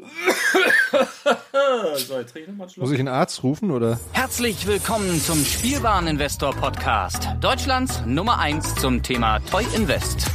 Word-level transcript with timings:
so, 1.96 2.18
jetzt 2.18 2.34
ich 2.34 2.48
nochmal 2.48 2.68
Muss 2.76 2.90
ich 2.90 2.98
einen 2.98 3.08
Arzt 3.08 3.42
rufen 3.42 3.70
oder? 3.70 4.00
Herzlich 4.12 4.66
willkommen 4.66 5.20
zum 5.20 5.44
Spielwareninvestor 5.44 6.54
Podcast. 6.54 7.28
Deutschlands 7.40 8.02
Nummer 8.06 8.38
1 8.38 8.76
zum 8.76 9.02
Thema 9.02 9.40
Toy 9.50 9.64
Invest. 9.74 10.26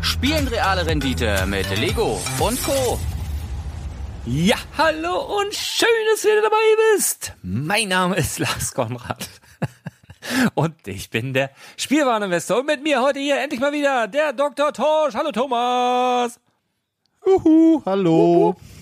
Spielen 0.00 0.48
reale 0.48 0.86
Rendite 0.86 1.44
mit 1.46 1.68
Lego 1.78 2.20
und 2.38 2.62
Co. 2.64 2.98
Ja, 4.24 4.56
hallo 4.78 5.40
und 5.40 5.54
schön, 5.54 5.88
dass 6.12 6.22
du 6.22 6.28
dabei 6.42 6.56
bist. 6.94 7.34
Mein 7.42 7.88
Name 7.88 8.16
ist 8.16 8.38
Lars 8.38 8.72
Konrad. 8.72 9.28
Und 10.54 10.86
ich 10.86 11.10
bin 11.10 11.34
der 11.34 11.50
Spielwareninvestor. 11.76 12.60
Und 12.60 12.66
mit 12.66 12.84
mir 12.84 13.02
heute 13.02 13.18
hier 13.18 13.40
endlich 13.40 13.60
mal 13.60 13.72
wieder 13.72 14.06
der 14.06 14.32
Dr. 14.32 14.72
Torsch. 14.72 15.14
Hallo 15.16 15.32
Thomas. 15.32 16.38
Uhu, 17.26 17.82
hallo. 17.84 18.50
Uhu. 18.50 18.81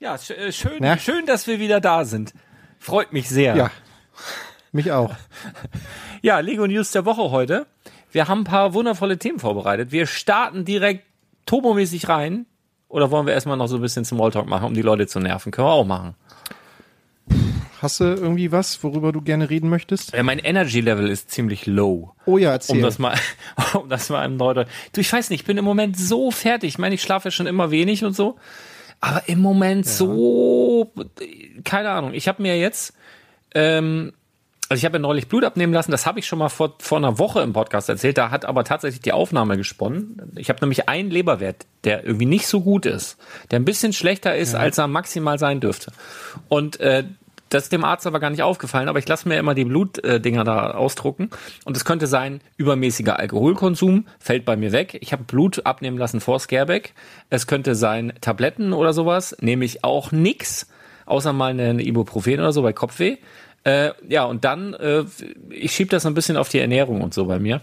Ja, 0.00 0.16
sch 0.16 0.30
äh, 0.30 0.52
schön, 0.52 0.82
ja. 0.82 0.96
schön, 0.96 1.26
dass 1.26 1.48
wir 1.48 1.58
wieder 1.58 1.80
da 1.80 2.04
sind. 2.04 2.32
Freut 2.78 3.12
mich 3.12 3.28
sehr. 3.28 3.56
Ja, 3.56 3.70
mich 4.70 4.92
auch. 4.92 5.12
ja, 6.22 6.38
Lego 6.38 6.68
News 6.68 6.92
der 6.92 7.04
Woche 7.04 7.32
heute. 7.32 7.66
Wir 8.12 8.28
haben 8.28 8.42
ein 8.42 8.44
paar 8.44 8.74
wundervolle 8.74 9.18
Themen 9.18 9.40
vorbereitet. 9.40 9.90
Wir 9.90 10.06
starten 10.06 10.64
direkt 10.64 11.04
turbomäßig 11.46 12.08
rein. 12.08 12.46
Oder 12.86 13.10
wollen 13.10 13.26
wir 13.26 13.34
erstmal 13.34 13.56
noch 13.56 13.66
so 13.66 13.76
ein 13.76 13.82
bisschen 13.82 14.04
Smalltalk 14.04 14.46
machen, 14.46 14.66
um 14.66 14.74
die 14.74 14.82
Leute 14.82 15.08
zu 15.08 15.18
nerven? 15.18 15.50
Können 15.50 15.66
wir 15.66 15.72
auch 15.72 15.84
machen. 15.84 16.14
Hast 17.82 17.98
du 17.98 18.04
irgendwie 18.04 18.52
was, 18.52 18.82
worüber 18.84 19.10
du 19.12 19.20
gerne 19.20 19.50
reden 19.50 19.68
möchtest? 19.68 20.12
Ja, 20.12 20.22
mein 20.22 20.38
Energy 20.38 20.80
Level 20.80 21.08
ist 21.08 21.30
ziemlich 21.30 21.66
low. 21.66 22.14
Oh 22.24 22.38
ja, 22.38 22.52
erzähl. 22.52 22.76
Um 22.76 22.82
das 22.82 23.00
mal, 23.00 23.16
um 23.74 23.88
das 23.88 24.08
mal 24.10 24.24
im 24.24 24.38
Deutsch. 24.38 24.68
Du, 24.92 25.00
ich 25.00 25.12
weiß 25.12 25.30
nicht, 25.30 25.40
ich 25.40 25.46
bin 25.46 25.58
im 25.58 25.64
Moment 25.64 25.98
so 25.98 26.30
fertig. 26.30 26.68
Ich 26.68 26.78
meine, 26.78 26.94
ich 26.94 27.02
schlafe 27.02 27.32
schon 27.32 27.48
immer 27.48 27.72
wenig 27.72 28.04
und 28.04 28.14
so. 28.14 28.36
Aber 29.00 29.22
im 29.28 29.40
Moment 29.40 29.86
ja. 29.86 29.92
so, 29.92 30.92
keine 31.64 31.90
Ahnung. 31.90 32.14
Ich 32.14 32.28
habe 32.28 32.42
mir 32.42 32.58
jetzt, 32.58 32.94
ähm, 33.54 34.12
also 34.68 34.80
ich 34.80 34.84
habe 34.84 34.96
ja 34.96 35.00
neulich 35.00 35.28
Blut 35.28 35.44
abnehmen 35.44 35.72
lassen, 35.72 35.92
das 35.92 36.04
habe 36.04 36.18
ich 36.18 36.26
schon 36.26 36.38
mal 36.38 36.48
vor, 36.48 36.74
vor 36.78 36.98
einer 36.98 37.18
Woche 37.18 37.40
im 37.40 37.52
Podcast 37.52 37.88
erzählt, 37.88 38.18
da 38.18 38.30
hat 38.30 38.44
aber 38.44 38.64
tatsächlich 38.64 39.00
die 39.00 39.12
Aufnahme 39.12 39.56
gesponnen. 39.56 40.32
Ich 40.36 40.50
habe 40.50 40.60
nämlich 40.60 40.88
einen 40.88 41.10
Leberwert, 41.10 41.66
der 41.84 42.04
irgendwie 42.04 42.26
nicht 42.26 42.46
so 42.46 42.60
gut 42.60 42.84
ist, 42.84 43.16
der 43.50 43.60
ein 43.60 43.64
bisschen 43.64 43.92
schlechter 43.92 44.36
ist, 44.36 44.52
ja. 44.52 44.58
als 44.58 44.78
er 44.78 44.88
maximal 44.88 45.38
sein 45.38 45.60
dürfte. 45.60 45.92
Und 46.48 46.80
äh, 46.80 47.04
das 47.48 47.64
ist 47.64 47.72
dem 47.72 47.84
Arzt 47.84 48.06
aber 48.06 48.20
gar 48.20 48.30
nicht 48.30 48.42
aufgefallen, 48.42 48.88
aber 48.88 48.98
ich 48.98 49.08
lasse 49.08 49.28
mir 49.28 49.38
immer 49.38 49.54
die 49.54 49.64
Blutdinger 49.64 50.44
da 50.44 50.72
ausdrucken. 50.72 51.30
Und 51.64 51.76
es 51.76 51.84
könnte 51.84 52.06
sein, 52.06 52.40
übermäßiger 52.56 53.18
Alkoholkonsum 53.18 54.06
fällt 54.18 54.44
bei 54.44 54.56
mir 54.56 54.72
weg. 54.72 54.98
Ich 55.00 55.12
habe 55.12 55.24
Blut 55.24 55.64
abnehmen 55.66 55.98
lassen 55.98 56.20
vor 56.20 56.38
Scareback. 56.38 56.94
Es 57.30 57.46
könnte 57.46 57.74
sein 57.74 58.12
Tabletten 58.20 58.72
oder 58.72 58.92
sowas, 58.92 59.36
nehme 59.40 59.64
ich 59.64 59.84
auch 59.84 60.12
nix, 60.12 60.68
außer 61.06 61.32
mal 61.32 61.50
eine 61.50 61.82
Ibuprofen 61.82 62.40
oder 62.40 62.52
so 62.52 62.62
bei 62.62 62.72
Kopfweh. 62.72 63.16
Äh, 63.64 63.90
ja, 64.08 64.24
und 64.24 64.44
dann, 64.44 64.74
äh, 64.74 65.04
ich 65.50 65.72
schiebe 65.72 65.90
das 65.90 66.06
ein 66.06 66.14
bisschen 66.14 66.36
auf 66.36 66.48
die 66.48 66.58
Ernährung 66.58 67.02
und 67.02 67.12
so 67.12 67.26
bei 67.26 67.38
mir. 67.38 67.60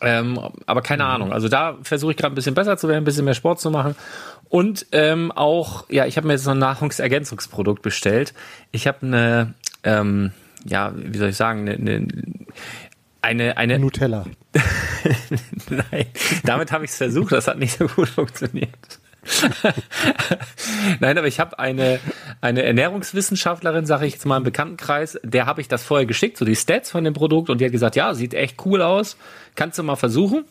Ähm, 0.00 0.40
aber 0.66 0.82
keine 0.82 1.04
Ahnung. 1.04 1.32
Also 1.32 1.48
da 1.48 1.76
versuche 1.82 2.12
ich 2.12 2.16
gerade 2.16 2.32
ein 2.32 2.34
bisschen 2.34 2.54
besser 2.54 2.76
zu 2.76 2.88
werden, 2.88 3.02
ein 3.02 3.04
bisschen 3.04 3.24
mehr 3.24 3.34
Sport 3.34 3.60
zu 3.60 3.70
machen. 3.70 3.94
Und 4.54 4.86
ähm, 4.92 5.32
auch, 5.32 5.90
ja, 5.90 6.06
ich 6.06 6.16
habe 6.16 6.28
mir 6.28 6.34
jetzt 6.34 6.44
so 6.44 6.52
ein 6.52 6.60
Nahrungsergänzungsprodukt 6.60 7.82
bestellt. 7.82 8.34
Ich 8.70 8.86
habe 8.86 9.04
eine, 9.04 9.54
ähm, 9.82 10.30
ja, 10.64 10.92
wie 10.94 11.18
soll 11.18 11.30
ich 11.30 11.36
sagen, 11.36 11.68
eine, 11.68 12.06
eine 13.20 13.56
eine, 13.56 13.78
Nutella. 13.80 14.24
Nein, 15.68 16.06
damit 16.44 16.70
habe 16.70 16.84
ich 16.84 16.92
es 16.92 16.96
versucht, 16.98 17.32
das 17.32 17.48
hat 17.48 17.58
nicht 17.58 17.76
so 17.76 17.88
gut 17.88 18.08
funktioniert. 18.08 19.00
Nein, 21.00 21.18
aber 21.18 21.26
ich 21.26 21.40
habe 21.40 21.58
eine, 21.58 21.98
eine 22.40 22.62
Ernährungswissenschaftlerin, 22.62 23.86
sage 23.86 24.06
ich 24.06 24.12
jetzt 24.12 24.26
mal 24.26 24.36
im 24.36 24.44
Bekanntenkreis, 24.44 25.18
der 25.24 25.46
habe 25.46 25.62
ich 25.62 25.68
das 25.68 25.82
vorher 25.82 26.06
geschickt, 26.06 26.36
so 26.36 26.44
die 26.44 26.54
Stats 26.54 26.92
von 26.92 27.02
dem 27.02 27.14
Produkt 27.14 27.50
und 27.50 27.60
die 27.60 27.64
hat 27.64 27.72
gesagt, 27.72 27.96
ja, 27.96 28.14
sieht 28.14 28.34
echt 28.34 28.64
cool 28.64 28.82
aus, 28.82 29.16
kannst 29.56 29.80
du 29.80 29.82
mal 29.82 29.96
versuchen. 29.96 30.44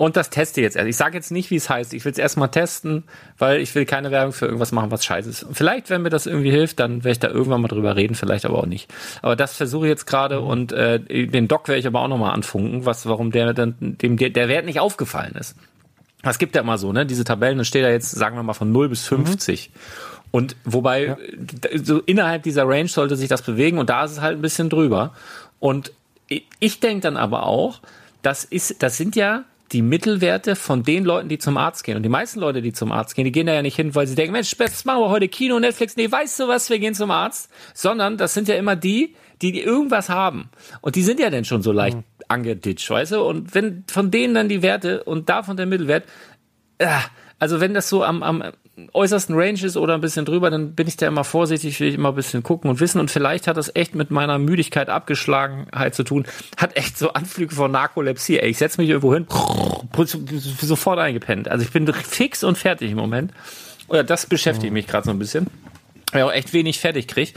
Und 0.00 0.16
das 0.16 0.30
teste 0.30 0.62
jetzt 0.62 0.76
erst. 0.76 0.88
Ich 0.88 0.96
sage 0.96 1.18
jetzt 1.18 1.30
nicht, 1.30 1.50
wie 1.50 1.56
es 1.56 1.68
heißt. 1.68 1.92
Ich 1.92 2.06
will 2.06 2.12
es 2.12 2.16
erstmal 2.16 2.50
testen, 2.50 3.04
weil 3.36 3.60
ich 3.60 3.74
will 3.74 3.84
keine 3.84 4.10
Werbung 4.10 4.32
für 4.32 4.46
irgendwas 4.46 4.72
machen, 4.72 4.90
was 4.90 5.04
scheiße 5.04 5.28
ist. 5.28 5.46
Vielleicht, 5.52 5.90
wenn 5.90 6.00
mir 6.00 6.08
das 6.08 6.24
irgendwie 6.24 6.50
hilft, 6.50 6.80
dann 6.80 7.04
werde 7.04 7.10
ich 7.10 7.18
da 7.18 7.28
irgendwann 7.28 7.60
mal 7.60 7.68
drüber 7.68 7.96
reden, 7.96 8.14
vielleicht 8.14 8.46
aber 8.46 8.60
auch 8.60 8.66
nicht. 8.66 8.90
Aber 9.20 9.36
das 9.36 9.56
versuche 9.56 9.84
ich 9.84 9.90
jetzt 9.90 10.06
gerade 10.06 10.40
mhm. 10.40 10.46
und 10.46 10.72
äh, 10.72 11.00
den 11.26 11.48
Doc 11.48 11.68
werde 11.68 11.80
ich 11.80 11.86
aber 11.86 12.00
auch 12.00 12.08
nochmal 12.08 12.32
anfunken, 12.32 12.86
was, 12.86 13.04
warum 13.04 13.30
der 13.30 13.52
dann 13.52 13.74
dem 13.78 14.16
der, 14.16 14.30
der 14.30 14.48
Wert 14.48 14.64
nicht 14.64 14.80
aufgefallen 14.80 15.34
ist. 15.34 15.54
Es 16.22 16.38
gibt 16.38 16.54
ja 16.54 16.62
immer 16.62 16.78
so, 16.78 16.94
ne? 16.94 17.04
Diese 17.04 17.24
Tabellen, 17.24 17.58
da 17.58 17.64
steht 17.64 17.84
da 17.84 17.90
jetzt, 17.90 18.10
sagen 18.10 18.36
wir 18.36 18.42
mal, 18.42 18.54
von 18.54 18.72
0 18.72 18.88
bis 18.88 19.06
50. 19.06 19.68
Mhm. 19.68 19.80
Und 20.30 20.56
wobei, 20.64 21.04
ja. 21.08 21.16
so 21.74 21.98
innerhalb 21.98 22.44
dieser 22.44 22.66
Range 22.66 22.88
sollte 22.88 23.16
sich 23.16 23.28
das 23.28 23.42
bewegen 23.42 23.76
und 23.76 23.90
da 23.90 24.06
ist 24.06 24.12
es 24.12 24.22
halt 24.22 24.38
ein 24.38 24.42
bisschen 24.42 24.70
drüber. 24.70 25.12
Und 25.58 25.92
ich 26.58 26.80
denke 26.80 27.02
dann 27.02 27.18
aber 27.18 27.42
auch, 27.42 27.80
das 28.22 28.44
ist, 28.44 28.82
das 28.82 28.96
sind 28.96 29.14
ja 29.14 29.44
die 29.72 29.82
Mittelwerte 29.82 30.56
von 30.56 30.82
den 30.82 31.04
Leuten, 31.04 31.28
die 31.28 31.38
zum 31.38 31.56
Arzt 31.56 31.84
gehen. 31.84 31.96
Und 31.96 32.02
die 32.02 32.08
meisten 32.08 32.40
Leute, 32.40 32.60
die 32.60 32.72
zum 32.72 32.90
Arzt 32.90 33.14
gehen, 33.14 33.24
die 33.24 33.32
gehen 33.32 33.46
da 33.46 33.54
ja 33.54 33.62
nicht 33.62 33.76
hin, 33.76 33.94
weil 33.94 34.06
sie 34.06 34.14
denken, 34.14 34.32
Mensch, 34.32 34.54
jetzt 34.58 34.84
machen 34.84 35.00
wir 35.00 35.10
heute 35.10 35.28
Kino, 35.28 35.58
Netflix. 35.60 35.96
Nee, 35.96 36.10
weißt 36.10 36.40
du 36.40 36.48
was, 36.48 36.70
wir 36.70 36.78
gehen 36.78 36.94
zum 36.94 37.10
Arzt. 37.10 37.50
Sondern 37.74 38.16
das 38.16 38.34
sind 38.34 38.48
ja 38.48 38.56
immer 38.56 38.76
die, 38.76 39.14
die 39.42 39.60
irgendwas 39.60 40.08
haben. 40.08 40.50
Und 40.80 40.96
die 40.96 41.02
sind 41.02 41.20
ja 41.20 41.30
dann 41.30 41.44
schon 41.44 41.62
so 41.62 41.72
leicht 41.72 41.96
mhm. 41.96 42.04
angeditscht, 42.28 42.90
weißt 42.90 43.12
du? 43.12 43.22
Und 43.22 43.54
wenn 43.54 43.84
von 43.88 44.10
denen 44.10 44.34
dann 44.34 44.48
die 44.48 44.62
Werte 44.62 45.04
und 45.04 45.28
davon 45.28 45.56
der 45.56 45.66
Mittelwert, 45.66 46.04
äh, 46.78 46.88
also 47.38 47.60
wenn 47.60 47.72
das 47.72 47.88
so 47.88 48.04
am, 48.04 48.22
am 48.22 48.42
äußersten 48.92 49.34
Range 49.34 49.62
ist 49.62 49.76
oder 49.76 49.94
ein 49.94 50.00
bisschen 50.00 50.24
drüber, 50.24 50.50
dann 50.50 50.74
bin 50.74 50.86
ich 50.86 50.96
da 50.96 51.06
immer 51.06 51.24
vorsichtig, 51.24 51.78
will 51.80 51.88
ich 51.88 51.94
immer 51.94 52.10
ein 52.10 52.14
bisschen 52.14 52.42
gucken 52.42 52.70
und 52.70 52.80
wissen. 52.80 53.00
Und 53.00 53.10
vielleicht 53.10 53.46
hat 53.46 53.56
das 53.56 53.74
echt 53.74 53.94
mit 53.94 54.10
meiner 54.10 54.38
Müdigkeit, 54.38 54.88
Abgeschlagenheit 54.88 55.94
zu 55.94 56.04
tun. 56.04 56.26
Hat 56.56 56.76
echt 56.76 56.98
so 56.98 57.12
Anflüge 57.12 57.54
von 57.54 57.70
Narkolepsie. 57.70 58.38
Ey, 58.38 58.50
ich 58.50 58.58
setze 58.58 58.80
mich 58.80 58.90
irgendwo 58.90 59.14
hin, 59.14 59.26
sofort 60.60 60.98
eingepennt. 60.98 61.48
Also 61.48 61.64
ich 61.64 61.70
bin 61.70 61.92
fix 61.92 62.44
und 62.44 62.56
fertig 62.56 62.90
im 62.90 62.98
Moment. 62.98 63.32
Oder 63.88 64.04
das 64.04 64.26
beschäftigt 64.26 64.72
mich 64.72 64.86
gerade 64.86 65.04
so 65.04 65.10
ein 65.10 65.18
bisschen. 65.18 65.46
Weil 66.12 66.20
ich 66.20 66.24
auch 66.24 66.32
echt 66.32 66.52
wenig 66.52 66.78
fertig 66.78 67.08
kriege. 67.08 67.32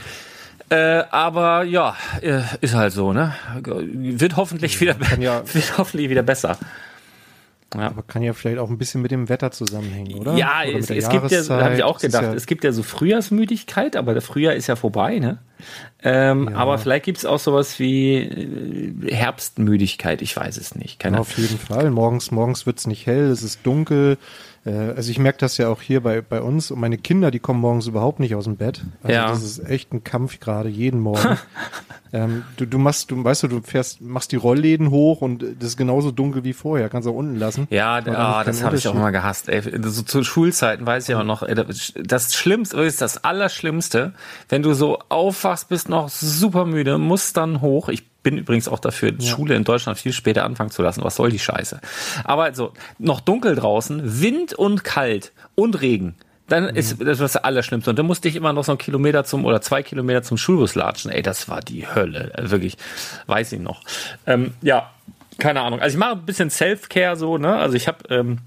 Äh, 0.70 1.04
aber 1.10 1.64
ja, 1.64 1.96
äh, 2.22 2.40
ist 2.60 2.74
halt 2.74 2.92
so, 2.92 3.12
ne? 3.12 3.34
Wird 3.62 4.36
hoffentlich 4.36 4.80
wieder, 4.80 4.96
ja, 5.20 5.42
wird 5.52 5.78
hoffentlich 5.78 6.10
wieder 6.10 6.22
besser. 6.22 6.58
Ja. 7.74 7.86
Aber 7.88 8.02
kann 8.02 8.22
ja 8.22 8.32
vielleicht 8.32 8.58
auch 8.58 8.70
ein 8.70 8.78
bisschen 8.78 9.02
mit 9.02 9.10
dem 9.10 9.28
Wetter 9.28 9.50
zusammenhängen, 9.50 10.14
oder? 10.14 10.34
Ja, 10.36 10.62
oder 10.66 10.78
es, 10.78 10.90
es 10.90 11.08
gibt 11.08 11.30
ja, 11.30 11.48
habe 11.48 11.74
ich 11.74 11.82
auch 11.82 11.98
gedacht, 11.98 12.22
ja 12.22 12.34
es 12.34 12.46
gibt 12.46 12.64
ja 12.64 12.72
so 12.72 12.82
Frühjahrsmüdigkeit, 12.82 13.96
aber 13.96 14.12
der 14.12 14.22
Frühjahr 14.22 14.54
ist 14.54 14.66
ja 14.66 14.76
vorbei, 14.76 15.18
ne? 15.18 15.38
Ähm, 16.02 16.48
ja. 16.50 16.56
Aber 16.56 16.78
vielleicht 16.78 17.04
gibt 17.04 17.18
es 17.18 17.24
auch 17.24 17.38
sowas 17.38 17.78
wie 17.78 18.16
äh, 18.16 19.14
Herbstmüdigkeit, 19.14 20.22
ich 20.22 20.36
weiß 20.36 20.56
es 20.56 20.74
nicht. 20.74 20.98
Keine 20.98 21.20
auf 21.20 21.36
jeden 21.38 21.58
Fall. 21.58 21.90
Morgens, 21.90 22.30
morgens 22.30 22.66
wird's 22.66 22.86
nicht 22.86 23.06
hell, 23.06 23.30
es 23.30 23.42
ist 23.42 23.60
dunkel, 23.64 24.18
also 24.70 25.10
ich 25.10 25.18
merke 25.18 25.38
das 25.38 25.58
ja 25.58 25.68
auch 25.68 25.82
hier 25.82 26.02
bei, 26.02 26.22
bei 26.22 26.40
uns 26.40 26.70
und 26.70 26.80
meine 26.80 26.96
Kinder, 26.96 27.30
die 27.30 27.38
kommen 27.38 27.60
morgens 27.60 27.86
überhaupt 27.86 28.18
nicht 28.18 28.34
aus 28.34 28.44
dem 28.44 28.56
Bett. 28.56 28.82
Also 29.02 29.14
ja. 29.14 29.28
das 29.28 29.42
ist 29.42 29.68
echt 29.68 29.92
ein 29.92 30.04
Kampf 30.04 30.40
gerade, 30.40 30.70
jeden 30.70 31.00
Morgen. 31.00 31.36
ähm, 32.14 32.44
du, 32.56 32.66
du 32.66 32.78
machst, 32.78 33.10
du 33.10 33.22
weißt 33.22 33.42
du, 33.42 33.48
du 33.48 33.60
fährst, 33.60 34.00
machst 34.00 34.32
die 34.32 34.36
Rollläden 34.36 34.90
hoch 34.90 35.20
und 35.20 35.42
das 35.42 35.70
ist 35.70 35.76
genauso 35.76 36.12
dunkel 36.12 36.44
wie 36.44 36.54
vorher, 36.54 36.88
kannst 36.88 37.06
auch 37.06 37.14
unten 37.14 37.36
lassen. 37.36 37.66
Ja, 37.68 37.96
ah, 38.06 38.42
das 38.42 38.64
habe 38.64 38.76
ich 38.76 38.88
auch 38.88 38.94
immer 38.94 39.12
gehasst. 39.12 39.50
Ey. 39.50 39.62
So 39.82 40.02
zu 40.02 40.24
Schulzeiten 40.24 40.86
weiß 40.86 41.10
ich 41.10 41.14
auch 41.14 41.24
noch, 41.24 41.42
ey, 41.42 41.54
das 41.54 42.34
Schlimmste 42.34 42.80
ist 42.80 43.02
das 43.02 43.22
Allerschlimmste, 43.22 44.14
wenn 44.48 44.62
du 44.62 44.72
so 44.72 44.98
aufwachst, 45.10 45.68
bist 45.68 45.90
noch 45.90 46.08
super 46.08 46.64
müde, 46.64 46.96
musst 46.96 47.36
dann 47.36 47.60
hoch. 47.60 47.90
Ich 47.90 48.13
bin 48.24 48.38
übrigens 48.38 48.66
auch 48.66 48.80
dafür, 48.80 49.12
ja. 49.16 49.30
Schule 49.30 49.54
in 49.54 49.62
Deutschland 49.62 49.96
viel 49.96 50.12
später 50.12 50.44
anfangen 50.44 50.70
zu 50.70 50.82
lassen. 50.82 51.04
Was 51.04 51.14
soll 51.14 51.30
die 51.30 51.38
Scheiße? 51.38 51.80
Aber 52.24 52.42
also, 52.42 52.72
noch 52.98 53.20
dunkel 53.20 53.54
draußen, 53.54 54.20
Wind 54.20 54.54
und 54.54 54.82
kalt 54.82 55.30
und 55.54 55.80
Regen. 55.80 56.16
Dann 56.48 56.64
mhm. 56.64 56.76
ist 56.76 57.00
das 57.00 57.18
das 57.18 57.36
Allerschlimmste. 57.36 57.90
Und 57.90 57.98
dann 57.98 58.06
musste 58.06 58.28
ich 58.28 58.34
immer 58.34 58.52
noch 58.52 58.64
so 58.64 58.72
einen 58.72 58.78
Kilometer 58.78 59.24
zum 59.24 59.44
oder 59.44 59.60
zwei 59.60 59.82
Kilometer 59.82 60.22
zum 60.22 60.36
Schulbus 60.36 60.74
latschen. 60.74 61.12
Ey, 61.12 61.22
das 61.22 61.48
war 61.48 61.60
die 61.60 61.86
Hölle. 61.86 62.32
Also 62.34 62.50
wirklich, 62.50 62.76
weiß 63.26 63.52
ich 63.52 63.60
noch. 63.60 63.82
Ähm, 64.26 64.54
ja, 64.60 64.90
keine 65.38 65.60
Ahnung. 65.60 65.80
Also 65.80 65.94
ich 65.94 65.98
mache 65.98 66.12
ein 66.12 66.26
bisschen 66.26 66.50
Self-Care 66.50 67.16
so, 67.16 67.38
ne? 67.38 67.56
Also 67.56 67.76
ich 67.76 67.88
habe 67.88 67.98
ähm, 68.10 68.38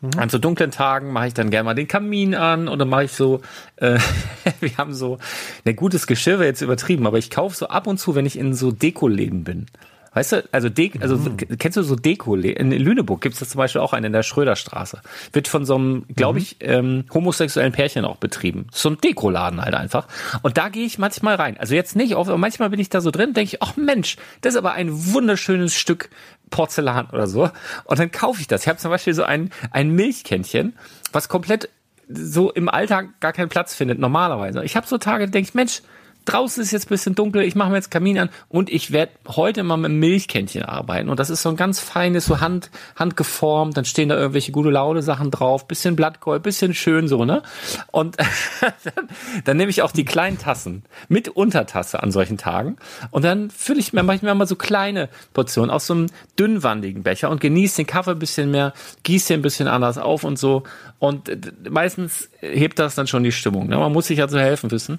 Mhm. 0.00 0.10
An 0.18 0.28
so 0.28 0.38
dunklen 0.38 0.70
Tagen 0.70 1.12
mache 1.12 1.28
ich 1.28 1.34
dann 1.34 1.50
gerne 1.50 1.64
mal 1.64 1.74
den 1.74 1.88
Kamin 1.88 2.34
an 2.34 2.68
oder 2.68 2.84
mache 2.84 3.04
ich 3.04 3.12
so, 3.12 3.40
äh, 3.76 3.98
wir 4.60 4.76
haben 4.76 4.94
so, 4.94 5.18
ein 5.64 5.76
gutes 5.76 6.06
Geschirr 6.06 6.38
wäre 6.38 6.48
jetzt 6.48 6.62
übertrieben, 6.62 7.06
aber 7.06 7.18
ich 7.18 7.30
kaufe 7.30 7.56
so 7.56 7.68
ab 7.68 7.86
und 7.86 7.98
zu, 7.98 8.14
wenn 8.14 8.26
ich 8.26 8.38
in 8.38 8.54
so 8.54 8.72
Dekoläden 8.72 9.44
bin. 9.44 9.66
Weißt 10.12 10.32
du, 10.32 10.44
also, 10.50 10.68
De 10.68 10.90
also 11.00 11.16
mhm. 11.16 11.36
kennst 11.58 11.76
du 11.76 11.82
so 11.82 11.94
Deko? 11.94 12.34
In 12.34 12.72
Lüneburg 12.72 13.20
gibt 13.20 13.34
es 13.34 13.38
das 13.38 13.50
zum 13.50 13.58
Beispiel 13.58 13.80
auch 13.80 13.92
einen 13.92 14.06
in 14.06 14.12
der 14.12 14.24
Schröderstraße. 14.24 15.00
Wird 15.32 15.46
von 15.46 15.64
so 15.64 15.76
einem, 15.76 16.04
glaube 16.16 16.40
mhm. 16.40 16.42
ich, 16.42 16.56
ähm, 16.60 17.04
homosexuellen 17.14 17.72
Pärchen 17.72 18.04
auch 18.04 18.16
betrieben. 18.16 18.66
So 18.72 18.90
ein 18.90 18.98
Dekoladen 18.98 19.62
halt 19.62 19.74
einfach. 19.74 20.08
Und 20.42 20.58
da 20.58 20.68
gehe 20.68 20.84
ich 20.84 20.98
manchmal 20.98 21.36
rein. 21.36 21.56
Also 21.58 21.76
jetzt 21.76 21.94
nicht 21.94 22.16
oft, 22.16 22.28
aber 22.28 22.38
manchmal 22.38 22.70
bin 22.70 22.80
ich 22.80 22.88
da 22.88 23.00
so 23.00 23.12
drin, 23.12 23.34
denke 23.34 23.54
ich, 23.54 23.62
ach 23.62 23.76
Mensch, 23.76 24.16
das 24.40 24.54
ist 24.54 24.58
aber 24.58 24.72
ein 24.72 25.12
wunderschönes 25.12 25.74
Stück 25.74 26.10
Porzellan 26.50 27.08
oder 27.10 27.26
so. 27.26 27.50
Und 27.84 27.98
dann 27.98 28.10
kaufe 28.10 28.40
ich 28.40 28.46
das. 28.46 28.62
Ich 28.62 28.68
habe 28.68 28.78
zum 28.78 28.90
Beispiel 28.90 29.14
so 29.14 29.22
ein, 29.22 29.50
ein 29.70 29.90
Milchkännchen, 29.90 30.76
was 31.12 31.28
komplett 31.28 31.68
so 32.08 32.50
im 32.50 32.68
Alltag 32.68 33.20
gar 33.20 33.32
keinen 33.32 33.48
Platz 33.48 33.74
findet, 33.74 33.98
normalerweise. 33.98 34.64
Ich 34.64 34.76
habe 34.76 34.86
so 34.86 34.98
Tage, 34.98 35.28
denke 35.28 35.48
ich, 35.48 35.54
Mensch, 35.54 35.82
draußen 36.24 36.62
ist 36.62 36.70
jetzt 36.70 36.86
ein 36.86 36.90
bisschen 36.90 37.14
dunkel, 37.14 37.42
ich 37.42 37.54
mache 37.54 37.70
mir 37.70 37.76
jetzt 37.76 37.90
Kamin 37.90 38.18
an 38.18 38.30
und 38.48 38.70
ich 38.70 38.92
werde 38.92 39.12
heute 39.28 39.62
mal 39.62 39.76
mit 39.76 39.92
Milchkännchen 39.92 40.62
arbeiten. 40.62 41.08
Und 41.08 41.20
das 41.20 41.30
ist 41.30 41.42
so 41.42 41.48
ein 41.48 41.56
ganz 41.56 41.80
feines, 41.80 42.26
so 42.26 42.40
hand, 42.40 42.70
handgeformt, 42.96 43.76
dann 43.76 43.84
stehen 43.84 44.08
da 44.08 44.16
irgendwelche 44.16 44.52
gute 44.52 44.70
Laune 44.70 45.02
Sachen 45.02 45.30
drauf, 45.30 45.66
bisschen 45.66 45.96
Blattgold, 45.96 46.42
bisschen 46.42 46.74
schön 46.74 47.08
so, 47.08 47.24
ne? 47.24 47.42
Und 47.90 48.16
dann, 48.60 49.08
dann 49.44 49.56
nehme 49.56 49.70
ich 49.70 49.82
auch 49.82 49.92
die 49.92 50.04
kleinen 50.04 50.38
Tassen 50.38 50.84
mit 51.08 51.28
Untertasse 51.28 52.02
an 52.02 52.12
solchen 52.12 52.38
Tagen 52.38 52.76
und 53.10 53.24
dann 53.24 53.50
fülle 53.50 53.80
ich 53.80 53.92
mir, 53.92 54.02
mache 54.02 54.16
ich 54.16 54.22
mir 54.22 54.34
mal 54.34 54.46
so 54.46 54.56
kleine 54.56 55.08
Portionen 55.32 55.70
aus 55.70 55.86
so 55.86 55.94
einem 55.94 56.06
dünnwandigen 56.38 57.02
Becher 57.02 57.30
und 57.30 57.40
genieße 57.40 57.76
den 57.76 57.86
Kaffee 57.86 58.12
ein 58.12 58.18
bisschen 58.18 58.50
mehr, 58.50 58.72
gieße 59.02 59.28
den 59.28 59.40
ein 59.40 59.42
bisschen 59.42 59.68
anders 59.68 59.98
auf 59.98 60.24
und 60.24 60.38
so. 60.38 60.64
Und 60.98 61.30
meistens 61.68 62.28
hebt 62.40 62.78
das 62.78 62.94
dann 62.94 63.06
schon 63.06 63.22
die 63.22 63.32
Stimmung. 63.32 63.68
Ne? 63.68 63.76
Man 63.76 63.92
muss 63.92 64.06
sich 64.06 64.20
also 64.20 64.38
helfen 64.38 64.70
wissen. 64.70 64.98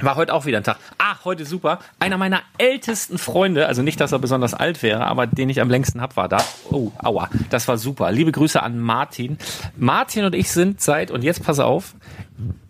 War 0.00 0.16
heute 0.16 0.34
auch 0.34 0.44
wieder 0.44 0.58
ein 0.58 0.64
Tag. 0.64 0.78
Ah, 0.98 1.14
heute 1.24 1.46
super. 1.46 1.78
Einer 2.00 2.18
meiner 2.18 2.42
ältesten 2.58 3.16
Freunde, 3.16 3.68
also 3.68 3.80
nicht, 3.80 4.00
dass 4.00 4.10
er 4.10 4.18
besonders 4.18 4.52
alt 4.52 4.82
wäre, 4.82 5.06
aber 5.06 5.28
den 5.28 5.48
ich 5.48 5.60
am 5.60 5.70
längsten 5.70 6.00
hab, 6.00 6.16
war 6.16 6.28
da. 6.28 6.44
Oh, 6.70 6.90
aua, 6.98 7.30
das 7.50 7.68
war 7.68 7.78
super. 7.78 8.10
Liebe 8.10 8.32
Grüße 8.32 8.60
an 8.60 8.80
Martin. 8.80 9.38
Martin 9.76 10.24
und 10.24 10.34
ich 10.34 10.50
sind 10.50 10.80
seit, 10.80 11.12
und 11.12 11.22
jetzt 11.22 11.44
pass 11.44 11.60
auf, 11.60 11.94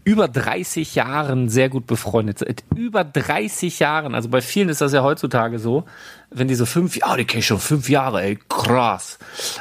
über 0.05 0.29
30 0.29 0.95
Jahren 0.97 1.49
sehr 1.49 1.71
gut 1.71 1.87
befreundet. 1.87 2.41
Seit 2.41 2.63
über 2.77 3.05
30 3.05 3.79
Jahren, 3.79 4.15
also 4.15 4.29
bei 4.29 4.43
vielen 4.43 4.69
ist 4.69 4.83
das 4.83 4.93
ja 4.93 5.03
heutzutage 5.03 5.59
so, 5.59 5.85
wenn 6.31 6.47
die 6.47 6.55
so 6.55 6.67
fünf, 6.67 6.95
ja, 6.95 7.17
die 7.17 7.25
kenne 7.25 7.41
ich 7.41 7.47
schon 7.47 7.59
fünf 7.59 7.89
Jahre, 7.89 8.23
ey, 8.23 8.39
krass. 8.51 9.19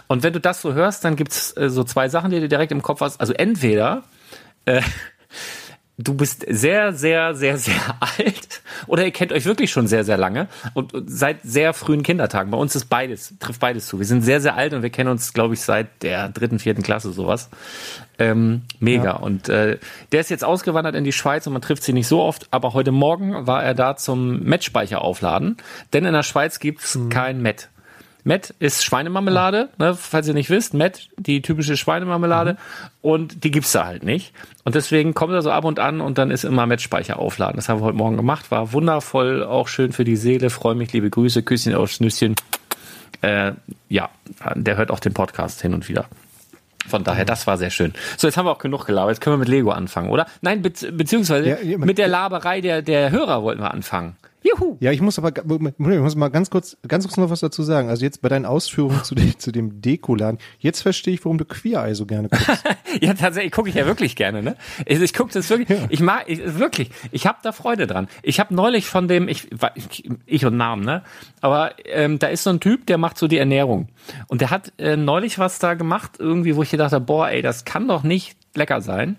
Und 0.08 0.22
wenn 0.24 0.34
du 0.34 0.42
das 0.42 0.62
so 0.62 0.74
hörst, 0.74 1.06
dann 1.06 1.16
gibt's 1.16 1.56
äh, 1.56 1.70
so 1.70 1.86
zwei 1.86 2.10
Sachen, 2.10 2.32
die 2.32 2.42
du 2.42 2.50
direkt 2.50 2.74
im 2.74 2.82
Kopf 2.82 3.00
hast. 3.00 3.22
Also 3.22 3.32
entweder 3.32 4.04
äh, 4.66 4.82
du 5.98 6.16
bist 6.16 6.46
sehr, 6.50 6.94
sehr, 6.94 7.36
sehr, 7.36 7.58
sehr 7.58 7.98
alt 8.00 8.62
oder 8.88 9.06
ihr 9.06 9.12
kennt 9.12 9.32
euch 9.32 9.46
wirklich 9.46 9.72
schon 9.72 9.88
sehr, 9.88 10.04
sehr 10.04 10.18
lange 10.18 10.48
und, 10.74 10.92
seit 11.06 11.42
sehr 11.44 11.74
frühen 11.74 12.04
Kindertagen. 12.04 12.52
Bei 12.52 12.58
uns 12.58 12.76
ist 12.76 12.86
beides, 12.86 13.36
trifft 13.40 13.60
beides 13.60 13.88
zu. 13.88 14.00
Wir 14.00 14.06
sind 14.06 14.22
sehr, 14.22 14.42
sehr 14.42 14.56
alt 14.56 14.74
und 14.74 14.82
wir 14.82 14.90
kennen 14.90 15.10
uns, 15.10 15.34
glaube 15.34 15.54
ich, 15.54 15.62
seit 15.62 16.02
der 16.02 16.30
dritten, 16.30 16.60
vierten 16.60 16.82
Klasse 16.82 17.12
sowas. 17.12 17.50
Ähm, 18.18 18.64
mega. 18.80 19.04
Ja. 19.04 19.16
Und 19.18 19.50
äh, 19.50 19.78
der 20.12 20.22
ist 20.22 20.30
jetzt 20.30 20.44
ausgewandert 20.44 20.96
in 20.96 21.04
die 21.04 21.12
Schweiz 21.12 21.46
und 21.48 21.54
man 21.54 21.62
trifft 21.62 21.84
sie 21.84 21.94
nicht 21.94 22.08
so 22.08 22.22
oft, 22.22 22.48
aber 22.52 22.74
heute 22.74 22.92
Morgen 22.92 23.48
war 23.48 23.64
er 23.64 23.74
da 23.74 23.96
zum 23.96 24.44
Met-Speicher 24.44 25.02
aufladen, 25.02 25.58
denn 25.94 26.06
in 26.06 26.14
der 26.14 26.24
Schweiz 26.24 26.60
gibt's 26.60 26.96
mhm. 26.96 27.10
kein 27.10 27.42
Met. 27.42 27.70
Met 28.24 28.54
ist 28.60 28.84
Schweinemarmelade, 28.84 29.70
ne, 29.78 29.96
falls 29.96 30.28
ihr 30.28 30.34
nicht 30.34 30.50
wisst. 30.50 30.74
Met, 30.74 31.10
die 31.18 31.42
typische 31.42 31.76
Schweinemarmelade. 31.76 32.54
Mhm. 32.54 32.58
Und 33.02 33.44
die 33.44 33.52
gibt's 33.52 33.74
da 33.74 33.86
halt 33.86 34.04
nicht. 34.04 34.34
Und 34.64 34.76
deswegen 34.76 35.14
kommt 35.14 35.34
er 35.34 35.42
so 35.42 35.52
ab 35.52 35.66
und 35.66 35.80
an 35.80 36.00
und 36.00 36.18
dann 36.18 36.32
ist 36.32 36.46
immer 36.46 36.66
Met-Speicher 36.66 37.20
aufladen. 37.20 37.58
Das 37.58 37.68
haben 37.68 37.82
wir 37.82 37.86
heute 37.86 37.98
Morgen 37.98 38.16
gemacht. 38.16 38.50
War 38.52 38.72
wundervoll, 38.72 39.44
auch 39.44 39.68
schön 39.68 39.92
für 39.92 40.06
die 40.06 40.16
Seele. 40.16 40.50
Freue 40.50 40.76
mich, 40.76 40.94
liebe 40.94 41.10
Grüße, 41.10 41.44
Küsschen 41.44 41.76
aufs 41.76 42.00
Nüsschen. 42.00 42.36
äh, 43.22 43.54
ja, 43.90 44.10
der 44.56 44.78
hört 44.78 44.92
auch 44.92 45.00
den 45.00 45.14
Podcast 45.14 45.62
hin 45.62 45.74
und 45.74 45.90
wieder. 45.90 46.06
Von 46.88 47.04
daher, 47.04 47.26
das 47.26 47.48
war 47.48 47.58
sehr 47.58 47.70
schön. 47.70 47.94
So, 48.18 48.28
jetzt 48.28 48.36
haben 48.38 48.46
wir 48.46 48.52
auch 48.52 48.60
genug 48.60 48.86
gelabert. 48.86 49.16
Jetzt 49.16 49.22
können 49.22 49.36
wir 49.36 49.40
mit 49.40 49.48
Lego 49.48 49.72
anfangen, 49.72 50.10
oder? 50.10 50.28
Nein, 50.42 50.62
be 50.62 50.72
beziehungsweise 50.92 51.58
ja, 51.64 51.78
mit 51.78 51.98
der 51.98 52.08
Laberei 52.08 52.62
der, 52.62 52.82
der 52.82 53.12
Hörer 53.12 53.44
wollten 53.44 53.62
wir 53.62 53.72
anfangen. 53.72 54.18
Juhu. 54.44 54.78
Ja, 54.82 54.92
ich 54.92 55.02
muss 55.02 55.18
aber 55.18 55.32
ich 55.36 55.80
muss 55.80 56.16
mal 56.16 56.30
ganz 56.30 56.50
kurz, 56.50 56.78
ganz 56.88 57.06
kurz 57.06 57.18
noch 57.18 57.30
was 57.30 57.40
dazu 57.40 57.64
sagen. 57.64 57.90
Also 57.90 58.04
jetzt 58.04 58.22
bei 58.22 58.28
deinen 58.30 58.46
Ausführungen 58.46 59.04
zu 59.04 59.16
dem, 59.16 59.40
zu 59.40 59.52
dem 59.52 59.82
Dekoladen, 59.82 60.38
jetzt 60.60 60.82
verstehe 60.82 61.14
ich, 61.14 61.24
warum 61.24 61.38
du 61.38 61.46
Queer 61.46 61.86
Eye 61.86 61.96
so 61.96 62.06
gerne 62.06 62.28
guckst. 62.28 62.64
ja, 63.02 63.14
tatsächlich 63.14 63.54
gucke 63.54 63.70
ich 63.70 63.76
ja 63.76 63.86
wirklich 63.86 64.16
gerne, 64.16 64.44
ne? 64.44 64.58
Ich, 64.86 65.02
ich 65.02 65.14
gucke 65.14 65.32
das 65.32 65.50
wirklich, 65.50 65.70
ja. 65.70 65.86
ich 65.90 66.02
mag, 66.02 66.26
ich, 66.28 66.40
wirklich, 66.60 66.90
ich 67.12 67.26
habe 67.26 67.40
da 67.42 67.54
Freude 67.54 67.88
dran. 67.88 68.08
Ich 68.22 68.40
habe 68.40 68.54
neulich 68.54 68.88
von 68.88 69.08
dem, 69.08 69.30
ich, 69.30 69.50
ich, 69.76 70.10
ich 70.26 70.46
und 70.46 70.58
Namen, 70.58 70.84
ne? 70.84 71.04
Aber 71.40 71.72
ähm, 71.86 72.20
da 72.20 72.28
ist 72.28 72.44
so 72.44 72.50
ein 72.50 72.60
Typ, 72.60 72.86
der 72.88 72.98
macht 72.98 73.18
so 73.18 73.28
die 73.28 73.38
Ernährung. 73.38 73.88
Und 74.28 74.42
der 74.42 74.50
hat 74.50 74.74
äh, 74.78 74.98
neulich 74.98 75.40
was 75.40 75.60
da 75.60 75.74
gemacht, 75.74 76.18
irgendwie, 76.20 76.56
wo 76.56 76.64
ich 76.64 76.72
gedacht 76.72 76.92
habe, 76.92 77.06
boah, 77.06 77.30
ey, 77.30 77.42
das 77.42 77.64
kann 77.64 77.88
doch 77.88 78.04
nicht 78.04 78.36
lecker 78.56 78.82
sein. 78.82 79.16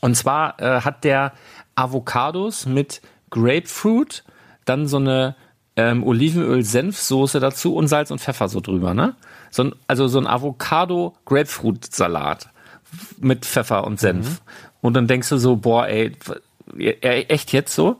Und 0.00 0.16
zwar 0.16 0.60
äh, 0.60 0.82
hat 0.82 1.04
der 1.04 1.32
Avocados 1.76 2.66
mit 2.66 3.00
Grapefruit, 3.30 4.22
dann 4.64 4.86
so 4.86 4.98
eine 4.98 5.34
ähm, 5.76 6.04
Olivenöl-Senfsoße 6.04 7.40
dazu 7.40 7.74
und 7.74 7.88
Salz 7.88 8.10
und 8.10 8.20
Pfeffer 8.20 8.48
so 8.48 8.60
drüber, 8.60 8.94
ne? 8.94 9.16
So 9.50 9.64
ein, 9.64 9.74
also 9.86 10.08
so 10.08 10.18
ein 10.18 10.26
Avocado-Grapefruit-Salat 10.26 12.48
mit 13.18 13.44
Pfeffer 13.44 13.84
und 13.84 14.00
Senf. 14.00 14.30
Mhm. 14.30 14.38
Und 14.80 14.94
dann 14.94 15.06
denkst 15.06 15.28
du 15.30 15.38
so, 15.38 15.56
boah, 15.56 15.88
ey, 15.88 16.12
echt 16.78 17.52
jetzt 17.52 17.74
so? 17.74 17.98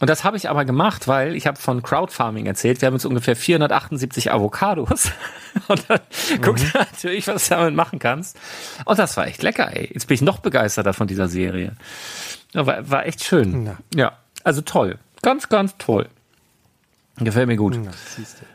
Und 0.00 0.10
das 0.10 0.24
habe 0.24 0.36
ich 0.36 0.50
aber 0.50 0.64
gemacht, 0.64 1.06
weil 1.06 1.36
ich 1.36 1.46
habe 1.46 1.60
von 1.60 1.80
Crowdfarming 1.80 2.46
erzählt. 2.46 2.80
Wir 2.80 2.86
haben 2.86 2.94
jetzt 2.94 3.04
ungefähr 3.04 3.36
478 3.36 4.32
Avocados. 4.32 5.12
Und 5.68 5.88
dann 5.88 6.00
mhm. 6.28 6.42
guckst 6.42 6.74
du 6.74 6.78
natürlich, 6.78 7.28
was 7.28 7.48
du 7.48 7.54
damit 7.54 7.76
machen 7.76 8.00
kannst. 8.00 8.36
Und 8.84 8.98
das 8.98 9.16
war 9.16 9.28
echt 9.28 9.44
lecker, 9.44 9.76
ey. 9.76 9.90
Jetzt 9.92 10.08
bin 10.08 10.16
ich 10.16 10.22
noch 10.22 10.40
begeisterter 10.40 10.92
von 10.92 11.06
dieser 11.06 11.28
Serie. 11.28 11.76
War, 12.52 12.90
war 12.90 13.06
echt 13.06 13.22
schön. 13.22 13.66
Ja. 13.66 13.76
ja, 13.94 14.12
also 14.42 14.62
toll. 14.62 14.98
Ganz, 15.22 15.48
ganz 15.48 15.76
toll. 15.78 16.08
Gefällt 17.18 17.46
mir 17.46 17.56
gut. 17.56 17.78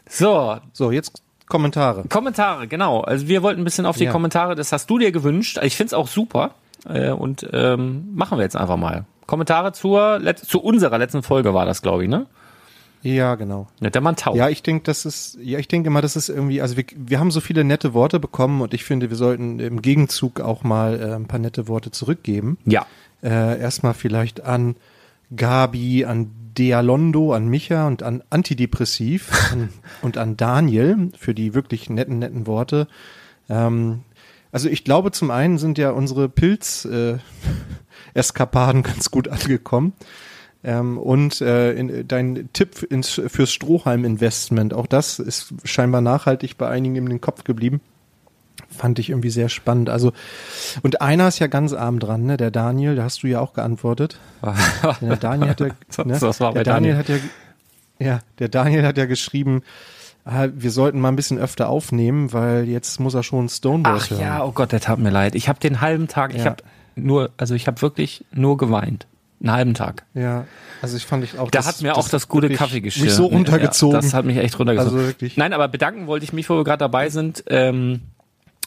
so. 0.10 0.58
So, 0.74 0.92
jetzt 0.92 1.22
Kommentare. 1.48 2.04
Kommentare, 2.10 2.68
genau. 2.68 3.02
Also 3.02 3.28
wir 3.28 3.42
wollten 3.42 3.62
ein 3.62 3.64
bisschen 3.64 3.86
auf 3.86 3.98
die 3.98 4.06
ja. 4.06 4.12
Kommentare, 4.12 4.56
das 4.56 4.72
hast 4.72 4.90
du 4.90 4.98
dir 4.98 5.12
gewünscht. 5.12 5.60
Ich 5.64 5.78
find's 5.78 5.94
auch 5.94 6.08
super. 6.08 6.52
Äh, 6.88 7.12
und 7.12 7.48
ähm, 7.54 8.10
machen 8.14 8.38
wir 8.38 8.44
jetzt 8.44 8.58
einfach 8.58 8.78
mal. 8.78 9.06
Kommentare 9.26 9.72
zur, 9.74 10.22
zu 10.36 10.62
unserer 10.62 10.98
letzten 10.98 11.24
Folge 11.24 11.54
war 11.54 11.66
das, 11.66 11.82
glaube 11.82 12.04
ich, 12.04 12.10
ne? 12.10 12.28
Ja, 13.02 13.36
genau. 13.36 13.68
Ja, 13.80 13.90
der 13.90 14.02
Mann 14.02 14.16
taub. 14.16 14.36
Ja, 14.36 14.50
ich 14.50 14.64
denke, 14.64 14.84
das 14.84 15.06
ist, 15.06 15.38
ja, 15.42 15.60
ich 15.60 15.68
denke 15.68 15.88
immer, 15.88 16.02
das 16.02 16.16
ist 16.16 16.30
irgendwie, 16.30 16.62
also 16.62 16.76
wir, 16.76 16.86
wir 16.96 17.20
haben 17.20 17.32
so 17.32 17.40
viele 17.40 17.64
nette 17.64 17.94
Worte 17.94 18.20
bekommen 18.20 18.62
und 18.62 18.74
ich 18.74 18.84
finde, 18.84 19.10
wir 19.10 19.18
sollten 19.18 19.60
im 19.60 19.82
Gegenzug 19.82 20.42
auch 20.42 20.64
mal 20.64 21.00
äh, 21.00 21.14
ein 21.14 21.28
paar 21.28 21.40
nette 21.40 21.68
Worte 21.68 21.92
zurückgeben. 21.92 22.58
Ja. 22.66 22.86
Äh, 23.22 23.60
erstmal 23.60 23.94
vielleicht 23.94 24.42
an 24.44 24.76
Gabi, 25.36 26.06
an 26.06 26.32
Dealondo, 26.58 27.34
an 27.34 27.48
Micha 27.48 27.88
und 27.88 28.04
an 28.04 28.24
Antidepressiv 28.30 29.32
an, 29.52 29.70
und 30.02 30.18
an 30.18 30.38
Daniel 30.38 31.12
für 31.18 31.34
die 31.34 31.54
wirklich 31.54 31.90
netten, 31.90 32.20
netten 32.20 32.48
Worte. 32.48 32.88
Ähm, 33.50 34.04
also 34.52 34.70
ich 34.70 34.84
glaube, 34.84 35.12
zum 35.12 35.32
einen 35.32 35.58
sind 35.58 35.78
ja 35.78 35.92
unsere 35.92 36.28
Pilz-Eskapaden 36.30 38.82
äh, 38.82 38.84
ganz 38.88 39.12
gut 39.12 39.28
angekommen. 39.28 39.94
Ähm, 40.64 40.98
und 40.98 41.42
äh, 41.42 41.74
in, 41.74 42.08
dein 42.08 42.50
Tipp 42.54 42.82
ins, 42.90 43.22
fürs 43.28 43.52
Strohhalm-Investment, 43.52 44.74
auch 44.74 44.88
das 44.88 45.20
ist 45.20 45.54
scheinbar 45.64 46.02
nachhaltig 46.02 46.58
bei 46.58 46.68
einigen 46.68 46.96
in 46.96 47.06
den 47.06 47.22
Kopf 47.22 47.44
geblieben. 47.44 47.82
Fand 48.70 49.00
ich 49.00 49.10
irgendwie 49.10 49.30
sehr 49.30 49.50
spannend. 49.50 49.90
Also, 49.90 50.14
und 50.84 51.02
einer 51.02 51.28
ist 51.28 51.40
ja 51.40 51.48
ganz 51.48 51.74
arm 51.74 52.00
dran, 52.00 52.26
ne? 52.26 52.38
Der 52.38 52.52
Daniel, 52.52 52.96
da 52.96 53.04
hast 53.04 53.24
du 53.24 53.28
ja 53.28 53.40
auch 53.40 53.54
geantwortet. 53.54 54.20
der 55.02 55.16
Daniel 55.18 55.50
hat 55.50 55.60
ja, 55.60 55.68
ne? 56.06 56.18
das 56.20 56.40
war 56.40 56.54
der 56.54 56.64
Daniel, 56.64 56.96
Daniel 56.96 56.98
hat 56.98 57.10
ja, 57.10 57.18
ja, 58.00 58.20
der 58.40 58.50
Daniel 58.50 58.86
hat 58.86 58.98
ja 58.98 59.06
geschrieben, 59.06 59.64
ah, 60.26 60.48
wir 60.54 60.72
sollten 60.72 61.00
mal 61.00 61.10
ein 61.10 61.16
bisschen 61.16 61.40
öfter 61.40 61.70
aufnehmen, 61.70 62.34
weil 62.34 62.68
jetzt 62.68 63.00
muss 63.00 63.14
er 63.14 63.24
schon 63.24 63.50
Stonewall 63.50 63.98
Ach 63.98 64.10
hören. 64.10 64.22
ja, 64.22 64.44
oh 64.44 64.52
Gott, 64.52 64.72
der 64.72 64.82
tat 64.82 65.00
mir 65.00 65.10
leid. 65.10 65.36
Ich 65.36 65.50
habe 65.50 65.60
den 65.60 65.82
halben 65.82 66.08
Tag, 66.08 66.34
ja. 66.34 66.40
ich 66.40 66.46
habe 66.46 66.64
nur, 66.96 67.32
also 67.38 67.56
ich 67.56 67.68
habe 67.68 67.82
wirklich 67.82 68.26
nur 68.32 68.58
geweint. 68.58 69.08
Einen 69.40 69.52
halben 69.52 69.74
Tag. 69.76 70.04
Ja, 70.16 70.46
also 70.82 70.98
ich 70.98 71.06
fand 71.06 71.24
ich 71.24 71.38
auch. 71.38 71.52
Da 71.52 71.60
das, 71.60 71.68
hat 71.68 71.82
mir 71.82 71.96
auch 71.96 72.10
das 72.10 72.28
gute 72.28 72.50
Kaffeegeschirr. 72.50 73.06
Mich 73.06 73.14
so 73.14 73.28
runtergezogen. 73.28 73.96
Ja, 73.96 74.02
das 74.02 74.14
hat 74.14 74.26
mich 74.26 74.38
echt 74.38 74.58
runtergezogen. 74.58 74.98
Also 74.98 75.08
wirklich. 75.08 75.38
Nein, 75.38 75.54
aber 75.54 75.68
bedanken 75.68 76.08
wollte 76.08 76.24
ich 76.24 76.34
mich, 76.34 76.50
wo 76.50 76.56
wir 76.56 76.64
gerade 76.64 76.80
dabei 76.80 77.10
sind. 77.10 77.44
Ähm, 77.48 78.02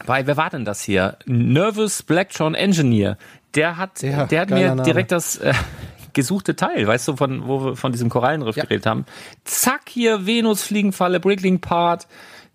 weil, 0.07 0.27
wer 0.27 0.37
war 0.37 0.51
denn 0.51 0.65
das 0.65 0.83
hier? 0.83 1.17
Nervous 1.27 2.03
Blacktron 2.03 2.55
Engineer. 2.55 3.17
Der 3.55 3.77
hat, 3.77 4.03
ja, 4.03 4.27
der 4.27 4.41
hat 4.43 4.51
mir 4.51 4.69
Name. 4.69 4.83
direkt 4.83 5.13
das 5.13 5.37
äh, 5.37 5.55
gesuchte 6.13 6.57
Teil, 6.57 6.87
weißt 6.87 7.09
du, 7.09 7.17
von 7.17 7.47
wo 7.47 7.65
wir 7.65 7.77
von 7.77 7.93
diesem 7.93 8.09
Korallenriff 8.09 8.57
ja. 8.57 8.65
geredet 8.65 8.87
haben. 8.87 9.07
Zack, 9.45 9.89
hier 9.89 10.27
Venus 10.27 10.63
Fliegenfalle, 10.63 11.21
Brickling 11.21 11.61
Part. 11.61 12.07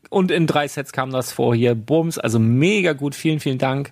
Und 0.10 0.32
in 0.32 0.48
drei 0.48 0.68
Sets 0.68 0.94
kam 0.94 1.12
das 1.12 1.32
vor 1.32 1.56
hier. 1.56 1.75
Bums, 1.75 2.18
also 2.18 2.40
mega 2.40 2.94
gut. 2.94 3.16
Vielen, 3.16 3.40
vielen 3.40 3.58
Dank. 3.58 3.92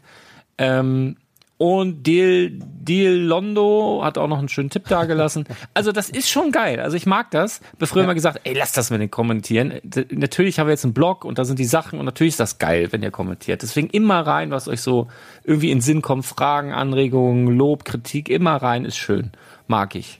Ähm, 0.57 1.17
und 1.63 2.03
Deal, 2.05 2.51
Deal 2.59 3.13
Londo 3.13 4.01
hat 4.03 4.17
auch 4.17 4.27
noch 4.27 4.39
einen 4.39 4.49
schönen 4.49 4.69
Tipp 4.69 4.85
dagelassen. 4.89 5.45
Also 5.73 5.93
das 5.93 6.09
ist 6.09 6.29
schon 6.29 6.51
geil. 6.51 6.81
Also 6.81 6.97
ich 6.97 7.05
mag 7.05 7.31
das. 7.31 7.61
Be 7.79 7.87
früher 7.87 8.01
ja. 8.01 8.03
immer 8.03 8.13
gesagt, 8.13 8.41
ey, 8.43 8.53
lass 8.53 8.73
das 8.73 8.89
mit 8.89 8.99
den 8.99 9.09
kommentieren. 9.09 9.79
Natürlich 10.11 10.59
haben 10.59 10.67
wir 10.67 10.71
jetzt 10.71 10.83
einen 10.83 10.93
Blog 10.93 11.23
und 11.23 11.39
da 11.39 11.45
sind 11.45 11.59
die 11.59 11.65
Sachen 11.65 11.99
und 11.99 12.05
natürlich 12.05 12.33
ist 12.33 12.41
das 12.41 12.57
geil, 12.57 12.89
wenn 12.91 13.01
ihr 13.01 13.11
kommentiert. 13.11 13.61
Deswegen 13.61 13.87
immer 13.89 14.27
rein, 14.27 14.51
was 14.51 14.67
euch 14.67 14.81
so 14.81 15.07
irgendwie 15.45 15.71
in 15.71 15.79
Sinn 15.79 16.01
kommt. 16.01 16.25
Fragen, 16.25 16.73
Anregungen, 16.73 17.47
Lob, 17.47 17.85
Kritik, 17.85 18.27
immer 18.27 18.57
rein 18.57 18.83
ist 18.83 18.97
schön. 18.97 19.31
Mag 19.67 19.95
ich. 19.95 20.19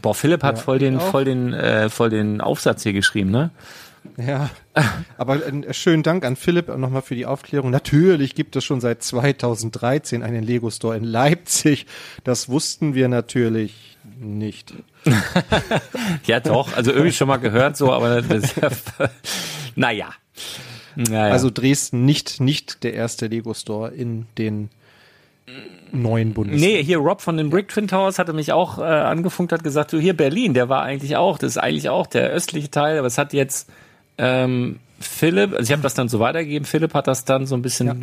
Boah, 0.00 0.14
Philipp 0.14 0.42
hat 0.42 0.56
ja, 0.56 0.62
voll 0.62 0.78
den, 0.78 0.98
voll 0.98 1.26
den, 1.26 1.52
äh, 1.52 1.90
voll 1.90 2.08
den 2.08 2.40
Aufsatz 2.40 2.84
hier 2.84 2.94
geschrieben, 2.94 3.30
ne? 3.30 3.50
Ja, 4.16 4.50
aber 5.16 5.46
äh, 5.46 5.74
schönen 5.74 6.02
Dank 6.02 6.24
an 6.24 6.36
Philipp 6.36 6.68
nochmal 6.68 7.02
für 7.02 7.14
die 7.14 7.26
Aufklärung. 7.26 7.70
Natürlich 7.70 8.34
gibt 8.34 8.56
es 8.56 8.64
schon 8.64 8.80
seit 8.80 9.02
2013 9.02 10.22
einen 10.22 10.42
Lego 10.42 10.70
Store 10.70 10.96
in 10.96 11.04
Leipzig. 11.04 11.86
Das 12.24 12.48
wussten 12.48 12.94
wir 12.94 13.08
natürlich 13.08 13.98
nicht. 14.18 14.74
ja, 16.26 16.40
doch, 16.40 16.76
also 16.76 16.90
irgendwie 16.90 17.12
schon 17.12 17.28
mal 17.28 17.38
gehört 17.38 17.76
so, 17.76 17.92
aber 17.92 18.22
das, 18.22 18.54
naja. 19.76 20.10
naja. 20.96 21.32
Also 21.32 21.50
Dresden 21.50 22.04
nicht, 22.04 22.40
nicht 22.40 22.82
der 22.84 22.94
erste 22.94 23.26
Lego 23.26 23.54
Store 23.54 23.90
in 23.90 24.26
den 24.38 24.70
neuen 25.92 26.32
Bundesländern. 26.34 26.78
Nee, 26.78 26.84
hier 26.84 26.98
Rob 26.98 27.20
von 27.20 27.36
den 27.36 27.50
Brick 27.50 27.68
Twin 27.68 27.88
Towers 27.88 28.18
hatte 28.18 28.32
mich 28.32 28.52
auch 28.52 28.78
äh, 28.78 28.82
angefunkt, 28.82 29.52
hat 29.52 29.64
gesagt, 29.64 29.92
du 29.92 29.98
hier 29.98 30.16
Berlin, 30.16 30.54
der 30.54 30.68
war 30.68 30.82
eigentlich 30.82 31.16
auch, 31.16 31.38
das 31.38 31.52
ist 31.52 31.58
eigentlich 31.58 31.88
auch 31.88 32.06
der 32.06 32.30
östliche 32.30 32.70
Teil, 32.70 32.98
aber 32.98 33.06
es 33.06 33.18
hat 33.18 33.32
jetzt 33.32 33.70
ähm, 34.20 34.78
Philipp, 35.00 35.52
also 35.52 35.64
ich 35.64 35.72
habe 35.72 35.82
das 35.82 35.94
dann 35.94 36.08
so 36.08 36.20
weitergegeben, 36.20 36.66
Philipp 36.66 36.94
hat 36.94 37.06
das 37.06 37.24
dann 37.24 37.46
so 37.46 37.54
ein 37.54 37.62
bisschen 37.62 37.86
ja. 37.86 37.94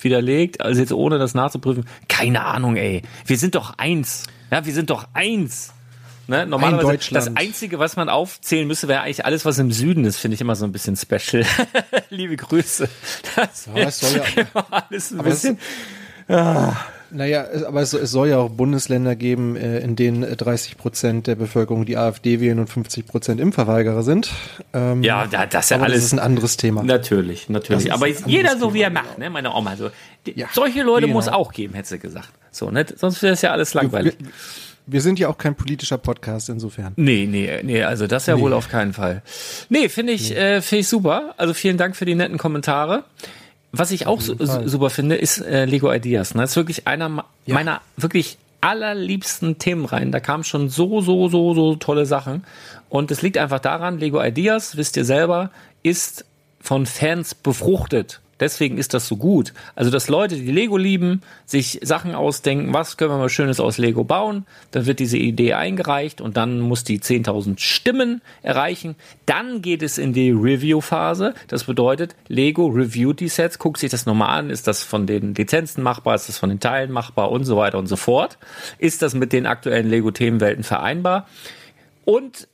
widerlegt, 0.00 0.60
also 0.60 0.80
jetzt 0.80 0.92
ohne 0.92 1.18
das 1.18 1.34
nachzuprüfen. 1.34 1.84
Keine 2.08 2.44
Ahnung, 2.44 2.76
ey. 2.76 3.02
Wir 3.26 3.36
sind 3.36 3.54
doch 3.54 3.74
eins. 3.76 4.24
Ja, 4.50 4.64
wir 4.64 4.72
sind 4.72 4.90
doch 4.90 5.08
eins. 5.12 5.72
Ne? 6.28 6.46
Normalerweise 6.46 7.12
das 7.12 7.36
Einzige, 7.36 7.78
was 7.78 7.96
man 7.96 8.08
aufzählen 8.08 8.66
müsste, 8.66 8.88
wäre 8.88 9.02
eigentlich 9.02 9.24
alles, 9.24 9.44
was 9.44 9.58
im 9.58 9.70
Süden 9.70 10.04
ist, 10.04 10.16
finde 10.16 10.34
ich 10.34 10.40
immer 10.40 10.56
so 10.56 10.64
ein 10.64 10.72
bisschen 10.72 10.96
special. 10.96 11.44
Liebe 12.10 12.36
Grüße. 12.36 12.88
Das 13.36 13.68
ja, 13.72 13.82
es 13.82 14.00
soll 14.00 14.22
ja 14.34 14.64
alles 14.70 15.12
ein 15.12 15.22
bisschen. 15.22 15.58
Ah. 16.28 16.74
Naja, 17.16 17.46
aber 17.66 17.80
es, 17.80 17.94
es, 17.94 18.10
soll 18.10 18.28
ja 18.28 18.36
auch 18.36 18.50
Bundesländer 18.50 19.16
geben, 19.16 19.56
äh, 19.56 19.78
in 19.78 19.96
denen 19.96 20.36
30 20.36 20.76
Prozent 20.76 21.26
der 21.26 21.34
Bevölkerung 21.34 21.86
die 21.86 21.96
AfD 21.96 22.40
wählen 22.40 22.58
und 22.58 22.68
50 22.68 23.06
Prozent 23.06 23.40
Impfverweigerer 23.40 24.02
sind. 24.02 24.30
Ähm, 24.74 25.02
ja, 25.02 25.26
das 25.26 25.64
ist 25.64 25.70
ja 25.70 25.80
alles. 25.80 25.96
Das 25.96 26.04
ist 26.04 26.12
ein 26.12 26.18
anderes 26.18 26.58
Thema. 26.58 26.82
Natürlich, 26.82 27.48
natürlich. 27.48 27.90
Aber 27.90 28.06
jeder 28.06 28.58
so, 28.58 28.74
wie 28.74 28.82
er 28.82 28.90
macht, 28.90 29.16
ne? 29.16 29.30
Meine 29.30 29.54
Oma. 29.54 29.76
So. 29.76 29.88
Ja, 30.26 30.48
solche 30.52 30.82
Leute 30.82 31.06
genau. 31.06 31.14
muss 31.14 31.28
auch 31.28 31.52
geben, 31.52 31.72
hätte 31.72 31.88
sie 31.88 31.98
gesagt. 31.98 32.28
So, 32.50 32.70
ne? 32.70 32.84
Sonst 32.94 33.22
wäre 33.22 33.32
es 33.32 33.40
ja 33.40 33.50
alles 33.50 33.72
langweilig. 33.72 34.16
Wir, 34.18 34.28
wir 34.86 35.00
sind 35.00 35.18
ja 35.18 35.28
auch 35.28 35.38
kein 35.38 35.54
politischer 35.54 35.96
Podcast 35.96 36.50
insofern. 36.50 36.92
Nee, 36.96 37.26
nee, 37.26 37.60
nee, 37.62 37.82
also 37.82 38.06
das 38.06 38.26
ja 38.26 38.36
nee. 38.36 38.42
wohl 38.42 38.52
auf 38.52 38.68
keinen 38.68 38.92
Fall. 38.92 39.22
Nee, 39.70 39.88
finde 39.88 40.12
ich, 40.12 40.30
nee. 40.30 40.36
äh, 40.36 40.60
finde 40.60 40.80
ich 40.80 40.88
super. 40.88 41.34
Also 41.38 41.54
vielen 41.54 41.78
Dank 41.78 41.96
für 41.96 42.04
die 42.04 42.14
netten 42.14 42.36
Kommentare. 42.36 43.04
Was 43.72 43.90
ich 43.90 44.06
auch 44.06 44.20
super 44.20 44.90
finde, 44.90 45.16
ist 45.16 45.38
äh, 45.38 45.64
Lego 45.64 45.92
Ideas. 45.92 46.34
Ne? 46.34 46.42
Das 46.42 46.50
ist 46.50 46.56
wirklich 46.56 46.86
einer 46.86 47.24
ja. 47.44 47.54
meiner 47.54 47.82
wirklich 47.96 48.38
allerliebsten 48.60 49.58
Themen 49.58 49.84
rein. 49.84 50.12
Da 50.12 50.20
kamen 50.20 50.44
schon 50.44 50.68
so, 50.68 51.00
so, 51.00 51.28
so, 51.28 51.54
so 51.54 51.76
tolle 51.76 52.06
Sachen. 52.06 52.44
Und 52.88 53.10
es 53.10 53.22
liegt 53.22 53.38
einfach 53.38 53.60
daran, 53.60 53.98
Lego 53.98 54.22
Ideas, 54.22 54.76
wisst 54.76 54.96
ihr 54.96 55.04
selber, 55.04 55.50
ist 55.82 56.24
von 56.60 56.86
Fans 56.86 57.34
befruchtet. 57.34 58.20
Deswegen 58.38 58.76
ist 58.76 58.92
das 58.94 59.08
so 59.08 59.16
gut. 59.16 59.54
Also, 59.74 59.90
dass 59.90 60.08
Leute, 60.08 60.36
die 60.36 60.52
Lego 60.52 60.76
lieben, 60.76 61.22
sich 61.46 61.80
Sachen 61.82 62.14
ausdenken, 62.14 62.72
was 62.74 62.96
können 62.96 63.10
wir 63.10 63.18
mal 63.18 63.28
Schönes 63.28 63.60
aus 63.60 63.78
Lego 63.78 64.04
bauen, 64.04 64.46
dann 64.72 64.86
wird 64.86 64.98
diese 64.98 65.16
Idee 65.16 65.54
eingereicht 65.54 66.20
und 66.20 66.36
dann 66.36 66.60
muss 66.60 66.84
die 66.84 67.00
10.000 67.00 67.58
Stimmen 67.58 68.20
erreichen. 68.42 68.96
Dann 69.24 69.62
geht 69.62 69.82
es 69.82 69.96
in 69.98 70.12
die 70.12 70.30
Review-Phase. 70.30 71.34
Das 71.48 71.64
bedeutet, 71.64 72.14
Lego 72.28 72.66
reviewt 72.66 73.20
die 73.20 73.28
Sets, 73.28 73.58
guckt 73.58 73.78
sich 73.78 73.90
das 73.90 74.06
nochmal 74.06 74.38
an, 74.38 74.50
ist 74.50 74.66
das 74.66 74.82
von 74.82 75.06
den 75.06 75.34
Lizenzen 75.34 75.82
machbar, 75.82 76.14
ist 76.14 76.28
das 76.28 76.38
von 76.38 76.50
den 76.50 76.60
Teilen 76.60 76.92
machbar 76.92 77.30
und 77.30 77.44
so 77.44 77.56
weiter 77.56 77.78
und 77.78 77.86
so 77.86 77.96
fort. 77.96 78.38
Ist 78.78 79.02
das 79.02 79.14
mit 79.14 79.32
den 79.32 79.46
aktuellen 79.46 79.88
Lego-Themenwelten 79.88 80.62
vereinbar? 80.62 81.26
Und 82.04 82.48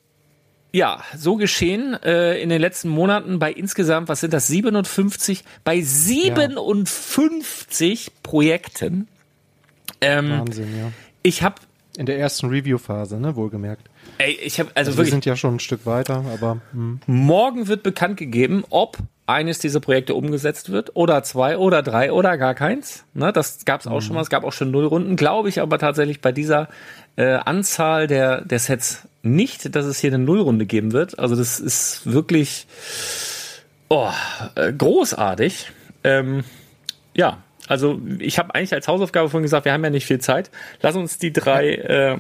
ja, 0.73 1.03
so 1.17 1.37
geschehen 1.37 1.95
äh, 2.03 2.41
in 2.41 2.49
den 2.49 2.61
letzten 2.61 2.89
Monaten 2.89 3.39
bei 3.39 3.53
insgesamt, 3.53 4.09
was 4.09 4.21
sind 4.21 4.33
das, 4.33 4.47
57, 4.47 5.45
bei 5.65 5.83
57 5.83 8.07
ja. 8.07 8.13
Projekten. 8.23 9.07
Ähm, 10.01 10.31
Wahnsinn, 10.31 10.77
ja. 10.77 10.93
Ich 11.23 11.43
habe 11.43 11.57
in 11.99 12.07
der 12.07 12.19
ersten 12.19 12.49
Review-Phase, 12.49 13.21
ne, 13.21 13.37
wohlgemerkt. 13.37 13.91
Ey, 14.17 14.39
ich 14.43 14.59
habe 14.59 14.71
also, 14.75 14.91
also 14.91 14.99
wirklich. 14.99 15.09
Wir 15.09 15.13
sind 15.13 15.27
ja 15.27 15.37
schon 15.37 15.57
ein 15.57 15.61
Stück 15.61 15.85
weiter, 15.85 16.25
aber. 16.33 16.63
Hm. 16.73 17.01
Morgen 17.07 17.69
wird 17.69 17.83
bekannt 17.83 18.17
gegeben, 18.17 18.65
ob 18.71 18.97
eines 19.27 19.59
dieser 19.59 19.81
Projekte 19.81 20.15
umgesetzt 20.15 20.71
wird 20.71 20.97
oder 20.97 21.23
zwei 21.23 21.59
oder 21.59 21.83
drei 21.83 22.13
oder 22.13 22.37
gar 22.39 22.55
keins. 22.55 23.05
Ne, 23.15 23.33
das 23.33 23.65
gab 23.65 23.81
es 23.81 23.87
auch 23.87 23.97
mhm. 23.97 24.01
schon 24.01 24.15
mal. 24.15 24.23
Es 24.23 24.31
gab 24.31 24.45
auch 24.45 24.53
schon 24.53 24.71
null 24.71 24.87
Runden, 24.87 25.17
glaube 25.17 25.49
ich, 25.49 25.61
aber 25.61 25.79
tatsächlich 25.79 26.21
bei 26.21 26.33
dieser 26.33 26.69
äh, 27.17 27.35
Anzahl 27.35 28.07
der, 28.07 28.41
der 28.41 28.59
Sets 28.59 29.07
nicht, 29.23 29.75
dass 29.75 29.87
es 29.87 29.99
hier 29.99 30.13
eine 30.13 30.23
Nullrunde 30.23 30.67
geben 30.67 30.93
wird. 30.93 31.19
Also 31.19 31.37
das 31.37 31.61
ist 31.61 32.13
wirklich 32.13 32.67
oh, 33.89 34.11
äh, 34.55 34.73
großartig. 34.73 35.71
Ähm, 36.05 36.45
ja, 37.15 37.39
also 37.69 38.01
ich 38.19 38.39
habe 38.39 38.55
eigentlich 38.55 38.75
als 38.75 38.89
Hausaufgabe 38.89 39.29
vorhin 39.29 39.45
gesagt, 39.45 39.65
wir 39.65 39.73
haben 39.73 39.85
ja 39.85 39.91
nicht 39.91 40.07
viel 40.07 40.21
Zeit. 40.21 40.51
Lass 40.81 40.97
uns 40.97 41.19
die 41.19 41.33
drei, 41.33 41.75
äh, 41.75 42.19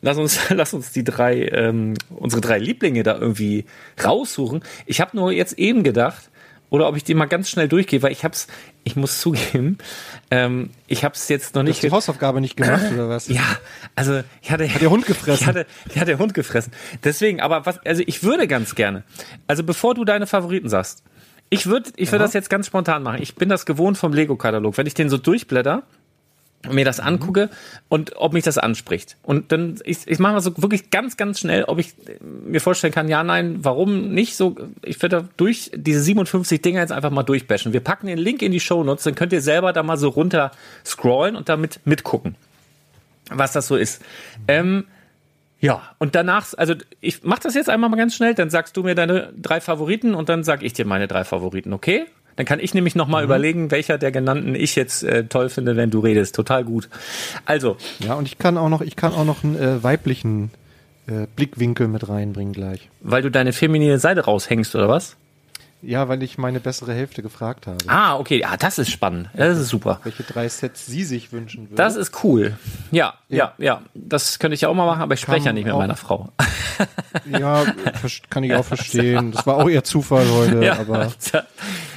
lass 0.00 0.18
uns, 0.18 0.38
lass 0.50 0.74
uns 0.74 0.92
die 0.92 1.04
drei, 1.04 1.48
ähm, 1.48 1.94
unsere 2.10 2.40
drei 2.40 2.58
Lieblinge 2.58 3.02
da 3.02 3.18
irgendwie 3.18 3.64
raussuchen. 4.02 4.62
Ich 4.86 5.00
habe 5.00 5.16
nur 5.16 5.32
jetzt 5.32 5.58
eben 5.58 5.82
gedacht, 5.82 6.30
oder 6.74 6.88
ob 6.88 6.96
ich 6.96 7.04
die 7.04 7.14
mal 7.14 7.26
ganz 7.26 7.48
schnell 7.48 7.68
durchgehe, 7.68 8.02
weil 8.02 8.10
ich 8.10 8.24
hab's, 8.24 8.48
ich 8.82 8.96
muss 8.96 9.20
zugeben, 9.20 9.78
ähm, 10.32 10.70
ich 10.88 11.04
hab's 11.04 11.28
jetzt 11.28 11.54
noch 11.54 11.62
nicht. 11.62 11.76
Hast 11.76 11.82
die 11.84 11.90
Hausaufgabe 11.92 12.40
nicht 12.40 12.56
gemacht 12.56 12.82
oder 12.92 13.08
was? 13.08 13.28
Ja, 13.28 13.44
also 13.94 14.22
ich 14.42 14.50
hatte. 14.50 14.68
Hat 14.68 14.82
der 14.82 14.90
Hund 14.90 15.06
gefressen? 15.06 15.40
Ich 15.40 15.46
hatte, 15.46 15.66
ich 15.88 15.94
hatte 15.94 16.06
der 16.06 16.18
Hund 16.18 16.34
gefressen. 16.34 16.72
Deswegen, 17.04 17.40
aber 17.40 17.64
was, 17.64 17.78
also 17.86 18.02
ich 18.04 18.24
würde 18.24 18.48
ganz 18.48 18.74
gerne. 18.74 19.04
Also 19.46 19.62
bevor 19.62 19.94
du 19.94 20.04
deine 20.04 20.26
Favoriten 20.26 20.68
sagst, 20.68 21.04
ich 21.48 21.66
würde, 21.66 21.90
ich 21.94 22.10
würde 22.10 22.24
das 22.24 22.32
jetzt 22.32 22.50
ganz 22.50 22.66
spontan 22.66 23.04
machen. 23.04 23.22
Ich 23.22 23.36
bin 23.36 23.48
das 23.48 23.66
gewohnt 23.66 23.96
vom 23.96 24.12
Lego-Katalog. 24.12 24.76
Wenn 24.76 24.88
ich 24.88 24.94
den 24.94 25.08
so 25.08 25.16
durchblätter, 25.16 25.84
mir 26.70 26.84
das 26.84 27.00
angucke 27.00 27.50
und 27.88 28.16
ob 28.16 28.32
mich 28.32 28.44
das 28.44 28.58
anspricht. 28.58 29.16
Und 29.22 29.52
dann, 29.52 29.80
ich, 29.84 30.06
ich 30.06 30.18
mache 30.18 30.34
mal 30.34 30.40
so 30.40 30.56
wirklich 30.56 30.90
ganz, 30.90 31.16
ganz 31.16 31.40
schnell, 31.40 31.64
ob 31.64 31.78
ich 31.78 31.94
mir 32.20 32.60
vorstellen 32.60 32.92
kann, 32.92 33.08
ja, 33.08 33.22
nein, 33.22 33.58
warum 33.62 34.12
nicht 34.12 34.36
so, 34.36 34.56
ich 34.82 35.00
werde 35.02 35.28
durch 35.36 35.70
diese 35.74 36.00
57 36.00 36.60
Dinger 36.62 36.80
jetzt 36.80 36.92
einfach 36.92 37.10
mal 37.10 37.22
durchbashen. 37.22 37.72
Wir 37.72 37.80
packen 37.80 38.06
den 38.06 38.18
Link 38.18 38.42
in 38.42 38.52
die 38.52 38.60
Show 38.60 38.84
Notes, 38.84 39.04
dann 39.04 39.14
könnt 39.14 39.32
ihr 39.32 39.42
selber 39.42 39.72
da 39.72 39.82
mal 39.82 39.96
so 39.96 40.08
runter 40.08 40.50
scrollen 40.84 41.36
und 41.36 41.48
damit 41.48 41.80
mitgucken, 41.84 42.36
was 43.30 43.52
das 43.52 43.66
so 43.66 43.76
ist. 43.76 44.02
Ähm, 44.48 44.84
ja, 45.60 45.82
und 45.98 46.14
danach, 46.14 46.52
also 46.58 46.74
ich 47.00 47.22
mach 47.22 47.38
das 47.38 47.54
jetzt 47.54 47.70
einmal 47.70 47.88
mal 47.88 47.96
ganz 47.96 48.14
schnell, 48.14 48.34
dann 48.34 48.50
sagst 48.50 48.76
du 48.76 48.82
mir 48.82 48.94
deine 48.94 49.32
drei 49.40 49.60
Favoriten 49.62 50.14
und 50.14 50.28
dann 50.28 50.44
sag 50.44 50.62
ich 50.62 50.74
dir 50.74 50.84
meine 50.84 51.08
drei 51.08 51.24
Favoriten, 51.24 51.72
okay? 51.72 52.04
Dann 52.36 52.46
kann 52.46 52.60
ich 52.60 52.74
nämlich 52.74 52.94
nochmal 52.94 53.22
mhm. 53.22 53.28
überlegen, 53.28 53.70
welcher 53.70 53.98
der 53.98 54.12
genannten 54.12 54.54
ich 54.54 54.76
jetzt 54.76 55.02
äh, 55.04 55.24
toll 55.24 55.48
finde, 55.48 55.76
wenn 55.76 55.90
du 55.90 56.00
redest. 56.00 56.34
Total 56.34 56.64
gut. 56.64 56.88
Also. 57.46 57.76
Ja, 58.00 58.14
und 58.14 58.26
ich 58.26 58.38
kann 58.38 58.56
auch 58.56 58.68
noch, 58.68 58.80
ich 58.80 58.96
kann 58.96 59.12
auch 59.12 59.24
noch 59.24 59.44
einen 59.44 59.56
äh, 59.56 59.82
weiblichen 59.82 60.50
äh, 61.06 61.26
Blickwinkel 61.36 61.88
mit 61.88 62.08
reinbringen 62.08 62.52
gleich. 62.52 62.88
Weil 63.00 63.22
du 63.22 63.30
deine 63.30 63.52
feminine 63.52 63.98
Seite 63.98 64.22
raushängst, 64.22 64.74
oder 64.74 64.88
was? 64.88 65.16
Ja, 65.86 66.08
weil 66.08 66.22
ich 66.22 66.38
meine 66.38 66.60
bessere 66.60 66.94
Hälfte 66.94 67.22
gefragt 67.22 67.66
habe. 67.66 67.76
Ah, 67.88 68.16
okay. 68.16 68.42
Ah, 68.44 68.56
das 68.56 68.78
ist 68.78 68.90
spannend. 68.90 69.28
Das 69.34 69.58
ist 69.58 69.68
super. 69.68 70.00
Welche 70.02 70.22
drei 70.22 70.48
Sets 70.48 70.86
sie 70.86 71.04
sich 71.04 71.30
wünschen 71.30 71.64
würde. 71.64 71.74
Das 71.74 71.96
ist 71.96 72.24
cool. 72.24 72.56
Ja, 72.90 73.14
ja, 73.28 73.52
ja. 73.58 73.64
ja. 73.64 73.82
Das 73.94 74.38
könnte 74.38 74.54
ich 74.54 74.64
auch 74.64 74.74
mal 74.74 74.86
machen, 74.86 75.02
aber 75.02 75.12
ich 75.12 75.20
spreche 75.20 75.46
ja 75.46 75.52
nicht 75.52 75.66
mit 75.66 75.74
meiner 75.74 75.96
Frau. 75.96 76.30
Ja, 77.26 77.64
kann 78.30 78.44
ich 78.44 78.54
auch 78.54 78.64
verstehen. 78.64 79.32
Das 79.32 79.46
war 79.46 79.56
auch 79.58 79.68
eher 79.68 79.84
Zufall 79.84 80.26
heute, 80.30 80.64
ja, 80.64 80.78
aber. 80.78 81.12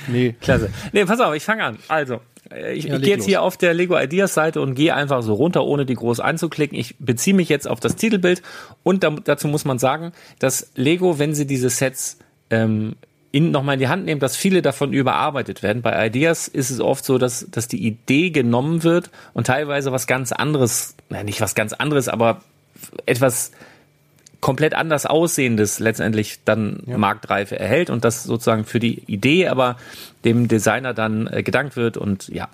Nee. 0.07 0.35
Klasse. 0.41 0.69
Nee, 0.91 1.05
pass 1.05 1.19
auf, 1.19 1.33
ich 1.33 1.43
fange 1.43 1.63
an. 1.63 1.77
Also, 1.87 2.21
äh, 2.51 2.73
ich, 2.73 2.85
ja, 2.85 2.95
ich 2.95 3.01
gehe 3.01 3.09
jetzt 3.09 3.19
los. 3.19 3.27
hier 3.27 3.41
auf 3.41 3.57
der 3.57 3.73
Lego 3.73 3.97
Ideas 3.97 4.33
Seite 4.33 4.61
und 4.61 4.75
gehe 4.75 4.93
einfach 4.93 5.21
so 5.21 5.33
runter, 5.33 5.63
ohne 5.65 5.85
die 5.85 5.95
groß 5.95 6.19
anzuklicken. 6.19 6.77
Ich 6.77 6.95
beziehe 6.99 7.35
mich 7.35 7.49
jetzt 7.49 7.67
auf 7.67 7.79
das 7.79 7.95
Titelbild 7.95 8.41
und 8.83 9.03
da, 9.03 9.11
dazu 9.11 9.47
muss 9.47 9.65
man 9.65 9.79
sagen, 9.79 10.11
dass 10.39 10.71
Lego, 10.75 11.19
wenn 11.19 11.33
sie 11.33 11.45
diese 11.45 11.69
Sets 11.69 12.17
ähm, 12.49 12.95
in, 13.31 13.51
nochmal 13.51 13.73
in 13.75 13.79
die 13.79 13.87
Hand 13.87 14.05
nehmen, 14.05 14.19
dass 14.21 14.35
viele 14.35 14.61
davon 14.61 14.93
überarbeitet 14.93 15.61
werden. 15.61 15.81
Bei 15.81 16.07
Ideas 16.07 16.47
ist 16.47 16.69
es 16.69 16.79
oft 16.79 17.03
so, 17.03 17.17
dass, 17.17 17.47
dass 17.51 17.67
die 17.67 17.85
Idee 17.85 18.29
genommen 18.29 18.83
wird 18.83 19.11
und 19.33 19.47
teilweise 19.47 19.91
was 19.91 20.07
ganz 20.07 20.31
anderes, 20.31 20.95
naja, 21.09 21.23
nicht 21.23 21.41
was 21.41 21.53
ganz 21.53 21.73
anderes, 21.73 22.07
aber 22.07 22.41
etwas 23.05 23.51
komplett 24.47 24.75
anders 24.75 25.05
aussehendes 25.05 25.79
letztendlich 25.79 26.39
dann 26.45 26.81
ja. 26.85 26.97
Marktreife 26.97 27.59
erhält 27.59 27.89
und 27.89 28.05
das 28.05 28.23
sozusagen 28.23 28.63
für 28.63 28.79
die 28.79 29.03
Idee 29.05 29.49
aber 29.49 29.75
dem 30.23 30.47
Designer 30.47 30.93
dann 30.93 31.27
äh, 31.27 31.43
gedankt 31.43 31.75
wird 31.75 31.97
und 31.97 32.29
ja. 32.29 32.47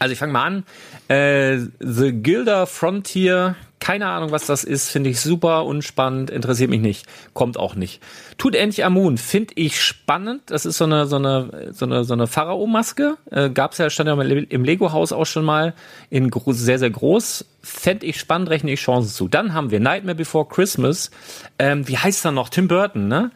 Also 0.00 0.12
ich 0.12 0.18
fange 0.18 0.32
mal 0.32 0.42
an. 0.42 0.64
Äh, 1.06 1.58
The 1.78 2.10
Gilder 2.10 2.66
Frontier 2.66 3.54
keine 3.78 4.06
Ahnung, 4.06 4.30
was 4.30 4.46
das 4.46 4.64
ist. 4.64 4.90
Finde 4.90 5.10
ich 5.10 5.20
super 5.20 5.64
unspannend. 5.64 6.30
Interessiert 6.30 6.70
mich 6.70 6.80
nicht. 6.80 7.06
Kommt 7.34 7.58
auch 7.58 7.74
nicht. 7.74 8.02
Tut 8.38 8.54
endlich 8.54 8.84
Amun. 8.84 9.18
Finde 9.18 9.54
ich 9.56 9.80
spannend. 9.80 10.42
Das 10.46 10.66
ist 10.66 10.78
so 10.78 10.84
eine, 10.84 11.06
so 11.06 11.16
eine, 11.16 11.72
so 11.72 11.84
eine, 11.84 12.04
so 12.04 12.14
eine 12.14 12.26
Pharao-Maske. 12.26 13.16
Äh, 13.30 13.50
gab's 13.50 13.78
ja, 13.78 13.90
stand 13.90 14.08
ja 14.08 14.20
im 14.20 14.64
Lego-Haus 14.64 15.12
auch 15.12 15.26
schon 15.26 15.44
mal 15.44 15.74
in 16.10 16.30
sehr, 16.48 16.78
sehr 16.78 16.90
groß. 16.90 17.44
Fände 17.62 18.06
ich 18.06 18.18
spannend, 18.18 18.48
rechne 18.48 18.72
ich 18.72 18.80
Chancen 18.80 19.10
zu. 19.10 19.28
Dann 19.28 19.52
haben 19.52 19.70
wir 19.70 19.80
Nightmare 19.80 20.16
Before 20.16 20.46
Christmas. 20.46 21.10
Ähm, 21.58 21.86
wie 21.86 21.98
heißt 21.98 22.24
er 22.24 22.32
noch? 22.32 22.48
Tim 22.48 22.68
Burton, 22.68 23.08
ne? 23.08 23.30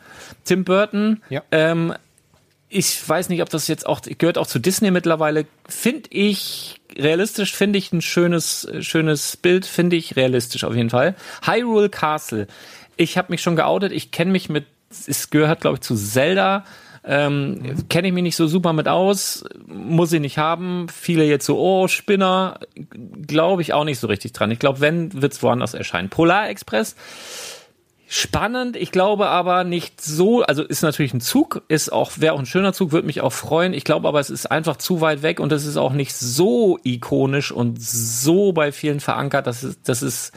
Tim 0.45 0.65
Burton. 0.65 1.23
Ja. 1.29 1.43
Ähm, 1.51 1.95
ich 2.71 3.07
weiß 3.07 3.29
nicht, 3.29 3.43
ob 3.43 3.51
das 3.51 3.69
jetzt 3.69 3.85
auch 3.85 4.01
gehört 4.01 4.39
auch 4.39 4.47
zu 4.47 4.61
Disney 4.61 4.91
mittlerweile. 4.91 5.47
Finde 5.69 6.09
ich 6.11 6.81
realistisch 6.97 7.55
finde 7.55 7.79
ich 7.79 7.93
ein 7.93 8.01
schönes, 8.01 8.69
schönes 8.81 9.37
Bild, 9.37 9.67
finde 9.67 9.97
ich 9.97 10.17
realistisch 10.17 10.65
auf 10.65 10.75
jeden 10.75 10.91
Fall. 10.91 11.15
Hyrule 11.43 11.89
Castle. 11.89 12.47
Ich 12.97 13.19
habe 13.19 13.29
mich 13.31 13.43
schon 13.43 13.57
geoutet, 13.57 13.93
ich 13.93 14.11
kenne 14.11 14.31
mich 14.31 14.49
mit, 14.49 14.67
es 15.07 15.31
gehört 15.31 15.61
glaube 15.61 15.77
ich 15.77 15.81
zu 15.83 15.97
Zelda. 15.97 16.65
Ähm, 17.03 17.55
mhm. 17.55 17.89
Kenne 17.89 18.09
ich 18.09 18.15
mich 18.15 18.23
nicht 18.23 18.37
so 18.37 18.47
super 18.47 18.73
mit 18.73 18.87
aus, 18.87 19.45
muss 19.67 20.13
ich 20.13 20.21
nicht 20.21 20.37
haben. 20.39 20.87
Viele 20.89 21.25
jetzt 21.25 21.47
so, 21.47 21.59
oh, 21.59 21.89
Spinner, 21.89 22.61
glaube 23.27 23.63
ich 23.63 23.73
auch 23.73 23.85
nicht 23.85 23.99
so 23.99 24.07
richtig 24.07 24.33
dran. 24.33 24.51
Ich 24.51 24.59
glaube, 24.59 24.81
wenn, 24.81 25.23
wird's 25.23 25.43
woanders 25.43 25.73
erscheinen. 25.73 26.11
Polar 26.11 26.51
Express 26.51 26.95
Spannend, 28.13 28.75
ich 28.75 28.91
glaube 28.91 29.29
aber 29.29 29.63
nicht 29.63 30.01
so, 30.01 30.43
also 30.43 30.65
ist 30.65 30.83
natürlich 30.83 31.15
ein 31.15 31.21
Zug, 31.21 31.63
ist 31.69 31.93
auch, 31.93 32.11
wäre 32.17 32.35
auch 32.35 32.41
ein 32.41 32.47
schöner 32.47 32.73
Zug, 32.73 32.91
würde 32.91 33.07
mich 33.07 33.21
auch 33.21 33.33
freuen. 33.33 33.73
Ich 33.73 33.85
glaube 33.85 34.09
aber, 34.09 34.19
es 34.19 34.31
ist 34.31 34.51
einfach 34.51 34.79
zu 34.79 35.01
weit 35.01 35.23
weg 35.23 35.39
und 35.39 35.53
es 35.53 35.65
ist 35.65 35.77
auch 35.77 35.93
nicht 35.93 36.13
so 36.13 36.81
ikonisch 36.83 37.53
und 37.53 37.81
so 37.81 38.53
bei 38.53 38.73
vielen 38.73 38.99
verankert, 38.99 39.47
dass 39.47 39.63
es, 39.63 39.81
dass 39.83 40.03
es 40.03 40.33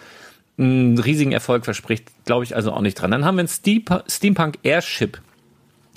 einen 0.55 0.99
riesigen 0.99 1.31
Erfolg 1.31 1.65
verspricht, 1.65 2.11
glaube 2.25 2.43
ich 2.43 2.55
also 2.55 2.71
auch 2.71 2.81
nicht 2.81 2.93
dran. 2.93 3.09
Dann 3.09 3.25
haben 3.25 3.37
wir 3.37 3.45
ein 3.45 4.03
Steampunk 4.07 4.59
Airship. 4.61 5.19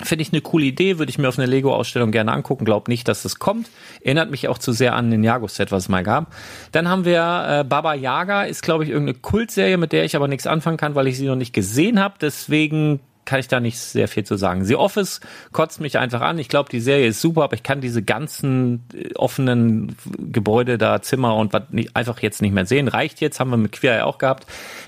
Finde 0.02 0.22
ich 0.22 0.32
eine 0.32 0.42
coole 0.42 0.66
Idee, 0.66 0.98
würde 0.98 1.08
ich 1.08 1.16
mir 1.16 1.28
auf 1.28 1.38
eine 1.38 1.46
Lego-Ausstellung 1.46 2.10
gerne 2.10 2.32
angucken. 2.32 2.66
Glaub 2.66 2.86
nicht, 2.86 3.08
dass 3.08 3.22
das 3.22 3.38
kommt. 3.38 3.70
Erinnert 4.02 4.30
mich 4.30 4.46
auch 4.48 4.58
zu 4.58 4.72
sehr 4.72 4.94
an 4.94 5.10
den 5.10 5.24
Jago-Set, 5.24 5.72
was 5.72 5.84
es 5.84 5.88
mal 5.88 6.02
gab. 6.02 6.34
Dann 6.72 6.88
haben 6.88 7.06
wir 7.06 7.46
äh, 7.48 7.64
Baba 7.64 7.94
Yaga, 7.94 8.42
ist 8.42 8.62
glaube 8.62 8.84
ich 8.84 8.90
irgendeine 8.90 9.18
Kultserie, 9.18 9.78
mit 9.78 9.92
der 9.92 10.04
ich 10.04 10.14
aber 10.14 10.28
nichts 10.28 10.46
anfangen 10.46 10.76
kann, 10.76 10.94
weil 10.94 11.06
ich 11.06 11.16
sie 11.16 11.26
noch 11.26 11.36
nicht 11.36 11.54
gesehen 11.54 11.98
habe. 11.98 12.16
Deswegen 12.20 13.00
kann 13.26 13.40
ich 13.40 13.48
da 13.48 13.60
nicht 13.60 13.78
sehr 13.78 14.08
viel 14.08 14.24
zu 14.24 14.36
sagen. 14.36 14.64
The 14.64 14.76
Office 14.76 15.20
kotzt 15.52 15.80
mich 15.80 15.98
einfach 15.98 16.22
an. 16.22 16.38
Ich 16.38 16.48
glaube, 16.48 16.70
die 16.70 16.80
Serie 16.80 17.08
ist 17.08 17.20
super, 17.20 17.44
aber 17.44 17.54
ich 17.54 17.62
kann 17.62 17.82
diese 17.82 18.02
ganzen 18.02 18.84
äh, 18.94 19.14
offenen 19.14 19.96
Gebäude 20.18 20.78
da, 20.78 21.02
Zimmer 21.02 21.36
und 21.36 21.52
was 21.52 21.62
einfach 21.92 22.20
jetzt 22.20 22.40
nicht 22.40 22.54
mehr 22.54 22.66
sehen. 22.66 22.88
Reicht 22.88 23.20
jetzt, 23.20 23.40
haben 23.40 23.50
wir 23.50 23.58
mit 23.58 23.72
Queer 23.72 24.06
auch 24.06 24.18
gehabt. 24.18 24.46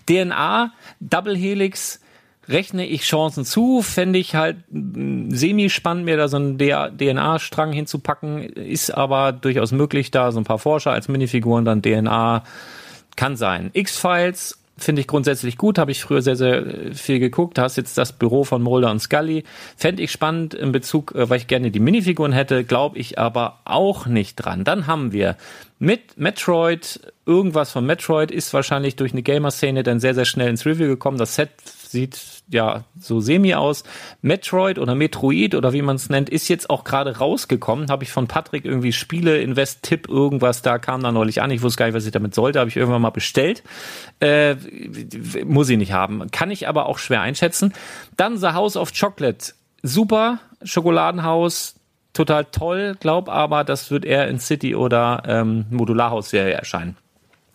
DNA, 0.09 0.73
Double 1.01 1.37
Helix, 1.37 2.01
rechne 2.49 2.87
ich 2.87 3.03
Chancen 3.03 3.45
zu, 3.45 3.83
fände 3.83 4.19
ich 4.19 4.35
halt 4.35 4.57
semi-spannend, 4.71 6.05
mir 6.05 6.17
da 6.17 6.29
so 6.29 6.37
einen 6.37 6.59
DNA-Strang 6.59 7.73
hinzupacken, 7.73 8.41
ist 8.43 8.91
aber 8.91 9.33
durchaus 9.33 9.73
möglich, 9.73 10.11
da 10.11 10.33
so 10.33 10.41
ein 10.41 10.45
paar 10.45 10.59
Forscher 10.59 10.93
als 10.93 11.09
Minifiguren 11.09 11.65
dann 11.65 11.83
DNA 11.83 12.43
kann 13.17 13.37
sein. 13.37 13.71
X-Files 13.73 14.59
finde 14.79 15.01
ich 15.01 15.09
grundsätzlich 15.09 15.59
gut, 15.59 15.79
habe 15.79 15.91
ich 15.91 16.03
früher 16.03 16.23
sehr, 16.23 16.37
sehr 16.37 16.95
viel 16.95 17.19
geguckt. 17.19 17.59
Da 17.59 17.63
hast 17.63 17.77
jetzt 17.77 17.99
das 17.99 18.13
Büro 18.13 18.45
von 18.45 18.63
Mulder 18.63 18.91
und 18.91 19.01
Scully. 19.01 19.45
Fände 19.77 20.03
ich 20.03 20.13
spannend 20.13 20.55
in 20.55 20.73
Bezug, 20.73 21.15
äh, 21.15 21.29
weil 21.29 21.39
ich 21.39 21.49
gerne 21.49 21.71
die 21.71 21.81
Minifiguren 21.81 22.33
hätte, 22.33 22.65
glaube 22.65 22.99
ich 22.99 23.19
aber 23.19 23.59
auch 23.65 24.07
nicht 24.07 24.37
dran. 24.37 24.65
Dann 24.65 24.87
haben 24.87 25.13
wir 25.13 25.37
mit 25.79 26.17
Metroid, 26.19 27.01
irgendwas 27.27 27.73
von 27.73 27.85
Metroid 27.85 28.31
ist 28.31 28.55
wahrscheinlich 28.55 28.97
durch 28.97 29.13
eine 29.13 29.23
Gamer-Szene 29.23 29.83
dann 29.83 30.01
sehr, 30.01 30.15
sehr 30.15 30.25
schnell 30.25 30.49
ins 30.49 30.65
Review 30.65 30.87
gekommen. 30.87 31.19
Das 31.19 31.35
Set 31.35 31.51
sieht 31.91 32.21
ja 32.49 32.85
so 32.99 33.21
semi 33.21 33.55
aus. 33.55 33.85
Metroid 34.23 34.79
oder 34.79 34.95
Metroid 34.95 35.55
oder 35.55 35.73
wie 35.73 35.83
man 35.83 35.97
es 35.97 36.09
nennt, 36.09 36.29
ist 36.29 36.49
jetzt 36.49 36.71
auch 36.71 36.85
gerade 36.85 37.19
rausgekommen. 37.19 37.91
Habe 37.91 38.05
ich 38.05 38.13
von 38.13 38.27
Patrick 38.27 38.65
irgendwie 38.65 38.93
Spiele, 38.93 39.39
Invest, 39.41 39.83
Tipp, 39.83 40.09
irgendwas, 40.09 40.63
da 40.63 40.79
kam 40.79 41.03
da 41.03 41.13
neulich 41.13 41.43
an. 41.43 41.51
Ich 41.51 41.63
wusste 41.63 41.79
gar 41.79 41.87
nicht, 41.87 41.95
was 41.95 42.07
ich 42.07 42.13
damit 42.13 42.35
sollte. 42.35 42.61
Habe 42.61 42.71
ich 42.71 42.77
irgendwann 42.77 43.03
mal 43.03 43.11
bestellt. 43.11 43.63
Äh, 44.21 44.57
muss 45.45 45.69
ich 45.69 45.79
nicht 45.79 45.93
haben. 45.93 46.31
Kann 46.31 46.51
ich 46.51 46.69
aber 46.69 46.87
auch 46.87 46.99
schwer 46.99 47.21
einschätzen. 47.21 47.73
Dann 48.17 48.39
The 48.39 48.49
House 48.49 48.77
of 48.77 48.93
Chocolate. 48.93 49.55
Super. 49.83 50.41
Schokoladenhaus, 50.63 51.77
total 52.13 52.45
toll, 52.47 52.97
glaub 52.99 53.29
aber, 53.29 53.65
das 53.65 53.91
wird 53.91 54.05
eher 54.05 54.29
in 54.29 54.39
City 54.39 54.75
oder 54.75 55.23
ähm, 55.27 55.67
Modularhaus-Serie 55.71 56.55
erscheinen. 56.55 56.97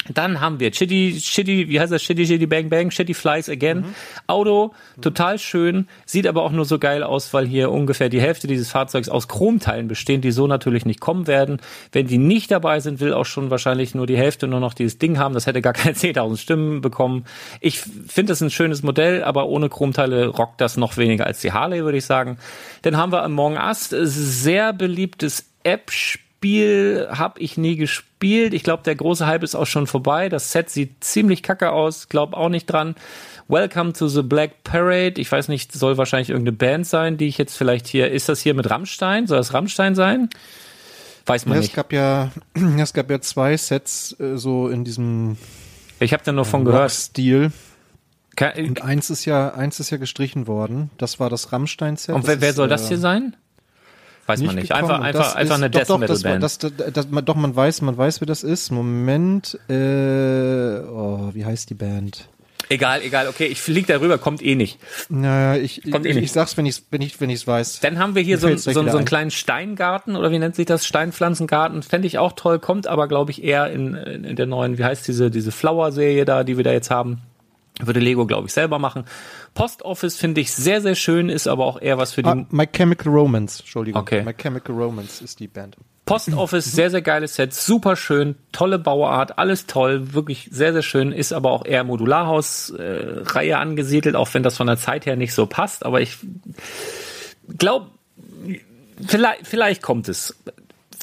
Dann 0.09 0.41
haben 0.41 0.59
wir 0.59 0.71
Chitty, 0.71 1.17
Chitty, 1.19 1.69
wie 1.69 1.79
heißt 1.79 1.91
das? 1.91 2.01
Chitty, 2.01 2.25
Chitty, 2.25 2.45
Bang, 2.45 2.69
Bang, 2.69 2.89
Chitty 2.89 3.13
Flies 3.13 3.49
Again. 3.49 3.79
Mhm. 3.79 3.95
Auto, 4.27 4.73
total 5.01 5.39
schön, 5.39 5.87
sieht 6.05 6.27
aber 6.27 6.43
auch 6.43 6.51
nur 6.51 6.65
so 6.65 6.79
geil 6.79 7.03
aus, 7.03 7.33
weil 7.33 7.47
hier 7.47 7.71
ungefähr 7.71 8.09
die 8.09 8.21
Hälfte 8.21 8.47
dieses 8.47 8.69
Fahrzeugs 8.69 9.09
aus 9.09 9.27
Chromteilen 9.27 9.87
bestehen, 9.87 10.21
die 10.21 10.31
so 10.31 10.47
natürlich 10.47 10.85
nicht 10.85 10.99
kommen 10.99 11.27
werden. 11.27 11.59
Wenn 11.91 12.07
die 12.07 12.17
nicht 12.17 12.51
dabei 12.51 12.79
sind, 12.79 12.99
will 12.99 13.13
auch 13.13 13.25
schon 13.25 13.49
wahrscheinlich 13.49 13.95
nur 13.95 14.07
die 14.07 14.17
Hälfte 14.17 14.47
nur 14.47 14.59
noch 14.59 14.73
dieses 14.73 14.97
Ding 14.97 15.17
haben. 15.17 15.33
Das 15.33 15.47
hätte 15.47 15.61
gar 15.61 15.73
keine 15.73 15.95
10.000 15.95 16.37
Stimmen 16.37 16.81
bekommen. 16.81 17.25
Ich 17.61 17.79
finde 17.79 18.31
das 18.31 18.41
ein 18.41 18.49
schönes 18.49 18.83
Modell, 18.83 19.23
aber 19.23 19.47
ohne 19.47 19.69
Chromteile 19.69 20.27
rockt 20.27 20.59
das 20.59 20.77
noch 20.77 20.97
weniger 20.97 21.25
als 21.25 21.41
die 21.41 21.53
Harley, 21.53 21.83
würde 21.83 21.97
ich 21.97 22.05
sagen. 22.05 22.37
Dann 22.81 22.97
haben 22.97 23.11
wir 23.11 23.23
Among 23.23 23.55
Us, 23.57 23.89
sehr 23.89 24.73
beliebtes 24.73 25.49
App-Spiel 25.63 26.22
Spiel 26.43 27.08
habe 27.10 27.39
ich 27.39 27.56
nie 27.56 27.77
gespielt. 27.77 28.53
Ich 28.53 28.63
glaube, 28.63 28.84
der 28.84 28.95
große 28.95 29.25
Hype 29.25 29.43
ist 29.43 29.56
auch 29.56 29.65
schon 29.65 29.88
vorbei. 29.88 30.27
Das 30.27 30.51
Set 30.51 30.69
sieht 30.69 31.01
ziemlich 31.01 31.41
kacke 31.41 31.71
aus. 31.71 32.10
Glaub 32.10 32.34
auch 32.34 32.49
nicht 32.49 32.65
dran. 32.65 32.95
Welcome 33.47 33.93
to 33.93 34.10
the 34.10 34.23
Black 34.23 34.65
Parade. 34.65 35.21
Ich 35.21 35.32
weiß 35.32 35.47
nicht, 35.47 35.71
soll 35.71 35.97
wahrscheinlich 35.97 36.32
irgendeine 36.32 36.58
Band 36.58 36.86
sein, 36.86 37.15
die 37.15 37.27
ich 37.27 37.38
jetzt 37.38 37.56
vielleicht 37.56 37.88
hier. 37.88 38.12
Ist 38.12 38.27
das 38.27 38.41
hier 38.41 38.56
mit 38.56 38.69
Rammstein? 38.69 39.25
Soll 39.25 39.38
das 39.38 39.53
Rammstein 39.53 39.95
sein? 39.95 40.27
Weiß 41.25 41.45
man 41.45 41.56
ja, 41.56 41.62
nicht. 41.62 41.69
Es 41.69 41.75
gab 41.77 41.93
ja, 41.93 42.29
es 42.77 42.91
gab 42.91 43.10
ja 43.10 43.21
zwei 43.21 43.56
Sets 43.56 44.19
äh, 44.19 44.36
so 44.36 44.67
in 44.67 44.84
diesem. 44.84 45.38
Ich 46.01 46.12
habe 46.12 46.23
da 46.25 46.34
nur 46.34 46.43
von 46.43 46.65
gehört. 46.65 46.91
Stil. 46.91 47.53
Und 48.58 48.82
eins 48.82 49.10
ist 49.10 49.23
ja, 49.23 49.53
eins 49.53 49.79
ist 49.79 49.91
ja 49.91 49.97
gestrichen 49.97 50.45
worden. 50.47 50.89
Das 50.97 51.21
war 51.21 51.29
das 51.29 51.53
Rammstein-Set. 51.53 52.13
Und 52.13 52.27
wer, 52.27 52.41
wer 52.41 52.51
soll 52.51 52.67
das 52.67 52.89
hier 52.89 52.97
sein? 52.97 53.38
Weiß 54.25 54.41
man 54.41 54.55
nicht. 54.55 54.71
Einfach, 54.71 55.01
einfach, 55.01 55.36
einfach 55.36 55.55
eine 55.55 55.69
Death 55.69 55.89
Metal 55.99 56.19
Band. 56.19 56.43
Das, 56.43 56.57
das, 56.57 56.71
das, 56.93 57.07
doch, 57.25 57.36
man 57.36 57.55
weiß, 57.55 57.81
man 57.81 57.97
weiß, 57.97 58.21
wer 58.21 58.25
das 58.25 58.43
ist. 58.43 58.71
Moment, 58.71 59.59
äh, 59.69 60.79
oh, 60.79 61.31
wie 61.33 61.45
heißt 61.45 61.69
die 61.69 61.75
Band? 61.75 62.29
Egal, 62.69 63.01
egal, 63.01 63.27
okay, 63.27 63.45
ich 63.45 63.62
flieg 63.62 63.88
darüber, 63.88 64.17
kommt 64.17 64.41
eh 64.41 64.55
nicht. 64.55 64.79
Naja, 65.09 65.62
ich, 65.62 65.81
kommt 65.91 66.05
eh 66.05 66.09
ich, 66.09 66.15
nicht. 66.15 66.23
ich 66.25 66.31
sag's, 66.31 66.55
wenn 66.55 66.65
ich 66.65 66.81
wenn 66.91 67.01
ich, 67.01 67.19
wenn 67.19 67.29
ich's 67.29 67.45
weiß. 67.45 67.81
Dann 67.81 67.99
haben 67.99 68.15
wir 68.15 68.21
hier 68.21 68.38
so, 68.38 68.55
so, 68.55 68.71
so 68.71 68.79
einen 68.79 69.05
kleinen 69.05 69.31
Steingarten, 69.31 70.15
oder 70.15 70.31
wie 70.31 70.39
nennt 70.39 70.55
sich 70.55 70.65
das? 70.65 70.86
Steinpflanzengarten. 70.86 71.83
Fände 71.83 72.07
ich 72.07 72.17
auch 72.17 72.31
toll, 72.31 72.59
kommt 72.59 72.88
aber, 72.88 73.09
glaube 73.09 73.31
ich, 73.31 73.43
eher 73.43 73.69
in, 73.69 73.95
in 73.95 74.36
der 74.38 74.45
neuen, 74.45 74.77
wie 74.77 74.86
heißt 74.86 75.07
diese, 75.07 75.29
diese 75.29 75.51
Flower-Serie 75.51 76.23
da, 76.23 76.45
die 76.45 76.55
wir 76.55 76.63
da 76.63 76.71
jetzt 76.71 76.89
haben. 76.89 77.21
Würde 77.81 77.99
Lego, 77.99 78.25
glaube 78.25 78.47
ich, 78.47 78.53
selber 78.53 78.79
machen. 78.79 79.03
Post 79.53 79.83
Office 79.83 80.17
finde 80.17 80.41
ich 80.41 80.51
sehr, 80.51 80.81
sehr 80.81 80.95
schön, 80.95 81.29
ist 81.29 81.47
aber 81.47 81.65
auch 81.65 81.79
eher 81.79 81.97
was 81.97 82.13
für 82.13 82.23
die. 82.23 82.29
Ah, 82.29 82.45
My 82.49 82.67
Chemical 82.67 83.11
Romance, 83.11 83.59
Entschuldigung. 83.59 84.01
Okay. 84.01 84.23
My 84.23 84.33
Chemical 84.33 84.75
Romance 84.75 85.21
ist 85.21 85.39
die 85.39 85.47
Band. 85.47 85.77
Post 86.05 86.33
Office, 86.33 86.65
sehr, 86.65 86.89
sehr 86.89 87.01
geiles 87.01 87.35
Set, 87.35 87.53
super 87.53 87.95
schön, 87.95 88.35
tolle 88.51 88.77
Bauart, 88.77 89.37
alles 89.37 89.67
toll, 89.67 90.13
wirklich 90.13 90.49
sehr, 90.51 90.73
sehr 90.73 90.81
schön, 90.81 91.13
ist 91.13 91.31
aber 91.31 91.51
auch 91.51 91.65
eher 91.65 91.85
Modularhaus-Reihe 91.85 93.51
äh, 93.51 93.53
angesiedelt, 93.53 94.17
auch 94.17 94.33
wenn 94.33 94.43
das 94.43 94.57
von 94.57 94.67
der 94.67 94.75
Zeit 94.75 95.05
her 95.05 95.15
nicht 95.15 95.33
so 95.33 95.45
passt, 95.45 95.85
aber 95.85 96.01
ich 96.01 96.17
glaube, 97.57 97.87
vielleicht, 99.07 99.47
vielleicht 99.47 99.81
kommt 99.81 100.09
es. 100.09 100.35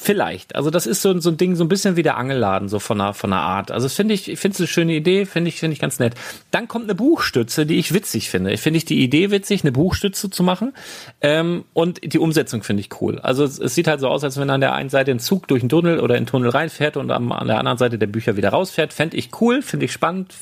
Vielleicht. 0.03 0.55
Also 0.55 0.71
das 0.71 0.87
ist 0.87 1.03
so, 1.03 1.19
so 1.19 1.29
ein 1.29 1.37
Ding, 1.37 1.55
so 1.55 1.63
ein 1.63 1.67
bisschen 1.67 1.95
wie 1.95 2.01
der 2.01 2.17
Angelladen, 2.17 2.69
so 2.69 2.79
von 2.79 2.97
der, 2.97 3.13
von 3.13 3.29
der 3.29 3.39
Art. 3.39 3.69
Also 3.69 3.85
das 3.85 3.93
finde 3.93 4.15
ich, 4.15 4.31
ich 4.31 4.39
finde 4.39 4.55
es 4.55 4.59
eine 4.59 4.65
schöne 4.67 4.93
Idee, 4.93 5.27
finde 5.27 5.49
ich, 5.49 5.59
finde 5.59 5.73
ich 5.73 5.79
ganz 5.79 5.99
nett. 5.99 6.15
Dann 6.49 6.67
kommt 6.67 6.85
eine 6.85 6.95
Buchstütze, 6.95 7.67
die 7.67 7.77
ich 7.77 7.93
witzig 7.93 8.31
finde. 8.31 8.51
Ich 8.51 8.61
finde 8.61 8.77
ich 8.77 8.85
die 8.85 9.03
Idee 9.03 9.29
witzig, 9.29 9.61
eine 9.61 9.71
Buchstütze 9.71 10.31
zu 10.31 10.41
machen. 10.41 10.73
Ähm, 11.21 11.65
und 11.73 12.13
die 12.13 12.17
Umsetzung 12.17 12.63
finde 12.63 12.81
ich 12.81 12.99
cool. 12.99 13.19
Also 13.19 13.43
es, 13.43 13.59
es, 13.59 13.75
sieht 13.75 13.87
halt 13.87 13.99
so 13.99 14.07
aus, 14.07 14.23
als 14.23 14.39
wenn 14.39 14.49
an 14.49 14.59
der 14.59 14.73
einen 14.73 14.89
Seite 14.89 15.11
ein 15.11 15.19
Zug 15.19 15.47
durch 15.47 15.61
einen 15.61 15.69
Tunnel 15.69 15.99
oder 15.99 16.17
in 16.17 16.23
den 16.23 16.27
Tunnel 16.27 16.49
reinfährt 16.49 16.97
und 16.97 17.11
am, 17.11 17.31
an 17.31 17.45
der 17.45 17.59
anderen 17.59 17.77
Seite 17.77 17.99
der 17.99 18.07
Bücher 18.07 18.35
wieder 18.35 18.49
rausfährt. 18.49 18.93
Fände 18.93 19.17
ich 19.17 19.29
cool, 19.39 19.61
finde 19.61 19.85
ich 19.85 19.91
spannend. 19.91 20.33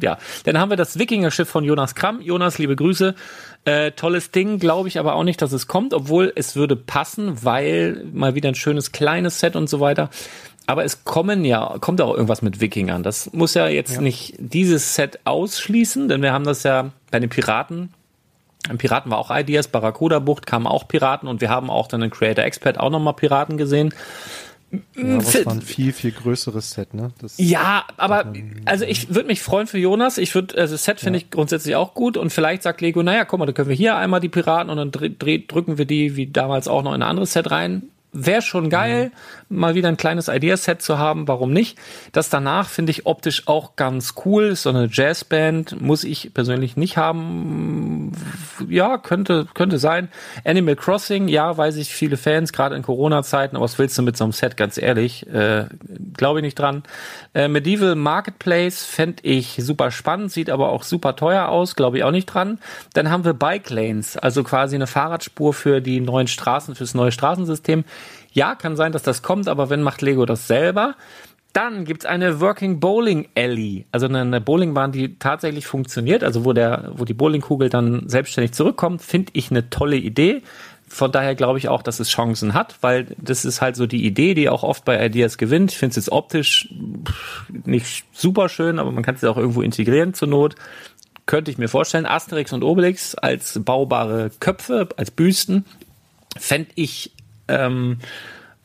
Ja. 0.00 0.18
Dann 0.44 0.56
haben 0.56 0.70
wir 0.70 0.76
das 0.76 1.00
Wikinger-Schiff 1.00 1.48
von 1.48 1.64
Jonas 1.64 1.96
Kramm. 1.96 2.20
Jonas, 2.20 2.58
liebe 2.58 2.76
Grüße. 2.76 3.16
Äh, 3.64 3.92
tolles 3.92 4.30
Ding, 4.30 4.58
glaube 4.58 4.88
ich 4.88 4.98
aber 4.98 5.14
auch 5.14 5.24
nicht, 5.24 5.42
dass 5.42 5.52
es 5.52 5.66
kommt, 5.66 5.92
obwohl 5.92 6.32
es 6.34 6.56
würde 6.56 6.76
passen, 6.76 7.44
weil 7.44 8.04
mal 8.12 8.34
wieder 8.34 8.48
ein 8.48 8.54
schönes 8.54 8.90
kleines 8.90 9.38
Set 9.38 9.54
und 9.54 9.68
so 9.68 9.80
weiter. 9.80 10.08
Aber 10.66 10.84
es 10.84 11.04
kommen 11.04 11.44
ja, 11.44 11.76
kommt 11.80 12.00
auch 12.00 12.14
irgendwas 12.14 12.42
mit 12.42 12.60
Wikingern. 12.60 13.02
Das 13.02 13.32
muss 13.32 13.54
ja 13.54 13.68
jetzt 13.68 13.96
ja. 13.96 14.00
nicht 14.00 14.34
dieses 14.38 14.94
Set 14.94 15.18
ausschließen, 15.24 16.08
denn 16.08 16.22
wir 16.22 16.32
haben 16.32 16.44
das 16.44 16.62
ja 16.62 16.90
bei 17.10 17.18
den 17.18 17.28
Piraten. 17.28 17.92
Ein 18.68 18.78
Piraten 18.78 19.10
war 19.10 19.18
auch 19.18 19.34
Ideas, 19.34 19.68
Barracuda 19.68 20.20
Bucht 20.20 20.46
kamen 20.46 20.66
auch 20.66 20.86
Piraten 20.86 21.28
und 21.28 21.40
wir 21.40 21.50
haben 21.50 21.70
auch 21.70 21.88
dann 21.88 22.02
in 22.02 22.10
Creator 22.10 22.44
Expert 22.44 22.78
auch 22.78 22.90
nochmal 22.90 23.14
Piraten 23.14 23.56
gesehen. 23.56 23.92
Ja, 24.96 25.18
das 25.18 25.44
war 25.44 25.52
ein 25.52 25.62
viel, 25.62 25.92
viel 25.92 26.12
größeres 26.12 26.70
Set, 26.70 26.94
ne? 26.94 27.10
Das 27.20 27.34
ja, 27.38 27.84
aber 27.96 28.32
also 28.66 28.84
ich 28.84 29.12
würde 29.12 29.26
mich 29.26 29.42
freuen 29.42 29.66
für 29.66 29.78
Jonas. 29.78 30.16
Ich 30.16 30.34
würde, 30.34 30.56
also 30.56 30.74
das 30.74 30.84
Set 30.84 31.00
finde 31.00 31.18
ja. 31.18 31.24
ich 31.24 31.30
grundsätzlich 31.30 31.74
auch 31.74 31.94
gut 31.94 32.16
und 32.16 32.30
vielleicht 32.30 32.62
sagt 32.62 32.80
Lego, 32.80 33.02
naja, 33.02 33.24
guck 33.24 33.40
mal, 33.40 33.46
da 33.46 33.52
können 33.52 33.68
wir 33.68 33.76
hier 33.76 33.96
einmal 33.96 34.20
die 34.20 34.28
Piraten 34.28 34.70
und 34.70 34.76
dann 34.76 34.92
drücken 34.92 35.78
wir 35.78 35.84
die 35.86 36.14
wie 36.16 36.28
damals 36.28 36.68
auch 36.68 36.82
noch 36.82 36.94
in 36.94 37.02
ein 37.02 37.08
anderes 37.08 37.32
Set 37.32 37.50
rein 37.50 37.90
wäre 38.12 38.42
schon 38.42 38.70
geil, 38.70 39.12
mhm. 39.48 39.58
mal 39.58 39.74
wieder 39.74 39.88
ein 39.88 39.96
kleines 39.96 40.28
Ideaset 40.28 40.82
zu 40.82 40.98
haben, 40.98 41.28
warum 41.28 41.52
nicht? 41.52 41.78
Das 42.12 42.28
danach 42.28 42.68
finde 42.68 42.90
ich 42.90 43.06
optisch 43.06 43.46
auch 43.46 43.76
ganz 43.76 44.14
cool. 44.24 44.56
So 44.56 44.70
eine 44.70 44.88
Jazzband 44.90 45.80
muss 45.80 46.04
ich 46.04 46.34
persönlich 46.34 46.76
nicht 46.76 46.96
haben. 46.96 48.12
Ja, 48.68 48.98
könnte, 48.98 49.46
könnte 49.54 49.78
sein. 49.78 50.08
Animal 50.44 50.76
Crossing, 50.76 51.28
ja, 51.28 51.56
weiß 51.56 51.76
ich, 51.76 51.94
viele 51.94 52.16
Fans, 52.16 52.52
gerade 52.52 52.74
in 52.74 52.82
Corona-Zeiten, 52.82 53.56
aber 53.56 53.64
was 53.64 53.78
willst 53.78 53.96
du 53.96 54.02
mit 54.02 54.16
so 54.16 54.24
einem 54.24 54.32
Set, 54.32 54.56
ganz 54.56 54.76
ehrlich? 54.76 55.26
Äh, 55.28 55.66
Glaube 56.16 56.40
ich 56.40 56.42
nicht 56.42 56.58
dran. 56.58 56.82
Äh, 57.34 57.48
Medieval 57.48 57.94
Marketplace 57.94 58.84
fände 58.84 59.22
ich 59.22 59.58
super 59.60 59.90
spannend, 59.90 60.32
sieht 60.32 60.50
aber 60.50 60.70
auch 60.70 60.82
super 60.82 61.16
teuer 61.16 61.48
aus, 61.48 61.76
glaube 61.76 61.98
ich 61.98 62.04
auch 62.04 62.10
nicht 62.10 62.26
dran. 62.26 62.58
Dann 62.94 63.10
haben 63.10 63.24
wir 63.24 63.34
Bike 63.34 63.70
Lanes, 63.70 64.16
also 64.16 64.42
quasi 64.42 64.74
eine 64.74 64.86
Fahrradspur 64.86 65.54
für 65.54 65.80
die 65.80 66.00
neuen 66.00 66.26
Straßen, 66.26 66.74
fürs 66.74 66.94
neue 66.94 67.12
Straßensystem. 67.12 67.84
Ja, 68.32 68.54
kann 68.54 68.76
sein, 68.76 68.92
dass 68.92 69.02
das 69.02 69.22
kommt, 69.22 69.48
aber 69.48 69.70
wenn 69.70 69.82
macht 69.82 70.02
Lego 70.02 70.24
das 70.26 70.46
selber? 70.46 70.94
Dann 71.52 71.84
gibt's 71.84 72.06
eine 72.06 72.40
Working 72.40 72.78
Bowling 72.78 73.28
Alley, 73.36 73.84
also 73.90 74.06
eine 74.06 74.40
Bowlingbahn, 74.40 74.92
die 74.92 75.18
tatsächlich 75.18 75.66
funktioniert, 75.66 76.22
also 76.22 76.44
wo 76.44 76.52
der, 76.52 76.92
wo 76.94 77.04
die 77.04 77.14
Bowlingkugel 77.14 77.68
dann 77.68 78.08
selbstständig 78.08 78.52
zurückkommt, 78.52 79.02
finde 79.02 79.32
ich 79.34 79.50
eine 79.50 79.68
tolle 79.68 79.96
Idee. 79.96 80.42
Von 80.86 81.10
daher 81.10 81.34
glaube 81.34 81.58
ich 81.58 81.68
auch, 81.68 81.82
dass 81.82 81.98
es 81.98 82.08
Chancen 82.08 82.54
hat, 82.54 82.76
weil 82.82 83.16
das 83.18 83.44
ist 83.44 83.60
halt 83.60 83.74
so 83.74 83.86
die 83.86 84.04
Idee, 84.04 84.34
die 84.34 84.48
auch 84.48 84.62
oft 84.62 84.84
bei 84.84 85.04
Ideas 85.04 85.38
gewinnt. 85.38 85.72
Ich 85.72 85.78
finde 85.78 85.90
es 85.90 85.96
jetzt 85.96 86.12
optisch 86.12 86.68
nicht 87.64 88.04
super 88.12 88.48
schön, 88.48 88.78
aber 88.78 88.92
man 88.92 89.02
kann 89.02 89.16
es 89.16 89.24
auch 89.24 89.36
irgendwo 89.36 89.62
integrieren 89.62 90.14
zur 90.14 90.28
Not. 90.28 90.54
Könnte 91.26 91.50
ich 91.50 91.58
mir 91.58 91.68
vorstellen. 91.68 92.06
Asterix 92.06 92.52
und 92.52 92.64
Obelix 92.64 93.14
als 93.14 93.60
baubare 93.62 94.30
Köpfe, 94.40 94.88
als 94.96 95.12
Büsten, 95.12 95.64
fände 96.36 96.70
ich 96.74 97.12
ähm, 97.50 97.98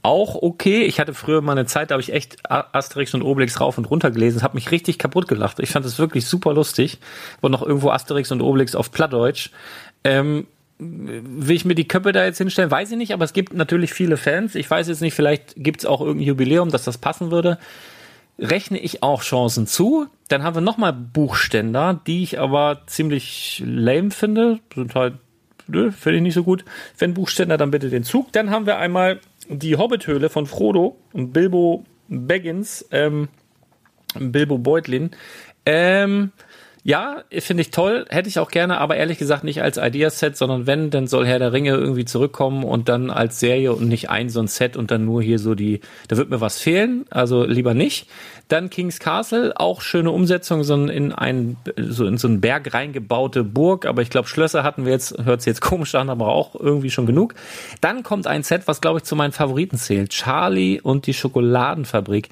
auch 0.06 0.36
okay. 0.36 0.84
Ich 0.84 1.00
hatte 1.00 1.14
früher 1.14 1.42
mal 1.42 1.54
eine 1.54 1.66
Zeit, 1.66 1.90
da 1.90 1.96
habe 1.96 2.02
ich 2.02 2.14
echt 2.14 2.38
Asterix 2.50 3.14
und 3.16 3.24
Obelix 3.24 3.60
rauf 3.60 3.78
und 3.78 3.86
runter 3.86 4.12
gelesen, 4.12 4.44
habe 4.44 4.56
mich 4.56 4.72
richtig 4.72 5.00
kaputt 5.00 5.28
gelacht. 5.28 5.60
Ich 5.60 5.72
fand 5.72 5.86
es 5.86 5.98
wirklich 5.98 6.28
super 6.28 6.54
lustig. 6.54 7.00
Und 7.42 7.52
noch 7.52 7.64
irgendwo 7.64 7.90
Asterix 7.90 8.32
und 8.32 8.42
Obelix 8.42 8.76
auf 8.76 8.92
Plattdeutsch. 8.92 9.50
Ähm, 10.04 10.46
will 10.78 11.56
ich 11.56 11.66
mir 11.66 11.76
die 11.76 11.88
Köpfe 11.88 12.12
da 12.12 12.24
jetzt 12.24 12.38
hinstellen? 12.38 12.70
Weiß 12.70 12.92
ich 12.92 12.98
nicht, 12.98 13.14
aber 13.14 13.26
es 13.26 13.34
gibt 13.34 13.54
natürlich 13.54 13.94
viele 13.94 14.18
Fans. 14.18 14.56
Ich 14.56 14.70
weiß 14.70 14.88
jetzt 14.88 15.02
nicht, 15.02 15.16
vielleicht 15.16 15.56
gibt 15.56 15.82
es 15.82 15.86
auch 15.86 16.02
irgendein 16.02 16.28
Jubiläum, 16.28 16.70
dass 16.70 16.84
das 16.84 16.98
passen 16.98 17.32
würde. 17.32 17.58
Rechne 18.38 18.78
ich 18.78 19.02
auch 19.02 19.24
Chancen 19.24 19.66
zu. 19.66 20.08
Dann 20.28 20.44
haben 20.44 20.56
wir 20.56 20.62
nochmal 20.62 20.94
Buchständer, 20.94 22.00
die 22.06 22.22
ich 22.22 22.40
aber 22.40 22.82
ziemlich 22.86 23.64
lame 23.66 24.12
finde. 24.12 24.60
Sind 24.76 24.94
halt 24.94 25.16
nö, 25.68 25.92
finde 25.92 26.18
ich 26.18 26.24
nicht 26.24 26.34
so 26.34 26.44
gut. 26.44 26.66
Wenn 26.98 27.14
Buchständer, 27.14 27.58
dann 27.58 27.72
bitte 27.72 27.90
den 27.90 28.04
Zug. 28.04 28.32
Dann 28.32 28.50
haben 28.50 28.66
wir 28.66 28.78
einmal 28.78 29.20
die 29.48 29.78
Hobbithöhle 29.78 30.30
von 30.30 30.46
Frodo 30.46 30.98
und 31.14 31.32
Bilbo 31.34 31.84
Baggins. 32.08 32.86
Ähm, 32.92 33.30
Bilbo 34.20 34.58
Beutlin. 34.58 35.12
Ähm, 35.66 36.32
ja, 36.88 37.24
finde 37.40 37.62
ich 37.62 37.72
toll, 37.72 38.06
hätte 38.10 38.30
ich 38.30 38.38
auch 38.38 38.52
gerne, 38.52 38.78
aber 38.78 38.96
ehrlich 38.96 39.18
gesagt 39.18 39.44
nicht 39.44 39.64
als 39.64 39.78
Ideaset, 39.78 40.38
sondern 40.38 40.68
wenn, 40.68 40.92
dann 40.92 41.08
soll 41.08 41.26
Herr 41.26 41.40
der 41.40 41.52
Ringe 41.52 41.72
irgendwie 41.72 42.06
zurückkommen 42.06 42.64
und 42.64 42.90
dann 42.90 43.10
als 43.10 43.40
Serie 43.40 43.74
und 43.74 43.88
nicht 43.88 44.12
ein 44.12 44.30
so 44.30 44.40
ein 44.40 44.46
Set 44.46 44.78
und 44.78 44.92
dann 44.92 45.04
nur 45.04 45.24
hier 45.24 45.40
so 45.40 45.56
die, 45.56 45.82
da 46.10 46.16
wird 46.16 46.30
mir 46.30 46.42
was 46.42 46.60
fehlen, 46.60 47.08
also 47.10 47.44
lieber 47.44 47.74
nicht. 47.74 48.08
Dann 48.50 48.70
King's 48.70 49.00
Castle, 49.00 49.60
auch 49.60 49.82
schöne 49.82 50.12
Umsetzung, 50.12 50.64
so 50.64 50.76
in 50.76 51.12
ein, 51.12 51.58
so 51.76 52.06
in 52.06 52.20
so 52.20 52.28
einen 52.28 52.40
Berg 52.40 52.72
reingebaute 52.72 53.44
Burg, 53.44 53.88
aber 53.88 54.04
ich 54.04 54.12
glaube, 54.12 54.28
Schlösser 54.28 54.62
hatten 54.62 54.86
wir 54.86 54.92
jetzt, 54.92 55.18
hört 55.26 55.42
sich 55.42 55.48
jetzt 55.48 55.62
komisch 55.62 55.96
an, 55.96 56.12
aber 56.12 56.28
auch 56.28 56.54
irgendwie 56.54 56.92
schon 56.92 57.08
genug. 57.08 57.34
Dann 57.82 58.04
kommt 58.04 58.28
ein 58.28 58.44
Set, 58.44 58.68
was 58.68 58.80
glaube 58.80 59.00
ich 59.00 59.06
zu 59.06 59.16
meinen 59.16 59.32
Favoriten 59.32 59.78
zählt. 59.80 60.12
Charlie 60.12 60.80
und 60.82 61.08
die 61.08 61.16
Schokoladenfabrik. 61.16 62.30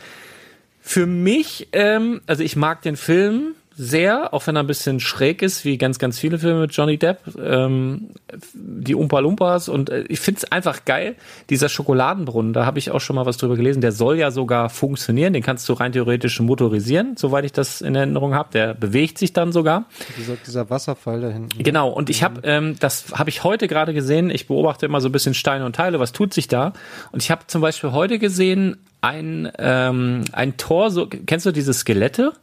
Für 0.79 1.07
mich, 1.07 1.69
ähm, 1.71 2.21
also 2.27 2.43
ich 2.43 2.55
mag 2.55 2.83
den 2.83 2.97
Film, 2.97 3.55
sehr, 3.75 4.33
auch 4.33 4.45
wenn 4.47 4.55
er 4.55 4.63
ein 4.63 4.67
bisschen 4.67 4.99
schräg 4.99 5.41
ist, 5.41 5.65
wie 5.65 5.77
ganz, 5.77 5.99
ganz 5.99 6.19
viele 6.19 6.37
Filme 6.37 6.61
mit 6.61 6.73
Johnny 6.73 6.97
Depp, 6.97 7.19
ähm, 7.39 8.09
die 8.53 8.95
Umpa 8.95 9.19
Lumpas 9.19 9.69
und 9.69 9.89
äh, 9.89 10.03
ich 10.09 10.19
find's 10.19 10.45
einfach 10.45 10.85
geil, 10.85 11.15
dieser 11.49 11.69
Schokoladenbrunnen, 11.69 12.53
da 12.53 12.65
habe 12.65 12.79
ich 12.79 12.91
auch 12.91 13.01
schon 13.01 13.15
mal 13.15 13.25
was 13.25 13.37
drüber 13.37 13.55
gelesen, 13.55 13.81
der 13.81 13.91
soll 13.91 14.17
ja 14.17 14.31
sogar 14.31 14.69
funktionieren, 14.69 15.33
den 15.33 15.43
kannst 15.43 15.67
du 15.69 15.73
rein 15.73 15.91
theoretisch 15.91 16.39
motorisieren, 16.39 17.15
soweit 17.17 17.45
ich 17.45 17.51
das 17.51 17.81
in 17.81 17.95
Erinnerung 17.95 18.35
habe, 18.35 18.49
der 18.53 18.73
bewegt 18.73 19.17
sich 19.17 19.33
dann 19.33 19.51
sogar. 19.51 19.85
Dieser, 20.17 20.35
dieser 20.35 20.69
Wasserfall 20.69 21.21
da 21.21 21.29
hinten. 21.29 21.63
Genau, 21.63 21.89
und 21.89 22.09
ich 22.09 22.23
habe, 22.23 22.41
ähm, 22.43 22.75
das 22.79 23.13
habe 23.13 23.29
ich 23.29 23.43
heute 23.43 23.67
gerade 23.67 23.93
gesehen, 23.93 24.29
ich 24.29 24.47
beobachte 24.47 24.85
immer 24.85 25.01
so 25.01 25.09
ein 25.09 25.11
bisschen 25.11 25.33
Steine 25.33 25.65
und 25.65 25.75
Teile, 25.75 25.99
was 25.99 26.11
tut 26.11 26.33
sich 26.33 26.47
da? 26.47 26.73
Und 27.11 27.23
ich 27.23 27.31
habe 27.31 27.47
zum 27.47 27.61
Beispiel 27.61 27.91
heute 27.91 28.19
gesehen, 28.19 28.77
ein, 29.01 29.51
ähm, 29.57 30.23
ein 30.31 30.55
Tor, 30.57 30.89
so, 30.89 31.07
kennst 31.07 31.45
du 31.45 31.51
diese 31.51 31.73
Skelette? 31.73 32.33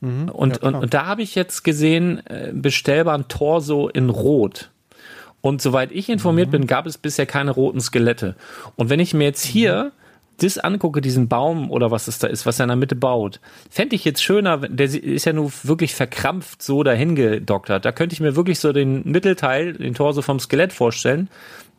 Mhm, 0.00 0.28
und, 0.30 0.56
ja, 0.56 0.68
und, 0.68 0.74
und 0.74 0.94
da 0.94 1.06
habe 1.06 1.22
ich 1.22 1.34
jetzt 1.34 1.62
gesehen, 1.62 2.24
äh, 2.26 2.52
bestellbaren 2.52 3.28
Torso 3.28 3.88
in 3.88 4.08
Rot. 4.08 4.70
Und 5.40 5.62
soweit 5.62 5.92
ich 5.92 6.08
informiert 6.08 6.48
mhm. 6.48 6.52
bin, 6.52 6.66
gab 6.66 6.86
es 6.86 6.98
bisher 6.98 7.26
keine 7.26 7.50
roten 7.50 7.80
Skelette. 7.80 8.36
Und 8.76 8.90
wenn 8.90 9.00
ich 9.00 9.14
mir 9.14 9.24
jetzt 9.24 9.44
hier 9.44 9.84
mhm. 9.84 9.90
das 10.38 10.58
angucke, 10.58 11.00
diesen 11.00 11.28
Baum 11.28 11.70
oder 11.70 11.90
was 11.90 12.08
es 12.08 12.18
da 12.18 12.28
ist, 12.28 12.46
was 12.46 12.60
er 12.60 12.64
in 12.64 12.68
der 12.68 12.76
Mitte 12.76 12.96
baut, 12.96 13.40
fände 13.70 13.96
ich 13.96 14.04
jetzt 14.04 14.22
schöner, 14.22 14.58
der 14.58 14.86
ist 14.86 15.24
ja 15.24 15.32
nur 15.32 15.50
wirklich 15.62 15.94
verkrampft 15.94 16.62
so 16.62 16.82
dahin 16.82 17.14
gedoktert. 17.14 17.84
Da 17.84 17.92
könnte 17.92 18.14
ich 18.14 18.20
mir 18.20 18.36
wirklich 18.36 18.58
so 18.58 18.72
den 18.72 19.02
Mittelteil, 19.04 19.74
den 19.74 19.94
Torso 19.94 20.22
vom 20.22 20.40
Skelett 20.40 20.72
vorstellen. 20.72 21.28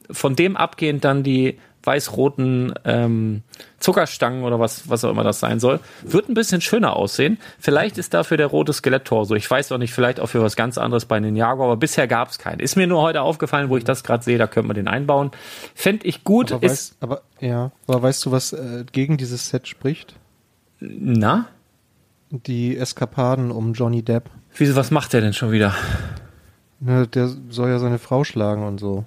Von 0.10 0.36
dem 0.36 0.58
abgehend 0.58 1.06
dann 1.06 1.24
die 1.24 1.58
weiß-roten 1.84 2.74
ähm, 2.86 3.44
Zuckerstangen 3.80 4.44
oder 4.44 4.60
was, 4.60 4.90
was 4.90 5.04
auch 5.04 5.10
immer 5.12 5.24
das 5.24 5.40
sein 5.40 5.60
soll. 5.60 5.80
Wird 6.04 6.30
ein 6.30 6.34
bisschen 6.34 6.62
schöner 6.62 6.96
aussehen. 6.96 7.40
Vielleicht 7.60 7.98
ist 7.98 8.14
dafür 8.14 8.38
der 8.38 8.48
rote 8.48 8.74
Skeletttor 8.74 9.26
so. 9.26 9.36
Ich 9.36 9.50
weiß 9.50 9.72
auch 9.72 9.78
nicht, 9.78 9.94
vielleicht 9.94 10.20
auch 10.20 10.28
für 10.28 10.42
was 10.42 10.56
ganz 10.56 10.78
anderes 10.78 11.06
bei 11.06 11.20
Ninjago, 11.20 11.64
aber 11.64 11.78
bisher 11.78 12.08
gab 12.08 12.30
es 12.30 12.38
keinen. 12.38 12.60
Ist 12.60 12.76
mir 12.76 12.88
nur 12.88 13.02
heute 13.02 13.22
aufgefallen, 13.22 13.70
wo 13.70 13.78
ich 13.78 13.84
das 13.84 14.04
gerade 14.04 14.24
sehe, 14.24 14.38
da 14.38 14.48
könnte 14.48 14.68
man 14.68 14.76
den 14.76 14.88
einbauen. 14.88 15.32
Fände 15.74 16.06
ich 16.06 16.24
gut. 16.24 16.52
Aber, 16.52 16.64
ist, 16.64 16.72
weißt, 16.72 16.98
aber 17.02 17.22
ja, 17.40 17.72
aber 17.88 18.02
weißt 18.04 18.26
du, 18.26 18.32
was 18.32 18.54
äh, 18.54 18.86
gegen 18.92 19.18
dieses 19.18 19.50
Set 19.50 19.68
spricht? 19.68 20.16
Na? 20.80 21.48
Die 22.30 22.78
Eskapaden 22.78 23.52
um 23.52 23.74
Johnny 23.74 24.04
Depp. 24.04 24.30
Wieso, 24.56 24.76
was 24.76 24.92
macht 24.92 25.14
der 25.14 25.22
denn 25.22 25.34
schon 25.34 25.52
wieder? 25.52 25.76
Na, 26.80 27.06
der 27.06 27.30
soll 27.50 27.70
ja 27.70 27.80
seine 27.80 28.00
Frau 28.00 28.24
schlagen 28.24 28.64
und 28.66 28.80
so. 28.80 29.06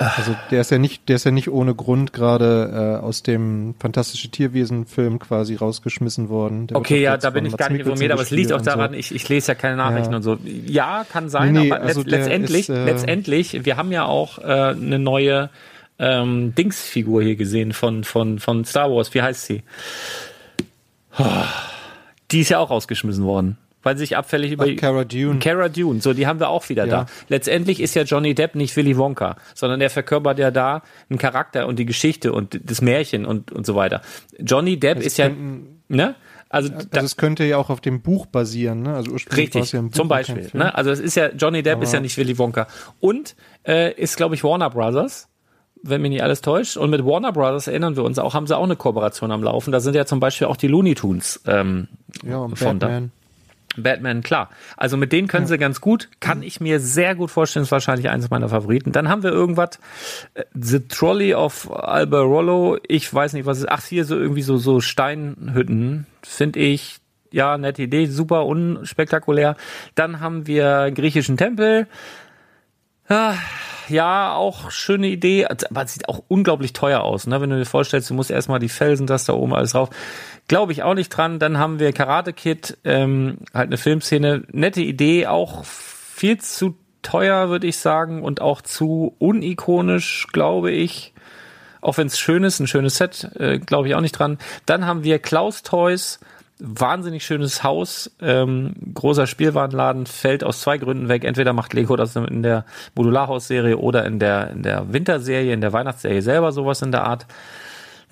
Also 0.00 0.34
der 0.50 0.62
ist 0.62 0.70
ja 0.70 0.78
nicht, 0.78 1.10
der 1.10 1.16
ist 1.16 1.24
ja 1.24 1.30
nicht 1.30 1.50
ohne 1.50 1.74
Grund 1.74 2.14
gerade 2.14 2.98
äh, 3.02 3.04
aus 3.04 3.22
dem 3.22 3.74
Fantastische 3.78 4.30
Tierwesen-Film 4.30 5.18
quasi 5.18 5.56
rausgeschmissen 5.56 6.30
worden. 6.30 6.68
Der 6.68 6.78
okay, 6.78 7.02
ja, 7.02 7.18
da 7.18 7.28
bin 7.28 7.44
ich 7.44 7.54
gar 7.54 7.68
nicht 7.68 7.80
informiert, 7.80 8.10
aber 8.10 8.22
es 8.22 8.30
liegt 8.30 8.50
auch 8.54 8.62
daran, 8.62 8.92
so. 8.92 8.96
ich, 8.96 9.14
ich 9.14 9.28
lese 9.28 9.48
ja 9.48 9.54
keine 9.54 9.76
Nachrichten 9.76 10.12
ja. 10.12 10.16
und 10.16 10.22
so. 10.22 10.38
Ja, 10.66 11.04
kann 11.12 11.28
sein, 11.28 11.52
nee, 11.52 11.60
nee, 11.64 11.72
aber 11.72 11.82
also 11.82 12.02
letztendlich, 12.02 12.70
ist, 12.70 12.74
äh, 12.74 12.84
letztendlich, 12.86 13.66
wir 13.66 13.76
haben 13.76 13.92
ja 13.92 14.06
auch 14.06 14.38
äh, 14.38 14.42
eine 14.42 14.98
neue 14.98 15.50
ähm, 15.98 16.54
Dingsfigur 16.54 17.22
hier 17.22 17.36
gesehen 17.36 17.74
von, 17.74 18.02
von, 18.02 18.38
von 18.38 18.64
Star 18.64 18.90
Wars. 18.90 19.12
Wie 19.12 19.20
heißt 19.20 19.44
sie? 19.44 19.62
Die 22.30 22.40
ist 22.40 22.48
ja 22.48 22.58
auch 22.58 22.70
rausgeschmissen 22.70 23.24
worden 23.24 23.58
weil 23.82 23.96
sie 23.96 24.00
sich 24.00 24.16
abfällig 24.16 24.52
über 24.52 24.66
Ach, 24.68 24.76
Cara 24.76 25.04
Dune. 25.04 25.38
Cara 25.38 25.68
Dune, 25.68 26.00
so 26.00 26.12
die 26.12 26.26
haben 26.26 26.40
wir 26.40 26.48
auch 26.48 26.68
wieder 26.68 26.86
ja. 26.86 27.04
da. 27.04 27.06
Letztendlich 27.28 27.80
ist 27.80 27.94
ja 27.94 28.02
Johnny 28.02 28.34
Depp 28.34 28.54
nicht 28.54 28.76
Willy 28.76 28.96
Wonka, 28.96 29.36
sondern 29.54 29.80
er 29.80 29.90
verkörpert 29.90 30.38
ja 30.38 30.50
da 30.50 30.82
einen 31.08 31.18
Charakter 31.18 31.66
und 31.66 31.78
die 31.78 31.86
Geschichte 31.86 32.32
und 32.32 32.60
das 32.62 32.82
Märchen 32.82 33.24
und 33.24 33.52
und 33.52 33.66
so 33.66 33.74
weiter. 33.74 34.02
Johnny 34.38 34.78
Depp 34.78 34.98
das 34.98 35.06
ist 35.06 35.18
ja 35.18 35.30
ne? 35.88 36.14
Also, 36.48 36.72
also 36.74 36.88
da, 36.90 37.00
es 37.02 37.16
könnte 37.16 37.44
ja 37.44 37.58
auch 37.58 37.70
auf 37.70 37.80
dem 37.80 38.02
Buch 38.02 38.26
basieren, 38.26 38.82
ne? 38.82 38.94
Also 38.94 39.12
ursprünglich 39.12 39.54
richtig, 39.54 39.72
ja 39.72 39.82
Buch 39.82 39.92
zum 39.92 40.08
Beispiel. 40.08 40.50
Ne? 40.52 40.74
Also 40.74 40.90
es 40.90 40.98
ist 40.98 41.14
ja 41.14 41.30
Johnny 41.30 41.62
Depp 41.62 41.76
Aber 41.76 41.84
ist 41.84 41.92
ja 41.92 42.00
nicht 42.00 42.16
Willy 42.16 42.38
Wonka 42.38 42.66
und 42.98 43.36
äh, 43.66 43.92
ist 43.94 44.16
glaube 44.16 44.34
ich 44.34 44.42
Warner 44.42 44.70
Brothers 44.70 45.28
wenn 45.82 46.02
mich 46.02 46.10
nicht 46.10 46.22
alles 46.22 46.40
täuscht. 46.40 46.76
Und 46.76 46.90
mit 46.90 47.04
Warner 47.04 47.32
Brothers 47.32 47.66
erinnern 47.66 47.96
wir 47.96 48.04
uns 48.04 48.18
auch, 48.18 48.34
haben 48.34 48.46
sie 48.46 48.56
auch 48.56 48.64
eine 48.64 48.76
Kooperation 48.76 49.32
am 49.32 49.42
Laufen. 49.42 49.72
Da 49.72 49.80
sind 49.80 49.94
ja 49.94 50.04
zum 50.04 50.20
Beispiel 50.20 50.46
auch 50.46 50.56
die 50.56 50.68
Looney 50.68 50.94
Tunes 50.94 51.40
ähm, 51.46 51.88
ja, 52.22 52.38
und 52.38 52.58
von 52.58 52.78
Batman. 52.78 53.12
Batman, 53.76 54.22
klar. 54.22 54.50
Also 54.76 54.96
mit 54.96 55.12
denen 55.12 55.28
können 55.28 55.44
ja. 55.44 55.48
sie 55.48 55.58
ganz 55.58 55.80
gut. 55.80 56.08
Kann 56.20 56.42
ich 56.42 56.60
mir 56.60 56.80
sehr 56.80 57.14
gut 57.14 57.30
vorstellen, 57.30 57.62
ist 57.62 57.72
wahrscheinlich 57.72 58.08
eines 58.08 58.30
meiner 58.30 58.48
Favoriten. 58.48 58.92
Dann 58.92 59.08
haben 59.08 59.22
wir 59.22 59.30
irgendwas, 59.30 59.78
äh, 60.34 60.44
The 60.54 60.80
Trolley 60.88 61.34
of 61.34 61.70
Alberollo. 61.70 62.78
Ich 62.88 63.12
weiß 63.12 63.32
nicht, 63.34 63.46
was 63.46 63.58
ist. 63.58 63.68
Ach, 63.68 63.84
hier 63.84 64.04
so 64.04 64.18
irgendwie 64.18 64.42
so, 64.42 64.56
so 64.56 64.80
Steinhütten. 64.80 66.06
Finde 66.22 66.58
ich, 66.58 66.98
ja, 67.30 67.56
nette 67.58 67.82
Idee, 67.82 68.06
super 68.06 68.46
unspektakulär. 68.46 69.56
Dann 69.94 70.20
haben 70.20 70.46
wir 70.46 70.90
griechischen 70.90 71.36
Tempel. 71.36 71.86
Ah, 73.08 73.34
ja, 73.88 74.34
auch 74.34 74.70
schöne 74.70 75.08
Idee, 75.08 75.46
aber 75.46 75.82
es 75.82 75.94
sieht 75.94 76.08
auch 76.08 76.22
unglaublich 76.28 76.72
teuer 76.72 77.00
aus, 77.00 77.26
ne? 77.26 77.40
Wenn 77.40 77.50
du 77.50 77.58
dir 77.58 77.66
vorstellst, 77.66 78.08
du 78.08 78.14
musst 78.14 78.30
erstmal 78.30 78.60
die 78.60 78.68
Felsen, 78.68 79.06
das 79.06 79.24
da 79.24 79.32
oben 79.32 79.52
alles 79.52 79.72
drauf. 79.72 79.90
Glaube 80.50 80.72
ich 80.72 80.82
auch 80.82 80.94
nicht 80.94 81.10
dran. 81.10 81.38
Dann 81.38 81.58
haben 81.58 81.78
wir 81.78 81.92
Karate 81.92 82.32
Kid, 82.32 82.76
ähm, 82.82 83.38
halt 83.54 83.68
eine 83.68 83.76
Filmszene. 83.76 84.42
Nette 84.50 84.80
Idee, 84.80 85.28
auch 85.28 85.64
viel 85.64 86.38
zu 86.40 86.74
teuer, 87.02 87.50
würde 87.50 87.68
ich 87.68 87.76
sagen, 87.76 88.24
und 88.24 88.40
auch 88.40 88.60
zu 88.60 89.14
unikonisch, 89.20 90.26
glaube 90.32 90.72
ich. 90.72 91.14
Auch 91.80 91.98
wenn 91.98 92.08
es 92.08 92.18
schön 92.18 92.42
ist, 92.42 92.58
ein 92.58 92.66
schönes 92.66 92.96
Set, 92.96 93.30
äh, 93.38 93.60
glaube 93.60 93.86
ich 93.86 93.94
auch 93.94 94.00
nicht 94.00 94.18
dran. 94.18 94.38
Dann 94.66 94.86
haben 94.86 95.04
wir 95.04 95.20
Klaus 95.20 95.62
Toys, 95.62 96.18
wahnsinnig 96.58 97.24
schönes 97.24 97.62
Haus, 97.62 98.10
ähm, 98.20 98.74
großer 98.92 99.28
Spielwarenladen, 99.28 100.06
fällt 100.06 100.42
aus 100.42 100.62
zwei 100.62 100.78
Gründen 100.78 101.08
weg. 101.08 101.22
Entweder 101.22 101.52
macht 101.52 101.74
Lego 101.74 101.94
das 101.94 102.16
in 102.16 102.42
der 102.42 102.64
Modularhaus-Serie 102.96 103.76
oder 103.76 104.04
in 104.04 104.18
der, 104.18 104.50
in 104.50 104.64
der 104.64 104.92
Winterserie, 104.92 105.52
in 105.52 105.60
der 105.60 105.72
Weihnachtsserie 105.72 106.22
selber 106.22 106.50
sowas 106.50 106.82
in 106.82 106.90
der 106.90 107.04
Art. 107.04 107.28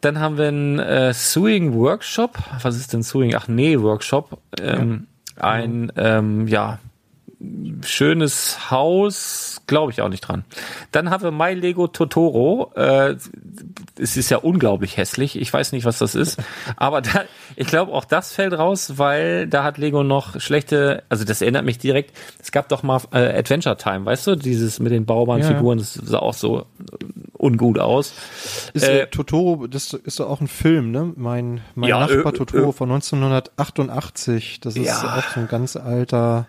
Dann 0.01 0.21
haben 0.21 0.39
wir 0.39 0.49
einen 0.49 0.79
äh, 0.79 1.13
Sewing 1.13 1.75
Workshop. 1.75 2.39
Was 2.63 2.77
ist 2.77 2.93
denn 2.93 3.03
Sewing? 3.03 3.35
Ach 3.35 3.49
nee, 3.49 3.79
Workshop. 3.79 4.41
Ähm, 4.61 5.07
ja. 5.37 5.43
Ein 5.43 5.93
ähm, 5.97 6.49
ja 6.49 6.79
schönes 7.85 8.71
Haus, 8.71 9.63
glaube 9.69 9.93
ich 9.93 10.03
auch 10.03 10.09
nicht 10.09 10.23
dran. 10.23 10.45
Dann 10.91 11.11
haben 11.11 11.23
wir 11.23 11.31
My 11.31 11.55
Lego 11.55 11.87
Totoro. 11.87 12.73
Äh, 12.75 13.17
es 13.97 14.17
ist 14.17 14.31
ja 14.31 14.39
unglaublich 14.39 14.97
hässlich. 14.97 15.39
Ich 15.39 15.53
weiß 15.53 15.71
nicht, 15.73 15.85
was 15.85 15.99
das 15.99 16.17
ist. 16.17 16.43
Aber 16.77 17.01
da, 17.01 17.25
ich 17.55 17.69
glaube, 17.69 17.93
auch 17.93 18.05
das 18.05 18.33
fällt 18.33 18.55
raus, 18.55 18.95
weil 18.97 19.47
da 19.47 19.63
hat 19.63 19.79
Lego 19.79 20.03
noch 20.03 20.41
schlechte, 20.41 21.05
also 21.09 21.25
das 21.25 21.41
erinnert 21.41 21.65
mich 21.65 21.79
direkt, 21.79 22.17
es 22.41 22.51
gab 22.51 22.69
doch 22.69 22.83
mal 22.83 23.01
äh, 23.13 23.39
Adventure 23.39 23.77
Time, 23.77 24.05
weißt 24.05 24.27
du, 24.27 24.35
dieses 24.35 24.81
mit 24.81 24.91
den 24.91 25.07
Baubahnfiguren, 25.07 25.79
ja. 25.79 25.85
das 25.85 25.95
sah 25.95 26.19
auch 26.19 26.35
so 26.35 26.67
ungut 27.35 27.79
aus. 27.79 28.15
Ist, 28.75 28.83
äh, 28.83 29.07
Totoro, 29.07 29.69
das 29.69 29.93
ist 29.93 30.19
doch 30.19 30.29
auch 30.29 30.41
ein 30.41 30.49
Film, 30.49 30.91
ne? 30.91 31.13
Mein, 31.15 31.61
mein 31.77 31.91
ja, 31.91 32.01
Nachbar 32.01 32.35
äh, 32.35 32.37
Totoro 32.37 32.71
äh, 32.71 32.73
von 32.73 32.91
1988. 32.91 34.59
Das 34.61 34.75
ist 34.75 34.87
ja. 34.87 35.19
auch 35.19 35.35
so 35.35 35.41
ein 35.41 35.47
ganz 35.47 35.77
alter 35.77 36.49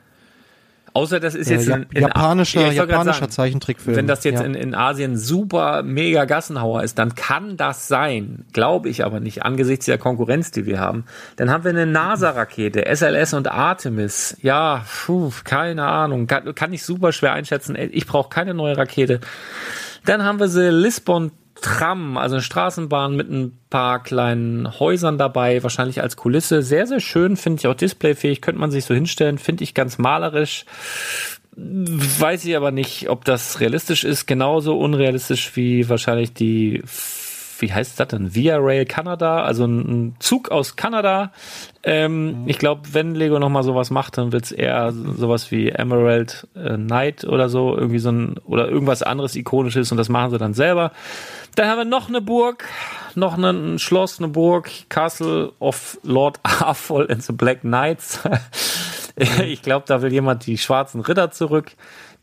Außer 1.00 1.22
das 1.22 1.34
ist 1.34 1.50
jetzt 1.50 1.70
ja, 1.70 1.76
ein, 1.76 1.88
in, 1.94 2.02
japanischer, 2.02 2.72
ja, 2.72 2.86
japanischer 2.86 3.20
sagen, 3.20 3.32
Zeichentrickfilm. 3.32 3.96
Wenn 3.96 4.06
das 4.06 4.26
jetzt 4.26 4.42
ja. 4.42 4.46
in, 4.46 4.54
in 4.54 4.76
Asien 4.76 5.16
super 5.18 5.82
mega 5.82 6.26
Gassenhauer 6.26 6.84
ist, 6.84 7.00
dann 7.00 7.16
kann 7.16 7.56
das 7.56 7.88
sein. 7.88 8.44
Glaube 8.52 8.90
ich 8.90 9.06
aber 9.06 9.22
nicht, 9.22 9.44
angesichts 9.44 9.86
der 9.86 9.98
Konkurrenz, 9.98 10.52
die 10.52 10.66
wir 10.66 10.82
haben. 10.82 11.06
Dann 11.38 11.50
haben 11.50 11.64
wir 11.64 11.70
eine 11.70 11.86
NASA-Rakete, 11.86 12.84
SLS 12.94 13.34
und 13.34 13.50
Artemis. 13.50 14.36
Ja, 14.42 14.84
puh, 15.06 15.32
keine 15.46 15.86
Ahnung. 15.86 16.28
Kann, 16.28 16.54
kann 16.54 16.74
ich 16.74 16.84
super 16.84 17.14
schwer 17.14 17.32
einschätzen. 17.32 17.78
Ich 17.78 18.06
brauche 18.06 18.28
keine 18.28 18.54
neue 18.54 18.76
Rakete. 18.76 19.22
Dann 20.06 20.24
haben 20.24 20.40
wir 20.42 20.50
sie 20.50 20.70
Lisbon 20.70 21.32
Tram, 21.62 22.18
also 22.18 22.36
eine 22.36 22.42
Straßenbahn 22.42 23.16
mit 23.16 23.30
ein 23.30 23.58
paar 23.70 24.02
kleinen 24.04 24.80
Häusern 24.80 25.18
dabei, 25.18 25.62
wahrscheinlich 25.64 26.02
als 26.02 26.16
Kulisse. 26.16 26.62
Sehr, 26.62 26.88
sehr 26.88 27.00
schön, 27.00 27.38
finde 27.38 27.60
ich 27.60 27.68
auch 27.68 27.76
displayfähig, 27.76 28.42
könnte 28.42 28.62
man 28.62 28.72
sich 28.72 28.86
so 28.86 28.94
hinstellen, 28.94 29.38
finde 29.38 29.64
ich 29.64 29.74
ganz 29.74 29.98
malerisch. 29.98 30.66
Weiß 31.56 32.46
ich 32.46 32.56
aber 32.56 32.72
nicht, 32.72 33.10
ob 33.10 33.26
das 33.26 33.60
realistisch 33.60 34.04
ist. 34.04 34.28
Genauso 34.28 34.78
unrealistisch 34.78 35.56
wie 35.56 35.90
wahrscheinlich 35.90 36.34
die 36.34 36.82
wie 37.62 37.74
heißt 37.74 38.00
das 38.00 38.08
denn? 38.08 38.34
Via 38.34 38.58
Rail 38.58 38.86
Canada, 38.86 39.44
also 39.44 39.66
ein, 39.66 40.16
Zug 40.20 40.50
aus 40.50 40.76
Kanada. 40.76 41.32
Ähm, 41.84 42.44
mhm. 42.44 42.48
Ich 42.48 42.58
glaube, 42.58 42.82
wenn 42.94 43.16
Lego 43.16 43.40
nochmal 43.40 43.64
sowas 43.64 43.90
macht, 43.90 44.18
dann 44.18 44.32
wird's 44.32 44.52
eher 44.52 44.92
sowas 44.92 45.52
wie 45.52 45.70
Emerald 45.70 46.48
äh, 46.56 46.76
Knight 46.76 47.26
oder 47.26 47.50
so, 47.50 47.76
irgendwie 47.76 48.00
so 48.00 48.12
ein, 48.12 48.36
oder 48.46 48.68
irgendwas 48.70 49.04
anderes 49.04 49.36
ikonisches 49.36 49.92
und 49.92 49.98
das 49.98 50.10
machen 50.10 50.32
sie 50.32 50.38
dann 50.38 50.54
selber. 50.54 50.92
Dann 51.56 51.68
haben 51.68 51.78
wir 51.78 51.86
noch 51.86 52.08
eine 52.08 52.22
Burg, 52.22 52.66
noch 53.16 53.38
ein 53.38 53.80
Schloss, 53.80 54.20
eine 54.20 54.28
Burg, 54.28 54.70
Castle 54.90 55.52
of 55.60 56.00
Lord 56.04 56.40
Arfol 56.44 57.12
and 57.12 57.24
the 57.24 57.34
Black 57.34 57.62
Knights. 57.62 58.20
ich 59.16 59.62
glaube, 59.62 59.86
da 59.88 60.02
will 60.02 60.12
jemand 60.12 60.46
die 60.46 60.58
schwarzen 60.58 61.02
Ritter 61.02 61.32
zurück. 61.32 61.72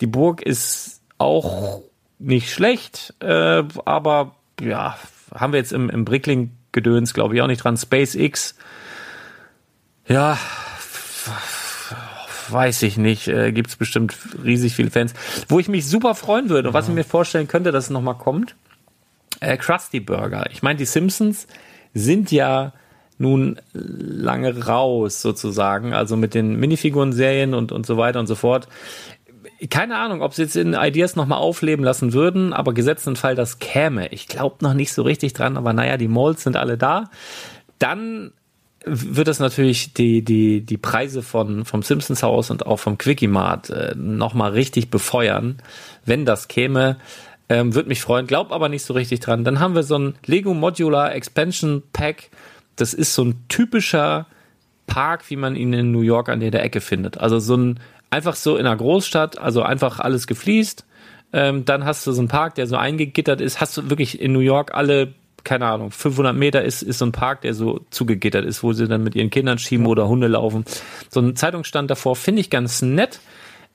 Die 0.00 0.06
Burg 0.06 0.42
ist 0.42 1.02
auch 1.18 1.82
nicht 2.18 2.50
schlecht, 2.50 3.14
äh, 3.20 3.62
aber 3.84 4.36
ja, 4.60 4.96
haben 5.34 5.52
wir 5.52 5.58
jetzt 5.58 5.72
im, 5.72 5.90
im 5.90 6.04
Brickling-Gedöns, 6.04 7.14
glaube 7.14 7.34
ich, 7.34 7.42
auch 7.42 7.46
nicht 7.46 7.62
dran. 7.62 7.76
SpaceX, 7.76 8.54
ja, 10.06 10.38
weiß 12.48 12.82
ich 12.82 12.96
nicht, 12.96 13.28
äh, 13.28 13.52
gibt 13.52 13.70
es 13.70 13.76
bestimmt 13.76 14.16
riesig 14.42 14.74
viele 14.74 14.90
Fans. 14.90 15.14
Wo 15.48 15.58
ich 15.58 15.68
mich 15.68 15.86
super 15.86 16.14
freuen 16.14 16.48
würde 16.48 16.68
und 16.68 16.74
was 16.74 16.88
ich 16.88 16.94
mir 16.94 17.04
vorstellen 17.04 17.48
könnte, 17.48 17.72
dass 17.72 17.84
es 17.84 17.90
nochmal 17.90 18.16
kommt, 18.16 18.56
äh, 19.40 19.57
Krusty 19.57 20.01
Burger. 20.01 20.46
Ich 20.51 20.62
meine, 20.62 20.79
die 20.79 20.85
Simpsons 20.85 21.46
sind 21.94 22.31
ja 22.31 22.72
nun 23.18 23.59
lange 23.72 24.66
raus 24.66 25.22
sozusagen, 25.22 25.94
also 25.94 26.16
mit 26.16 26.35
den 26.35 26.57
Minifiguren-Serien 26.61 27.55
und, 27.55 27.72
und 27.72 27.87
so 27.87 27.96
weiter 27.96 28.20
und 28.20 28.27
so 28.27 28.35
fort 28.35 28.68
keine 29.70 29.96
Ahnung, 29.96 30.22
ob 30.22 30.35
sie 30.35 30.42
jetzt 30.42 30.57
in 30.57 30.75
Ideas 30.75 31.16
nochmal 31.16 31.38
aufleben 31.38 31.85
lassen 31.85 32.12
würden, 32.12 32.53
aber 32.53 32.75
gesetzten 32.75 33.16
Fall, 33.16 33.35
das 33.35 33.59
käme. 33.59 34.09
Ich 34.09 34.29
glaube 34.29 34.57
noch 34.61 34.75
nicht 34.75 34.92
so 34.92 35.03
richtig 35.03 35.33
dran, 35.33 35.57
aber 35.57 35.72
naja, 35.72 35.96
die 35.96 36.09
Molds 36.09 36.42
sind 36.42 36.57
alle 36.57 36.77
da. 36.77 37.11
Dann 37.79 38.33
wird 38.85 39.29
das 39.29 39.40
natürlich 39.40 39.94
die, 39.94 40.22
die, 40.22 40.61
die 40.61 40.77
Preise 40.77 41.22
von, 41.22 41.64
vom 41.64 41.83
Simpsons 41.83 42.22
Haus 42.22 42.51
und 42.51 42.66
auch 42.66 42.77
vom 42.77 42.99
Quickie 42.99 43.27
Mart 43.29 43.70
äh, 43.70 43.94
nochmal 43.96 44.53
richtig 44.53 44.90
befeuern. 44.90 45.57
Wenn 46.05 46.25
das 46.25 46.49
käme, 46.49 46.99
ähm, 47.48 47.74
würde 47.74 47.88
mich 47.88 48.00
freuen, 48.00 48.26
glaub 48.26 48.52
aber 48.52 48.68
nicht 48.68 48.85
so 48.85 48.94
richtig 48.94 49.20
dran. 49.20 49.44
Dann 49.44 49.61
haben 49.61 49.74
wir 49.74 49.82
so 49.82 49.98
ein 49.98 50.14
Lego 50.26 50.54
Modular 50.54 51.14
Expansion 51.14 51.82
Pack. 51.92 52.30
Das 52.74 52.92
ist 52.92 53.14
so 53.14 53.24
ein 53.24 53.44
typischer 53.48 54.26
Park, 54.87 55.30
wie 55.30 55.37
man 55.37 55.56
ihn 55.56 55.72
in 55.72 55.92
New 55.92 56.00
York 56.00 56.28
an 56.28 56.40
der 56.40 56.62
Ecke 56.62 56.80
findet. 56.80 57.18
Also 57.18 57.38
so 57.38 57.56
ein 57.56 57.80
einfach 58.11 58.37
so 58.37 58.56
in 58.56 58.66
einer 58.66 58.76
Großstadt, 58.76 59.38
also 59.38 59.62
einfach 59.62 60.00
alles 60.00 60.26
gefliest. 60.26 60.85
Ähm, 61.32 61.64
dann 61.64 61.85
hast 61.85 62.06
du 62.06 62.12
so 62.12 62.20
einen 62.20 62.28
Park, 62.28 62.54
der 62.54 62.66
so 62.66 62.76
eingegittert 62.76 63.40
ist. 63.40 63.61
Hast 63.61 63.76
du 63.76 63.90
wirklich 63.90 64.20
in 64.20 64.32
New 64.32 64.40
York 64.40 64.74
alle, 64.74 65.12
keine 65.44 65.66
Ahnung, 65.66 65.90
500 65.90 66.35
Meter 66.35 66.62
ist, 66.62 66.82
ist 66.82 66.98
so 66.98 67.06
ein 67.06 67.12
Park, 67.12 67.42
der 67.42 67.54
so 67.54 67.80
zugegittert 67.90 68.44
ist, 68.44 68.62
wo 68.62 68.72
sie 68.72 68.88
dann 68.88 69.02
mit 69.02 69.14
ihren 69.14 69.30
Kindern 69.30 69.59
schieben 69.59 69.87
oder 69.87 70.09
Hunde 70.09 70.28
laufen. 70.28 70.64
So 71.11 71.20
ein 71.20 71.37
Zeitungsstand 71.37 71.90
davor 71.90 72.16
finde 72.16 72.40
ich 72.40 72.50
ganz 72.50 72.80
nett. 72.82 73.20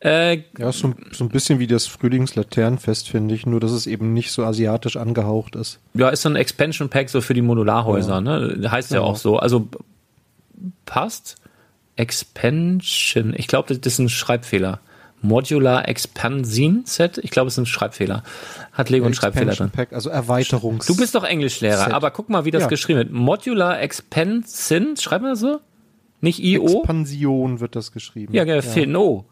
Äh, 0.03 0.43
ja, 0.57 0.71
so, 0.71 0.95
so 1.11 1.23
ein 1.23 1.29
bisschen 1.29 1.59
wie 1.59 1.67
das 1.67 1.85
Frühlingslaternenfest, 1.85 3.07
finde 3.07 3.35
ich, 3.35 3.45
nur 3.45 3.59
dass 3.59 3.71
es 3.71 3.85
eben 3.85 4.13
nicht 4.13 4.31
so 4.31 4.43
asiatisch 4.43 4.97
angehaucht 4.97 5.55
ist. 5.55 5.79
Ja, 5.93 6.09
ist 6.09 6.23
so 6.23 6.29
ein 6.29 6.35
Expansion 6.35 6.89
Pack 6.89 7.09
so 7.09 7.21
für 7.21 7.35
die 7.35 7.43
Modularhäuser, 7.43 8.15
ja. 8.15 8.21
ne? 8.21 8.71
Heißt 8.71 8.91
ja. 8.91 8.97
ja 8.97 9.03
auch 9.03 9.15
so. 9.15 9.37
Also 9.37 9.67
passt. 10.85 11.37
Expansion. 11.97 13.35
Ich 13.37 13.47
glaube, 13.47 13.77
das 13.77 13.93
ist 13.93 13.99
ein 13.99 14.09
Schreibfehler. 14.09 14.79
Modular 15.21 15.87
Expansion 15.87 16.81
Set. 16.85 17.19
Ich 17.19 17.29
glaube, 17.29 17.49
es 17.49 17.53
ist 17.53 17.59
ein 17.59 17.65
Schreibfehler. 17.67 18.23
Hat 18.71 18.89
Lego 18.89 19.05
einen 19.05 19.13
Schreibfehler 19.13 19.53
drin. 19.53 19.69
Pack, 19.69 19.93
also 19.93 20.09
Erweiterungs. 20.09 20.87
Du 20.87 20.97
bist 20.97 21.13
doch 21.13 21.23
Englischlehrer, 21.23 21.85
Set. 21.85 21.93
aber 21.93 22.09
guck 22.09 22.29
mal, 22.29 22.43
wie 22.45 22.51
das 22.51 22.63
ja. 22.63 22.67
geschrieben 22.69 22.97
wird. 22.97 23.11
Modular 23.11 23.79
Expansion. 23.81 24.97
Schreiben 24.97 25.25
wir 25.25 25.35
so? 25.35 25.59
Nicht 26.21 26.39
IO? 26.43 26.65
Expansion 26.65 27.59
wird 27.59 27.75
das 27.75 27.91
geschrieben. 27.91 28.33
Ja, 28.33 28.45
ja. 28.45 28.63
fehlt 28.63 28.89
ein 28.89 28.95
O. 28.95 29.25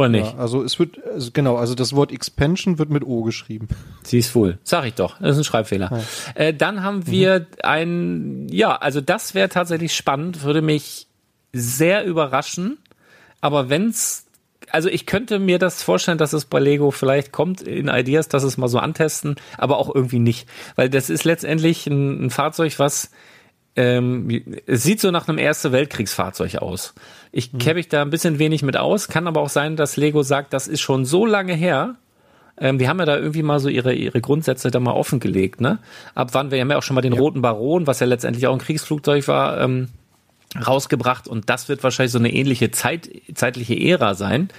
Oder 0.00 0.08
nicht? 0.08 0.32
Ja, 0.32 0.38
also 0.38 0.62
es 0.62 0.78
wird, 0.78 0.98
also 1.04 1.30
genau, 1.30 1.56
also 1.56 1.74
das 1.74 1.94
Wort 1.94 2.10
Expansion 2.10 2.78
wird 2.78 2.88
mit 2.88 3.04
O 3.04 3.22
geschrieben. 3.22 3.68
Sie 4.02 4.18
ist 4.18 4.34
wohl. 4.34 4.58
Sag 4.64 4.86
ich 4.86 4.94
doch. 4.94 5.18
Das 5.20 5.32
ist 5.32 5.38
ein 5.38 5.44
Schreibfehler. 5.44 5.90
Ja. 5.92 6.42
Äh, 6.42 6.54
dann 6.54 6.82
haben 6.82 7.06
wir 7.06 7.40
mhm. 7.40 7.46
ein, 7.62 8.48
ja, 8.48 8.76
also 8.76 9.02
das 9.02 9.34
wäre 9.34 9.50
tatsächlich 9.50 9.94
spannend, 9.94 10.42
würde 10.42 10.62
mich 10.62 11.06
sehr 11.52 12.06
überraschen. 12.06 12.78
Aber 13.42 13.68
wenn's, 13.68 14.24
also 14.70 14.88
ich 14.88 15.04
könnte 15.04 15.38
mir 15.38 15.58
das 15.58 15.82
vorstellen, 15.82 16.16
dass 16.16 16.32
es 16.32 16.46
bei 16.46 16.60
Lego 16.60 16.92
vielleicht 16.92 17.30
kommt 17.30 17.60
in 17.60 17.88
Ideas, 17.88 18.28
dass 18.28 18.42
es 18.42 18.56
mal 18.56 18.68
so 18.68 18.78
antesten, 18.78 19.36
aber 19.58 19.76
auch 19.76 19.94
irgendwie 19.94 20.18
nicht. 20.18 20.48
Weil 20.76 20.88
das 20.88 21.10
ist 21.10 21.24
letztendlich 21.24 21.86
ein, 21.86 22.24
ein 22.24 22.30
Fahrzeug, 22.30 22.78
was 22.78 23.10
ähm, 23.80 24.28
es 24.66 24.82
sieht 24.82 25.00
so 25.00 25.10
nach 25.10 25.26
einem 25.26 25.38
Erste 25.38 25.72
Weltkriegsfahrzeug 25.72 26.56
aus. 26.56 26.92
Ich 27.32 27.52
mhm. 27.52 27.58
kenne 27.58 27.74
mich 27.76 27.88
da 27.88 28.02
ein 28.02 28.10
bisschen 28.10 28.38
wenig 28.38 28.62
mit 28.62 28.76
aus, 28.76 29.08
kann 29.08 29.26
aber 29.26 29.40
auch 29.40 29.48
sein, 29.48 29.76
dass 29.76 29.96
Lego 29.96 30.22
sagt, 30.22 30.52
das 30.52 30.68
ist 30.68 30.82
schon 30.82 31.06
so 31.06 31.24
lange 31.24 31.54
her. 31.54 31.94
Ähm, 32.58 32.78
wir 32.78 32.90
haben 32.90 32.98
ja 32.98 33.06
da 33.06 33.16
irgendwie 33.16 33.42
mal 33.42 33.58
so 33.58 33.70
ihre, 33.70 33.94
ihre 33.94 34.20
Grundsätze 34.20 34.70
da 34.70 34.80
mal 34.80 34.92
offengelegt, 34.92 35.62
ne? 35.62 35.78
Ab 36.14 36.28
wann, 36.32 36.50
wir 36.50 36.60
haben 36.60 36.70
ja 36.70 36.76
auch 36.76 36.82
schon 36.82 36.94
mal 36.94 37.00
den 37.00 37.14
ja. 37.14 37.20
Roten 37.20 37.40
Baron, 37.40 37.86
was 37.86 38.00
ja 38.00 38.06
letztendlich 38.06 38.46
auch 38.46 38.52
ein 38.52 38.58
Kriegsflugzeug 38.58 39.26
war, 39.28 39.58
ähm, 39.62 39.88
rausgebracht 40.66 41.26
und 41.26 41.48
das 41.48 41.70
wird 41.70 41.82
wahrscheinlich 41.82 42.12
so 42.12 42.18
eine 42.18 42.32
ähnliche 42.32 42.70
Zeit, 42.72 43.08
zeitliche 43.34 43.80
Ära 43.80 44.14
sein. 44.14 44.50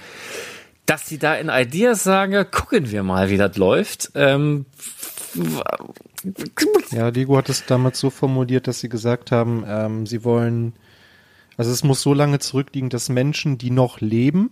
Dass 0.84 1.06
sie 1.06 1.18
da 1.18 1.36
in 1.36 1.48
Ideas 1.48 2.02
sagen, 2.02 2.44
gucken 2.50 2.90
wir 2.90 3.04
mal, 3.04 3.30
wie 3.30 3.36
das 3.36 3.56
läuft. 3.56 4.10
Ähm, 4.16 4.66
ja, 6.90 7.08
Lego 7.08 7.36
hat 7.36 7.48
es 7.48 7.66
damals 7.66 7.98
so 7.98 8.10
formuliert, 8.10 8.66
dass 8.66 8.80
sie 8.80 8.88
gesagt 8.88 9.32
haben, 9.32 9.64
ähm, 9.66 10.06
sie 10.06 10.24
wollen 10.24 10.74
also 11.56 11.70
es 11.70 11.84
muss 11.84 12.02
so 12.02 12.14
lange 12.14 12.38
zurückliegen, 12.38 12.90
dass 12.90 13.08
Menschen, 13.08 13.58
die 13.58 13.70
noch 13.70 14.00
leben, 14.00 14.50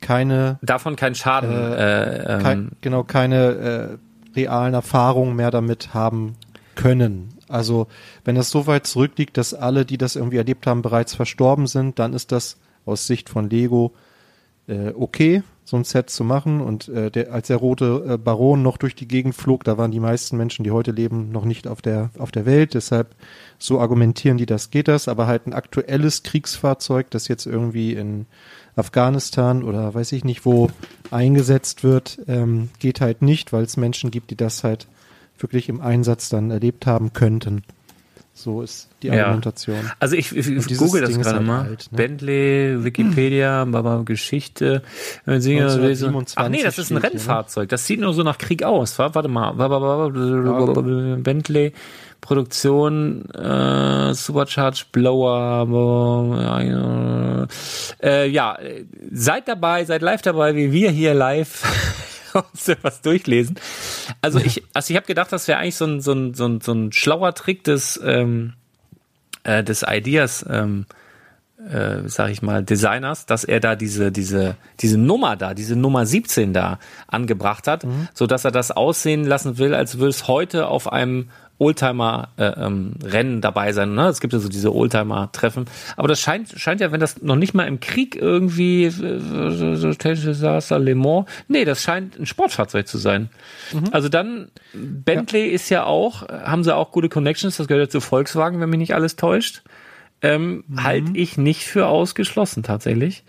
keine 0.00 0.58
davon 0.62 0.96
keinen 0.96 1.14
Schaden, 1.14 1.50
äh, 1.50 2.38
äh, 2.38 2.42
kein, 2.42 2.70
genau 2.80 3.02
keine 3.02 3.98
äh, 4.34 4.36
realen 4.36 4.74
Erfahrungen 4.74 5.34
mehr 5.34 5.50
damit 5.50 5.94
haben 5.94 6.36
können. 6.76 7.30
Also 7.48 7.88
wenn 8.24 8.36
es 8.36 8.50
so 8.50 8.66
weit 8.66 8.86
zurückliegt, 8.86 9.36
dass 9.36 9.54
alle, 9.54 9.84
die 9.84 9.98
das 9.98 10.14
irgendwie 10.14 10.36
erlebt 10.36 10.66
haben, 10.66 10.82
bereits 10.82 11.14
verstorben 11.14 11.66
sind, 11.66 11.98
dann 11.98 12.12
ist 12.12 12.30
das 12.30 12.58
aus 12.86 13.06
Sicht 13.06 13.28
von 13.28 13.50
Lego 13.50 13.92
äh, 14.68 14.92
okay, 14.96 15.42
so 15.68 15.76
ein 15.76 15.84
Set 15.84 16.08
zu 16.08 16.24
machen. 16.24 16.62
Und 16.62 16.88
äh, 16.88 17.10
der, 17.10 17.30
als 17.30 17.48
der 17.48 17.58
rote 17.58 18.02
äh, 18.08 18.16
Baron 18.16 18.62
noch 18.62 18.78
durch 18.78 18.94
die 18.94 19.06
Gegend 19.06 19.34
flog, 19.34 19.64
da 19.64 19.76
waren 19.76 19.90
die 19.90 20.00
meisten 20.00 20.38
Menschen, 20.38 20.64
die 20.64 20.70
heute 20.70 20.92
leben, 20.92 21.30
noch 21.30 21.44
nicht 21.44 21.68
auf 21.68 21.82
der 21.82 22.08
auf 22.16 22.30
der 22.30 22.46
Welt. 22.46 22.72
Deshalb 22.72 23.14
so 23.58 23.78
argumentieren 23.78 24.38
die, 24.38 24.46
das 24.46 24.70
geht 24.70 24.88
das. 24.88 25.08
Aber 25.08 25.26
halt 25.26 25.46
ein 25.46 25.52
aktuelles 25.52 26.22
Kriegsfahrzeug, 26.22 27.10
das 27.10 27.28
jetzt 27.28 27.44
irgendwie 27.44 27.92
in 27.92 28.24
Afghanistan 28.76 29.62
oder 29.62 29.92
weiß 29.92 30.12
ich 30.12 30.24
nicht 30.24 30.46
wo 30.46 30.70
eingesetzt 31.10 31.84
wird, 31.84 32.18
ähm, 32.28 32.70
geht 32.78 33.02
halt 33.02 33.20
nicht, 33.20 33.52
weil 33.52 33.64
es 33.64 33.76
Menschen 33.76 34.10
gibt, 34.10 34.30
die 34.30 34.36
das 34.36 34.64
halt 34.64 34.86
wirklich 35.38 35.68
im 35.68 35.82
Einsatz 35.82 36.30
dann 36.30 36.50
erlebt 36.50 36.86
haben 36.86 37.12
könnten. 37.12 37.62
So 38.38 38.62
ist 38.62 38.88
die 39.02 39.10
Argumentation. 39.10 39.78
Ja. 39.82 39.94
Also 39.98 40.14
ich, 40.14 40.30
ich, 40.34 40.48
ich 40.48 40.78
google 40.78 41.00
das 41.00 41.18
gerade 41.18 41.38
halt 41.38 41.46
mal. 41.46 41.62
Alt, 41.62 41.88
ne? 41.90 41.96
Bentley, 41.96 42.84
Wikipedia, 42.84 43.64
Baba 43.64 44.02
Geschichte. 44.04 44.82
Ach 45.26 45.38
nee, 45.38 46.62
das 46.62 46.78
ist 46.78 46.92
ein 46.92 46.98
Rennfahrzeug. 46.98 47.68
Das 47.68 47.84
sieht 47.84 47.98
nur 47.98 48.14
so 48.14 48.22
nach 48.22 48.38
Krieg 48.38 48.62
aus. 48.62 48.96
Warte 49.00 49.26
mal. 49.26 49.54
Bentley 51.16 51.72
Produktion 52.20 53.28
äh, 53.30 54.14
Supercharge 54.14 54.84
Blower. 54.92 55.66
Äh, 58.00 58.28
ja, 58.28 58.56
seid 59.10 59.48
dabei, 59.48 59.84
seid 59.84 60.02
live 60.02 60.22
dabei, 60.22 60.54
wie 60.54 60.70
wir 60.70 60.90
hier 60.90 61.14
live 61.14 61.64
uns 62.52 62.70
was 62.82 63.00
durchlesen. 63.02 63.56
Also 64.22 64.38
ich, 64.38 64.62
also 64.74 64.90
ich 64.90 64.96
habe 64.96 65.06
gedacht, 65.06 65.32
das 65.32 65.48
wäre 65.48 65.58
eigentlich 65.58 65.76
so 65.76 65.86
ein, 65.86 66.00
so, 66.00 66.12
ein, 66.12 66.34
so, 66.34 66.46
ein, 66.46 66.60
so 66.60 66.72
ein 66.72 66.92
schlauer 66.92 67.34
Trick 67.34 67.64
des, 67.64 68.00
ähm, 68.04 68.54
äh, 69.44 69.62
des 69.64 69.84
Ideas, 69.88 70.44
ähm, 70.48 70.86
äh, 71.58 72.08
sag 72.08 72.30
ich 72.30 72.42
mal, 72.42 72.62
Designers, 72.62 73.26
dass 73.26 73.44
er 73.44 73.60
da 73.60 73.74
diese, 73.74 74.12
diese, 74.12 74.56
diese 74.80 74.98
Nummer 74.98 75.36
da, 75.36 75.54
diese 75.54 75.76
Nummer 75.76 76.06
17 76.06 76.52
da 76.52 76.78
angebracht 77.08 77.66
hat, 77.66 77.84
mhm. 77.84 78.08
so 78.14 78.26
dass 78.26 78.44
er 78.44 78.52
das 78.52 78.70
aussehen 78.70 79.24
lassen 79.24 79.58
will, 79.58 79.74
als 79.74 79.98
würde 79.98 80.10
es 80.10 80.28
heute 80.28 80.68
auf 80.68 80.92
einem 80.92 81.30
Oldtimer-Rennen 81.58 82.94
äh, 83.02 83.20
ähm, 83.20 83.40
dabei 83.40 83.72
sein. 83.72 83.94
Ne? 83.94 84.06
Es 84.08 84.20
gibt 84.20 84.32
ja 84.32 84.38
so 84.38 84.48
diese 84.48 84.74
Oldtimer-Treffen. 84.74 85.66
Aber 85.96 86.08
das 86.08 86.20
scheint, 86.20 86.50
scheint 86.56 86.80
ja, 86.80 86.92
wenn 86.92 87.00
das 87.00 87.20
noch 87.22 87.36
nicht 87.36 87.54
mal 87.54 87.66
im 87.66 87.80
Krieg 87.80 88.16
irgendwie 88.16 88.84
äh, 88.84 88.90
so 88.90 89.92
Desaster, 89.92 90.78
Le 90.78 90.94
Mans, 90.94 91.26
nee, 91.48 91.64
das 91.64 91.82
scheint 91.82 92.18
ein 92.18 92.26
Sportfahrzeug 92.26 92.86
zu 92.86 92.98
sein. 92.98 93.28
Mhm. 93.72 93.88
Also 93.90 94.08
dann, 94.08 94.50
Bentley 94.72 95.48
ja. 95.48 95.52
ist 95.52 95.68
ja 95.68 95.84
auch, 95.84 96.28
haben 96.28 96.62
sie 96.62 96.74
auch 96.74 96.92
gute 96.92 97.08
Connections, 97.08 97.56
das 97.56 97.66
gehört 97.66 97.88
ja 97.88 97.90
zu 97.90 98.00
Volkswagen, 98.00 98.60
wenn 98.60 98.70
mich 98.70 98.78
nicht 98.78 98.94
alles 98.94 99.16
täuscht. 99.16 99.62
Ähm, 100.22 100.64
mhm. 100.66 100.82
Halte 100.84 101.12
ich 101.14 101.38
nicht 101.38 101.64
für 101.64 101.86
ausgeschlossen 101.86 102.62
tatsächlich. 102.62 103.24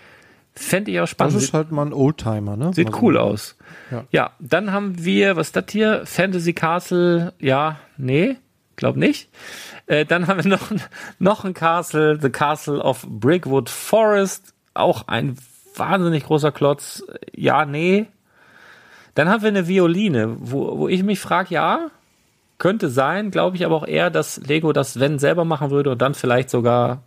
Fände 0.59 0.91
ich 0.91 0.99
auch 0.99 1.07
spannend. 1.07 1.35
Das 1.35 1.43
ist 1.43 1.53
halt 1.53 1.71
mal 1.71 1.85
ein 1.85 1.93
Oldtimer, 1.93 2.57
ne? 2.57 2.73
Sieht 2.73 2.87
also, 2.87 2.99
cool 3.01 3.17
aus. 3.17 3.55
Ja. 3.91 4.03
ja, 4.11 4.31
dann 4.39 4.73
haben 4.73 5.05
wir, 5.05 5.37
was 5.37 5.47
ist 5.47 5.55
das 5.55 5.65
hier? 5.69 6.01
Fantasy 6.05 6.51
Castle, 6.51 7.31
ja, 7.39 7.79
nee, 7.95 8.35
glaub 8.75 8.97
nicht. 8.97 9.29
Äh, 9.85 10.05
dann 10.05 10.27
haben 10.27 10.43
wir 10.43 10.49
noch, 10.49 10.69
noch 11.19 11.45
ein 11.45 11.53
Castle, 11.53 12.19
The 12.21 12.29
Castle 12.29 12.79
of 12.81 13.07
Brickwood 13.07 13.69
Forest, 13.69 14.53
auch 14.73 15.07
ein 15.07 15.37
wahnsinnig 15.75 16.25
großer 16.25 16.51
Klotz. 16.51 17.03
Ja, 17.33 17.63
nee. 17.63 18.07
Dann 19.15 19.29
haben 19.29 19.41
wir 19.41 19.49
eine 19.49 19.69
Violine, 19.69 20.35
wo, 20.39 20.77
wo 20.77 20.87
ich 20.89 21.03
mich 21.03 21.21
frage, 21.21 21.53
ja, 21.53 21.87
könnte 22.57 22.89
sein, 22.89 23.31
glaube 23.31 23.55
ich 23.55 23.65
aber 23.65 23.77
auch 23.77 23.87
eher, 23.87 24.09
dass 24.09 24.37
Lego 24.45 24.73
das, 24.73 24.99
wenn 24.99 25.19
selber 25.19 25.45
machen 25.45 25.71
würde 25.71 25.91
und 25.91 26.01
dann 26.01 26.15
vielleicht 26.15 26.49
sogar 26.49 27.01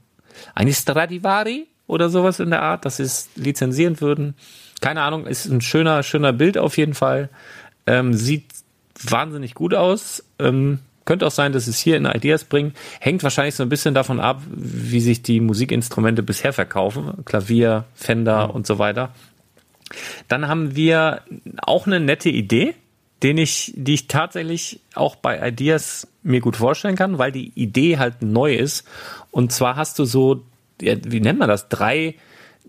eine 0.54 0.72
Stradivari 0.72 1.68
oder 1.86 2.08
sowas 2.08 2.40
in 2.40 2.50
der 2.50 2.62
Art, 2.62 2.84
dass 2.84 2.96
sie 2.96 3.04
es 3.04 3.28
lizenzieren 3.36 4.00
würden. 4.00 4.34
Keine 4.80 5.02
Ahnung, 5.02 5.26
ist 5.26 5.46
ein 5.46 5.60
schöner, 5.60 6.02
schöner 6.02 6.32
Bild 6.32 6.58
auf 6.58 6.76
jeden 6.76 6.94
Fall. 6.94 7.28
Ähm, 7.86 8.14
sieht 8.14 8.46
wahnsinnig 9.02 9.54
gut 9.54 9.74
aus. 9.74 10.24
Ähm, 10.38 10.80
könnte 11.04 11.26
auch 11.26 11.32
sein, 11.32 11.52
dass 11.52 11.66
es 11.66 11.78
hier 11.78 11.96
in 11.96 12.06
Ideas 12.06 12.44
bringt. 12.44 12.76
Hängt 13.00 13.22
wahrscheinlich 13.22 13.54
so 13.54 13.62
ein 13.62 13.68
bisschen 13.68 13.94
davon 13.94 14.20
ab, 14.20 14.42
wie 14.48 15.00
sich 15.00 15.22
die 15.22 15.40
Musikinstrumente 15.40 16.22
bisher 16.22 16.52
verkaufen. 16.52 17.24
Klavier, 17.24 17.84
Fender 17.94 18.48
mhm. 18.48 18.54
und 18.54 18.66
so 18.66 18.78
weiter. 18.78 19.10
Dann 20.28 20.48
haben 20.48 20.76
wir 20.76 21.22
auch 21.60 21.86
eine 21.86 22.00
nette 22.00 22.30
Idee, 22.30 22.74
den 23.22 23.38
ich, 23.38 23.72
die 23.76 23.94
ich 23.94 24.08
tatsächlich 24.08 24.80
auch 24.94 25.16
bei 25.16 25.46
Ideas 25.46 26.08
mir 26.22 26.40
gut 26.40 26.56
vorstellen 26.56 26.96
kann, 26.96 27.18
weil 27.18 27.32
die 27.32 27.52
Idee 27.54 27.98
halt 27.98 28.22
neu 28.22 28.54
ist. 28.54 28.86
Und 29.30 29.52
zwar 29.52 29.76
hast 29.76 29.98
du 29.98 30.04
so, 30.04 30.42
wie 30.82 31.20
nennt 31.20 31.38
man 31.38 31.48
das? 31.48 31.68
Drei, 31.68 32.16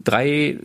drei 0.01 0.57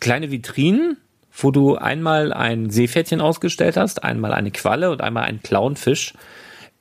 kleine 0.00 0.30
Vitrinen, 0.30 0.96
wo 1.32 1.50
du 1.50 1.76
einmal 1.76 2.32
ein 2.32 2.70
Seepferdchen 2.70 3.20
ausgestellt 3.20 3.76
hast, 3.76 4.02
einmal 4.02 4.32
eine 4.32 4.50
Qualle 4.50 4.90
und 4.90 5.00
einmal 5.00 5.24
einen 5.24 5.42
Clownfisch 5.42 6.14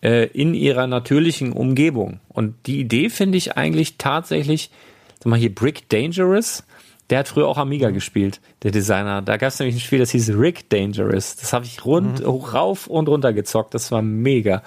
äh, 0.01 0.27
in 0.27 0.53
ihrer 0.53 0.87
natürlichen 0.87 1.51
Umgebung. 1.51 2.19
Und 2.29 2.55
die 2.65 2.79
Idee 2.79 3.09
finde 3.09 3.37
ich 3.37 3.57
eigentlich 3.57 3.97
tatsächlich, 3.97 4.71
sag 5.19 5.27
mal 5.27 5.39
hier 5.39 5.53
Brick 5.53 5.89
Dangerous, 5.89 6.63
der 7.09 7.19
hat 7.19 7.29
früher 7.29 7.47
auch 7.47 7.57
Amiga 7.57 7.91
gespielt, 7.91 8.41
der 8.63 8.71
Designer. 8.71 9.21
Da 9.21 9.37
gab 9.37 9.49
es 9.49 9.59
nämlich 9.59 9.77
ein 9.77 9.81
Spiel, 9.81 9.99
das 9.99 10.11
hieß 10.11 10.31
Rick 10.37 10.69
Dangerous. 10.69 11.37
Das 11.37 11.53
habe 11.53 11.65
ich 11.65 11.85
rund, 11.85 12.19
mhm. 12.19 12.25
rauf 12.25 12.87
und 12.87 13.07
runter 13.07 13.31
gezockt. 13.31 13.73
Das 13.73 13.91
war 13.91 14.01
mega. 14.01 14.61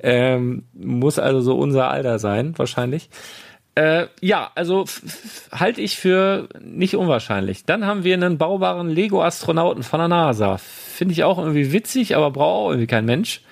Ähm, 0.00 0.64
muss 0.74 1.18
also 1.20 1.40
so 1.40 1.56
unser 1.56 1.88
Alter 1.88 2.18
sein, 2.18 2.54
wahrscheinlich. 2.56 3.08
Äh, 3.76 4.06
ja, 4.22 4.50
also 4.54 4.86
halte 5.52 5.82
ich 5.82 5.98
für 5.98 6.48
nicht 6.60 6.96
unwahrscheinlich. 6.96 7.66
Dann 7.66 7.84
haben 7.84 8.04
wir 8.04 8.14
einen 8.14 8.38
baubaren 8.38 8.88
Lego-Astronauten 8.88 9.82
von 9.82 10.00
der 10.00 10.08
NASA. 10.08 10.56
Finde 10.56 11.12
ich 11.12 11.24
auch 11.24 11.38
irgendwie 11.38 11.72
witzig, 11.72 12.16
aber 12.16 12.30
braucht 12.30 12.56
auch 12.56 12.70
irgendwie 12.70 12.86
kein 12.86 13.04
Mensch. 13.04 13.42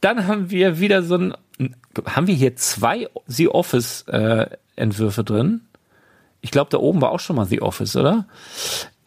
Dann 0.00 0.28
haben 0.28 0.50
wir 0.50 0.78
wieder 0.78 1.02
so 1.02 1.16
ein, 1.16 1.34
haben 2.06 2.28
wir 2.28 2.36
hier 2.36 2.54
zwei 2.54 3.08
The 3.26 3.48
Office 3.48 4.02
äh, 4.02 4.46
Entwürfe 4.76 5.24
drin. 5.24 5.62
Ich 6.40 6.52
glaube, 6.52 6.70
da 6.70 6.78
oben 6.78 7.00
war 7.00 7.10
auch 7.10 7.20
schon 7.20 7.34
mal 7.34 7.46
The 7.46 7.60
Office, 7.60 7.96
oder? 7.96 8.26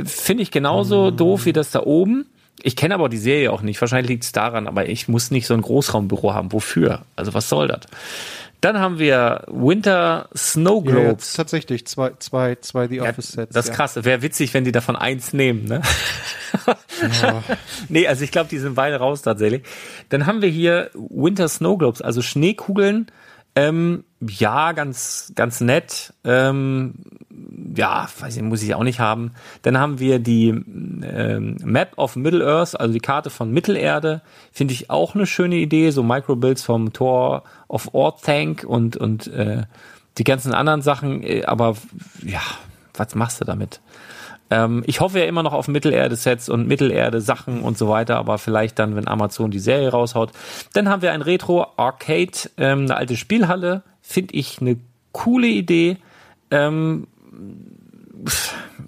Finde 0.03 0.43
ich 0.43 0.51
genauso 0.51 1.11
mhm. 1.11 1.17
doof 1.17 1.45
wie 1.45 1.53
das 1.53 1.71
da 1.71 1.83
oben. 1.83 2.25
Ich 2.61 2.75
kenne 2.75 2.95
aber 2.95 3.07
die 3.07 3.17
Serie 3.17 3.53
auch 3.53 3.61
nicht. 3.61 3.79
Wahrscheinlich 3.79 4.09
liegt 4.09 4.23
es 4.25 4.33
daran, 4.33 4.67
aber 4.67 4.89
ich 4.89 5.07
muss 5.07 5.31
nicht 5.31 5.47
so 5.47 5.53
ein 5.53 5.61
Großraumbüro 5.61 6.33
haben. 6.33 6.51
Wofür? 6.51 7.03
Also 7.15 7.33
was 7.33 7.47
soll 7.47 7.69
das? 7.69 7.81
Dann 8.61 8.79
haben 8.79 8.97
wir 8.97 9.43
Winter 9.47 10.29
Snow 10.35 10.83
Globes. 10.83 11.33
Ja, 11.33 11.37
tatsächlich 11.37 11.85
zwei, 11.85 12.13
zwei, 12.17 12.55
zwei 12.55 12.87
The 12.87 13.01
Office 13.01 13.33
Sets. 13.33 13.53
das 13.53 13.69
ist 13.69 13.75
krass. 13.75 14.03
Wäre 14.03 14.21
witzig, 14.23 14.53
wenn 14.53 14.63
die 14.63 14.71
davon 14.71 14.95
eins 14.95 15.33
nehmen, 15.33 15.65
ne? 15.65 15.81
Ja. 17.21 17.43
nee, 17.89 18.07
also 18.07 18.23
ich 18.23 18.31
glaube, 18.31 18.49
die 18.49 18.57
sind 18.57 18.75
beide 18.75 18.95
raus 18.97 19.21
tatsächlich. 19.21 19.63
Dann 20.09 20.25
haben 20.25 20.41
wir 20.41 20.49
hier 20.49 20.89
Winter 20.93 21.47
Snow 21.47 21.77
Globes, 21.77 22.01
also 22.01 22.21
Schneekugeln. 22.21 23.07
Ähm, 23.57 24.03
ja, 24.19 24.71
ganz, 24.73 25.31
ganz 25.33 25.61
nett. 25.61 26.13
Ähm, 26.23 26.93
ja, 27.75 28.07
weiß 28.19 28.37
ich, 28.37 28.43
muss 28.43 28.61
ich 28.61 28.75
auch 28.75 28.83
nicht 28.83 28.99
haben. 28.99 29.31
Dann 29.63 29.79
haben 29.79 29.97
wir 29.97 30.19
die 30.19 30.49
ähm, 30.49 31.57
Map 31.63 31.97
of 31.97 32.15
Middle 32.15 32.45
Earth, 32.45 32.79
also 32.79 32.93
die 32.93 32.99
Karte 32.99 33.31
von 33.31 33.51
Mittelerde. 33.51 34.21
Finde 34.51 34.75
ich 34.75 34.91
auch 34.91 35.15
eine 35.15 35.25
schöne 35.25 35.55
Idee. 35.55 35.89
So 35.89 36.03
Microbuilds 36.03 36.61
vom 36.61 36.93
Tor 36.93 37.45
of 37.67 37.95
Orthanc 37.95 38.63
und, 38.63 38.95
und 38.95 39.25
äh, 39.25 39.63
die 40.19 40.23
ganzen 40.23 40.53
anderen 40.53 40.83
Sachen. 40.83 41.23
Äh, 41.23 41.45
aber 41.45 41.77
ja, 42.21 42.41
was 42.93 43.15
machst 43.15 43.41
du 43.41 43.45
damit? 43.45 43.81
Ähm, 44.49 44.83
ich 44.85 45.01
hoffe 45.01 45.19
ja 45.19 45.25
immer 45.25 45.43
noch 45.43 45.53
auf 45.53 45.67
Mittelerde-Sets 45.67 46.49
und 46.49 46.67
Mittelerde-Sachen 46.67 47.61
und 47.61 47.77
so 47.77 47.89
weiter, 47.89 48.17
aber 48.17 48.37
vielleicht 48.37 48.79
dann, 48.79 48.95
wenn 48.95 49.07
Amazon 49.07 49.51
die 49.51 49.59
Serie 49.59 49.89
raushaut. 49.89 50.31
Dann 50.73 50.89
haben 50.89 51.01
wir 51.01 51.11
ein 51.11 51.21
Retro-Arcade, 51.21 52.49
ähm, 52.57 52.81
eine 52.81 52.95
alte 52.95 53.17
Spielhalle. 53.17 53.83
Finde 54.01 54.35
ich 54.35 54.61
eine 54.61 54.77
coole 55.11 55.47
Idee. 55.47 55.97
Ähm, 56.51 57.07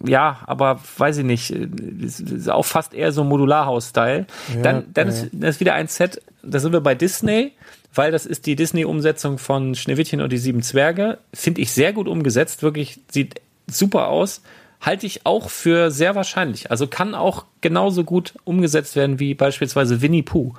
ja, 0.05 0.39
aber 0.45 0.79
weiß 0.97 1.17
ich 1.17 1.25
nicht, 1.25 1.51
ist 1.51 2.49
auch 2.49 2.65
fast 2.65 2.93
eher 2.93 3.11
so 3.11 3.23
Modularhaus-Style. 3.23 4.27
Ja, 4.55 4.61
dann 4.61 4.85
dann 4.93 5.07
ja. 5.07 5.13
ist 5.13 5.33
ist 5.33 5.59
wieder 5.59 5.73
ein 5.73 5.87
Set, 5.87 6.21
da 6.41 6.59
sind 6.59 6.71
wir 6.71 6.81
bei 6.81 6.95
Disney, 6.95 7.51
weil 7.93 8.11
das 8.11 8.25
ist 8.25 8.45
die 8.45 8.55
Disney-Umsetzung 8.55 9.37
von 9.37 9.75
Schneewittchen 9.75 10.21
und 10.21 10.31
die 10.31 10.37
sieben 10.37 10.61
Zwerge. 10.61 11.19
Finde 11.33 11.61
ich 11.61 11.71
sehr 11.71 11.93
gut 11.93 12.07
umgesetzt, 12.07 12.63
wirklich 12.63 13.01
sieht 13.11 13.41
super 13.67 14.07
aus. 14.07 14.41
Halte 14.81 15.05
ich 15.05 15.25
auch 15.25 15.49
für 15.49 15.91
sehr 15.91 16.15
wahrscheinlich. 16.15 16.71
Also 16.71 16.87
kann 16.87 17.13
auch 17.13 17.45
genauso 17.59 18.05
gut 18.05 18.33
umgesetzt 18.45 18.95
werden 18.95 19.19
wie 19.19 19.33
beispielsweise 19.33 20.01
Winnie 20.01 20.23
Pooh. 20.23 20.53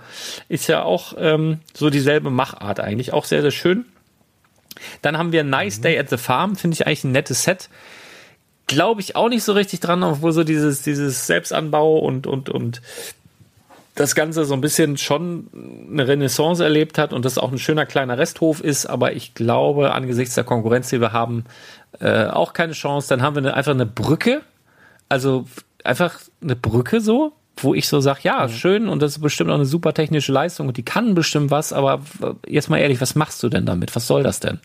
Ist 0.48 0.66
ja 0.66 0.82
auch 0.82 1.14
ähm, 1.18 1.60
so 1.72 1.88
dieselbe 1.88 2.30
Machart 2.30 2.80
eigentlich. 2.80 3.14
Auch 3.14 3.24
sehr, 3.24 3.40
sehr 3.40 3.50
schön. 3.50 3.86
Dann 5.02 5.16
haben 5.16 5.32
wir 5.32 5.42
Nice 5.42 5.78
mhm. 5.78 5.82
Day 5.82 5.98
at 5.98 6.10
the 6.10 6.18
Farm, 6.18 6.56
finde 6.56 6.74
ich 6.74 6.86
eigentlich 6.86 7.04
ein 7.04 7.12
nettes 7.12 7.44
Set. 7.44 7.70
Glaube 8.66 9.00
ich 9.00 9.16
auch 9.16 9.28
nicht 9.28 9.42
so 9.42 9.52
richtig 9.52 9.80
dran, 9.80 10.02
obwohl 10.02 10.32
so 10.32 10.44
dieses, 10.44 10.82
dieses 10.82 11.26
Selbstanbau 11.26 11.98
und, 11.98 12.26
und, 12.26 12.50
und 12.50 12.82
das 14.00 14.14
Ganze 14.14 14.46
so 14.46 14.54
ein 14.54 14.62
bisschen 14.62 14.96
schon 14.96 15.50
eine 15.90 16.08
Renaissance 16.08 16.64
erlebt 16.64 16.96
hat 16.96 17.12
und 17.12 17.26
das 17.26 17.36
auch 17.36 17.52
ein 17.52 17.58
schöner 17.58 17.84
kleiner 17.84 18.16
Resthof 18.16 18.60
ist, 18.62 18.86
aber 18.86 19.12
ich 19.12 19.34
glaube, 19.34 19.92
angesichts 19.92 20.34
der 20.34 20.44
Konkurrenz, 20.44 20.88
die 20.88 21.02
wir 21.02 21.12
haben, 21.12 21.44
äh, 22.00 22.26
auch 22.26 22.54
keine 22.54 22.72
Chance. 22.72 23.08
Dann 23.10 23.20
haben 23.20 23.36
wir 23.36 23.40
eine, 23.40 23.54
einfach 23.54 23.72
eine 23.72 23.84
Brücke, 23.84 24.40
also 25.10 25.44
einfach 25.84 26.18
eine 26.42 26.56
Brücke 26.56 27.02
so, 27.02 27.34
wo 27.58 27.74
ich 27.74 27.88
so 27.88 28.00
sage, 28.00 28.20
ja, 28.22 28.48
schön 28.48 28.88
und 28.88 29.02
das 29.02 29.12
ist 29.12 29.22
bestimmt 29.22 29.50
auch 29.50 29.56
eine 29.56 29.66
super 29.66 29.92
technische 29.92 30.32
Leistung 30.32 30.68
und 30.68 30.78
die 30.78 30.82
kann 30.82 31.14
bestimmt 31.14 31.50
was, 31.50 31.74
aber 31.74 32.00
jetzt 32.46 32.70
mal 32.70 32.78
ehrlich, 32.78 33.02
was 33.02 33.14
machst 33.16 33.42
du 33.42 33.50
denn 33.50 33.66
damit? 33.66 33.94
Was 33.94 34.06
soll 34.06 34.22
das 34.22 34.40
denn? 34.40 34.60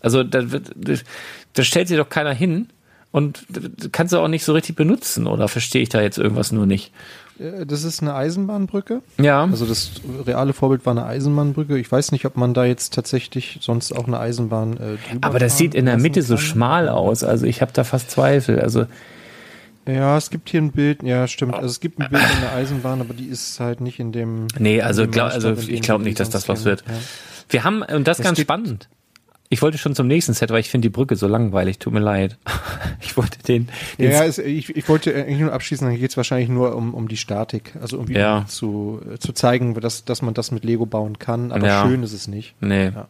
Also 0.00 0.24
da, 0.24 0.42
da 0.42 1.62
stellt 1.62 1.86
sich 1.86 1.98
doch 1.98 2.08
keiner 2.08 2.34
hin 2.34 2.66
und 3.12 3.46
kannst 3.92 4.12
du 4.12 4.18
auch 4.18 4.26
nicht 4.26 4.44
so 4.44 4.54
richtig 4.54 4.74
benutzen 4.74 5.28
oder 5.28 5.46
verstehe 5.46 5.82
ich 5.82 5.88
da 5.88 6.02
jetzt 6.02 6.18
irgendwas 6.18 6.50
nur 6.50 6.66
nicht? 6.66 6.92
Äh, 7.38 7.66
das 7.66 7.84
ist 7.84 8.02
eine 8.02 8.14
Eisenbahnbrücke. 8.14 9.02
Ja. 9.18 9.44
Also 9.44 9.66
das 9.66 9.92
reale 10.26 10.52
Vorbild 10.52 10.84
war 10.86 10.92
eine 10.92 11.04
Eisenbahnbrücke. 11.04 11.78
Ich 11.78 11.90
weiß 11.90 12.12
nicht, 12.12 12.24
ob 12.24 12.36
man 12.36 12.54
da 12.54 12.64
jetzt 12.64 12.94
tatsächlich 12.94 13.58
sonst 13.60 13.92
auch 13.92 14.06
eine 14.06 14.18
Eisenbahn 14.18 14.76
äh, 14.76 14.96
Aber 15.20 15.38
das 15.38 15.58
sieht 15.58 15.74
in 15.74 15.86
der 15.86 15.98
Mitte 15.98 16.22
so 16.22 16.36
schmal 16.36 16.88
aus. 16.88 17.24
Also 17.24 17.46
ich 17.46 17.62
habe 17.62 17.72
da 17.72 17.84
fast 17.84 18.10
Zweifel. 18.10 18.60
Also 18.60 18.86
ja, 19.86 20.16
es 20.16 20.30
gibt 20.30 20.48
hier 20.48 20.62
ein 20.62 20.70
Bild, 20.70 21.02
ja, 21.02 21.26
stimmt. 21.26 21.54
Also 21.54 21.66
es 21.66 21.80
gibt 21.80 21.98
ein 21.98 22.08
Bild 22.08 22.22
in 22.22 22.40
der 22.40 22.52
Eisenbahn, 22.52 23.00
aber 23.00 23.14
die 23.14 23.26
ist 23.26 23.58
halt 23.58 23.80
nicht 23.80 23.98
in 23.98 24.12
dem. 24.12 24.46
Nee, 24.58 24.80
also, 24.80 25.08
glaub, 25.08 25.32
also 25.32 25.52
ich 25.52 25.82
glaube 25.82 26.04
nicht, 26.04 26.20
dass 26.20 26.30
das 26.30 26.48
was 26.48 26.64
wird. 26.64 26.84
Ja. 26.86 26.94
Wir 27.48 27.64
haben, 27.64 27.82
und 27.82 28.06
das 28.06 28.20
ist 28.20 28.24
ganz 28.24 28.40
spannend. 28.40 28.88
Ich 29.52 29.60
wollte 29.60 29.76
schon 29.76 29.94
zum 29.94 30.06
nächsten 30.06 30.32
Set, 30.32 30.48
weil 30.48 30.60
ich 30.60 30.70
finde 30.70 30.86
die 30.86 30.90
Brücke 30.90 31.14
so 31.14 31.26
langweilig. 31.26 31.78
Tut 31.78 31.92
mir 31.92 32.00
leid. 32.00 32.38
Ich 33.04 33.16
wollte 33.18 33.42
den. 33.42 33.68
den 33.98 34.10
ja, 34.10 34.24
es, 34.24 34.38
ich, 34.38 34.74
ich 34.74 34.88
wollte 34.88 35.14
eigentlich 35.14 35.40
nur 35.40 35.52
abschließen, 35.52 35.86
dann 35.86 35.98
geht 35.98 36.08
es 36.08 36.16
wahrscheinlich 36.16 36.48
nur 36.48 36.74
um, 36.74 36.94
um 36.94 37.08
die 37.08 37.18
Statik. 37.18 37.72
Also 37.78 37.96
irgendwie 37.96 38.14
ja. 38.14 38.46
zu, 38.46 39.02
zu 39.18 39.32
zeigen, 39.32 39.74
dass, 39.74 40.06
dass 40.06 40.22
man 40.22 40.32
das 40.32 40.52
mit 40.52 40.64
Lego 40.64 40.86
bauen 40.86 41.18
kann. 41.18 41.52
Aber 41.52 41.66
ja. 41.66 41.86
schön 41.86 42.02
ist 42.02 42.14
es 42.14 42.28
nicht. 42.28 42.54
Nee. 42.60 42.86
Ja. 42.86 43.08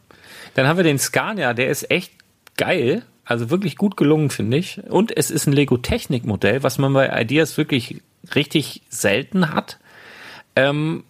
Dann 0.54 0.66
haben 0.66 0.78
wir 0.78 0.82
den 0.82 0.98
Scania, 0.98 1.54
der 1.54 1.68
ist 1.68 1.88
echt 1.90 2.12
geil. 2.56 3.02
Also 3.24 3.50
wirklich 3.50 3.76
gut 3.76 3.96
gelungen, 3.96 4.30
finde 4.30 4.56
ich. 4.56 4.82
Und 4.88 5.16
es 5.16 5.30
ist 5.30 5.46
ein 5.46 5.52
Lego-Technik-Modell, 5.52 6.64
was 6.64 6.78
man 6.78 6.92
bei 6.94 7.20
Ideas 7.20 7.56
wirklich 7.56 8.00
richtig 8.34 8.82
selten 8.88 9.54
hat. 9.54 9.78
Ähm, 10.56 11.04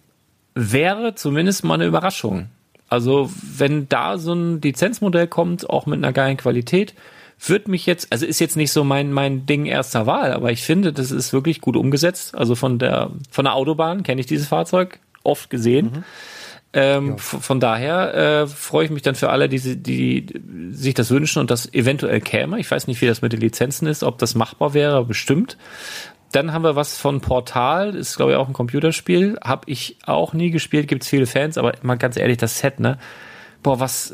wäre 0.53 1.15
zumindest 1.15 1.63
mal 1.63 1.75
eine 1.75 1.85
Überraschung. 1.85 2.49
Also, 2.93 3.31
wenn 3.41 3.89
da 3.89 4.19
so 4.19 4.33
ein 4.33 4.61
Lizenzmodell 4.61 5.25
kommt, 5.25 5.67
auch 5.67 5.87
mit 5.87 5.97
einer 5.97 6.13
geilen 6.13 6.37
Qualität, 6.37 6.93
wird 7.43 7.67
mich 7.67 7.87
jetzt, 7.87 8.11
also 8.11 8.23
ist 8.23 8.39
jetzt 8.39 8.55
nicht 8.55 8.71
so 8.71 8.83
mein, 8.83 9.11
mein 9.11 9.47
Ding 9.47 9.65
erster 9.65 10.05
Wahl, 10.05 10.31
aber 10.31 10.51
ich 10.51 10.61
finde, 10.61 10.93
das 10.93 11.09
ist 11.09 11.33
wirklich 11.33 11.59
gut 11.59 11.75
umgesetzt. 11.75 12.35
Also 12.35 12.53
von 12.53 12.77
der, 12.77 13.09
von 13.31 13.45
der 13.45 13.55
Autobahn 13.55 14.03
kenne 14.03 14.21
ich 14.21 14.27
dieses 14.27 14.47
Fahrzeug 14.47 14.99
oft 15.23 15.49
gesehen. 15.49 15.85
Mhm. 15.87 16.03
Ähm, 16.75 17.07
ja. 17.09 17.17
Von 17.17 17.59
daher 17.59 18.13
äh, 18.13 18.47
freue 18.47 18.85
ich 18.85 18.91
mich 18.91 19.01
dann 19.01 19.15
für 19.15 19.31
alle, 19.31 19.49
die, 19.49 19.75
die 19.75 20.27
sich 20.69 20.93
das 20.93 21.09
wünschen 21.09 21.39
und 21.39 21.49
das 21.49 21.73
eventuell 21.73 22.21
käme. 22.21 22.59
Ich 22.59 22.69
weiß 22.69 22.85
nicht, 22.85 23.01
wie 23.01 23.07
das 23.07 23.23
mit 23.23 23.33
den 23.33 23.41
Lizenzen 23.41 23.87
ist, 23.87 24.03
ob 24.03 24.19
das 24.19 24.35
machbar 24.35 24.75
wäre, 24.75 25.03
bestimmt. 25.03 25.57
Dann 26.33 26.51
haben 26.51 26.63
wir 26.63 26.75
was 26.75 26.97
von 26.97 27.21
Portal, 27.21 27.95
ist 27.95 28.17
glaube 28.17 28.33
ich 28.33 28.37
auch 28.37 28.47
ein 28.47 28.53
Computerspiel, 28.53 29.37
habe 29.43 29.63
ich 29.67 29.97
auch 30.05 30.33
nie 30.33 30.49
gespielt, 30.49 30.87
gibt 30.87 31.03
es 31.03 31.09
viele 31.09 31.27
Fans, 31.27 31.57
aber 31.57 31.73
mal 31.81 31.95
ganz 31.95 32.17
ehrlich, 32.17 32.37
das 32.37 32.59
Set, 32.59 32.79
ne? 32.79 32.97
Boah, 33.61 33.79
was 33.79 34.13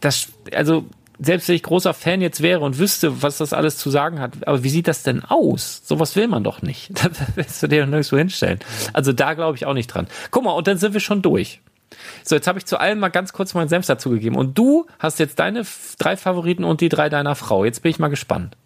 das 0.00 0.32
also 0.52 0.86
selbst 1.24 1.48
wenn 1.48 1.54
ich 1.54 1.62
großer 1.62 1.94
Fan 1.94 2.20
jetzt 2.20 2.42
wäre 2.42 2.60
und 2.60 2.78
wüsste, 2.78 3.22
was 3.22 3.38
das 3.38 3.52
alles 3.52 3.76
zu 3.78 3.90
sagen 3.90 4.18
hat, 4.18 4.46
aber 4.46 4.64
wie 4.64 4.70
sieht 4.70 4.88
das 4.88 5.02
denn 5.04 5.24
aus? 5.24 5.82
Sowas 5.84 6.16
will 6.16 6.26
man 6.26 6.42
doch 6.42 6.62
nicht. 6.62 6.90
Da 7.02 7.10
willst 7.36 7.62
du 7.62 7.68
dir 7.68 7.86
nirgendwo 7.86 8.16
hinstellen. 8.16 8.58
Also 8.92 9.12
da 9.12 9.34
glaube 9.34 9.56
ich 9.56 9.66
auch 9.66 9.74
nicht 9.74 9.88
dran. 9.88 10.08
Guck 10.30 10.44
mal, 10.44 10.52
und 10.52 10.66
dann 10.66 10.78
sind 10.78 10.94
wir 10.94 11.00
schon 11.00 11.22
durch. 11.22 11.60
So, 12.24 12.34
jetzt 12.34 12.46
habe 12.46 12.58
ich 12.58 12.66
zu 12.66 12.78
allem 12.78 12.98
mal 12.98 13.10
ganz 13.10 13.32
kurz 13.32 13.54
meinen 13.54 13.68
Senf 13.68 13.86
dazu 13.86 14.10
gegeben. 14.10 14.36
Und 14.36 14.56
du 14.58 14.86
hast 14.98 15.18
jetzt 15.18 15.38
deine 15.38 15.64
drei 15.98 16.16
Favoriten 16.16 16.64
und 16.64 16.80
die 16.80 16.88
drei 16.88 17.08
deiner 17.08 17.34
Frau. 17.34 17.64
Jetzt 17.64 17.82
bin 17.82 17.90
ich 17.90 17.98
mal 17.98 18.08
gespannt. 18.08 18.56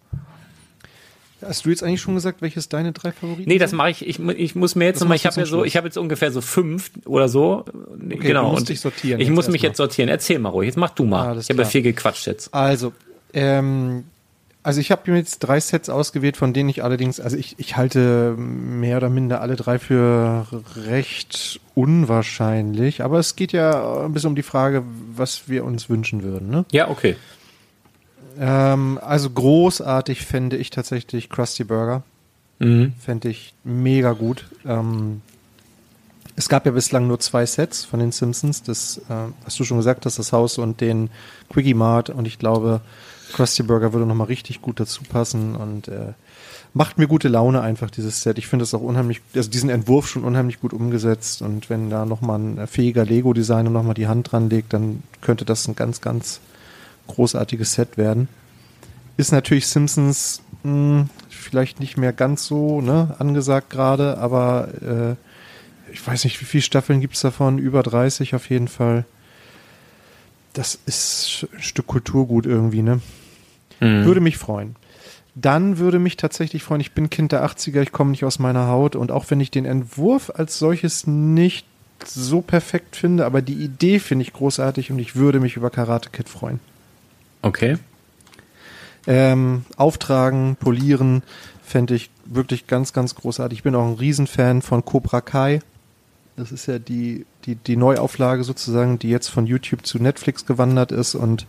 Hast 1.41 1.65
du 1.65 1.69
jetzt 1.69 1.83
eigentlich 1.83 2.01
schon 2.01 2.15
gesagt, 2.15 2.41
welches 2.41 2.67
deine 2.67 2.93
drei 2.93 3.11
Favoriten 3.11 3.47
Nee, 3.47 3.59
das 3.59 3.71
mache 3.71 3.91
ich, 3.91 4.07
ich. 4.07 4.19
Ich 4.19 4.55
muss 4.55 4.75
mir 4.75 4.85
jetzt 4.85 4.99
nochmal, 4.99 5.17
ich 5.17 5.25
habe 5.25 5.39
ja 5.39 5.45
so, 5.45 5.63
ich 5.63 5.77
habe 5.77 5.87
jetzt 5.87 5.97
ungefähr 5.97 6.31
so 6.31 6.41
fünf 6.41 6.91
oder 7.05 7.29
so. 7.29 7.65
Okay, 7.67 8.17
genau. 8.17 8.45
Du 8.45 8.49
musst 8.49 8.61
und 8.61 8.69
dich 8.69 8.79
sortieren. 8.79 9.21
Ich 9.21 9.29
muss 9.29 9.47
mich 9.47 9.61
jetzt 9.61 9.77
sortieren. 9.77 10.09
Erzähl 10.09 10.39
mal 10.39 10.49
ruhig. 10.49 10.67
Jetzt 10.67 10.77
mach 10.77 10.89
du 10.89 11.05
mal. 11.05 11.35
Ah, 11.35 11.39
ich 11.39 11.49
habe 11.49 11.61
ja 11.61 11.67
viel 11.67 11.83
gequatscht 11.83 12.25
jetzt. 12.25 12.53
Also, 12.53 12.91
ähm, 13.33 14.05
also 14.63 14.81
ich 14.81 14.91
habe 14.91 15.09
mir 15.09 15.17
jetzt 15.17 15.39
drei 15.39 15.59
Sets 15.59 15.89
ausgewählt, 15.89 16.35
von 16.35 16.51
denen 16.51 16.67
ich 16.67 16.83
allerdings, 16.83 17.21
also 17.21 17.37
ich, 17.37 17.55
ich 17.57 17.77
halte 17.77 18.35
mehr 18.37 18.97
oder 18.97 19.09
minder 19.09 19.39
alle 19.39 19.55
drei 19.55 19.79
für 19.79 20.45
recht 20.75 21.61
unwahrscheinlich. 21.73 23.01
Aber 23.01 23.19
es 23.19 23.35
geht 23.35 23.53
ja 23.53 24.03
ein 24.03 24.11
bisschen 24.11 24.31
um 24.31 24.35
die 24.35 24.43
Frage, 24.43 24.83
was 25.15 25.47
wir 25.47 25.63
uns 25.63 25.89
wünschen 25.89 26.23
würden. 26.23 26.49
Ne? 26.49 26.65
Ja, 26.71 26.89
okay. 26.89 27.15
Ähm, 28.39 28.99
also 29.01 29.29
großartig 29.29 30.25
fände 30.25 30.57
ich 30.57 30.69
tatsächlich 30.69 31.29
Krusty 31.29 31.63
Burger. 31.63 32.03
Mhm. 32.59 32.93
Fände 32.99 33.29
ich 33.29 33.53
mega 33.63 34.13
gut. 34.13 34.45
Ähm, 34.65 35.21
es 36.35 36.49
gab 36.49 36.65
ja 36.65 36.71
bislang 36.71 37.07
nur 37.07 37.19
zwei 37.19 37.45
Sets 37.45 37.83
von 37.83 37.99
den 37.99 38.11
Simpsons. 38.11 38.63
Das, 38.63 38.99
äh, 39.09 39.31
was 39.43 39.55
du 39.55 39.63
schon 39.63 39.77
gesagt 39.77 40.05
hast, 40.05 40.19
das 40.19 40.33
Haus 40.33 40.57
und 40.57 40.81
den 40.81 41.09
Quickie 41.49 41.73
Mart. 41.73 42.09
Und 42.09 42.27
ich 42.27 42.37
glaube, 42.37 42.81
Krusty 43.33 43.63
Burger 43.63 43.93
würde 43.93 44.05
nochmal 44.05 44.27
richtig 44.27 44.61
gut 44.61 44.79
dazu 44.79 45.03
passen 45.03 45.55
und 45.55 45.87
äh, 45.87 46.13
macht 46.73 46.99
mir 46.99 47.07
gute 47.07 47.27
Laune 47.27 47.61
einfach, 47.61 47.89
dieses 47.89 48.21
Set. 48.21 48.37
Ich 48.37 48.47
finde 48.47 48.63
es 48.63 48.73
auch 48.73 48.81
unheimlich, 48.81 49.21
also 49.35 49.49
diesen 49.49 49.69
Entwurf 49.69 50.07
schon 50.07 50.23
unheimlich 50.23 50.59
gut 50.59 50.73
umgesetzt. 50.73 51.41
Und 51.41 51.69
wenn 51.71 51.89
da 51.89 52.05
nochmal 52.05 52.39
ein 52.39 52.67
fähiger 52.67 53.03
Lego-Designer 53.03 53.71
nochmal 53.71 53.95
die 53.95 54.07
Hand 54.07 54.31
dran 54.31 54.49
legt, 54.49 54.73
dann 54.73 55.01
könnte 55.21 55.43
das 55.43 55.67
ein 55.67 55.75
ganz, 55.75 56.01
ganz 56.01 56.39
großartiges 57.07 57.73
Set 57.73 57.97
werden. 57.97 58.27
Ist 59.17 59.31
natürlich 59.31 59.67
Simpsons 59.67 60.41
mh, 60.63 60.71
hm, 60.71 61.09
vielleicht 61.29 61.79
nicht 61.79 61.97
mehr 61.97 62.13
ganz 62.13 62.45
so 62.45 62.81
ne, 62.81 63.15
angesagt 63.19 63.69
gerade, 63.69 64.17
aber 64.17 64.69
äh, 64.81 65.15
ich 65.91 66.05
weiß 66.05 66.23
nicht, 66.25 66.39
wie 66.41 66.45
viele 66.45 66.61
Staffeln 66.61 67.01
gibt 67.01 67.15
es 67.15 67.21
davon? 67.21 67.57
Über 67.57 67.83
30 67.83 68.35
auf 68.35 68.49
jeden 68.49 68.67
Fall. 68.67 69.05
Das 70.53 70.77
ist 70.85 71.47
ein 71.53 71.61
Stück 71.61 71.87
Kulturgut 71.87 72.45
irgendwie, 72.45 72.81
ne? 72.81 72.99
Mhm. 73.79 74.05
Würde 74.05 74.21
mich 74.21 74.37
freuen. 74.37 74.75
Dann 75.35 75.77
würde 75.77 75.99
mich 75.99 76.17
tatsächlich 76.17 76.63
freuen, 76.63 76.81
ich 76.81 76.93
bin 76.93 77.11
Kind 77.11 77.31
der 77.31 77.45
80er, 77.45 77.81
ich 77.81 77.91
komme 77.91 78.11
nicht 78.11 78.25
aus 78.25 78.39
meiner 78.39 78.67
Haut 78.67 78.95
und 78.95 79.11
auch 79.11 79.25
wenn 79.29 79.39
ich 79.39 79.51
den 79.51 79.65
Entwurf 79.65 80.31
als 80.33 80.57
solches 80.57 81.05
nicht 81.05 81.67
so 82.03 82.41
perfekt 82.41 82.95
finde, 82.95 83.25
aber 83.25 83.43
die 83.43 83.53
Idee 83.53 83.99
finde 83.99 84.23
ich 84.23 84.33
großartig 84.33 84.91
und 84.91 84.97
ich 84.99 85.15
würde 85.15 85.39
mich 85.39 85.55
über 85.55 85.69
Karate 85.69 86.09
Kid 86.09 86.27
freuen. 86.27 86.59
Okay. 87.41 87.77
Ähm, 89.05 89.63
auftragen, 89.77 90.57
polieren, 90.57 91.23
fände 91.63 91.95
ich 91.95 92.09
wirklich 92.25 92.67
ganz, 92.67 92.93
ganz 92.93 93.15
großartig. 93.15 93.59
Ich 93.59 93.63
bin 93.63 93.75
auch 93.75 93.87
ein 93.87 93.93
Riesenfan 93.93 94.61
von 94.61 94.83
Cobra 94.83 95.21
Kai. 95.21 95.59
Das 96.35 96.51
ist 96.51 96.67
ja 96.67 96.79
die, 96.79 97.25
die, 97.45 97.55
die 97.55 97.77
Neuauflage 97.77 98.43
sozusagen, 98.43 98.99
die 98.99 99.09
jetzt 99.09 99.29
von 99.29 99.47
YouTube 99.47 99.85
zu 99.85 99.97
Netflix 99.97 100.45
gewandert 100.45 100.91
ist 100.91 101.15
und 101.15 101.45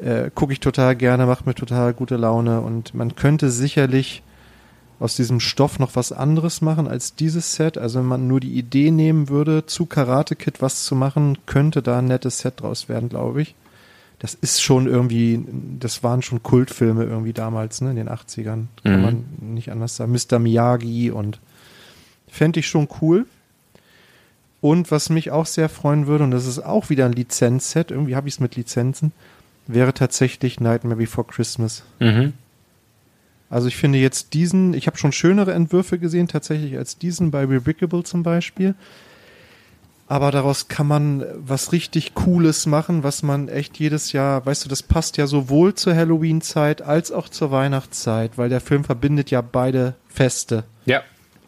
äh, 0.00 0.30
gucke 0.34 0.52
ich 0.52 0.60
total 0.60 0.94
gerne, 0.96 1.26
macht 1.26 1.46
mir 1.46 1.54
total 1.54 1.94
gute 1.94 2.16
Laune 2.16 2.60
und 2.60 2.94
man 2.94 3.16
könnte 3.16 3.50
sicherlich 3.50 4.22
aus 5.00 5.16
diesem 5.16 5.40
Stoff 5.40 5.78
noch 5.78 5.96
was 5.96 6.12
anderes 6.12 6.60
machen 6.60 6.86
als 6.86 7.14
dieses 7.14 7.54
Set. 7.54 7.76
Also 7.78 7.98
wenn 7.98 8.06
man 8.06 8.28
nur 8.28 8.40
die 8.40 8.56
Idee 8.56 8.90
nehmen 8.90 9.28
würde, 9.28 9.66
zu 9.66 9.86
Karate 9.86 10.36
Kid 10.36 10.62
was 10.62 10.84
zu 10.84 10.94
machen, 10.94 11.38
könnte 11.46 11.82
da 11.82 11.98
ein 11.98 12.06
nettes 12.06 12.38
Set 12.38 12.60
draus 12.60 12.88
werden, 12.88 13.08
glaube 13.08 13.42
ich 13.42 13.54
das 14.24 14.32
ist 14.32 14.62
schon 14.62 14.86
irgendwie, 14.86 15.44
das 15.78 16.02
waren 16.02 16.22
schon 16.22 16.42
Kultfilme 16.42 17.04
irgendwie 17.04 17.34
damals, 17.34 17.82
ne, 17.82 17.90
in 17.90 17.96
den 17.96 18.08
80ern. 18.08 18.68
Kann 18.82 18.96
mhm. 18.96 19.02
man 19.02 19.24
nicht 19.38 19.70
anders 19.70 19.96
sagen. 19.96 20.12
Mr. 20.12 20.38
Miyagi 20.38 21.10
und 21.10 21.40
fände 22.26 22.60
ich 22.60 22.66
schon 22.66 22.88
cool. 23.02 23.26
Und 24.62 24.90
was 24.90 25.10
mich 25.10 25.30
auch 25.30 25.44
sehr 25.44 25.68
freuen 25.68 26.06
würde, 26.06 26.24
und 26.24 26.30
das 26.30 26.46
ist 26.46 26.60
auch 26.60 26.88
wieder 26.88 27.04
ein 27.04 27.12
Lizenzset, 27.12 27.90
irgendwie 27.90 28.16
habe 28.16 28.26
ich 28.26 28.36
es 28.36 28.40
mit 28.40 28.56
Lizenzen, 28.56 29.12
wäre 29.66 29.92
tatsächlich 29.92 30.58
Nightmare 30.58 30.96
Before 30.96 31.26
Christmas. 31.26 31.82
Mhm. 32.00 32.32
Also 33.50 33.68
ich 33.68 33.76
finde 33.76 33.98
jetzt 33.98 34.32
diesen, 34.32 34.72
ich 34.72 34.86
habe 34.86 34.96
schon 34.96 35.12
schönere 35.12 35.52
Entwürfe 35.52 35.98
gesehen 35.98 36.28
tatsächlich 36.28 36.78
als 36.78 36.96
diesen 36.96 37.30
bei 37.30 37.44
Rebrickable 37.44 38.04
zum 38.04 38.22
Beispiel 38.22 38.74
aber 40.14 40.30
daraus 40.30 40.68
kann 40.68 40.86
man 40.86 41.26
was 41.34 41.72
richtig 41.72 42.14
Cooles 42.14 42.66
machen, 42.66 43.02
was 43.02 43.24
man 43.24 43.48
echt 43.48 43.80
jedes 43.80 44.12
Jahr, 44.12 44.46
weißt 44.46 44.64
du, 44.64 44.68
das 44.68 44.84
passt 44.84 45.16
ja 45.16 45.26
sowohl 45.26 45.74
zur 45.74 45.96
Halloween-Zeit 45.96 46.82
als 46.82 47.10
auch 47.10 47.28
zur 47.28 47.50
Weihnachtszeit, 47.50 48.38
weil 48.38 48.48
der 48.48 48.60
Film 48.60 48.84
verbindet 48.84 49.32
ja 49.32 49.40
beide 49.40 49.96
Feste. 50.08 50.62
Ja. 50.86 51.02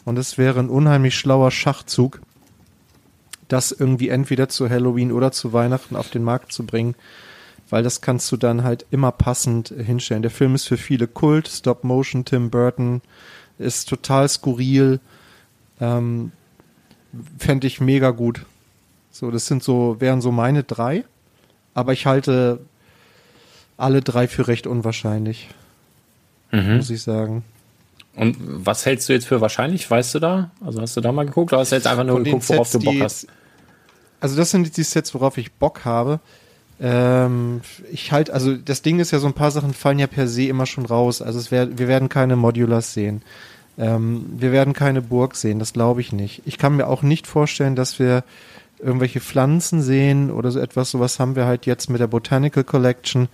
Und 0.04 0.18
es 0.18 0.36
wäre 0.36 0.58
ein 0.58 0.68
unheimlich 0.68 1.16
schlauer 1.16 1.52
Schachzug, 1.52 2.20
das 3.46 3.70
irgendwie 3.70 4.08
entweder 4.08 4.48
zu 4.48 4.68
Halloween 4.68 5.12
oder 5.12 5.30
zu 5.30 5.52
Weihnachten 5.52 5.94
auf 5.94 6.10
den 6.10 6.24
Markt 6.24 6.50
zu 6.50 6.66
bringen, 6.66 6.96
weil 7.70 7.84
das 7.84 8.00
kannst 8.00 8.32
du 8.32 8.36
dann 8.36 8.64
halt 8.64 8.84
immer 8.90 9.12
passend 9.12 9.68
hinstellen. 9.68 10.22
Der 10.22 10.32
Film 10.32 10.56
ist 10.56 10.66
für 10.66 10.76
viele 10.76 11.06
Kult, 11.06 11.46
Stop 11.46 11.84
Motion, 11.84 12.24
Tim 12.24 12.50
Burton, 12.50 13.00
ist 13.60 13.88
total 13.88 14.28
skurril. 14.28 14.98
Ähm, 15.80 16.32
fände 17.38 17.68
ich 17.68 17.80
mega 17.80 18.10
gut. 18.10 18.44
So, 19.18 19.30
das 19.30 19.46
sind 19.46 19.62
so, 19.62 19.96
wären 19.98 20.20
so 20.20 20.30
meine 20.30 20.62
drei. 20.62 21.04
Aber 21.72 21.94
ich 21.94 22.04
halte 22.04 22.60
alle 23.78 24.02
drei 24.02 24.28
für 24.28 24.46
recht 24.46 24.66
unwahrscheinlich. 24.66 25.48
Mhm. 26.52 26.76
Muss 26.76 26.90
ich 26.90 27.02
sagen. 27.02 27.42
Und 28.14 28.36
was 28.38 28.84
hältst 28.84 29.08
du 29.08 29.14
jetzt 29.14 29.26
für 29.26 29.40
wahrscheinlich? 29.40 29.90
Weißt 29.90 30.14
du 30.14 30.18
da? 30.18 30.50
Also 30.64 30.82
hast 30.82 30.96
du 30.96 31.00
da 31.00 31.12
mal 31.12 31.24
geguckt 31.24 31.52
oder 31.52 31.60
hast 31.60 31.72
du 31.72 31.76
jetzt 31.76 31.86
einfach 31.86 32.04
nur 32.04 32.16
Von 32.16 32.24
geguckt, 32.24 32.48
worauf 32.50 32.68
Sets, 32.68 32.84
du 32.84 32.90
Bock 32.90 33.00
hast? 33.02 33.26
Also 34.20 34.36
das 34.36 34.50
sind 34.50 34.76
die 34.76 34.82
Sets, 34.82 35.14
worauf 35.14 35.38
ich 35.38 35.52
Bock 35.52 35.84
habe. 35.84 36.20
Ähm, 36.78 37.62
ich 37.90 38.12
halt, 38.12 38.28
also 38.30 38.54
das 38.54 38.82
Ding 38.82 39.00
ist 39.00 39.12
ja, 39.12 39.18
so 39.18 39.26
ein 39.26 39.34
paar 39.34 39.50
Sachen 39.50 39.72
fallen 39.72 39.98
ja 39.98 40.06
per 40.06 40.28
se 40.28 40.44
immer 40.44 40.66
schon 40.66 40.84
raus. 40.84 41.22
Also 41.22 41.38
es 41.38 41.50
wär, 41.50 41.78
wir 41.78 41.88
werden 41.88 42.10
keine 42.10 42.36
Modulars 42.36 42.92
sehen. 42.92 43.22
Ähm, 43.78 44.26
wir 44.38 44.52
werden 44.52 44.74
keine 44.74 45.00
Burg 45.00 45.36
sehen, 45.36 45.58
das 45.58 45.72
glaube 45.72 46.02
ich 46.02 46.12
nicht. 46.12 46.42
Ich 46.44 46.58
kann 46.58 46.76
mir 46.76 46.86
auch 46.86 47.02
nicht 47.02 47.26
vorstellen, 47.26 47.76
dass 47.76 47.98
wir 47.98 48.24
irgendwelche 48.78 49.20
Pflanzen 49.20 49.82
sehen 49.82 50.30
oder 50.30 50.50
so 50.50 50.60
etwas. 50.60 50.90
Sowas 50.90 51.18
haben 51.18 51.36
wir 51.36 51.46
halt 51.46 51.66
jetzt 51.66 51.88
mit 51.88 52.00
der 52.00 52.06
Botanical 52.06 52.64
Collection. 52.64 53.28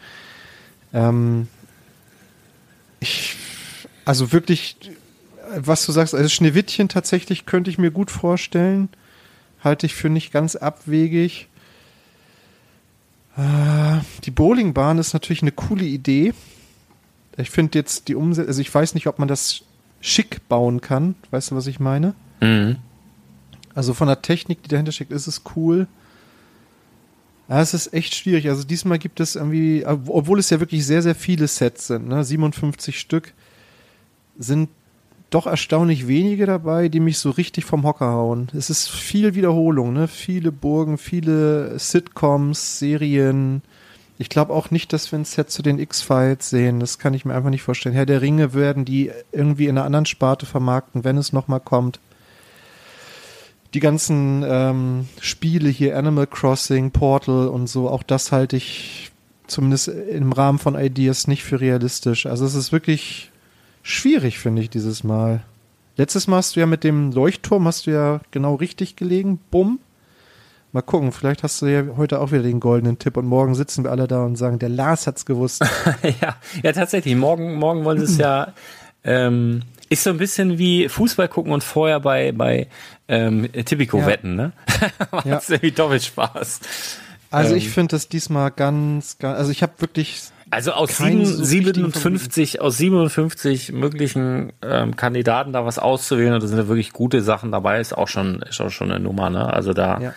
Ähm, 0.93 1.49
ich, 3.01 3.36
also 4.05 4.32
wirklich, 4.32 4.76
was 5.57 5.84
du 5.86 5.93
sagst, 5.93 6.14
also 6.14 6.28
Schneewittchen 6.28 6.88
tatsächlich 6.88 7.47
könnte 7.47 7.70
ich 7.70 7.78
mir 7.78 7.90
gut 7.90 8.11
vorstellen. 8.11 8.88
Halte 9.62 9.86
ich 9.86 9.95
für 9.95 10.09
nicht 10.09 10.32
ganz 10.32 10.57
abwegig. 10.57 11.49
Äh, 13.36 14.01
die 14.24 14.30
Bowlingbahn 14.30 14.99
ist 14.99 15.12
natürlich 15.12 15.43
eine 15.43 15.53
coole 15.53 15.84
Idee. 15.84 16.34
Ich 17.36 17.51
finde 17.51 17.78
jetzt 17.78 18.09
die 18.09 18.14
Umsetzung, 18.14 18.49
also 18.49 18.61
ich 18.61 18.72
weiß 18.72 18.95
nicht, 18.95 19.07
ob 19.07 19.18
man 19.18 19.28
das 19.28 19.62
schick 20.01 20.47
bauen 20.49 20.80
kann. 20.80 21.14
Weißt 21.30 21.51
du, 21.51 21.57
was 21.57 21.66
ich 21.66 21.80
meine? 21.80 22.14
Mhm. 22.40 22.76
Also 23.74 23.94
von 23.94 24.08
der 24.08 24.22
Technik, 24.22 24.62
die 24.62 24.68
dahinter 24.68 24.92
steckt, 24.92 25.12
ist 25.12 25.26
es 25.26 25.42
cool. 25.56 25.86
Ja, 27.48 27.60
es 27.60 27.74
ist 27.74 27.92
echt 27.92 28.14
schwierig. 28.14 28.48
Also 28.48 28.64
diesmal 28.64 28.98
gibt 28.98 29.20
es 29.20 29.36
irgendwie, 29.36 29.84
obwohl 29.86 30.38
es 30.38 30.50
ja 30.50 30.60
wirklich 30.60 30.86
sehr, 30.86 31.02
sehr 31.02 31.14
viele 31.14 31.48
Sets 31.48 31.88
sind, 31.88 32.08
ne? 32.08 32.24
57 32.24 32.98
Stück, 32.98 33.34
sind 34.38 34.68
doch 35.30 35.46
erstaunlich 35.46 36.08
wenige 36.08 36.46
dabei, 36.46 36.88
die 36.88 37.00
mich 37.00 37.18
so 37.18 37.30
richtig 37.30 37.64
vom 37.64 37.84
Hocker 37.84 38.10
hauen. 38.12 38.48
Es 38.56 38.70
ist 38.70 38.90
viel 38.90 39.34
Wiederholung, 39.34 39.92
ne? 39.92 40.08
Viele 40.08 40.52
Burgen, 40.52 40.98
viele 40.98 41.78
Sitcoms, 41.78 42.78
Serien, 42.78 43.62
ich 44.22 44.28
glaube 44.28 44.52
auch 44.52 44.70
nicht, 44.70 44.92
dass 44.92 45.10
wir 45.10 45.18
ein 45.18 45.24
Set 45.24 45.50
zu 45.50 45.62
den 45.62 45.80
X-Files 45.80 46.48
sehen. 46.48 46.78
Das 46.78 47.00
kann 47.00 47.12
ich 47.12 47.24
mir 47.24 47.34
einfach 47.34 47.50
nicht 47.50 47.62
vorstellen. 47.62 47.92
Herr 47.92 48.06
der 48.06 48.22
Ringe 48.22 48.54
werden 48.54 48.84
die 48.84 49.10
irgendwie 49.32 49.66
in 49.66 49.76
einer 49.76 49.84
anderen 49.84 50.06
Sparte 50.06 50.46
vermarkten, 50.46 51.02
wenn 51.02 51.16
es 51.16 51.32
nochmal 51.32 51.58
kommt. 51.58 51.98
Die 53.74 53.80
ganzen 53.80 54.44
ähm, 54.46 55.08
Spiele 55.20 55.68
hier, 55.68 55.96
Animal 55.96 56.26
Crossing, 56.26 56.90
Portal 56.90 57.48
und 57.48 57.68
so, 57.68 57.88
auch 57.88 58.02
das 58.02 58.32
halte 58.32 58.56
ich 58.56 59.10
zumindest 59.46 59.88
im 59.88 60.32
Rahmen 60.32 60.58
von 60.58 60.78
Ideas 60.78 61.26
nicht 61.26 61.44
für 61.44 61.60
realistisch. 61.60 62.26
Also 62.26 62.44
es 62.44 62.54
ist 62.54 62.72
wirklich 62.72 63.30
schwierig, 63.82 64.38
finde 64.38 64.62
ich, 64.62 64.70
dieses 64.70 65.04
Mal. 65.04 65.42
Letztes 65.96 66.26
Mal 66.26 66.38
hast 66.38 66.56
du 66.56 66.60
ja 66.60 66.66
mit 66.66 66.84
dem 66.84 67.12
Leuchtturm, 67.12 67.66
hast 67.66 67.86
du 67.86 67.90
ja 67.90 68.20
genau 68.30 68.54
richtig 68.54 68.96
gelegen, 68.96 69.38
bumm. 69.50 69.78
Mal 70.74 70.80
gucken, 70.80 71.12
vielleicht 71.12 71.42
hast 71.42 71.60
du 71.60 71.66
ja 71.66 71.84
heute 71.98 72.20
auch 72.20 72.32
wieder 72.32 72.44
den 72.44 72.60
goldenen 72.60 72.98
Tipp 72.98 73.18
und 73.18 73.26
morgen 73.26 73.54
sitzen 73.54 73.84
wir 73.84 73.90
alle 73.90 74.08
da 74.08 74.24
und 74.24 74.36
sagen, 74.36 74.58
der 74.58 74.70
Lars 74.70 75.06
hat's 75.06 75.26
gewusst. 75.26 75.62
ja, 76.22 76.36
ja, 76.62 76.72
tatsächlich. 76.72 77.14
Morgen, 77.14 77.56
morgen 77.56 77.84
wollen 77.84 77.98
sie 77.98 78.04
es 78.04 78.16
ja, 78.16 78.54
ähm, 79.04 79.62
ist 79.90 80.04
so 80.04 80.10
ein 80.10 80.16
bisschen 80.16 80.56
wie 80.56 80.88
Fußball 80.88 81.28
gucken 81.28 81.52
und 81.52 81.62
vorher 81.62 82.00
bei, 82.00 82.32
bei 82.32 82.68
ähm, 83.12 83.48
Tipico 83.64 83.98
ja. 83.98 84.06
wetten, 84.06 84.34
ne? 84.36 84.52
Macht 85.12 85.26
ja. 85.26 85.40
irgendwie 85.48 85.70
doppelt 85.70 86.02
Spaß. 86.02 86.60
Also 87.30 87.52
ähm, 87.52 87.58
ich 87.58 87.70
finde 87.70 87.96
das 87.96 88.08
diesmal 88.08 88.50
ganz, 88.50 89.18
ganz, 89.18 89.38
also 89.38 89.50
ich 89.50 89.62
habe 89.62 89.74
wirklich 89.78 90.22
also 90.50 90.72
aus 90.72 90.98
sieben, 90.98 91.24
so 91.24 91.44
57, 91.44 92.60
aus 92.60 92.76
57 92.76 93.72
möglichen 93.72 94.52
ähm, 94.62 94.96
Kandidaten 94.96 95.52
da 95.52 95.64
was 95.64 95.78
auszuwählen, 95.78 96.34
und 96.34 96.42
da 96.42 96.46
sind 96.46 96.58
ja 96.58 96.68
wirklich 96.68 96.92
gute 96.92 97.22
Sachen 97.22 97.52
dabei, 97.52 97.80
ist 97.80 97.96
auch 97.96 98.08
schon, 98.08 98.42
ist 98.42 98.60
auch 98.60 98.70
schon 98.70 98.90
eine 98.90 99.00
Nummer, 99.00 99.30
ne? 99.30 99.50
Also 99.50 99.72
da. 99.72 99.98
Ja. 100.00 100.14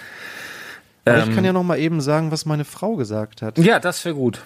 Aber 1.06 1.18
ähm, 1.18 1.30
ich 1.30 1.36
kann 1.36 1.46
ja 1.46 1.54
noch 1.54 1.64
mal 1.64 1.80
eben 1.80 2.02
sagen, 2.02 2.32
was 2.32 2.46
meine 2.46 2.66
Frau 2.66 2.96
gesagt 2.96 3.42
hat. 3.42 3.58
Ja, 3.58 3.80
das 3.80 4.04
wäre 4.04 4.16
gut. 4.16 4.42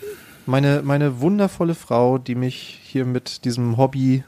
Meine, 0.46 0.82
meine 0.84 1.22
wundervolle 1.22 1.76
Frau, 1.76 2.18
die 2.18 2.36
mich 2.36 2.80
hier 2.84 3.06
mit 3.06 3.46
diesem 3.46 3.78
Hobby 3.78 4.24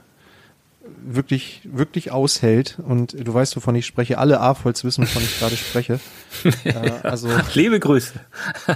wirklich, 1.03 1.61
wirklich 1.63 2.11
aushält. 2.11 2.77
Und 2.86 3.13
du 3.13 3.34
weißt, 3.34 3.55
wovon 3.55 3.75
ich 3.75 3.86
spreche. 3.86 4.17
Alle 4.17 4.39
AFOLs 4.39 4.84
wissen, 4.84 5.03
wovon 5.03 5.21
ich 5.23 5.39
gerade 5.39 5.55
spreche. 5.57 5.99
äh, 6.63 6.91
also, 7.03 7.29
Liebe 7.53 7.79
Grüße. 7.79 8.13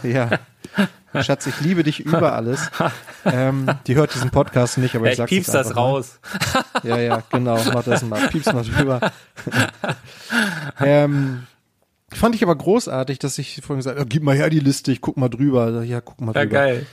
ja. 0.03 0.29
Schatz, 1.21 1.47
ich 1.47 1.61
liebe 1.61 1.83
dich 1.83 2.01
über 2.01 2.33
alles. 2.33 2.69
Ähm, 3.23 3.67
die 3.87 3.95
hört 3.95 4.13
diesen 4.13 4.31
Podcast 4.31 4.77
nicht, 4.77 4.95
aber 4.95 5.05
ich, 5.05 5.11
ich 5.11 5.17
sag's 5.17 5.29
piepst 5.29 5.53
das 5.53 5.75
raus. 5.75 6.19
Mal. 6.53 6.63
Ja, 6.83 6.97
ja, 6.97 7.23
genau. 7.31 7.57
Mach 7.73 7.83
das 7.83 8.03
mal. 8.03 8.27
Piepst 8.27 8.53
mal 8.53 8.63
drüber. 8.63 8.99
ähm, 10.81 11.43
fand 12.11 12.35
ich 12.35 12.43
aber 12.43 12.55
großartig, 12.55 13.19
dass 13.19 13.37
ich 13.37 13.61
vorhin 13.61 13.77
gesagt 13.77 13.97
habe, 13.97 14.09
gib 14.09 14.23
mal 14.23 14.35
her 14.35 14.49
die 14.49 14.59
Liste, 14.59 14.91
ich 14.91 14.99
guck 14.99 15.15
mal 15.15 15.29
drüber. 15.29 15.83
Ja, 15.83 16.01
guck 16.01 16.19
mal 16.19 16.33
drüber. 16.33 16.41
Ja, 16.41 16.45
geil. 16.45 16.87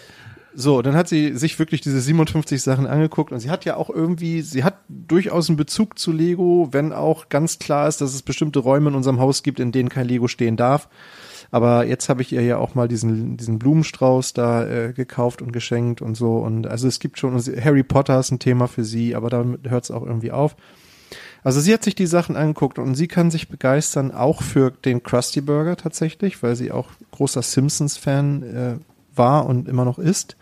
So, 0.54 0.82
dann 0.82 0.94
hat 0.94 1.08
sie 1.08 1.34
sich 1.36 1.58
wirklich 1.58 1.80
diese 1.80 2.00
57 2.00 2.62
Sachen 2.62 2.86
angeguckt 2.86 3.32
und 3.32 3.40
sie 3.40 3.50
hat 3.50 3.64
ja 3.64 3.76
auch 3.76 3.88
irgendwie, 3.88 4.42
sie 4.42 4.64
hat 4.64 4.76
durchaus 4.88 5.48
einen 5.48 5.56
Bezug 5.56 5.98
zu 5.98 6.12
Lego, 6.12 6.68
wenn 6.72 6.92
auch 6.92 7.30
ganz 7.30 7.58
klar 7.58 7.88
ist, 7.88 8.02
dass 8.02 8.14
es 8.14 8.22
bestimmte 8.22 8.58
Räume 8.58 8.90
in 8.90 8.94
unserem 8.94 9.18
Haus 9.18 9.42
gibt, 9.42 9.60
in 9.60 9.72
denen 9.72 9.88
kein 9.88 10.06
Lego 10.06 10.28
stehen 10.28 10.56
darf. 10.56 10.88
Aber 11.50 11.86
jetzt 11.86 12.08
habe 12.08 12.22
ich 12.22 12.32
ihr 12.32 12.42
ja 12.42 12.58
auch 12.58 12.74
mal 12.74 12.88
diesen, 12.88 13.36
diesen 13.36 13.58
Blumenstrauß 13.58 14.32
da 14.32 14.66
äh, 14.66 14.92
gekauft 14.92 15.42
und 15.42 15.52
geschenkt 15.52 16.00
und 16.00 16.16
so. 16.16 16.38
Und 16.38 16.66
also 16.66 16.88
es 16.88 16.98
gibt 16.98 17.18
schon, 17.18 17.38
Harry 17.38 17.82
Potter 17.82 18.18
ist 18.18 18.30
ein 18.30 18.38
Thema 18.38 18.68
für 18.68 18.84
sie, 18.84 19.14
aber 19.14 19.30
damit 19.30 19.68
hört 19.68 19.84
es 19.84 19.90
auch 19.90 20.02
irgendwie 20.02 20.32
auf. 20.32 20.56
Also 21.44 21.60
sie 21.60 21.72
hat 21.72 21.82
sich 21.82 21.94
die 21.94 22.06
Sachen 22.06 22.36
angeguckt 22.36 22.78
und 22.78 22.94
sie 22.94 23.08
kann 23.08 23.30
sich 23.30 23.48
begeistern, 23.48 24.12
auch 24.12 24.42
für 24.42 24.70
den 24.70 25.02
Krusty 25.02 25.40
Burger 25.40 25.76
tatsächlich, 25.76 26.42
weil 26.42 26.56
sie 26.56 26.70
auch 26.70 26.88
großer 27.10 27.42
Simpsons-Fan 27.42 28.42
äh, 28.42 28.91
war 29.14 29.46
und 29.46 29.68
immer 29.68 29.84
noch 29.84 29.98
ist. 29.98 30.36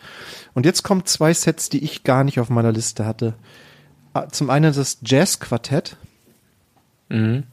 Und 0.54 0.66
jetzt 0.66 0.82
kommen 0.82 1.06
zwei 1.06 1.32
Sets, 1.34 1.68
die 1.68 1.84
ich 1.84 2.04
gar 2.04 2.24
nicht 2.24 2.40
auf 2.40 2.50
meiner 2.50 2.72
Liste 2.72 3.06
hatte. 3.06 3.34
Ah, 4.12 4.28
zum 4.28 4.50
einen 4.50 4.72
das 4.72 4.98
Jazz-Quartett. 5.04 5.96
Mhm. 7.08 7.44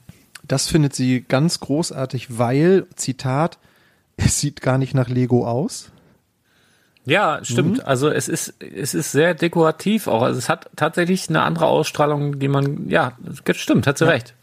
Das 0.48 0.68
findet 0.68 0.96
sie 0.96 1.22
ganz 1.28 1.60
großartig, 1.60 2.38
weil, 2.38 2.86
Zitat, 2.96 3.58
es 4.18 4.40
sieht 4.40 4.62
gar 4.62 4.78
nicht 4.78 4.94
nach 4.94 5.10
Lego 5.10 5.48
aus. 5.48 5.92
Ja, 7.06 7.40
stimmt. 7.44 7.78
Mhm. 7.78 7.84
Also 7.86 8.10
es 8.10 8.28
ist, 8.28 8.56
es 8.60 8.94
ist 8.94 9.14
sehr 9.14 9.34
dekorativ 9.34 10.08
auch. 10.08 10.24
Also 10.24 10.38
es 10.38 10.50
hat 10.50 10.70
tatsächlich 10.76 11.30
eine 11.30 11.42
andere 11.42 11.68
Ausstrahlung, 11.68 12.38
die 12.40 12.50
man, 12.50 12.90
ja, 12.90 13.14
stimmt, 13.54 13.88
hat 13.88 13.98
sie 13.98 14.06
ja. 14.06 14.12
recht. 14.12 14.34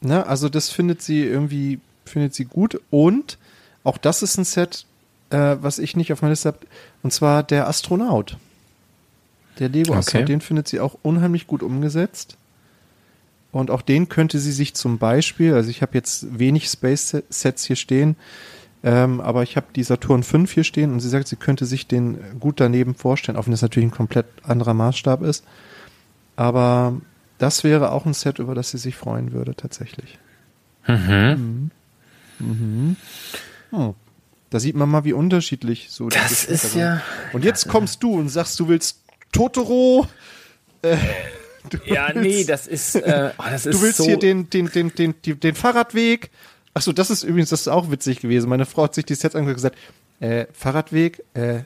Ne, 0.00 0.26
also 0.26 0.48
das 0.48 0.68
findet 0.70 1.00
sie 1.00 1.22
irgendwie, 1.22 1.78
findet 2.04 2.34
sie 2.34 2.44
gut. 2.44 2.80
Und 2.90 3.38
auch 3.84 3.98
das 3.98 4.22
ist 4.22 4.36
ein 4.36 4.44
Set, 4.44 4.84
äh, 5.30 5.56
was 5.60 5.78
ich 5.78 5.96
nicht 5.96 6.12
auf 6.12 6.22
meiner 6.22 6.32
Liste 6.32 6.48
habe, 6.48 6.58
und 7.02 7.12
zwar 7.12 7.42
der 7.42 7.68
Astronaut. 7.68 8.36
Der 9.58 9.68
Lego-Astronaut, 9.68 10.24
okay. 10.24 10.32
den 10.32 10.40
findet 10.40 10.68
sie 10.68 10.80
auch 10.80 10.96
unheimlich 11.02 11.46
gut 11.46 11.62
umgesetzt. 11.62 12.36
Und 13.52 13.70
auch 13.70 13.80
den 13.80 14.08
könnte 14.08 14.38
sie 14.38 14.52
sich 14.52 14.74
zum 14.74 14.98
Beispiel, 14.98 15.54
also 15.54 15.70
ich 15.70 15.80
habe 15.80 15.94
jetzt 15.94 16.38
wenig 16.38 16.68
Space-Sets 16.68 17.64
hier 17.64 17.76
stehen, 17.76 18.16
ähm, 18.84 19.20
aber 19.20 19.42
ich 19.42 19.56
habe 19.56 19.66
die 19.74 19.82
Saturn 19.82 20.22
5 20.22 20.52
hier 20.52 20.64
stehen 20.64 20.92
und 20.92 21.00
sie 21.00 21.08
sagt, 21.08 21.26
sie 21.26 21.36
könnte 21.36 21.64
sich 21.64 21.86
den 21.86 22.18
gut 22.38 22.60
daneben 22.60 22.94
vorstellen, 22.94 23.38
auch 23.38 23.46
wenn 23.46 23.52
das 23.52 23.62
natürlich 23.62 23.88
ein 23.88 23.96
komplett 23.96 24.26
anderer 24.42 24.74
Maßstab 24.74 25.22
ist. 25.22 25.44
Aber 26.36 27.00
das 27.38 27.64
wäre 27.64 27.92
auch 27.92 28.04
ein 28.04 28.14
Set, 28.14 28.38
über 28.38 28.54
das 28.54 28.70
sie 28.70 28.78
sich 28.78 28.94
freuen 28.94 29.32
würde, 29.32 29.54
tatsächlich. 29.54 30.18
Mhm. 30.86 31.70
Mhm. 32.38 32.46
Mhm. 32.46 32.96
Oh. 33.72 33.94
Da 34.50 34.60
sieht 34.60 34.76
man 34.76 34.88
mal, 34.88 35.04
wie 35.04 35.12
unterschiedlich 35.12 35.88
so 35.90 36.08
das 36.08 36.44
ist 36.44 36.74
ja. 36.74 37.02
Und 37.32 37.44
jetzt 37.44 37.68
kommst 37.68 38.02
du 38.02 38.14
und 38.14 38.28
sagst, 38.28 38.58
du 38.60 38.68
willst 38.68 39.02
Totoro. 39.32 40.06
Äh, 40.82 40.96
ja, 41.86 42.10
willst, 42.14 42.20
nee, 42.20 42.44
das 42.44 42.66
ist, 42.66 42.94
äh, 42.94 43.30
oh, 43.36 43.42
das 43.50 43.66
ist 43.66 43.74
Du 43.74 43.82
willst 43.82 43.98
so 43.98 44.04
hier 44.04 44.18
den, 44.18 44.48
den, 44.50 44.70
den, 44.70 44.94
den, 44.94 45.14
den, 45.24 45.40
den 45.40 45.54
Fahrradweg. 45.54 46.30
Achso, 46.74 46.92
das 46.92 47.10
ist 47.10 47.24
übrigens, 47.24 47.50
das 47.50 47.62
ist 47.62 47.68
auch 47.68 47.90
witzig 47.90 48.20
gewesen. 48.20 48.48
Meine 48.48 48.66
Frau 48.66 48.84
hat 48.84 48.94
sich 48.94 49.04
die 49.04 49.14
Sets 49.14 49.34
angeguckt 49.34 49.64
und 49.64 49.72
gesagt, 49.72 49.78
äh, 50.20 50.46
Fahrradweg, 50.52 51.24
äh, 51.34 51.60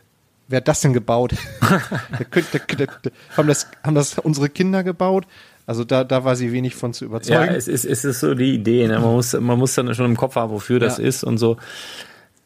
wer 0.49 0.59
hat 0.59 0.68
das 0.68 0.81
denn 0.81 0.93
gebaut? 0.93 1.35
der, 2.35 2.51
der, 2.76 2.87
der, 2.87 3.12
haben, 3.37 3.49
das, 3.49 3.66
haben 3.83 3.95
das 3.95 4.18
unsere 4.18 4.49
Kinder 4.49 4.83
gebaut? 4.85 5.26
Also 5.66 5.85
da, 5.85 6.03
da 6.03 6.24
war 6.24 6.35
sie 6.35 6.53
wenig 6.53 6.74
von 6.74 6.93
zu 6.93 7.05
überzeugen. 7.05 7.45
Ja, 7.45 7.55
es 7.55 7.68
ist, 7.68 7.85
es 7.85 8.05
ist 8.05 8.20
so 8.20 8.35
die 8.35 8.55
Idee. 8.55 8.89
Ne? 8.89 8.99
Man, 8.99 9.12
muss, 9.12 9.33
man 9.35 9.59
muss 9.59 9.74
dann 9.74 9.95
schon 9.95 10.07
im 10.07 10.16
Kopf 10.16 10.35
haben, 10.35 10.51
wofür 10.51 10.81
das 10.81 10.99
ist 10.99 11.22
und 11.22 11.39
so. 11.39 11.59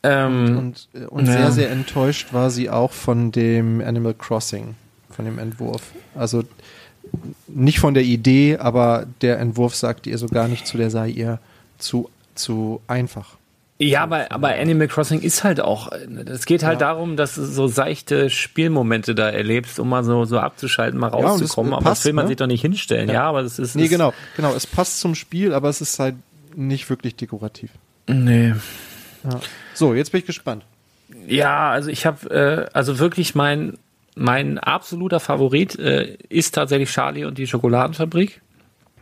Ähm, 0.04 0.58
und, 0.58 0.88
und, 0.92 1.08
und 1.08 1.26
ja. 1.26 1.32
sehr, 1.32 1.52
sehr 1.52 1.70
enttäuscht 1.70 2.32
war 2.32 2.50
sie 2.50 2.68
auch 2.68 2.92
von 2.92 3.32
dem 3.32 3.80
Animal 3.80 4.14
Crossing, 4.14 4.74
von 5.10 5.24
dem 5.24 5.38
Entwurf. 5.38 5.82
Also 6.14 6.44
nicht 7.48 7.80
von 7.80 7.94
der 7.94 8.02
Idee, 8.02 8.58
aber 8.58 9.06
der 9.22 9.38
Entwurf 9.38 9.74
sagt 9.74 10.06
ihr 10.06 10.18
so 10.18 10.26
gar 10.26 10.46
nicht 10.46 10.66
zu, 10.66 10.76
der 10.76 10.90
sei 10.90 11.08
ihr 11.08 11.38
zu, 11.78 12.10
zu 12.34 12.80
einfach. 12.86 13.36
Ja, 13.78 14.04
aber, 14.04 14.30
aber 14.30 14.54
Animal 14.54 14.86
Crossing 14.86 15.20
ist 15.20 15.42
halt 15.42 15.60
auch, 15.60 15.90
es 16.26 16.46
geht 16.46 16.62
halt 16.62 16.80
ja. 16.80 16.86
darum, 16.86 17.16
dass 17.16 17.34
du 17.34 17.44
so 17.44 17.66
seichte 17.66 18.30
Spielmomente 18.30 19.16
da 19.16 19.28
erlebst, 19.30 19.80
um 19.80 19.88
mal 19.88 20.04
so, 20.04 20.24
so 20.26 20.38
abzuschalten, 20.38 20.98
mal 20.98 21.08
rauszukommen. 21.08 21.72
Ja, 21.72 21.78
aber 21.78 21.84
passt, 21.84 22.02
das 22.02 22.06
will 22.06 22.12
man 22.12 22.26
ne? 22.26 22.28
sich 22.28 22.36
doch 22.36 22.46
nicht 22.46 22.60
hinstellen, 22.60 23.08
ja, 23.08 23.14
ja 23.14 23.22
aber 23.24 23.42
das 23.42 23.58
ist. 23.58 23.74
Nee, 23.74 23.88
genau, 23.88 24.12
genau. 24.36 24.54
Es 24.54 24.66
passt 24.66 25.00
zum 25.00 25.16
Spiel, 25.16 25.52
aber 25.52 25.68
es 25.70 25.80
ist 25.80 25.98
halt 25.98 26.14
nicht 26.54 26.88
wirklich 26.88 27.16
dekorativ. 27.16 27.70
Nee. 28.06 28.54
Ja. 29.24 29.40
So, 29.74 29.94
jetzt 29.94 30.12
bin 30.12 30.20
ich 30.20 30.26
gespannt. 30.26 30.64
Ja, 31.26 31.70
also 31.70 31.90
ich 31.90 32.06
habe, 32.06 32.30
äh, 32.30 32.66
also 32.72 32.98
wirklich 32.98 33.34
mein, 33.34 33.78
mein 34.16 34.58
absoluter 34.58 35.20
Favorit 35.20 35.78
äh, 35.78 36.16
ist 36.28 36.54
tatsächlich 36.54 36.90
Charlie 36.90 37.24
und 37.24 37.38
die 37.38 37.46
Schokoladenfabrik. 37.46 38.40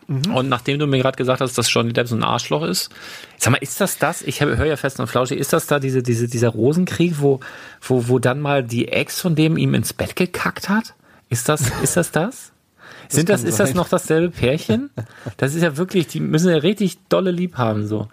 Mhm. 0.09 0.35
Und 0.35 0.49
nachdem 0.49 0.79
du 0.79 0.87
mir 0.87 0.99
gerade 0.99 1.17
gesagt 1.17 1.41
hast, 1.41 1.57
dass 1.57 1.73
Johnny 1.73 1.93
Depp 1.93 2.09
so 2.09 2.17
ein 2.17 2.25
Arschloch 2.25 2.65
ist, 2.65 2.91
sag 3.39 3.53
mal, 3.53 3.59
ist 3.59 3.81
das 3.81 3.99
das? 3.99 4.23
Ich 4.23 4.41
höre 4.41 4.65
ja 4.65 4.77
fest 4.77 5.01
und 5.01 5.07
flauschig, 5.07 5.39
ist 5.39 5.53
das 5.53 5.67
da 5.67 5.79
diese, 5.79 6.03
diese, 6.03 6.29
dieser 6.29 6.49
Rosenkrieg, 6.49 7.21
wo, 7.21 7.41
wo, 7.81 8.09
wo 8.09 8.19
dann 8.19 8.41
mal 8.41 8.65
die 8.65 8.89
Ex 8.89 9.21
von 9.21 9.35
dem 9.35 9.57
ihm 9.57 9.75
ins 9.75 9.93
Bett 9.93 10.17
gekackt 10.17 10.69
hat? 10.69 10.95
Ist 11.29 11.49
das, 11.49 11.71
ist 11.83 11.97
das 11.97 12.11
das? 12.11 12.53
Sind 13.09 13.29
das, 13.29 13.45
ist 13.45 13.61
das 13.61 13.75
noch 13.75 13.89
dasselbe 13.89 14.31
Pärchen? 14.31 14.91
Das 15.37 15.55
ist 15.55 15.63
ja 15.63 15.77
wirklich, 15.77 16.07
die 16.07 16.21
müssen 16.21 16.49
ja 16.49 16.57
richtig 16.57 16.97
dolle 17.11 17.31
lieb 17.31 17.59
haben, 17.59 17.87
so. 17.87 18.09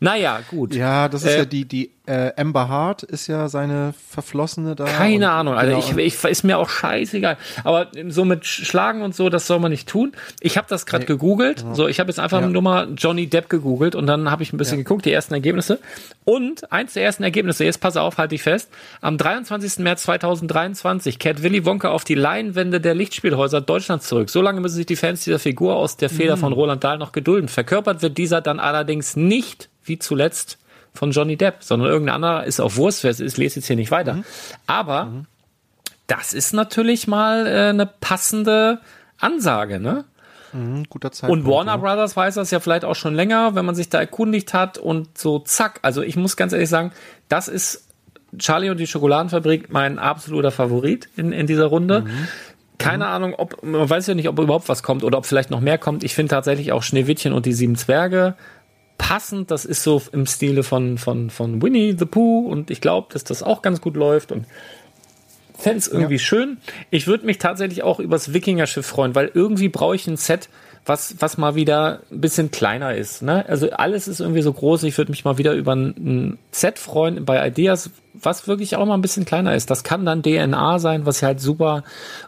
Naja, 0.00 0.40
gut. 0.48 0.74
Ja, 0.74 1.08
das 1.08 1.22
ist 1.22 1.32
äh, 1.32 1.38
ja 1.38 1.44
die, 1.44 1.66
die 1.66 1.90
äh, 2.08 2.32
Amber 2.36 2.68
Hart 2.68 3.02
ist 3.02 3.26
ja 3.26 3.48
seine 3.48 3.92
Verflossene 4.08 4.74
da. 4.74 4.84
Keine 4.84 5.30
Ahnung, 5.30 5.54
also 5.54 5.76
genau. 5.76 6.00
ich, 6.00 6.14
ich 6.14 6.24
ist 6.24 6.42
mir 6.42 6.56
auch 6.56 6.70
scheißegal. 6.70 7.36
Aber 7.64 7.88
so 8.08 8.24
mit 8.24 8.46
Schlagen 8.46 9.02
und 9.02 9.14
so, 9.14 9.28
das 9.28 9.46
soll 9.46 9.58
man 9.58 9.70
nicht 9.70 9.86
tun. 9.88 10.12
Ich 10.40 10.56
habe 10.56 10.66
das 10.70 10.86
gerade 10.86 11.02
nee. 11.02 11.08
gegoogelt. 11.08 11.62
Ja. 11.62 11.74
So, 11.74 11.86
ich 11.86 12.00
habe 12.00 12.08
jetzt 12.08 12.18
einfach 12.18 12.40
ja. 12.40 12.46
nur 12.46 12.62
mal 12.62 12.88
Johnny 12.96 13.26
Depp 13.26 13.50
gegoogelt 13.50 13.94
und 13.94 14.06
dann 14.06 14.30
habe 14.30 14.42
ich 14.42 14.54
ein 14.54 14.56
bisschen 14.56 14.78
ja. 14.78 14.84
geguckt, 14.84 15.04
die 15.04 15.12
ersten 15.12 15.34
Ergebnisse. 15.34 15.80
Und 16.24 16.72
eins 16.72 16.94
der 16.94 17.04
ersten 17.04 17.24
Ergebnisse, 17.24 17.64
jetzt 17.64 17.80
pass 17.80 17.98
auf, 17.98 18.16
halte 18.16 18.34
ich 18.34 18.42
fest. 18.42 18.70
Am 19.02 19.18
23. 19.18 19.78
März 19.80 20.04
2023 20.04 21.18
kehrt 21.18 21.42
Willy 21.42 21.66
Wonka 21.66 21.90
auf 21.90 22.04
die 22.04 22.14
Leinwände 22.14 22.80
der 22.80 22.94
Lichtspielhäuser 22.94 23.60
Deutschlands 23.60 24.08
zurück. 24.08 24.30
So 24.30 24.40
lange 24.40 24.62
müssen 24.62 24.76
sich 24.76 24.86
die 24.86 24.96
Fans 24.96 25.24
dieser 25.24 25.38
Figur 25.38 25.76
aus 25.76 25.98
der 25.98 26.08
Feder 26.08 26.36
mhm. 26.36 26.40
von 26.40 26.52
Roland 26.54 26.82
Dahl 26.82 26.96
noch 26.96 27.12
gedulden. 27.12 27.48
Verkörpert 27.48 28.00
wird 28.00 28.16
dieser 28.16 28.40
dann 28.40 28.60
allerdings 28.60 29.14
nicht, 29.14 29.68
wie 29.84 29.98
zuletzt, 29.98 30.58
von 30.98 31.12
Johnny 31.12 31.36
Depp, 31.36 31.62
sondern 31.62 31.88
irgendein 31.88 32.16
anderer 32.16 32.44
ist 32.44 32.60
auf 32.60 32.76
Wurst, 32.76 33.04
ich 33.04 33.36
lese 33.36 33.60
jetzt 33.60 33.66
hier 33.66 33.76
nicht 33.76 33.90
weiter. 33.90 34.14
Mhm. 34.14 34.24
Aber 34.66 35.04
mhm. 35.04 35.26
das 36.08 36.32
ist 36.32 36.52
natürlich 36.52 37.06
mal 37.06 37.46
äh, 37.46 37.68
eine 37.68 37.86
passende 37.86 38.80
Ansage, 39.18 39.78
ne? 39.78 40.04
Mhm, 40.52 40.84
guter 40.88 41.12
Zeitpunkt. 41.12 41.44
Und 41.44 41.50
Warner 41.50 41.72
ja. 41.72 41.76
Brothers 41.76 42.16
weiß 42.16 42.34
das 42.34 42.50
ja 42.50 42.58
vielleicht 42.58 42.84
auch 42.84 42.96
schon 42.96 43.14
länger, 43.14 43.54
wenn 43.54 43.64
man 43.64 43.74
sich 43.74 43.88
da 43.88 44.00
erkundigt 44.00 44.54
hat 44.54 44.78
und 44.78 45.16
so 45.16 45.38
zack. 45.38 45.78
Also 45.82 46.02
ich 46.02 46.16
muss 46.16 46.36
ganz 46.36 46.52
ehrlich 46.52 46.68
sagen, 46.68 46.92
das 47.28 47.48
ist 47.48 47.86
Charlie 48.38 48.70
und 48.70 48.78
die 48.78 48.86
Schokoladenfabrik 48.86 49.70
mein 49.70 49.98
absoluter 49.98 50.50
Favorit 50.50 51.08
in, 51.16 51.32
in 51.32 51.46
dieser 51.46 51.66
Runde. 51.66 52.02
Mhm. 52.02 52.28
Keine 52.78 53.06
Ahnung, 53.06 53.34
ob, 53.36 53.62
man 53.62 53.88
weiß 53.88 54.06
ja 54.06 54.14
nicht, 54.14 54.28
ob 54.28 54.38
überhaupt 54.38 54.68
was 54.68 54.82
kommt 54.82 55.04
oder 55.04 55.18
ob 55.18 55.26
vielleicht 55.26 55.50
noch 55.50 55.60
mehr 55.60 55.78
kommt. 55.78 56.04
Ich 56.04 56.14
finde 56.14 56.30
tatsächlich 56.30 56.72
auch 56.72 56.82
Schneewittchen 56.82 57.32
und 57.32 57.44
die 57.44 57.52
sieben 57.52 57.76
Zwerge 57.76 58.34
passend. 58.98 59.50
Das 59.50 59.64
ist 59.64 59.82
so 59.82 60.02
im 60.12 60.26
Stile 60.26 60.62
von, 60.62 60.98
von, 60.98 61.30
von 61.30 61.62
Winnie 61.62 61.96
the 61.98 62.04
Pooh 62.04 62.46
und 62.46 62.70
ich 62.70 62.80
glaube, 62.80 63.08
dass 63.12 63.24
das 63.24 63.42
auch 63.42 63.62
ganz 63.62 63.80
gut 63.80 63.96
läuft 63.96 64.32
und 64.32 64.44
fände 65.56 65.78
es 65.78 65.88
irgendwie 65.88 66.18
schön. 66.18 66.58
Ich 66.90 67.06
würde 67.06 67.26
mich 67.26 67.38
tatsächlich 67.38 67.82
auch 67.82 67.98
übers 68.00 68.32
Wikinger-Schiff 68.32 68.86
freuen, 68.86 69.14
weil 69.14 69.30
irgendwie 69.32 69.68
brauche 69.68 69.96
ich 69.96 70.06
ein 70.06 70.16
Set, 70.16 70.48
was, 70.88 71.16
was 71.18 71.36
mal 71.36 71.54
wieder 71.54 72.00
ein 72.10 72.20
bisschen 72.20 72.50
kleiner 72.50 72.94
ist. 72.94 73.22
Ne? 73.22 73.44
Also 73.46 73.70
alles 73.70 74.08
ist 74.08 74.20
irgendwie 74.20 74.42
so 74.42 74.52
groß. 74.52 74.84
Ich 74.84 74.96
würde 74.96 75.10
mich 75.12 75.24
mal 75.24 75.38
wieder 75.38 75.52
über 75.52 75.74
ein, 75.74 76.38
Set 76.50 76.78
freuen 76.78 77.24
bei 77.24 77.46
Ideas, 77.46 77.90
was 78.14 78.48
wirklich 78.48 78.76
auch 78.76 78.86
mal 78.86 78.94
ein 78.94 79.02
bisschen 79.02 79.24
kleiner 79.24 79.54
ist. 79.54 79.70
Das 79.70 79.84
kann 79.84 80.06
dann 80.06 80.22
DNA 80.22 80.78
sein, 80.78 81.06
was 81.06 81.18
ich 81.18 81.24
halt 81.24 81.40
super 81.40 81.84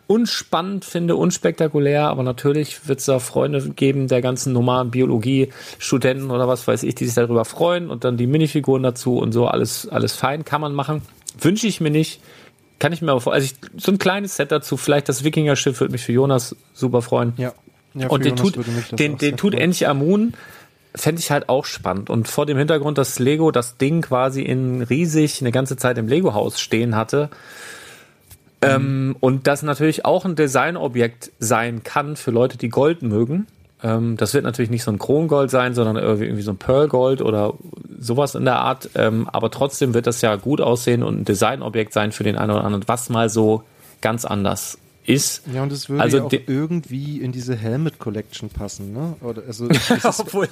unspannend 0.07 0.85
finde, 0.85 1.17
unspektakulär, 1.17 2.09
aber 2.09 2.23
natürlich 2.23 2.87
wird 2.87 3.01
es 3.01 3.07
da 3.07 3.19
Freunde 3.19 3.71
geben 3.71 4.07
der 4.07 4.21
ganzen 4.21 4.53
normalen 4.53 4.91
Biologie-Studenten 4.91 6.31
oder 6.31 6.47
was 6.47 6.69
weiß 6.69 6.83
ich, 6.83 6.95
die 6.95 7.07
sich 7.07 7.15
darüber 7.15 7.45
freuen 7.45 7.91
und 7.91 8.05
dann 8.05 8.17
die 8.17 8.27
Minifiguren 8.27 8.83
dazu 8.83 9.19
und 9.19 9.33
so, 9.33 9.47
alles, 9.47 9.89
alles 9.89 10.15
fein, 10.15 10.45
kann 10.45 10.61
man 10.61 10.75
machen. 10.75 11.03
Wünsche 11.41 11.67
ich 11.67 11.81
mir 11.81 11.91
nicht. 11.91 12.21
Kann 12.79 12.93
ich 12.93 13.03
mir 13.03 13.11
aber 13.11 13.21
vor, 13.21 13.33
also 13.33 13.45
ich, 13.45 13.55
so 13.77 13.93
ein 13.93 13.99
kleines 13.99 14.37
Set 14.37 14.53
dazu, 14.53 14.77
vielleicht 14.77 15.09
das 15.09 15.25
Wikinger-Schiff 15.25 15.81
würde 15.81 15.93
mich 15.93 16.03
für 16.03 16.13
Jonas 16.13 16.57
super 16.73 17.03
freuen. 17.03 17.35
Ja. 17.37 17.53
Ja 17.95 18.09
Und 18.09 18.25
den 18.25 18.37
Jonas 18.37 18.53
tut, 18.53 18.99
den, 18.99 19.19
den 19.19 19.37
tut 19.37 19.55
endlich 19.55 19.89
Amun, 19.89 20.35
fände 20.95 21.21
ich 21.21 21.31
halt 21.31 21.49
auch 21.49 21.65
spannend. 21.65 22.11
Und 22.11 22.29
vor 22.29 22.47
dem 22.47 22.59
Hintergrund, 22.59 22.99
dass 22.99 23.19
Lego 23.19 23.51
das 23.51 23.77
Ding 23.77 24.03
quasi 24.03 24.43
in 24.43 24.83
riesig 24.83 25.41
eine 25.41 25.53
ganze 25.53 25.77
Zeit 25.77 25.99
im 25.99 26.09
Lego-Haus 26.09 26.61
stehen 26.61 26.97
hatte. 26.97 27.31
Ähm, 28.63 29.17
und 29.21 29.47
das 29.47 29.63
natürlich 29.63 30.05
auch 30.05 30.25
ein 30.25 30.37
Designobjekt 30.37 31.33
sein 31.39 31.83
kann 31.83 32.17
für 32.17 32.31
Leute, 32.31 32.59
die 32.59 32.69
Gold 32.69 33.03
mögen. 33.03 33.47
Ähm, 33.83 34.17
das 34.17 34.35
wird 34.35 34.45
natürlich 34.45 34.71
nicht 34.71 34.83
so 34.83 34.91
ein 34.91 34.99
Krongold 34.99 35.51
sein, 35.51 35.75
sondern 35.75 35.97
irgendwie, 35.97 36.25
irgendwie 36.25 36.43
so 36.43 36.51
ein 36.51 36.59
Pearlgold 36.59 37.23
oder 37.23 37.55
sowas 37.99 38.35
in 38.35 38.45
der 38.45 38.59
Art. 38.59 38.91
Ähm, 38.95 39.29
aber 39.33 39.51
trotzdem 39.51 39.95
wird 39.95 40.07
das 40.07 40.21
ja 40.21 40.37
gut 40.37 40.61
aussehen 40.61 41.03
und 41.03 41.21
ein 41.21 41.25
Designobjekt 41.25 41.93
sein 41.93 42.13
für 42.13 42.25
den 42.25 42.37
einen 42.37 42.51
oder 42.51 42.65
anderen, 42.65 42.87
was 42.87 43.09
mal 43.09 43.31
so 43.31 43.63
ganz 44.03 44.25
anders 44.25 44.79
ist. 45.07 45.43
Ja, 45.53 45.63
und 45.63 45.73
es 45.73 45.89
würde 45.89 46.03
Also 46.03 46.19
ja 46.19 46.25
auch 46.25 46.33
irgendwie 46.47 47.21
in 47.21 47.33
diese 47.33 47.57
Helmet 47.57 47.99
Collection 47.99 48.49
passen, 48.51 48.93
ne? 48.93 49.17
Oder 49.21 49.43
also 49.47 49.67
ist, 49.69 50.21
Obwohl, 50.21 50.49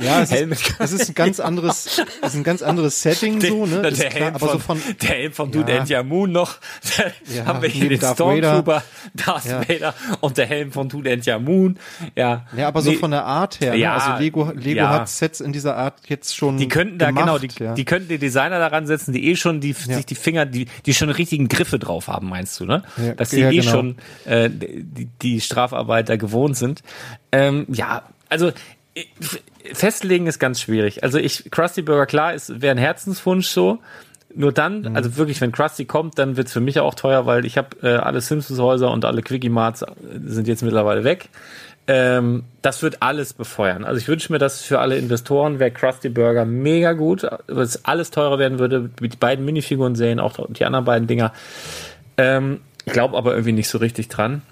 ja, 0.00 0.22
es 0.22 0.30
ist, 0.32 0.74
es 0.78 0.92
ist 0.92 1.08
ein 1.10 1.14
ganz 1.14 1.40
anderes, 1.40 1.86
es 2.22 2.28
ist 2.28 2.36
ein 2.36 2.44
ganz 2.44 2.62
anderes 2.62 3.02
Setting 3.02 3.40
so, 3.40 3.66
ne? 3.66 3.82
der, 3.82 3.90
der, 3.90 4.08
klar, 4.08 4.22
Helm 4.22 4.34
aber 4.36 4.48
von, 4.48 4.50
so 4.50 4.58
von 4.58 4.80
der 5.02 5.08
Helm 5.08 5.32
von 5.32 5.50
Dude 5.50 5.72
Ja. 5.72 6.00
Ant 6.00 6.08
Moon 6.08 6.32
noch. 6.32 6.56
Da 6.96 7.04
Ja, 7.34 7.46
haben 7.46 7.62
wir 7.62 7.68
hier 7.68 7.88
den 7.88 8.00
Darth 8.00 8.14
Stormtrooper, 8.16 8.82
Darth 9.14 9.44
Ja. 9.46 9.68
Vader 9.68 9.94
und 10.20 10.36
der 10.38 10.46
Helm 10.46 10.72
von 10.72 10.88
Dude 10.88 11.12
Ant 11.12 11.44
Moon. 11.44 11.78
Ja, 12.16 12.46
Ja, 12.56 12.68
aber 12.68 12.82
so 12.82 12.90
Nee, 12.90 12.96
von 12.96 13.10
der 13.10 13.24
Art 13.24 13.60
her. 13.60 13.74
Ja, 13.74 13.96
ne? 13.96 14.02
Also 14.02 14.22
Lego, 14.22 14.52
Lego 14.54 14.82
hat 14.88 15.08
Sets 15.08 15.40
in 15.40 15.52
dieser 15.52 15.76
Art 15.76 15.94
jetzt 16.08 16.34
schon. 16.36 16.56
Die 16.56 16.68
könnten 16.68 16.98
da 16.98 17.08
gemacht, 17.10 17.24
genau, 17.24 17.38
die, 17.38 17.74
die 17.76 17.84
könnten 17.84 18.08
die 18.08 18.18
Designer 18.18 18.58
daran 18.58 18.86
setzen, 18.86 19.12
die 19.12 19.28
eh 19.30 19.36
schon 19.36 19.60
die 19.60 19.72
sich 19.72 20.06
die 20.06 20.14
Finger, 20.14 20.46
die 20.46 20.66
die 20.86 20.94
schon 20.94 21.10
richtigen 21.10 21.48
Griffe 21.48 21.78
drauf 21.78 22.08
haben, 22.08 22.28
meinst 22.28 22.58
du, 22.60 22.64
ne? 22.64 22.82
Dass 23.16 23.30
die 23.30 23.40
ja, 23.40 23.50
eh 23.58 23.60
genau. 23.60 23.70
schon 23.72 23.96
äh, 24.24 24.50
die, 24.50 25.08
die 25.22 25.40
Strafarbeiter 25.40 26.16
gewohnt 26.16 26.56
sind. 26.56 26.82
Ähm, 27.32 27.66
ja, 27.68 28.02
also 28.28 28.48
äh, 28.94 29.04
festlegen 29.72 30.26
ist 30.26 30.38
ganz 30.38 30.60
schwierig. 30.60 31.02
Also 31.02 31.18
ich 31.18 31.50
Krusty 31.50 31.82
Burger 31.82 32.06
klar 32.06 32.34
ist 32.34 32.60
wäre 32.60 32.74
ein 32.74 32.78
Herzenswunsch 32.78 33.48
so. 33.48 33.78
Nur 34.34 34.52
dann, 34.52 34.82
Mhm. 34.82 34.96
also 34.96 35.16
wirklich, 35.16 35.40
wenn 35.40 35.52
Krusty 35.52 35.86
kommt, 35.86 36.18
dann 36.18 36.36
wird's 36.36 36.52
für 36.52 36.60
mich 36.60 36.78
auch 36.80 36.94
teuer, 36.94 37.24
weil 37.24 37.46
ich 37.46 37.56
habe 37.56 37.68
äh, 37.82 37.96
alle 37.96 38.20
Simpsons 38.20 38.60
Häuser 38.60 38.90
und 38.90 39.04
alle 39.06 39.22
Quickie 39.22 39.48
Marts 39.48 39.82
äh, 39.82 39.86
sind 40.26 40.46
jetzt 40.46 40.62
mittlerweile 40.62 41.02
weg. 41.02 41.30
Ähm, 41.86 42.44
das 42.60 42.82
wird 42.82 43.02
alles 43.02 43.32
befeuern. 43.32 43.84
Also 43.84 43.98
ich 43.98 44.06
wünsche 44.06 44.30
mir 44.30 44.38
das 44.38 44.60
für 44.60 44.80
alle 44.80 44.98
Investoren, 44.98 45.58
wäre 45.58 45.70
Krusty 45.70 46.10
Burger 46.10 46.44
mega 46.44 46.92
gut, 46.92 47.26
weil 47.46 47.64
es 47.64 47.86
alles 47.86 48.10
teurer 48.10 48.38
werden 48.38 48.58
würde. 48.58 48.90
Die 49.00 49.08
beiden 49.08 49.46
Minifiguren 49.46 49.94
sehen, 49.94 50.20
auch 50.20 50.38
die 50.50 50.66
anderen 50.66 50.84
beiden 50.84 51.08
Dinger. 51.08 51.32
Ähm, 52.18 52.60
glaube 52.86 53.16
aber 53.16 53.32
irgendwie 53.32 53.52
nicht 53.52 53.68
so 53.68 53.78
richtig 53.78 54.08
dran. 54.08 54.42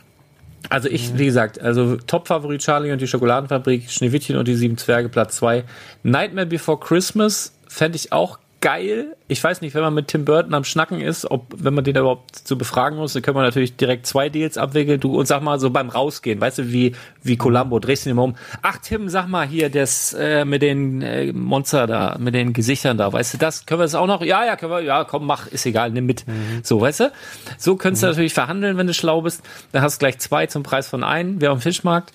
Also 0.69 0.89
ich, 0.89 1.17
wie 1.17 1.27
gesagt, 1.27 1.61
also 1.61 1.97
Top-Favorit 1.97 2.61
Charlie 2.61 2.93
und 2.93 3.01
die 3.01 3.07
Schokoladenfabrik, 3.07 3.91
Schneewittchen 3.91 4.37
und 4.37 4.49
die 4.49 4.57
sieben 4.57 4.77
Zwerge, 4.77 5.09
Platz 5.09 5.37
zwei. 5.37 5.65
Nightmare 6.03 6.47
Before 6.47 6.79
Christmas 6.79 7.53
fände 7.69 7.97
ich 7.97 8.13
auch 8.13 8.39
geil. 8.67 9.17
Ich 9.29 9.45
weiß 9.45 9.61
nicht, 9.61 9.77
wenn 9.77 9.83
man 9.83 9.95
mit 9.95 10.09
Tim 10.09 10.25
Burton 10.25 10.53
am 10.53 10.65
Schnacken 10.65 11.01
ist, 11.01 11.31
ob, 11.31 11.47
wenn 11.57 11.73
man 11.73 11.85
den 11.85 11.95
da 11.95 12.01
überhaupt 12.01 12.35
zu 12.35 12.59
befragen 12.59 12.99
muss, 12.99 13.13
dann 13.13 13.23
können 13.23 13.37
wir 13.37 13.43
natürlich 13.43 13.77
direkt 13.77 14.07
zwei 14.07 14.29
Deals 14.29 14.59
abwickeln. 14.59 14.99
Du, 14.99 15.17
und 15.17 15.27
sag 15.27 15.41
mal, 15.41 15.61
so 15.61 15.71
beim 15.71 15.89
Rausgehen, 15.89 16.41
weißt 16.41 16.59
du, 16.59 16.73
wie, 16.73 16.97
wie 17.23 17.37
Columbo, 17.37 17.79
drehst 17.79 18.05
du 18.05 18.11
ihn 18.11 18.15
immer 18.15 18.25
um. 18.25 18.35
Ach, 18.63 18.79
Tim, 18.79 19.09
sag 19.09 19.29
mal 19.29 19.47
hier, 19.47 19.71
das, 19.71 20.15
äh, 20.15 20.45
mit 20.45 20.63
den 20.63 21.01
äh, 21.01 21.33
Monster 21.33 21.87
da, 21.87 22.17
mit 22.19 22.35
den 22.35 22.55
Gesichtern 22.55 22.99
da, 22.99 23.13
weißt 23.13 23.35
du, 23.35 23.39
das, 23.39 23.67
können 23.67 23.79
wir 23.79 23.85
das 23.85 23.95
auch 23.95 24.09
noch? 24.09 24.21
Ja, 24.23 24.45
ja, 24.45 24.57
können 24.57 24.73
wir, 24.73 24.81
ja, 24.81 25.05
komm, 25.05 25.27
mach, 25.27 25.47
ist 25.47 25.65
egal, 25.65 25.93
nimm 25.93 26.07
mit. 26.07 26.25
So, 26.65 26.81
weißt 26.81 26.99
du? 26.99 27.13
So 27.59 27.77
könntest 27.77 28.03
du 28.03 28.09
natürlich 28.09 28.35
verhandeln, 28.35 28.77
wenn 28.79 28.89
du 28.89 28.95
schlau 28.95 29.21
bist. 29.21 29.45
Dann 29.71 29.83
hast 29.83 29.99
du 29.99 29.99
gleich 30.01 30.19
zwei 30.19 30.47
zum 30.49 30.65
Preis 30.65 30.89
von 30.89 31.05
einem, 31.05 31.41
wer 31.41 31.51
am 31.51 31.61
Fischmarkt. 31.61 32.13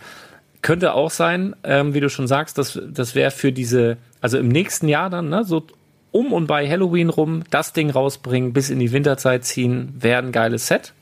Könnte 0.61 0.95
auch 0.95 1.11
sein, 1.11 1.55
ähm, 1.63 1.93
wie 1.93 2.01
du 2.01 2.09
schon 2.09 2.27
sagst, 2.27 2.57
das, 2.57 2.77
das 2.89 3.15
wäre 3.15 3.31
für 3.31 3.53
diese, 3.53 3.95
also 4.19 4.37
im 4.37 4.49
nächsten 4.49 4.89
Jahr 4.89 5.09
dann, 5.09 5.29
ne, 5.29 5.45
so 5.45 5.65
um 6.11 6.33
und 6.33 6.47
bei 6.47 6.67
Halloween 6.69 7.09
rum, 7.09 7.43
das 7.49 7.73
Ding 7.73 7.89
rausbringen, 7.89 8.53
bis 8.53 8.69
in 8.69 8.79
die 8.79 8.91
Winterzeit 8.91 9.45
ziehen, 9.45 9.93
wäre 9.99 10.21
ein 10.21 10.31
geiles 10.31 10.67
Set. 10.67 10.93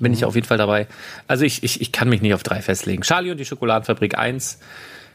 Bin 0.00 0.12
ich 0.12 0.24
auf 0.24 0.34
jeden 0.34 0.46
Fall 0.46 0.58
dabei. 0.58 0.88
Also 1.28 1.44
ich, 1.44 1.62
ich, 1.62 1.80
ich 1.80 1.92
kann 1.92 2.08
mich 2.08 2.20
nicht 2.20 2.34
auf 2.34 2.42
drei 2.42 2.60
festlegen. 2.62 3.02
Charlie 3.02 3.30
und 3.30 3.36
die 3.38 3.44
Schokoladenfabrik 3.44 4.18
eins, 4.18 4.58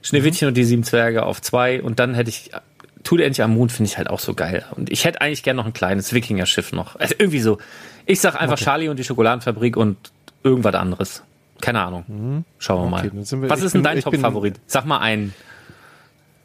Schneewittchen 0.02 0.48
und 0.48 0.56
die 0.56 0.64
sieben 0.64 0.84
Zwerge 0.84 1.24
auf 1.26 1.42
zwei 1.42 1.82
und 1.82 2.00
dann 2.00 2.14
hätte 2.14 2.30
ich 2.30 2.52
Tut 3.02 3.22
endlich 3.22 3.42
am 3.42 3.54
Mond 3.54 3.72
finde 3.72 3.90
ich 3.90 3.98
halt 3.98 4.10
auch 4.10 4.20
so 4.20 4.34
geil. 4.34 4.66
Und 4.76 4.92
ich 4.92 5.06
hätte 5.06 5.22
eigentlich 5.22 5.42
gern 5.42 5.56
noch 5.56 5.66
ein 5.66 5.72
kleines 5.72 6.12
Wikinger-Schiff 6.14 6.74
noch. 6.74 6.98
Also 6.98 7.16
irgendwie 7.18 7.40
so. 7.40 7.58
Ich 8.06 8.20
sag 8.20 8.36
einfach 8.40 8.58
Charlie 8.58 8.90
und 8.90 9.00
die 9.00 9.06
Schokoladenfabrik 9.06 9.78
und 9.78 9.96
irgendwas 10.44 10.76
anderes. 10.76 11.24
Keine 11.62 11.82
Ahnung. 11.82 12.44
Schauen 12.58 12.92
wir 12.92 12.98
Okay, 12.98 13.10
mal. 13.14 13.42
wir- 13.42 13.50
Was 13.50 13.62
ist 13.62 13.74
denn 13.74 13.84
dein 13.84 14.02
Top-Favorit? 14.02 14.60
Sag 14.68 14.86
mal 14.86 14.98
einen. 15.00 15.34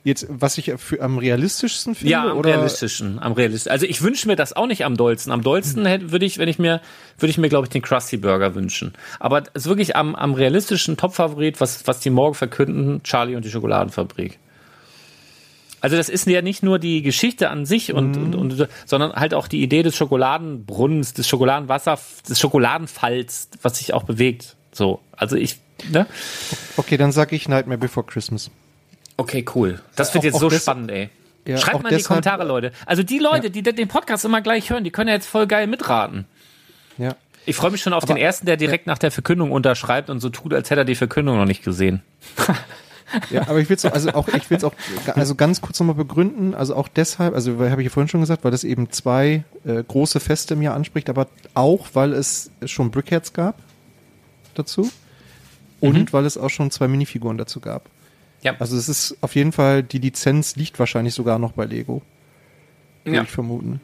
Jetzt, 0.05 0.27
was 0.29 0.59
ich 0.59 0.71
für 0.77 1.01
am 1.01 1.17
realistischsten 1.17 1.95
finde, 1.95 2.13
Ja, 2.13 2.31
am 2.31 2.37
oder? 2.37 2.51
realistischen, 2.51 3.19
am 3.19 3.33
realistischen. 3.33 3.73
Also 3.73 3.87
ich 3.87 4.03
wünsche 4.03 4.29
mir 4.29 4.37
das 4.37 4.53
auch 4.53 4.67
nicht 4.67 4.85
am 4.85 4.99
dollsten. 4.99 5.33
Am 5.33 5.43
dollsten 5.43 5.87
hätte, 5.87 6.13
würde 6.13 6.27
ich, 6.27 6.37
wenn 6.37 6.49
ich 6.49 6.59
mir, 6.59 6.83
würde 7.19 7.31
ich 7.31 7.39
mir, 7.39 7.49
glaube 7.49 7.65
ich, 7.65 7.71
den 7.71 7.81
Krusty 7.81 8.19
Burger 8.19 8.55
wünschen. 8.55 8.93
Aber 9.19 9.45
es 9.55 9.63
ist 9.63 9.67
wirklich 9.67 9.97
am, 9.97 10.15
am 10.15 10.35
realistischen 10.35 10.99
Top-Favorit, 10.99 11.59
was, 11.59 11.87
was 11.87 12.01
die 12.01 12.11
morgen 12.11 12.35
verkünden, 12.35 13.03
Charlie 13.03 13.35
und 13.35 13.47
die 13.47 13.51
Schokoladenfabrik. 13.51 14.39
Also 15.81 15.97
das 15.97 16.11
ist 16.11 16.27
ja 16.27 16.43
nicht 16.43 16.63
nur 16.63 16.79
die 16.79 17.01
Geschichte 17.01 17.49
an 17.49 17.65
sich 17.65 17.93
und, 17.95 18.17
und, 18.17 18.35
und 18.35 18.69
sondern 18.85 19.13
halt 19.13 19.33
auch 19.33 19.49
die 19.49 19.63
Idee 19.63 19.83
des 19.83 19.97
Schokoladenbrunnens, 19.97 21.15
des 21.15 21.27
Schokoladenwasser, 21.29 21.99
des 22.29 22.41
Schokoladenfalls, 22.41 23.49
was 23.63 23.79
sich 23.79 23.95
auch 23.95 24.05
bewegt. 24.05 24.57
So, 24.73 25.01
also 25.13 25.37
ich, 25.37 25.59
ne? 25.91 26.07
Okay, 26.77 26.97
dann 26.99 27.13
sag 27.13 27.33
ich 27.33 27.49
Nightmare 27.49 27.79
Before 27.79 28.05
Christmas. 28.07 28.51
Okay, 29.17 29.45
cool. 29.55 29.81
Das 29.97 30.13
wird 30.15 30.23
Auch- 30.23 30.25
jetzt 30.25 30.39
so 30.39 30.51
spannend, 30.51 30.91
ey. 30.91 31.11
Ja, 31.47 31.59
Schreibt 31.59 31.83
mal 31.83 31.93
in 31.93 31.99
die 31.99 32.05
Kommentare, 32.05 32.45
Leute. 32.45 32.73
Also 32.87 33.03
die 33.03 33.19
Leute, 33.19 33.51
die 33.51 33.63
den 33.63 33.89
Podcast 33.89 34.25
immer 34.25 34.41
gleich 34.41 34.71
hören, 34.71 34.83
die 34.83 34.91
können 34.91 35.09
ja 35.09 35.15
jetzt 35.15 35.27
voll 35.27 35.47
geil 35.47 35.67
mitraten. 35.67 36.25
Ja. 36.97 37.17
Ich 37.45 37.57
freue 37.57 37.71
mich 37.71 37.83
schon 37.83 37.93
auf 37.93 38.07
den 38.07 38.17
ersten, 38.17 38.47
der 38.47 38.57
direkt 38.57 38.87
nach 38.87 38.97
der 38.97 39.11
Verkündung 39.11 39.53
unterschreibt 39.53 40.09
und 40.09 40.21
so 40.21 40.31
tut, 40.31 40.55
als 40.55 40.71
hätte 40.71 40.83
er 40.83 40.85
die 40.87 40.95
Verkündung 40.95 41.37
noch 41.37 41.45
nicht 41.45 41.63
gesehen. 41.63 42.03
Ja, 43.31 43.43
aber 43.43 43.61
ich 43.61 43.69
will 43.69 43.77
es 43.77 43.85
also 43.85 44.11
auch, 44.15 44.27
ich 44.29 44.51
will 44.51 44.57
es 44.57 44.65
auch 44.65 44.73
also 45.15 45.35
ganz 45.35 45.61
kurz 45.61 45.79
nochmal 45.79 45.95
begründen. 45.95 46.55
Also 46.55 46.75
auch 46.75 46.89
deshalb, 46.89 47.35
also 47.35 47.53
habe 47.71 47.83
ich 47.83 47.87
ja 47.87 47.93
vorhin 47.93 48.09
schon 48.09 48.21
gesagt, 48.21 48.45
weil 48.45 48.51
das 48.51 48.65
eben 48.65 48.91
zwei 48.91 49.45
äh, 49.65 49.85
große 49.87 50.19
Feste 50.21 50.55
im 50.55 50.63
Jahr 50.63 50.75
anspricht, 50.75 51.09
aber 51.09 51.29
auch, 51.53 51.89
weil 51.93 52.13
es 52.13 52.51
schon 52.65 52.91
Brickheads 52.91 53.33
gab 53.33 53.57
dazu 54.55 54.91
und 55.81 56.13
weil 56.13 56.27
es 56.27 56.37
auch 56.37 56.51
schon 56.51 56.71
zwei 56.71 56.89
Minifiguren 56.89 57.39
dazu 57.39 57.61
gab. 57.61 57.89
Ja. 58.45 58.55
Also 58.61 58.77
es 58.77 58.89
ist 58.89 59.17
auf 59.21 59.35
jeden 59.35 59.51
Fall, 59.51 59.83
die 59.83 59.99
Lizenz 59.99 60.55
liegt 60.55 60.79
wahrscheinlich 60.79 61.15
sogar 61.15 61.39
noch 61.41 61.53
bei 61.53 61.65
Lego. 61.65 62.03
Würde 63.03 63.17
Ja. 63.17 63.23
ich 63.25 63.31
vermuten. 63.31 63.81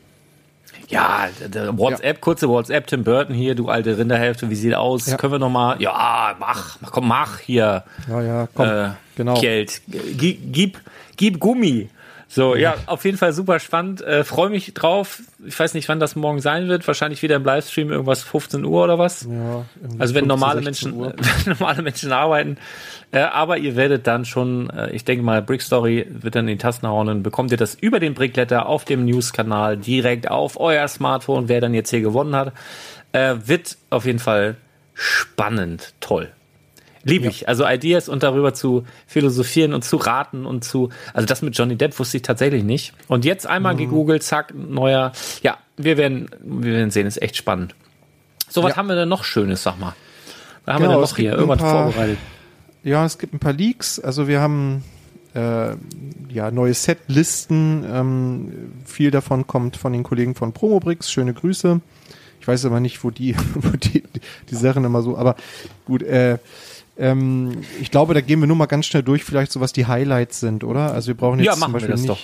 Ja, 0.89 1.29
der 1.47 1.77
WhatsApp, 1.77 2.21
kurze 2.21 2.49
WhatsApp, 2.49 2.87
Tim 2.87 3.03
Burton 3.05 3.35
hier, 3.35 3.55
du 3.55 3.69
alte 3.69 3.97
Rinderhälfte, 3.99 4.51
wie 4.51 4.55
sieht 4.55 4.75
aus? 4.75 5.07
Ja. 5.07 5.17
Können 5.17 5.33
wir 5.35 5.39
noch 5.39 5.51
mal, 5.51 5.81
ja, 5.81 6.37
mach, 6.39 6.79
komm, 6.91 7.09
mach 7.09 7.39
hier. 7.41 7.85
Ja, 8.09 8.23
ja, 8.23 8.49
komm, 8.55 8.69
äh, 8.69 8.89
genau. 9.17 9.41
Geld. 9.41 9.83
Gib, 9.89 10.53
gib, 10.53 10.81
gib 11.17 11.41
Gummi. 11.41 11.89
So, 12.33 12.55
ja, 12.55 12.77
auf 12.87 13.05
jeden 13.05 13.19
Fall 13.19 13.33
super 13.33 13.59
spannend. 13.59 14.03
Äh, 14.03 14.23
Freue 14.23 14.51
mich 14.51 14.73
drauf. 14.73 15.21
Ich 15.45 15.59
weiß 15.59 15.75
nicht, 15.75 15.89
wann 15.89 15.99
das 15.99 16.15
morgen 16.15 16.41
sein 16.41 16.69
wird. 16.69 16.87
Wahrscheinlich 16.87 17.23
wieder 17.23 17.35
im 17.35 17.45
Livestream 17.45 17.91
irgendwas 17.91 18.23
15 18.23 18.65
Uhr 18.65 18.85
oder 18.85 19.01
was. 19.01 19.25
Ja, 19.25 19.65
also 19.99 20.15
wenn 20.15 20.27
15, 20.27 20.29
normale 20.29 20.61
Menschen, 20.61 21.01
wenn 21.01 21.15
normale 21.59 21.83
Menschen 21.83 22.13
arbeiten. 22.13 22.57
Äh, 23.11 23.19
aber 23.19 23.59
ihr 23.59 23.75
werdet 23.75 24.07
dann 24.07 24.25
schon, 24.25 24.71
äh, 24.71 24.93
ich 24.93 25.05
denke 25.05 25.25
mal, 25.25 25.43
Brick 25.43 25.61
Story 25.61 26.07
wird 26.09 26.37
dann 26.37 26.47
in 26.47 26.57
die 26.57 26.63
Tasten 26.63 26.87
hauen. 26.87 27.09
Dann 27.09 27.25
bekommt 27.25 27.51
ihr 27.51 27.57
das 27.57 27.75
über 27.75 27.99
den 27.99 28.15
Brickletter 28.15 28.67
auf 28.67 28.85
dem 28.85 29.07
News-Kanal 29.07 29.77
direkt 29.77 30.31
auf 30.31 30.59
euer 30.61 30.87
Smartphone, 30.87 31.49
wer 31.49 31.61
dann 31.61 31.75
jetzt 31.75 31.91
hier 31.91 32.01
gewonnen 32.01 32.37
hat. 32.37 32.53
Äh, 33.11 33.35
wird 33.45 33.77
auf 33.91 34.07
jeden 34.07 34.21
Fall 34.21 34.57
spannend, 34.95 35.95
toll. 35.99 36.31
Liebe 37.03 37.29
ich. 37.29 37.49
Also 37.49 37.67
Ideas 37.67 38.09
und 38.09 38.23
darüber 38.23 38.53
zu 38.53 38.85
philosophieren 39.07 39.73
und 39.73 39.85
zu 39.85 39.97
raten 39.97 40.45
und 40.45 40.65
zu, 40.65 40.91
also 41.15 41.27
das 41.27 41.41
mit 41.41 41.57
Johnny 41.57 41.77
Depp 41.77 41.99
wusste 41.99 42.19
ich 42.19 42.23
tatsächlich 42.23 42.63
nicht. 42.63 42.93
Und 43.09 43.25
jetzt 43.25 43.47
einmal 43.47 43.75
mhm. 43.75 43.79
gegoogelt, 43.79 44.23
zack, 44.23 44.55
neuer. 44.55 45.13
Ja, 45.43 45.59
wir 45.77 45.97
werden, 45.97 46.29
wir 46.43 46.73
werden 46.75 46.91
sehen, 46.91 47.07
ist 47.07 47.23
echt 47.23 47.37
spannend. 47.37 47.75
So, 48.49 48.63
was 48.63 48.73
ja. 48.73 48.77
haben 48.77 48.89
wir 48.89 48.97
denn 48.97 49.09
noch 49.09 49.25
Schönes, 49.25 49.63
sag 49.63 49.79
mal? 49.79 49.95
Was 50.65 50.75
haben 50.75 50.83
genau, 50.83 50.93
wir 50.93 50.97
denn 50.97 51.11
noch 51.11 51.17
hier? 51.17 51.33
Irgendwas 51.33 51.59
paar, 51.59 51.85
vorbereitet? 51.85 52.19
Ja, 52.83 53.05
es 53.05 53.19
gibt 53.19 53.33
ein 53.33 53.39
paar 53.39 53.53
Leaks. 53.53 53.99
Also 53.99 54.29
wir 54.29 54.41
haben 54.41 54.85
äh, 55.35 55.71
ja 56.29 56.51
neue 56.51 56.75
Setlisten. 56.75 57.85
Ähm, 57.91 58.53
viel 58.85 59.11
davon 59.11 59.47
kommt 59.47 59.77
von 59.77 59.93
den 59.93 60.03
Kollegen 60.03 60.35
von 60.35 60.53
Promobrix. 60.53 61.11
Schöne 61.11 61.33
Grüße. 61.33 61.81
Ich 62.41 62.49
weiß 62.49 62.65
aber 62.65 62.81
nicht, 62.81 63.05
wo 63.05 63.11
die, 63.11 63.37
wo 63.55 63.77
die, 63.77 64.03
die 64.51 64.55
Sachen 64.55 64.85
immer 64.85 65.03
so, 65.03 65.17
aber 65.17 65.37
gut, 65.85 66.03
äh, 66.03 66.39
ähm, 67.01 67.63
ich 67.81 67.91
glaube, 67.91 68.15
da 68.15 68.21
gehen 68.21 68.39
wir 68.41 68.47
nur 68.47 68.57
mal 68.57 68.67
ganz 68.67 68.87
schnell 68.87 69.03
durch, 69.03 69.25
vielleicht 69.25 69.51
so 69.53 69.61
was 69.61 69.73
die 69.73 69.87
Highlights 69.87 70.41
sind, 70.41 70.65
oder? 70.65 70.93
Also 70.93 71.09
wir 71.09 71.17
brauchen 71.17 71.39
jetzt 71.39 71.47
ja, 71.47 71.55
zum 71.55 71.73
Beispiel 71.73 71.95
nicht. 71.95 72.09
Doch. 72.09 72.19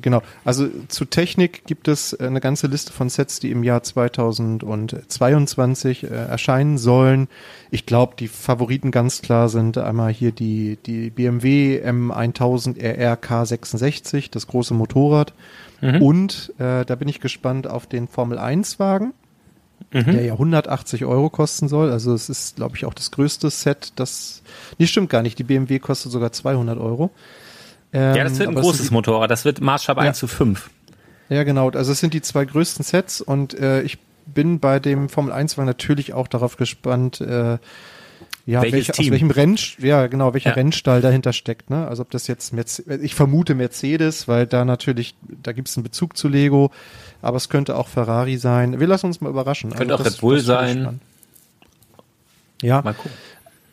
Genau. 0.00 0.22
Also 0.44 0.68
zu 0.88 1.06
Technik 1.06 1.64
gibt 1.64 1.88
es 1.88 2.18
eine 2.20 2.40
ganze 2.40 2.66
Liste 2.66 2.92
von 2.92 3.08
Sets, 3.08 3.40
die 3.40 3.50
im 3.50 3.64
Jahr 3.64 3.82
2022 3.82 6.04
äh, 6.04 6.08
erscheinen 6.08 6.76
sollen. 6.76 7.28
Ich 7.70 7.86
glaube, 7.86 8.12
die 8.18 8.28
Favoriten 8.28 8.90
ganz 8.90 9.22
klar 9.22 9.48
sind 9.48 9.78
einmal 9.78 10.12
hier 10.12 10.30
die, 10.30 10.76
die 10.84 11.08
BMW 11.08 11.82
M1000 11.82 12.78
RR 12.78 13.14
K66, 13.14 14.30
das 14.30 14.46
große 14.46 14.74
Motorrad. 14.74 15.32
Mhm. 15.80 16.02
Und 16.02 16.52
äh, 16.58 16.84
da 16.84 16.96
bin 16.96 17.08
ich 17.08 17.20
gespannt 17.20 17.66
auf 17.66 17.86
den 17.86 18.06
Formel 18.06 18.38
1 18.38 18.78
Wagen 18.78 19.14
mhm. 19.94 20.12
der 20.12 20.24
ja 20.24 20.32
180 20.32 21.04
Euro 21.04 21.30
kosten 21.30 21.68
soll. 21.68 21.90
Also 21.90 22.12
es 22.12 22.28
ist, 22.28 22.56
glaube 22.56 22.76
ich, 22.76 22.84
auch 22.84 22.94
das 22.94 23.10
größte 23.10 23.48
Set, 23.50 23.92
das, 23.96 24.42
nee, 24.78 24.86
stimmt 24.86 25.08
gar 25.08 25.22
nicht, 25.22 25.38
die 25.38 25.44
BMW 25.44 25.78
kostet 25.78 26.12
sogar 26.12 26.32
200 26.32 26.78
Euro. 26.78 27.10
Ähm, 27.92 28.16
ja, 28.16 28.24
das 28.24 28.38
wird 28.38 28.48
ein 28.48 28.56
großes 28.56 28.90
Maschstab 28.90 29.28
das 29.28 29.44
wird 29.44 29.60
Maßstab 29.60 29.96
ja. 29.98 30.02
1 30.04 30.18
zu 30.18 30.26
5. 30.26 30.68
Ja, 31.28 31.44
genau, 31.44 31.70
also 31.70 31.92
es 31.92 32.00
sind 32.00 32.12
die 32.12 32.20
zwei 32.20 32.44
größten 32.44 32.84
Sets 32.84 33.20
und 33.20 33.54
äh, 33.58 33.82
ich 33.82 33.98
bin 34.26 34.58
bei 34.58 34.80
dem 34.80 35.08
Formel 35.08 35.32
1 35.32 35.56
Wagen 35.56 35.66
natürlich 35.66 36.12
auch 36.12 36.28
darauf 36.28 36.56
gespannt, 36.56 37.20
äh, 37.20 37.58
ja, 38.46 38.62
welche, 38.62 38.92
aus 38.92 39.10
welchem 39.10 39.30
Renn, 39.30 39.58
ja 39.78 40.06
genau, 40.06 40.34
welcher 40.34 40.50
ja. 40.50 40.56
Rennstall 40.56 41.00
dahinter 41.00 41.32
steckt, 41.32 41.70
ne? 41.70 41.88
Also 41.88 42.02
ob 42.02 42.10
das 42.10 42.26
jetzt 42.26 42.52
Mercedes, 42.52 43.00
ich 43.02 43.14
vermute 43.14 43.54
Mercedes, 43.54 44.28
weil 44.28 44.46
da 44.46 44.64
natürlich, 44.64 45.14
da 45.22 45.52
gibt 45.52 45.68
es 45.68 45.76
einen 45.76 45.84
Bezug 45.84 46.16
zu 46.16 46.28
Lego 46.28 46.70
aber 47.24 47.38
es 47.38 47.48
könnte 47.48 47.76
auch 47.76 47.88
Ferrari 47.88 48.36
sein. 48.36 48.78
Wir 48.80 48.86
lassen 48.86 49.06
uns 49.06 49.22
mal 49.22 49.30
überraschen. 49.30 49.70
Könnte 49.70 49.94
also 49.94 50.04
auch 50.04 50.10
Red 50.10 50.20
Bull 50.20 50.40
sein. 50.40 51.00
Ja. 52.60 52.82
Mal 52.82 52.92
gucken. 52.92 53.12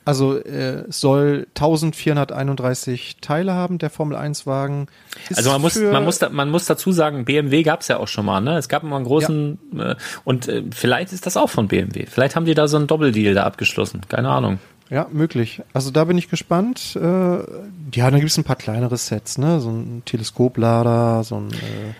Also 0.04 0.38
äh, 0.38 0.86
es 0.90 1.00
soll 1.00 1.48
1431 1.56 3.18
Teile 3.22 3.54
haben, 3.54 3.78
der 3.78 3.90
Formel 3.90 4.18
1 4.18 4.48
Wagen. 4.48 4.88
Ist 5.30 5.38
also 5.38 5.52
man 5.52 5.62
muss, 5.62 5.76
man 5.76 6.04
muss, 6.04 6.20
da, 6.20 6.30
man 6.30 6.50
muss 6.50 6.66
dazu 6.66 6.92
sagen, 6.92 7.26
BMW 7.26 7.64
gab 7.64 7.82
es 7.82 7.88
ja 7.88 7.98
auch 7.98 8.08
schon 8.08 8.26
mal, 8.26 8.42
ne? 8.42 8.58
Es 8.58 8.68
gab 8.68 8.84
mal 8.84 8.96
einen 8.96 9.06
großen 9.06 9.60
ja. 9.74 9.92
äh, 9.92 9.96
und 10.24 10.48
äh, 10.48 10.64
vielleicht 10.72 11.14
ist 11.14 11.26
das 11.26 11.38
auch 11.38 11.50
von 11.50 11.68
BMW. 11.68 12.06
Vielleicht 12.08 12.36
haben 12.36 12.46
die 12.46 12.56
da 12.56 12.68
so 12.68 12.78
einen 12.78 12.88
Doppeldeal 12.88 13.34
da 13.34 13.44
abgeschlossen. 13.44 14.02
Keine 14.10 14.30
Ahnung. 14.30 14.60
Ja, 14.90 15.08
möglich. 15.12 15.62
Also 15.72 15.92
da 15.92 16.04
bin 16.04 16.18
ich 16.18 16.30
gespannt. 16.30 16.96
Äh, 16.96 17.00
ja, 17.00 18.10
dann 18.10 18.20
gibt 18.20 18.32
es 18.32 18.38
ein 18.38 18.44
paar 18.44 18.58
kleinere 18.58 18.98
Sets, 18.98 19.38
ne? 19.38 19.62
So 19.62 19.70
ein 19.70 20.02
Teleskoplader, 20.06 21.24
so 21.24 21.36
ein 21.36 21.52
äh, 21.52 21.94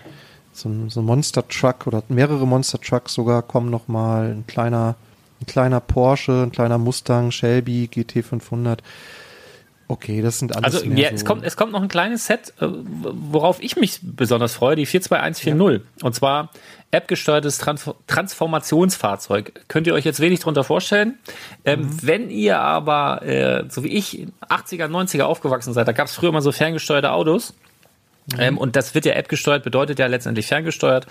so 0.52 0.68
ein, 0.68 0.90
so 0.90 1.00
ein 1.00 1.06
Monster 1.06 1.46
Truck 1.48 1.86
oder 1.86 2.02
mehrere 2.08 2.46
Monster 2.46 2.80
Trucks 2.80 3.14
sogar 3.14 3.42
kommen 3.42 3.70
nochmal. 3.70 4.32
Ein 4.32 4.46
kleiner, 4.46 4.96
ein 5.42 5.46
kleiner 5.46 5.80
Porsche, 5.80 6.44
ein 6.44 6.52
kleiner 6.52 6.78
Mustang, 6.78 7.30
Shelby, 7.30 7.88
GT500. 7.92 8.78
Okay, 9.88 10.22
das 10.22 10.38
sind 10.38 10.56
alles. 10.56 10.76
Also 10.82 10.86
ja, 10.86 11.10
so 11.10 11.14
es 11.16 11.24
kommt, 11.24 11.44
es 11.44 11.56
kommt 11.56 11.72
noch 11.72 11.82
ein 11.82 11.88
kleines 11.88 12.26
Set, 12.26 12.54
äh, 12.60 12.66
worauf 12.66 13.62
ich 13.62 13.76
mich 13.76 14.00
besonders 14.02 14.54
freue, 14.54 14.74
die 14.74 14.86
42140. 14.86 15.84
Ja. 16.00 16.06
Und 16.06 16.14
zwar 16.14 16.50
appgesteuertes 16.92 17.58
Trans 17.58 17.90
Transformationsfahrzeug. 18.06 19.64
Könnt 19.68 19.86
ihr 19.86 19.94
euch 19.94 20.04
jetzt 20.04 20.20
wenig 20.20 20.40
darunter 20.40 20.64
vorstellen. 20.64 21.18
Ähm, 21.64 21.80
mhm. 21.80 21.98
Wenn 22.02 22.30
ihr 22.30 22.58
aber, 22.58 23.22
äh, 23.22 23.64
so 23.68 23.84
wie 23.84 23.88
ich, 23.88 24.26
80er, 24.48 24.86
90er 24.86 25.24
aufgewachsen 25.24 25.74
seid, 25.74 25.88
da 25.88 25.92
gab 25.92 26.06
es 26.06 26.14
früher 26.14 26.32
mal 26.32 26.42
so 26.42 26.52
ferngesteuerte 26.52 27.12
Autos. 27.12 27.54
Mhm. 28.32 28.40
Ähm, 28.40 28.58
und 28.58 28.76
das 28.76 28.94
wird 28.94 29.04
ja 29.04 29.12
App 29.12 29.28
gesteuert, 29.28 29.62
bedeutet 29.62 29.98
ja 29.98 30.06
letztendlich 30.06 30.46
ferngesteuert. 30.46 31.06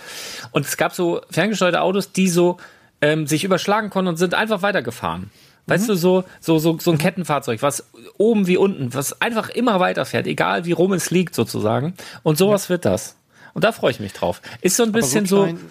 Und 0.52 0.66
es 0.66 0.78
gab 0.78 0.94
so 0.94 1.22
ferngesteuerte 1.30 1.82
Autos, 1.82 2.12
die 2.12 2.30
so 2.30 2.58
ähm, 3.02 3.28
sich 3.28 3.44
überschlagen 3.44 3.90
konnten 3.90 4.10
und 4.10 4.18
sind 4.18 4.34
einfach 4.34 4.62
weitergefahren. 4.62 5.30
Weißt 5.68 5.84
mhm. 5.84 5.88
du, 5.88 5.96
so, 5.96 6.24
so, 6.40 6.60
so, 6.60 6.78
so 6.80 6.92
ein 6.92 6.96
mhm. 6.96 7.00
Kettenfahrzeug, 7.00 7.62
was 7.62 7.88
oben 8.18 8.48
wie 8.48 8.58
unten, 8.58 8.94
was 8.94 9.22
einfach 9.22 9.50
immer 9.50 9.80
weiterfährt, 9.80 10.28
egal 10.28 10.66
wie 10.66 10.72
rum 10.72 10.94
es 10.94 11.12
liegt 11.12 11.36
sozusagen. 11.36 11.94
Und 12.24 12.38
sowas 12.38 12.66
ja. 12.66 12.70
wird 12.70 12.86
das. 12.86 13.16
Und 13.54 13.64
da 13.64 13.72
freue 13.72 13.92
ich 13.92 14.00
mich 14.00 14.14
drauf. 14.14 14.42
Ist 14.62 14.78
so 14.78 14.84
ein 14.84 14.92
bisschen 14.92 15.26
so, 15.26 15.44
klein, 15.44 15.58
so. 15.58 15.64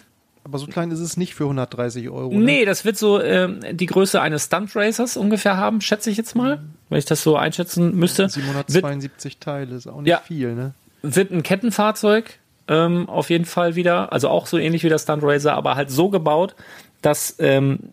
Aber 0.44 0.58
so 0.58 0.66
klein 0.66 0.90
ist 0.90 1.00
es 1.00 1.16
nicht 1.16 1.34
für 1.34 1.44
130 1.44 2.08
Euro. 2.08 2.32
Ne? 2.32 2.44
Nee, 2.44 2.64
das 2.64 2.84
wird 2.84 2.98
so 2.98 3.20
ähm, 3.20 3.60
die 3.72 3.86
Größe 3.86 4.20
eines 4.20 4.46
Stunt 4.46 4.74
Racers 4.76 5.16
ungefähr 5.16 5.56
haben, 5.56 5.80
schätze 5.80 6.10
ich 6.10 6.16
jetzt 6.16 6.36
mal, 6.36 6.58
mhm. 6.58 6.74
wenn 6.88 6.98
ich 6.98 7.04
das 7.04 7.22
so 7.22 7.36
einschätzen 7.36 7.94
müsste. 7.96 8.28
772 8.28 9.34
wird, 9.34 9.40
Teile 9.40 9.76
ist 9.76 9.86
auch 9.86 10.00
nicht 10.00 10.10
ja, 10.10 10.18
viel, 10.18 10.54
ne? 10.54 10.74
wird 11.02 11.30
ein 11.30 11.42
Kettenfahrzeug 11.42 12.38
ähm, 12.68 13.08
auf 13.08 13.30
jeden 13.30 13.44
Fall 13.44 13.74
wieder, 13.74 14.12
also 14.12 14.28
auch 14.28 14.46
so 14.46 14.58
ähnlich 14.58 14.84
wie 14.84 14.88
der 14.88 14.98
Stunt 14.98 15.22
Racer, 15.22 15.54
aber 15.54 15.74
halt 15.74 15.90
so 15.90 16.08
gebaut, 16.08 16.54
dass, 17.02 17.36
ähm, 17.38 17.92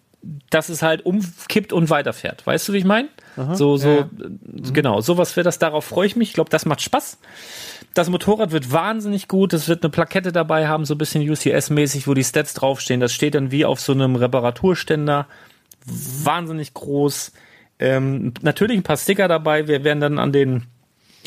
dass 0.49 0.69
es 0.69 0.81
halt 0.81 1.05
umkippt 1.05 1.73
und 1.73 1.89
weiterfährt. 1.89 2.45
Weißt 2.45 2.67
du, 2.67 2.73
wie 2.73 2.77
ich 2.77 2.85
meine? 2.85 3.09
So, 3.53 3.77
so, 3.77 3.89
ja. 3.89 4.09
Mhm. 4.11 4.73
genau, 4.73 4.99
sowas 5.01 5.35
wird 5.35 5.45
das, 5.45 5.59
darauf 5.59 5.85
freue 5.85 6.07
ich 6.07 6.15
mich. 6.15 6.29
Ich 6.29 6.33
glaube, 6.33 6.49
das 6.49 6.65
macht 6.65 6.81
Spaß. 6.81 7.19
Das 7.93 8.09
Motorrad 8.09 8.51
wird 8.51 8.71
wahnsinnig 8.71 9.27
gut. 9.27 9.53
Es 9.53 9.67
wird 9.67 9.83
eine 9.83 9.91
Plakette 9.91 10.31
dabei 10.31 10.67
haben, 10.67 10.85
so 10.85 10.95
ein 10.95 10.97
bisschen 10.97 11.21
UCS-mäßig, 11.21 12.07
wo 12.07 12.13
die 12.13 12.23
Stats 12.23 12.53
draufstehen. 12.55 12.99
Das 12.99 13.13
steht 13.13 13.35
dann 13.35 13.51
wie 13.51 13.65
auf 13.65 13.79
so 13.79 13.91
einem 13.91 14.15
Reparaturständer. 14.15 15.27
Wahnsinnig 15.85 16.73
groß. 16.73 17.31
Ähm, 17.79 18.33
natürlich 18.41 18.77
ein 18.77 18.83
paar 18.83 18.97
Sticker 18.97 19.27
dabei. 19.27 19.67
Wir 19.67 19.83
werden 19.83 20.01
dann 20.01 20.19
an 20.19 20.31
den 20.31 20.63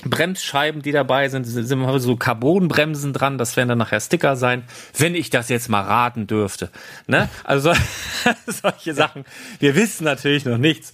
Bremsscheiben, 0.04 0.82
die 0.82 0.92
dabei 0.92 1.28
sind, 1.28 1.44
sind 1.44 1.66
so 1.66 2.16
Carbonbremsen 2.16 3.12
dran, 3.12 3.36
das 3.36 3.56
werden 3.56 3.68
dann 3.68 3.78
nachher 3.78 4.00
Sticker 4.00 4.34
sein, 4.36 4.64
wenn 4.96 5.14
ich 5.14 5.30
das 5.30 5.48
jetzt 5.48 5.68
mal 5.68 5.82
raten 5.82 6.26
dürfte. 6.26 6.70
Ne? 7.06 7.28
Also 7.44 7.72
solche 8.46 8.94
Sachen. 8.94 9.24
Wir 9.58 9.74
wissen 9.74 10.04
natürlich 10.04 10.44
noch 10.44 10.58
nichts, 10.58 10.92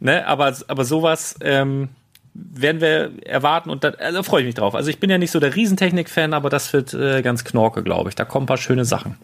ne? 0.00 0.26
aber, 0.26 0.56
aber 0.66 0.84
sowas 0.84 1.36
ähm, 1.40 1.88
werden 2.34 2.80
wir 2.80 3.12
erwarten 3.26 3.70
und 3.70 3.84
da 3.84 3.90
also 3.90 4.22
freue 4.22 4.42
ich 4.42 4.46
mich 4.46 4.54
drauf. 4.56 4.74
Also 4.74 4.90
ich 4.90 4.98
bin 4.98 5.10
ja 5.10 5.18
nicht 5.18 5.30
so 5.30 5.40
der 5.40 5.54
Riesentechnik-Fan, 5.54 6.34
aber 6.34 6.50
das 6.50 6.72
wird 6.72 6.94
äh, 6.94 7.22
ganz 7.22 7.44
knorke, 7.44 7.82
glaube 7.82 8.08
ich. 8.08 8.16
Da 8.16 8.24
kommen 8.24 8.44
ein 8.44 8.48
paar 8.48 8.56
schöne 8.56 8.84
Sachen. 8.84 9.16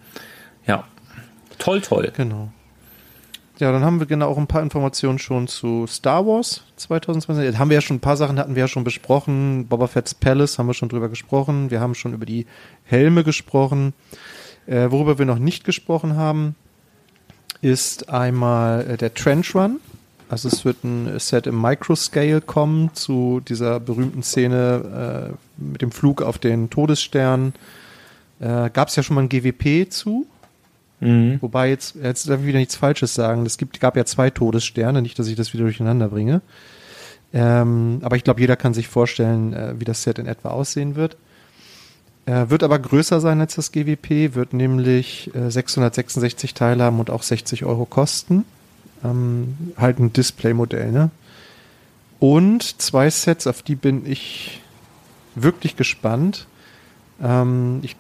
Ja, 0.66 0.84
toll, 1.58 1.80
toll. 1.80 2.12
Genau. 2.16 2.52
Ja, 3.58 3.70
dann 3.70 3.84
haben 3.84 4.00
wir 4.00 4.06
genau 4.06 4.28
auch 4.28 4.38
ein 4.38 4.48
paar 4.48 4.62
Informationen 4.62 5.20
schon 5.20 5.46
zu 5.46 5.86
Star 5.86 6.26
Wars 6.26 6.64
2020. 6.76 7.44
Jetzt 7.44 7.58
haben 7.58 7.70
wir 7.70 7.76
ja 7.76 7.80
schon 7.80 7.98
ein 7.98 8.00
paar 8.00 8.16
Sachen 8.16 8.38
hatten 8.40 8.56
wir 8.56 8.62
ja 8.62 8.68
schon 8.68 8.82
besprochen. 8.82 9.66
Boba 9.68 9.86
Fett's 9.86 10.12
Palace 10.12 10.58
haben 10.58 10.66
wir 10.66 10.74
schon 10.74 10.88
drüber 10.88 11.08
gesprochen. 11.08 11.70
Wir 11.70 11.80
haben 11.80 11.94
schon 11.94 12.14
über 12.14 12.26
die 12.26 12.46
Helme 12.82 13.22
gesprochen. 13.22 13.92
Äh, 14.66 14.90
worüber 14.90 15.18
wir 15.18 15.26
noch 15.26 15.38
nicht 15.38 15.62
gesprochen 15.64 16.16
haben, 16.16 16.56
ist 17.60 18.08
einmal 18.08 18.90
äh, 18.90 18.96
der 18.96 19.14
Trench 19.14 19.54
Run. 19.54 19.78
Also 20.28 20.48
es 20.48 20.64
wird 20.64 20.82
ein 20.82 21.20
Set 21.20 21.46
im 21.46 21.60
Microscale 21.60 22.40
kommen 22.40 22.92
zu 22.94 23.40
dieser 23.46 23.78
berühmten 23.78 24.24
Szene 24.24 25.30
äh, 25.30 25.62
mit 25.62 25.80
dem 25.80 25.92
Flug 25.92 26.22
auf 26.22 26.38
den 26.38 26.70
Todesstern. 26.70 27.52
Äh, 28.40 28.70
Gab 28.70 28.88
es 28.88 28.96
ja 28.96 29.04
schon 29.04 29.14
mal 29.14 29.22
ein 29.22 29.28
GWP 29.28 29.88
zu. 29.92 30.26
Mhm. 31.04 31.38
Wobei 31.42 31.68
jetzt, 31.68 31.96
jetzt 32.02 32.28
darf 32.28 32.40
ich 32.40 32.46
wieder 32.46 32.58
nichts 32.58 32.76
Falsches 32.76 33.14
sagen. 33.14 33.44
Es 33.46 33.58
gibt, 33.58 33.80
gab 33.80 33.96
ja 33.96 34.04
zwei 34.04 34.30
Todessterne, 34.30 35.02
nicht, 35.02 35.18
dass 35.18 35.28
ich 35.28 35.36
das 35.36 35.52
wieder 35.52 35.64
durcheinander 35.64 36.08
bringe. 36.08 36.40
Ähm, 37.32 37.98
aber 38.02 38.16
ich 38.16 38.24
glaube, 38.24 38.40
jeder 38.40 38.56
kann 38.56 38.74
sich 38.74 38.88
vorstellen, 38.88 39.52
äh, 39.52 39.74
wie 39.78 39.84
das 39.84 40.02
Set 40.02 40.18
in 40.18 40.26
etwa 40.26 40.50
aussehen 40.50 40.94
wird. 40.94 41.16
Äh, 42.26 42.48
wird 42.48 42.62
aber 42.62 42.78
größer 42.78 43.20
sein 43.20 43.40
als 43.40 43.56
das 43.56 43.72
GWP, 43.72 44.34
wird 44.34 44.54
nämlich 44.54 45.34
äh, 45.34 45.50
666 45.50 46.54
Teile 46.54 46.84
haben 46.84 47.00
und 47.00 47.10
auch 47.10 47.22
60 47.22 47.64
Euro 47.64 47.84
kosten. 47.84 48.44
Ähm, 49.04 49.72
halt 49.76 49.98
ein 49.98 50.12
Display-Modell, 50.12 50.90
ne? 50.90 51.10
Und 52.20 52.80
zwei 52.80 53.10
Sets, 53.10 53.46
auf 53.46 53.62
die 53.62 53.74
bin 53.74 54.10
ich 54.10 54.62
wirklich 55.34 55.76
gespannt. 55.76 56.46
Ähm, 57.22 57.80
ich, 57.82 57.96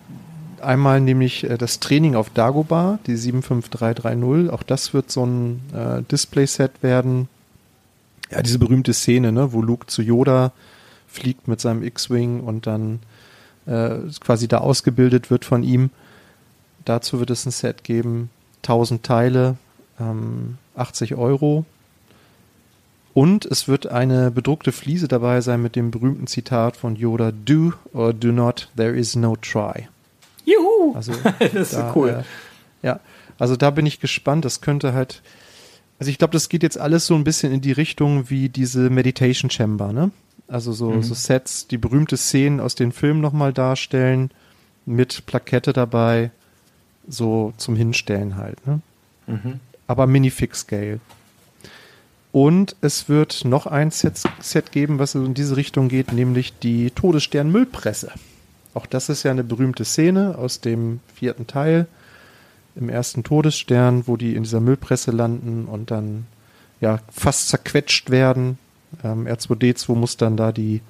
einmal 0.64 1.00
nämlich 1.00 1.44
äh, 1.44 1.58
das 1.58 1.80
Training 1.80 2.14
auf 2.14 2.30
Dagobah, 2.30 2.98
die 3.06 3.16
75330. 3.16 4.52
Auch 4.52 4.62
das 4.62 4.94
wird 4.94 5.10
so 5.10 5.24
ein 5.24 5.60
äh, 5.74 6.02
Display-Set 6.10 6.82
werden. 6.82 7.28
Ja, 8.30 8.42
diese 8.42 8.58
berühmte 8.58 8.94
Szene, 8.94 9.32
ne, 9.32 9.52
wo 9.52 9.62
Luke 9.62 9.86
zu 9.86 10.02
Yoda 10.02 10.52
fliegt 11.06 11.46
mit 11.46 11.60
seinem 11.60 11.82
X-Wing 11.82 12.40
und 12.40 12.66
dann 12.66 13.00
äh, 13.66 13.96
quasi 14.20 14.48
da 14.48 14.58
ausgebildet 14.58 15.30
wird 15.30 15.44
von 15.44 15.62
ihm. 15.62 15.90
Dazu 16.84 17.20
wird 17.20 17.30
es 17.30 17.46
ein 17.46 17.50
Set 17.50 17.84
geben. 17.84 18.30
1000 18.62 19.02
Teile, 19.02 19.56
ähm, 20.00 20.58
80 20.74 21.14
Euro. 21.14 21.64
Und 23.12 23.44
es 23.46 23.68
wird 23.68 23.86
eine 23.86 24.32
bedruckte 24.32 24.72
Fliese 24.72 25.06
dabei 25.06 25.40
sein 25.40 25.62
mit 25.62 25.76
dem 25.76 25.92
berühmten 25.92 26.26
Zitat 26.26 26.76
von 26.76 26.96
Yoda: 26.96 27.30
Do 27.30 27.74
or 27.92 28.12
do 28.12 28.32
not, 28.32 28.68
there 28.76 28.96
is 28.96 29.14
no 29.14 29.36
try. 29.36 29.88
Juhu! 30.44 30.94
Also, 30.94 31.12
das 31.38 31.54
ist 31.54 31.74
da, 31.74 31.92
cool. 31.94 32.24
Äh, 32.82 32.86
ja, 32.86 33.00
also 33.38 33.56
da 33.56 33.70
bin 33.70 33.86
ich 33.86 34.00
gespannt. 34.00 34.44
Das 34.44 34.60
könnte 34.60 34.92
halt. 34.92 35.22
Also 35.98 36.10
ich 36.10 36.18
glaube, 36.18 36.32
das 36.32 36.48
geht 36.48 36.62
jetzt 36.62 36.78
alles 36.78 37.06
so 37.06 37.14
ein 37.14 37.24
bisschen 37.24 37.52
in 37.52 37.60
die 37.60 37.72
Richtung 37.72 38.28
wie 38.28 38.48
diese 38.48 38.90
Meditation 38.90 39.50
Chamber, 39.50 39.92
ne? 39.92 40.10
Also 40.48 40.72
so, 40.72 40.90
mhm. 40.90 41.02
so 41.02 41.14
Sets, 41.14 41.68
die 41.68 41.78
berühmte 41.78 42.16
Szenen 42.16 42.60
aus 42.60 42.74
den 42.74 42.92
Filmen 42.92 43.20
nochmal 43.20 43.52
darstellen, 43.52 44.30
mit 44.86 45.24
Plakette 45.26 45.72
dabei, 45.72 46.30
so 47.08 47.54
zum 47.56 47.76
Hinstellen 47.76 48.36
halt, 48.36 48.66
ne? 48.66 48.80
Mhm. 49.26 49.60
Aber 49.86 50.06
Minifix-Scale. 50.06 51.00
Und 52.32 52.74
es 52.80 53.08
wird 53.08 53.44
noch 53.44 53.66
ein 53.66 53.92
Set, 53.92 54.20
Set 54.40 54.72
geben, 54.72 54.98
was 54.98 55.14
in 55.14 55.34
diese 55.34 55.56
Richtung 55.56 55.88
geht, 55.88 56.12
nämlich 56.12 56.58
die 56.58 56.90
Todesstern-Müllpresse. 56.90 58.10
Auch 58.74 58.86
das 58.86 59.08
ist 59.08 59.22
ja 59.22 59.30
eine 59.30 59.44
berühmte 59.44 59.84
Szene 59.84 60.36
aus 60.36 60.60
dem 60.60 61.00
vierten 61.14 61.46
Teil 61.46 61.86
im 62.76 62.88
ersten 62.88 63.22
Todesstern, 63.22 64.06
wo 64.06 64.16
die 64.16 64.34
in 64.34 64.42
dieser 64.42 64.60
Müllpresse 64.60 65.12
landen 65.12 65.66
und 65.66 65.90
dann 65.90 66.26
ja 66.80 66.98
fast 67.10 67.48
zerquetscht 67.48 68.10
werden. 68.10 68.58
Ähm, 69.04 69.26
R2D2 69.26 69.94
muss 69.94 70.16
dann 70.16 70.36
da 70.36 70.50
die 70.50 70.80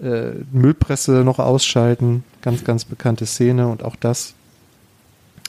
äh, 0.00 0.32
Müllpresse 0.52 1.22
noch 1.24 1.38
ausschalten. 1.38 2.24
Ganz, 2.42 2.64
ganz 2.64 2.84
bekannte 2.84 3.26
Szene 3.26 3.68
und 3.68 3.84
auch 3.84 3.96
das 3.96 4.34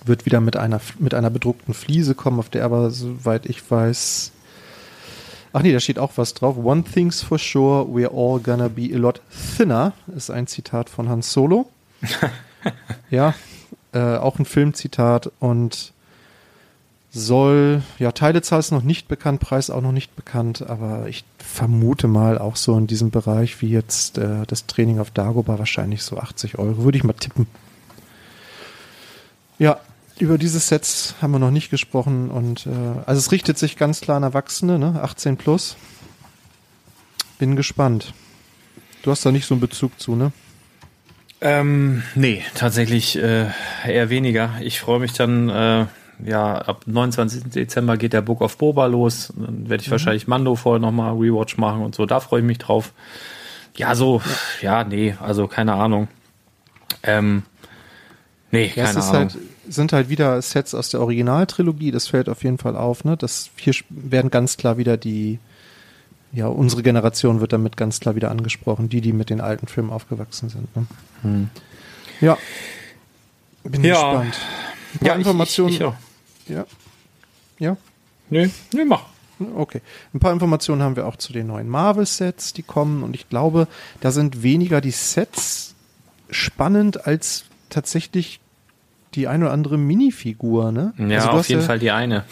wird 0.05 0.25
wieder 0.25 0.39
mit 0.39 0.55
einer, 0.55 0.79
mit 0.99 1.13
einer 1.13 1.29
bedruckten 1.29 1.73
Fliese 1.73 2.15
kommen, 2.15 2.39
auf 2.39 2.49
der 2.49 2.63
aber, 2.63 2.91
soweit 2.91 3.45
ich 3.47 3.69
weiß, 3.69 4.31
Ach 5.51 5.63
nee, 5.63 5.71
da 5.71 5.79
steht 5.79 5.99
auch 5.99 6.11
was 6.15 6.33
drauf. 6.33 6.57
One 6.57 6.83
thing's 6.83 7.21
for 7.21 7.39
sure, 7.39 7.85
we're 7.85 8.11
all 8.13 8.39
gonna 8.39 8.67
be 8.67 8.89
a 8.93 8.97
lot 8.97 9.21
thinner, 9.57 9.93
ist 10.15 10.29
ein 10.29 10.47
Zitat 10.47 10.89
von 10.89 11.09
Hans 11.09 11.33
Solo. 11.33 11.69
ja, 13.09 13.33
äh, 13.93 14.17
auch 14.17 14.37
ein 14.37 14.45
Filmzitat 14.45 15.31
und 15.39 15.91
soll, 17.11 17.81
ja, 17.97 18.11
Teilezahl 18.11 18.59
ist 18.59 18.71
noch 18.71 18.83
nicht 18.83 19.07
bekannt, 19.07 19.39
Preis 19.39 19.71
auch 19.71 19.81
noch 19.81 19.91
nicht 19.91 20.15
bekannt, 20.15 20.61
aber 20.61 21.07
ich 21.07 21.23
vermute 21.39 22.07
mal 22.07 22.37
auch 22.37 22.55
so 22.55 22.77
in 22.77 22.85
diesem 22.85 23.09
Bereich 23.09 23.61
wie 23.61 23.69
jetzt 23.69 24.19
äh, 24.19 24.45
das 24.45 24.67
Training 24.67 24.99
auf 24.99 25.09
Dagobah 25.09 25.57
wahrscheinlich 25.57 26.03
so 26.03 26.17
80 26.17 26.59
Euro, 26.59 26.83
würde 26.83 26.99
ich 26.99 27.03
mal 27.03 27.13
tippen. 27.13 27.47
Ja, 29.57 29.79
über 30.19 30.37
diese 30.37 30.59
Sets 30.59 31.15
haben 31.21 31.31
wir 31.31 31.39
noch 31.39 31.51
nicht 31.51 31.69
gesprochen 31.69 32.29
und 32.29 32.65
äh, 32.65 32.69
also 33.05 33.19
es 33.19 33.31
richtet 33.31 33.57
sich 33.57 33.77
ganz 33.77 34.01
klar 34.01 34.17
an 34.17 34.23
Erwachsene, 34.23 34.77
ne? 34.77 34.99
18 35.01 35.37
plus. 35.37 35.77
Bin 37.37 37.55
gespannt. 37.55 38.13
Du 39.01 39.11
hast 39.11 39.25
da 39.25 39.31
nicht 39.31 39.45
so 39.45 39.53
einen 39.53 39.61
Bezug 39.61 39.99
zu, 39.99 40.15
ne? 40.15 40.31
Ähm, 41.41 42.03
nee, 42.15 42.43
tatsächlich 42.53 43.17
äh, 43.17 43.47
eher 43.87 44.09
weniger. 44.09 44.55
Ich 44.61 44.81
freue 44.81 44.99
mich 44.99 45.13
dann, 45.13 45.47
äh, 45.47 45.85
ja, 46.25 46.55
ab 46.55 46.83
29. 46.85 47.43
Dezember 47.45 47.95
geht 47.95 48.11
der 48.11 48.21
Book 48.21 48.41
of 48.41 48.57
Boba 48.57 48.87
los. 48.87 49.31
Dann 49.37 49.69
werde 49.69 49.81
ich 49.81 49.87
mhm. 49.87 49.91
wahrscheinlich 49.91 50.27
Mando 50.27 50.55
vorher 50.55 50.81
nochmal 50.81 51.13
Rewatch 51.13 51.57
machen 51.57 51.81
und 51.81 51.95
so. 51.95 52.05
Da 52.05 52.19
freue 52.19 52.41
ich 52.41 52.45
mich 52.45 52.57
drauf. 52.57 52.93
Ja, 53.77 53.95
so, 53.95 54.21
ja, 54.61 54.83
nee, 54.83 55.15
also 55.21 55.47
keine 55.47 55.75
Ahnung. 55.75 56.09
Ähm, 57.03 57.43
nee, 58.51 58.69
ja, 58.75 58.85
keine 58.85 58.99
Ahnung. 59.01 59.13
Halt, 59.13 59.37
sind 59.69 59.93
halt 59.93 60.09
wieder 60.09 60.41
Sets 60.41 60.73
aus 60.73 60.89
der 60.89 61.01
Originaltrilogie, 61.01 61.91
das 61.91 62.07
fällt 62.07 62.29
auf 62.29 62.43
jeden 62.43 62.57
Fall 62.57 62.75
auf, 62.75 63.03
ne? 63.03 63.15
Das 63.17 63.49
hier 63.55 63.73
werden 63.89 64.31
ganz 64.31 64.57
klar 64.57 64.77
wieder 64.77 64.97
die, 64.97 65.39
ja, 66.31 66.47
unsere 66.47 66.83
Generation 66.83 67.39
wird 67.39 67.53
damit 67.53 67.77
ganz 67.77 67.99
klar 67.99 68.15
wieder 68.15 68.31
angesprochen, 68.31 68.89
die, 68.89 69.01
die 69.01 69.13
mit 69.13 69.29
den 69.29 69.41
alten 69.41 69.67
Filmen 69.67 69.89
aufgewachsen 69.89 70.49
sind. 70.49 70.75
Ne? 70.75 70.87
Hm. 71.21 71.49
Ja. 72.21 72.37
Bin 73.63 73.83
ja. 73.83 73.93
gespannt. 73.93 74.39
Ein 74.93 74.99
paar 74.99 75.07
ja, 75.07 75.15
Informationen. 75.15 75.73
Ich, 75.73 75.81
ich, 75.81 75.87
ich 76.47 76.55
ja. 76.55 76.65
Ja. 77.59 77.77
Nö, 78.29 78.49
nö, 78.73 78.85
mach. 78.85 79.05
Okay. 79.55 79.81
Ein 80.13 80.19
paar 80.19 80.33
Informationen 80.33 80.81
haben 80.81 80.95
wir 80.95 81.07
auch 81.07 81.15
zu 81.15 81.31
den 81.31 81.47
neuen 81.47 81.69
Marvel-Sets, 81.69 82.53
die 82.53 82.63
kommen. 82.63 83.03
Und 83.03 83.15
ich 83.15 83.29
glaube, 83.29 83.67
da 84.01 84.11
sind 84.11 84.43
weniger 84.43 84.81
die 84.81 84.91
Sets 84.91 85.75
spannend 86.29 87.07
als 87.07 87.45
tatsächlich 87.69 88.39
die 89.15 89.27
ein 89.27 89.43
oder 89.43 89.51
andere 89.51 89.77
Minifigur, 89.77 90.71
ne? 90.71 90.93
Ja, 90.97 91.17
also 91.17 91.29
auf 91.29 91.49
jeden 91.49 91.61
ja, 91.61 91.67
Fall 91.67 91.79
die 91.79 91.91
eine. 91.91 92.23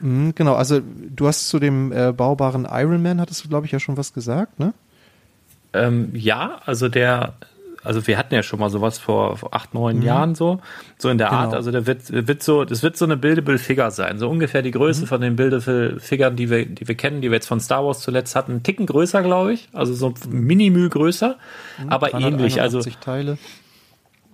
Mh, 0.00 0.32
genau, 0.34 0.54
also 0.54 0.80
du 0.80 1.26
hast 1.26 1.48
zu 1.48 1.58
dem 1.58 1.92
äh, 1.92 2.12
baubaren 2.12 2.66
Iron 2.70 3.02
Man, 3.02 3.20
hattest 3.20 3.44
du, 3.44 3.48
glaube 3.48 3.66
ich, 3.66 3.72
ja 3.72 3.80
schon 3.80 3.96
was 3.96 4.12
gesagt, 4.12 4.58
ne? 4.58 4.74
Ähm, 5.72 6.10
ja, 6.14 6.60
also 6.64 6.88
der, 6.88 7.34
also 7.82 8.06
wir 8.06 8.18
hatten 8.18 8.34
ja 8.34 8.42
schon 8.42 8.58
mal 8.58 8.70
sowas 8.70 8.98
vor, 8.98 9.36
vor 9.36 9.54
acht, 9.54 9.74
neun 9.74 9.96
mhm. 9.98 10.02
Jahren 10.02 10.34
so, 10.34 10.60
so 10.98 11.08
in 11.08 11.18
der 11.18 11.28
genau. 11.28 11.40
Art. 11.40 11.54
Also 11.54 11.70
der 11.70 11.86
wird, 11.86 12.10
wird 12.10 12.42
so, 12.42 12.64
das 12.64 12.82
wird 12.82 12.96
so 12.96 13.04
eine 13.04 13.16
Buildable 13.16 13.58
Figure 13.58 13.90
sein, 13.90 14.18
so 14.18 14.28
ungefähr 14.28 14.62
die 14.62 14.70
Größe 14.70 15.02
mhm. 15.02 15.06
von 15.06 15.20
den 15.20 15.36
Buildable 15.36 16.00
Figuren, 16.00 16.36
die 16.36 16.50
wir, 16.50 16.66
die 16.66 16.88
wir 16.88 16.94
kennen, 16.94 17.20
die 17.20 17.30
wir 17.30 17.36
jetzt 17.36 17.46
von 17.46 17.60
Star 17.60 17.84
Wars 17.84 18.00
zuletzt 18.00 18.34
hatten, 18.36 18.52
einen 18.52 18.62
Ticken 18.62 18.86
größer, 18.86 19.22
glaube 19.22 19.52
ich, 19.52 19.68
also 19.72 19.94
so 19.94 20.14
Minimü 20.28 20.88
größer, 20.88 21.36
mhm. 21.78 21.88
aber 21.88 22.14
ähnlich. 22.14 22.60
Also 22.60 22.80
Teile. 22.80 23.38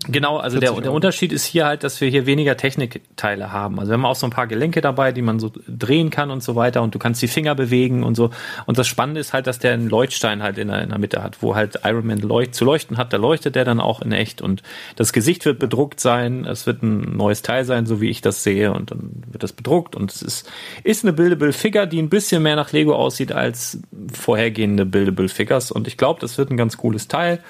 Genau, 0.08 0.38
also 0.38 0.58
der, 0.58 0.72
der 0.72 0.92
Unterschied 0.92 1.32
ist 1.32 1.44
hier 1.44 1.66
halt, 1.66 1.84
dass 1.84 2.00
wir 2.00 2.08
hier 2.08 2.26
weniger 2.26 2.56
Technikteile 2.56 3.52
haben. 3.52 3.78
Also 3.78 3.90
wir 3.90 3.94
haben 3.94 4.04
auch 4.04 4.16
so 4.16 4.26
ein 4.26 4.30
paar 4.30 4.46
Gelenke 4.46 4.80
dabei, 4.80 5.12
die 5.12 5.22
man 5.22 5.38
so 5.38 5.52
drehen 5.66 6.10
kann 6.10 6.30
und 6.30 6.42
so 6.42 6.56
weiter 6.56 6.82
und 6.82 6.94
du 6.94 6.98
kannst 6.98 7.22
die 7.22 7.28
Finger 7.28 7.54
bewegen 7.54 8.02
und 8.02 8.14
so. 8.14 8.30
Und 8.66 8.78
das 8.78 8.88
Spannende 8.88 9.20
ist 9.20 9.32
halt, 9.32 9.46
dass 9.46 9.58
der 9.58 9.72
einen 9.72 9.88
Leuchtstein 9.88 10.42
halt 10.42 10.58
in 10.58 10.68
der, 10.68 10.82
in 10.82 10.88
der 10.88 10.98
Mitte 10.98 11.22
hat, 11.22 11.42
wo 11.42 11.54
halt 11.54 11.80
Iron 11.84 12.06
Man 12.06 12.18
leucht, 12.18 12.54
zu 12.54 12.64
leuchten 12.64 12.96
hat, 12.96 13.12
da 13.12 13.16
leuchtet 13.16 13.54
der 13.54 13.64
dann 13.64 13.80
auch 13.80 14.00
in 14.02 14.12
echt 14.12 14.40
und 14.40 14.62
das 14.96 15.12
Gesicht 15.12 15.44
wird 15.44 15.58
bedruckt 15.58 16.00
sein, 16.00 16.44
es 16.44 16.66
wird 16.66 16.82
ein 16.82 17.16
neues 17.16 17.42
Teil 17.42 17.64
sein, 17.64 17.86
so 17.86 18.00
wie 18.00 18.08
ich 18.08 18.20
das 18.20 18.42
sehe 18.42 18.72
und 18.72 18.90
dann 18.90 19.22
wird 19.30 19.42
das 19.42 19.52
bedruckt 19.52 19.96
und 19.96 20.10
es 20.10 20.22
ist, 20.22 20.50
ist 20.84 21.04
eine 21.04 21.12
Buildable 21.12 21.52
Figure, 21.52 21.86
die 21.86 22.00
ein 22.00 22.08
bisschen 22.08 22.42
mehr 22.42 22.56
nach 22.56 22.72
Lego 22.72 22.94
aussieht 22.94 23.32
als 23.32 23.78
vorhergehende 24.12 24.86
Buildable 24.86 25.28
Figures 25.28 25.70
und 25.70 25.86
ich 25.86 25.96
glaube, 25.96 26.20
das 26.20 26.38
wird 26.38 26.50
ein 26.50 26.56
ganz 26.56 26.76
cooles 26.76 27.08
Teil. 27.08 27.40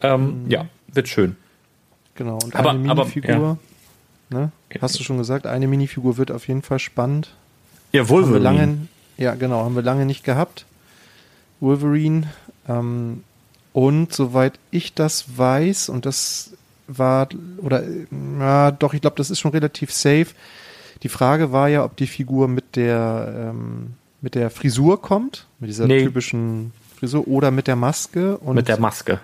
Ähm, 0.00 0.44
mhm. 0.44 0.50
Ja, 0.50 0.66
wird 0.92 1.08
schön. 1.08 1.36
Genau, 2.18 2.36
und 2.42 2.56
aber, 2.56 2.70
eine 2.70 2.80
Minifigur, 2.80 3.34
aber, 3.36 3.58
ja. 4.32 4.38
ne? 4.40 4.52
hast 4.80 4.98
du 4.98 5.04
schon 5.04 5.18
gesagt, 5.18 5.46
eine 5.46 5.68
Minifigur 5.68 6.16
wird 6.16 6.32
auf 6.32 6.48
jeden 6.48 6.62
Fall 6.62 6.80
spannend. 6.80 7.30
Ja, 7.92 8.08
Wolverine. 8.08 8.48
Haben 8.48 8.56
wir 8.56 8.66
lange, 8.66 8.88
ja, 9.18 9.34
genau, 9.36 9.64
haben 9.64 9.76
wir 9.76 9.82
lange 9.82 10.04
nicht 10.04 10.24
gehabt. 10.24 10.66
Wolverine. 11.60 12.26
Ähm, 12.68 13.22
und 13.72 14.12
soweit 14.12 14.58
ich 14.72 14.94
das 14.94 15.38
weiß, 15.38 15.90
und 15.90 16.06
das 16.06 16.54
war, 16.88 17.28
oder, 17.58 17.84
ja, 18.40 18.72
doch, 18.72 18.94
ich 18.94 19.00
glaube, 19.00 19.14
das 19.16 19.30
ist 19.30 19.38
schon 19.38 19.52
relativ 19.52 19.92
safe. 19.92 20.26
Die 21.04 21.08
Frage 21.08 21.52
war 21.52 21.68
ja, 21.68 21.84
ob 21.84 21.96
die 21.96 22.08
Figur 22.08 22.48
mit 22.48 22.74
der, 22.74 23.52
ähm, 23.52 23.94
mit 24.20 24.34
der 24.34 24.50
Frisur 24.50 25.00
kommt, 25.00 25.46
mit 25.60 25.70
dieser 25.70 25.86
nee. 25.86 26.02
typischen 26.02 26.72
Frisur, 26.98 27.28
oder 27.28 27.52
mit 27.52 27.68
der 27.68 27.76
Maske. 27.76 28.38
Und 28.38 28.56
mit 28.56 28.66
der 28.66 28.80
Maske. 28.80 29.20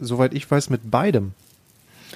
Soweit 0.00 0.34
ich 0.34 0.50
weiß, 0.50 0.70
mit 0.70 0.90
beidem. 0.90 1.34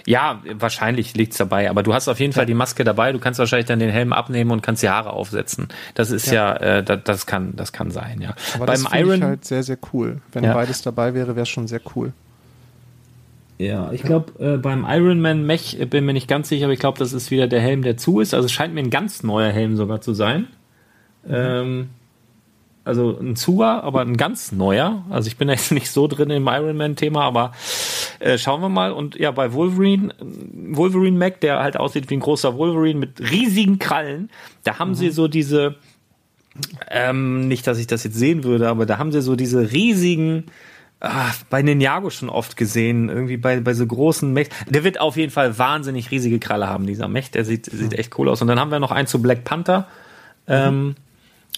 Ja, 0.04 0.42
wahrscheinlich 0.54 1.14
liegt's 1.14 1.36
dabei, 1.36 1.70
aber 1.70 1.82
du 1.82 1.94
hast 1.94 2.08
auf 2.08 2.20
jeden 2.20 2.32
ja. 2.32 2.36
Fall 2.36 2.46
die 2.46 2.54
Maske 2.54 2.84
dabei, 2.84 3.12
du 3.12 3.18
kannst 3.18 3.38
wahrscheinlich 3.38 3.66
dann 3.66 3.78
den 3.78 3.90
Helm 3.90 4.12
abnehmen 4.12 4.50
und 4.50 4.62
kannst 4.62 4.82
die 4.82 4.88
Haare 4.88 5.10
aufsetzen. 5.10 5.68
Das 5.94 6.10
ist 6.10 6.26
ja, 6.26 6.54
ja 6.60 6.78
äh, 6.78 6.82
das, 6.84 7.00
das, 7.04 7.26
kann 7.26 7.54
das 7.56 7.72
kann 7.72 7.90
sein, 7.90 8.20
ja. 8.20 8.34
Aber 8.54 8.66
Beim 8.66 8.84
das 8.84 8.92
Iron 8.92 9.14
ich 9.16 9.22
halt 9.22 9.44
sehr 9.44 9.62
sehr 9.62 9.78
cool. 9.92 10.20
Wenn 10.32 10.44
ja. 10.44 10.54
beides 10.54 10.82
dabei 10.82 11.14
wäre, 11.14 11.36
wäre 11.36 11.46
schon 11.46 11.66
sehr 11.66 11.80
cool. 11.94 12.12
Ja, 13.58 13.90
ich 13.92 14.02
glaube, 14.02 14.32
äh, 14.38 14.58
beim 14.58 14.84
Ironman 14.86 15.46
Mech 15.46 15.78
bin 15.88 16.04
mir 16.04 16.12
nicht 16.12 16.28
ganz 16.28 16.48
sicher, 16.50 16.66
aber 16.66 16.74
ich 16.74 16.78
glaube, 16.78 16.98
das 16.98 17.14
ist 17.14 17.30
wieder 17.30 17.46
der 17.46 17.60
Helm, 17.60 17.82
der 17.82 17.96
zu 17.96 18.20
ist. 18.20 18.34
Also 18.34 18.46
es 18.46 18.52
scheint 18.52 18.74
mir 18.74 18.80
ein 18.80 18.90
ganz 18.90 19.22
neuer 19.22 19.50
Helm 19.50 19.76
sogar 19.76 20.02
zu 20.02 20.12
sein. 20.12 20.48
Mhm. 21.26 21.34
Ähm, 21.34 21.88
also 22.86 23.18
ein 23.18 23.34
Zuger, 23.34 23.82
aber 23.82 24.02
ein 24.02 24.16
ganz 24.16 24.52
neuer. 24.52 25.04
Also 25.10 25.26
ich 25.26 25.36
bin 25.36 25.48
jetzt 25.48 25.72
nicht 25.72 25.90
so 25.90 26.06
drin 26.06 26.30
im 26.30 26.46
Ironman-Thema, 26.46 27.22
aber 27.22 27.52
äh, 28.20 28.38
schauen 28.38 28.60
wir 28.60 28.68
mal. 28.68 28.92
Und 28.92 29.16
ja, 29.16 29.32
bei 29.32 29.52
Wolverine, 29.52 30.14
Wolverine 30.20 31.18
Mac, 31.18 31.40
der 31.40 31.58
halt 31.58 31.76
aussieht 31.76 32.08
wie 32.10 32.16
ein 32.16 32.20
großer 32.20 32.56
Wolverine 32.56 33.00
mit 33.00 33.20
riesigen 33.20 33.78
Krallen, 33.78 34.30
da 34.62 34.78
haben 34.78 34.90
mhm. 34.90 34.94
sie 34.94 35.10
so 35.10 35.26
diese, 35.26 35.74
ähm, 36.88 37.48
nicht, 37.48 37.66
dass 37.66 37.78
ich 37.78 37.88
das 37.88 38.04
jetzt 38.04 38.16
sehen 38.16 38.44
würde, 38.44 38.68
aber 38.68 38.86
da 38.86 38.98
haben 38.98 39.10
sie 39.10 39.20
so 39.20 39.34
diese 39.34 39.72
riesigen 39.72 40.44
ah, 41.00 41.32
bei 41.50 41.62
Ninjago 41.62 42.10
schon 42.10 42.28
oft 42.28 42.56
gesehen, 42.56 43.08
irgendwie 43.08 43.36
bei, 43.36 43.60
bei 43.60 43.74
so 43.74 43.84
großen 43.84 44.32
Mech. 44.32 44.48
Der 44.68 44.84
wird 44.84 45.00
auf 45.00 45.16
jeden 45.16 45.32
Fall 45.32 45.58
wahnsinnig 45.58 46.10
riesige 46.12 46.38
Kralle 46.38 46.68
haben, 46.68 46.86
dieser 46.86 47.08
Mech. 47.08 47.32
Der 47.32 47.44
sieht, 47.44 47.66
sieht 47.66 47.94
echt 47.94 48.16
cool 48.18 48.28
aus. 48.28 48.40
Und 48.42 48.48
dann 48.48 48.60
haben 48.60 48.70
wir 48.70 48.78
noch 48.78 48.92
einen 48.92 49.08
zu 49.08 49.20
Black 49.20 49.44
Panther. 49.44 49.88
Ähm, 50.48 50.94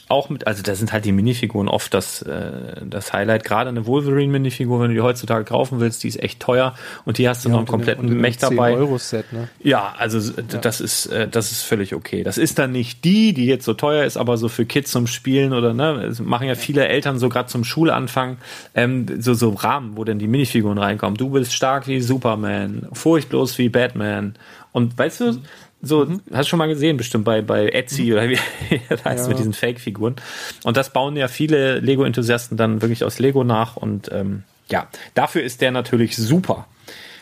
auch 0.08 0.30
mit, 0.30 0.46
also 0.46 0.62
da 0.62 0.74
sind 0.74 0.92
halt 0.92 1.04
die 1.04 1.12
Minifiguren 1.12 1.68
oft 1.68 1.92
das, 1.92 2.22
äh, 2.22 2.84
das 2.84 3.12
Highlight. 3.12 3.44
Gerade 3.44 3.68
eine 3.68 3.86
Wolverine-Minifigur, 3.86 4.80
wenn 4.80 4.88
du 4.88 4.94
die 4.94 5.00
heutzutage 5.00 5.44
kaufen 5.44 5.80
willst, 5.80 6.02
die 6.04 6.08
ist 6.08 6.22
echt 6.22 6.40
teuer 6.40 6.74
und 7.04 7.18
die 7.18 7.28
hast 7.28 7.44
du 7.44 7.48
ja, 7.48 7.52
noch 7.52 7.60
einen 7.60 7.68
kompletten 7.68 8.16
Mech 8.20 8.38
dabei. 8.38 8.74
Euro-Set, 8.74 9.32
ne? 9.32 9.48
Ja, 9.62 9.94
also 9.98 10.18
ja. 10.18 10.58
das 10.58 10.80
ist, 10.80 11.06
äh, 11.06 11.28
das 11.28 11.52
ist 11.52 11.62
völlig 11.62 11.94
okay. 11.94 12.22
Das 12.22 12.38
ist 12.38 12.58
dann 12.58 12.72
nicht 12.72 13.04
die, 13.04 13.32
die 13.32 13.46
jetzt 13.46 13.64
so 13.64 13.74
teuer 13.74 14.04
ist, 14.04 14.16
aber 14.16 14.36
so 14.36 14.48
für 14.48 14.66
Kids 14.66 14.90
zum 14.90 15.06
Spielen 15.06 15.52
oder 15.52 15.74
ne, 15.74 16.06
das 16.06 16.20
machen 16.20 16.48
ja 16.48 16.54
viele 16.54 16.86
Eltern 16.86 17.18
so 17.18 17.28
gerade 17.28 17.48
zum 17.48 17.64
Schulanfang, 17.64 18.38
ähm, 18.74 19.06
so, 19.20 19.34
so 19.34 19.50
Rahmen, 19.50 19.96
wo 19.96 20.04
dann 20.04 20.18
die 20.18 20.28
Minifiguren 20.28 20.78
reinkommen. 20.78 21.16
Du 21.16 21.30
bist 21.30 21.52
stark 21.52 21.86
wie 21.86 22.00
Superman, 22.00 22.88
furchtlos 22.92 23.58
wie 23.58 23.68
Batman. 23.68 24.34
Und 24.72 24.96
weißt 24.96 25.20
du, 25.20 25.38
so, 25.80 26.04
mhm. 26.04 26.20
hast 26.32 26.46
du 26.46 26.50
schon 26.50 26.58
mal 26.58 26.68
gesehen, 26.68 26.96
bestimmt 26.96 27.24
bei, 27.24 27.40
bei 27.42 27.68
Etsy 27.68 28.04
mhm. 28.04 28.12
oder 28.12 28.28
wie 28.28 28.38
das 28.88 29.04
heißt 29.04 29.24
ja. 29.24 29.28
mit 29.28 29.38
diesen 29.38 29.52
Fake-Figuren. 29.52 30.16
Und 30.64 30.76
das 30.76 30.92
bauen 30.92 31.16
ja 31.16 31.28
viele 31.28 31.78
Lego-Enthusiasten 31.78 32.56
dann 32.56 32.82
wirklich 32.82 33.04
aus 33.04 33.18
Lego 33.18 33.44
nach. 33.44 33.76
Und 33.76 34.10
ähm, 34.12 34.42
ja, 34.68 34.88
dafür 35.14 35.42
ist 35.42 35.60
der 35.60 35.70
natürlich 35.70 36.16
super. 36.16 36.66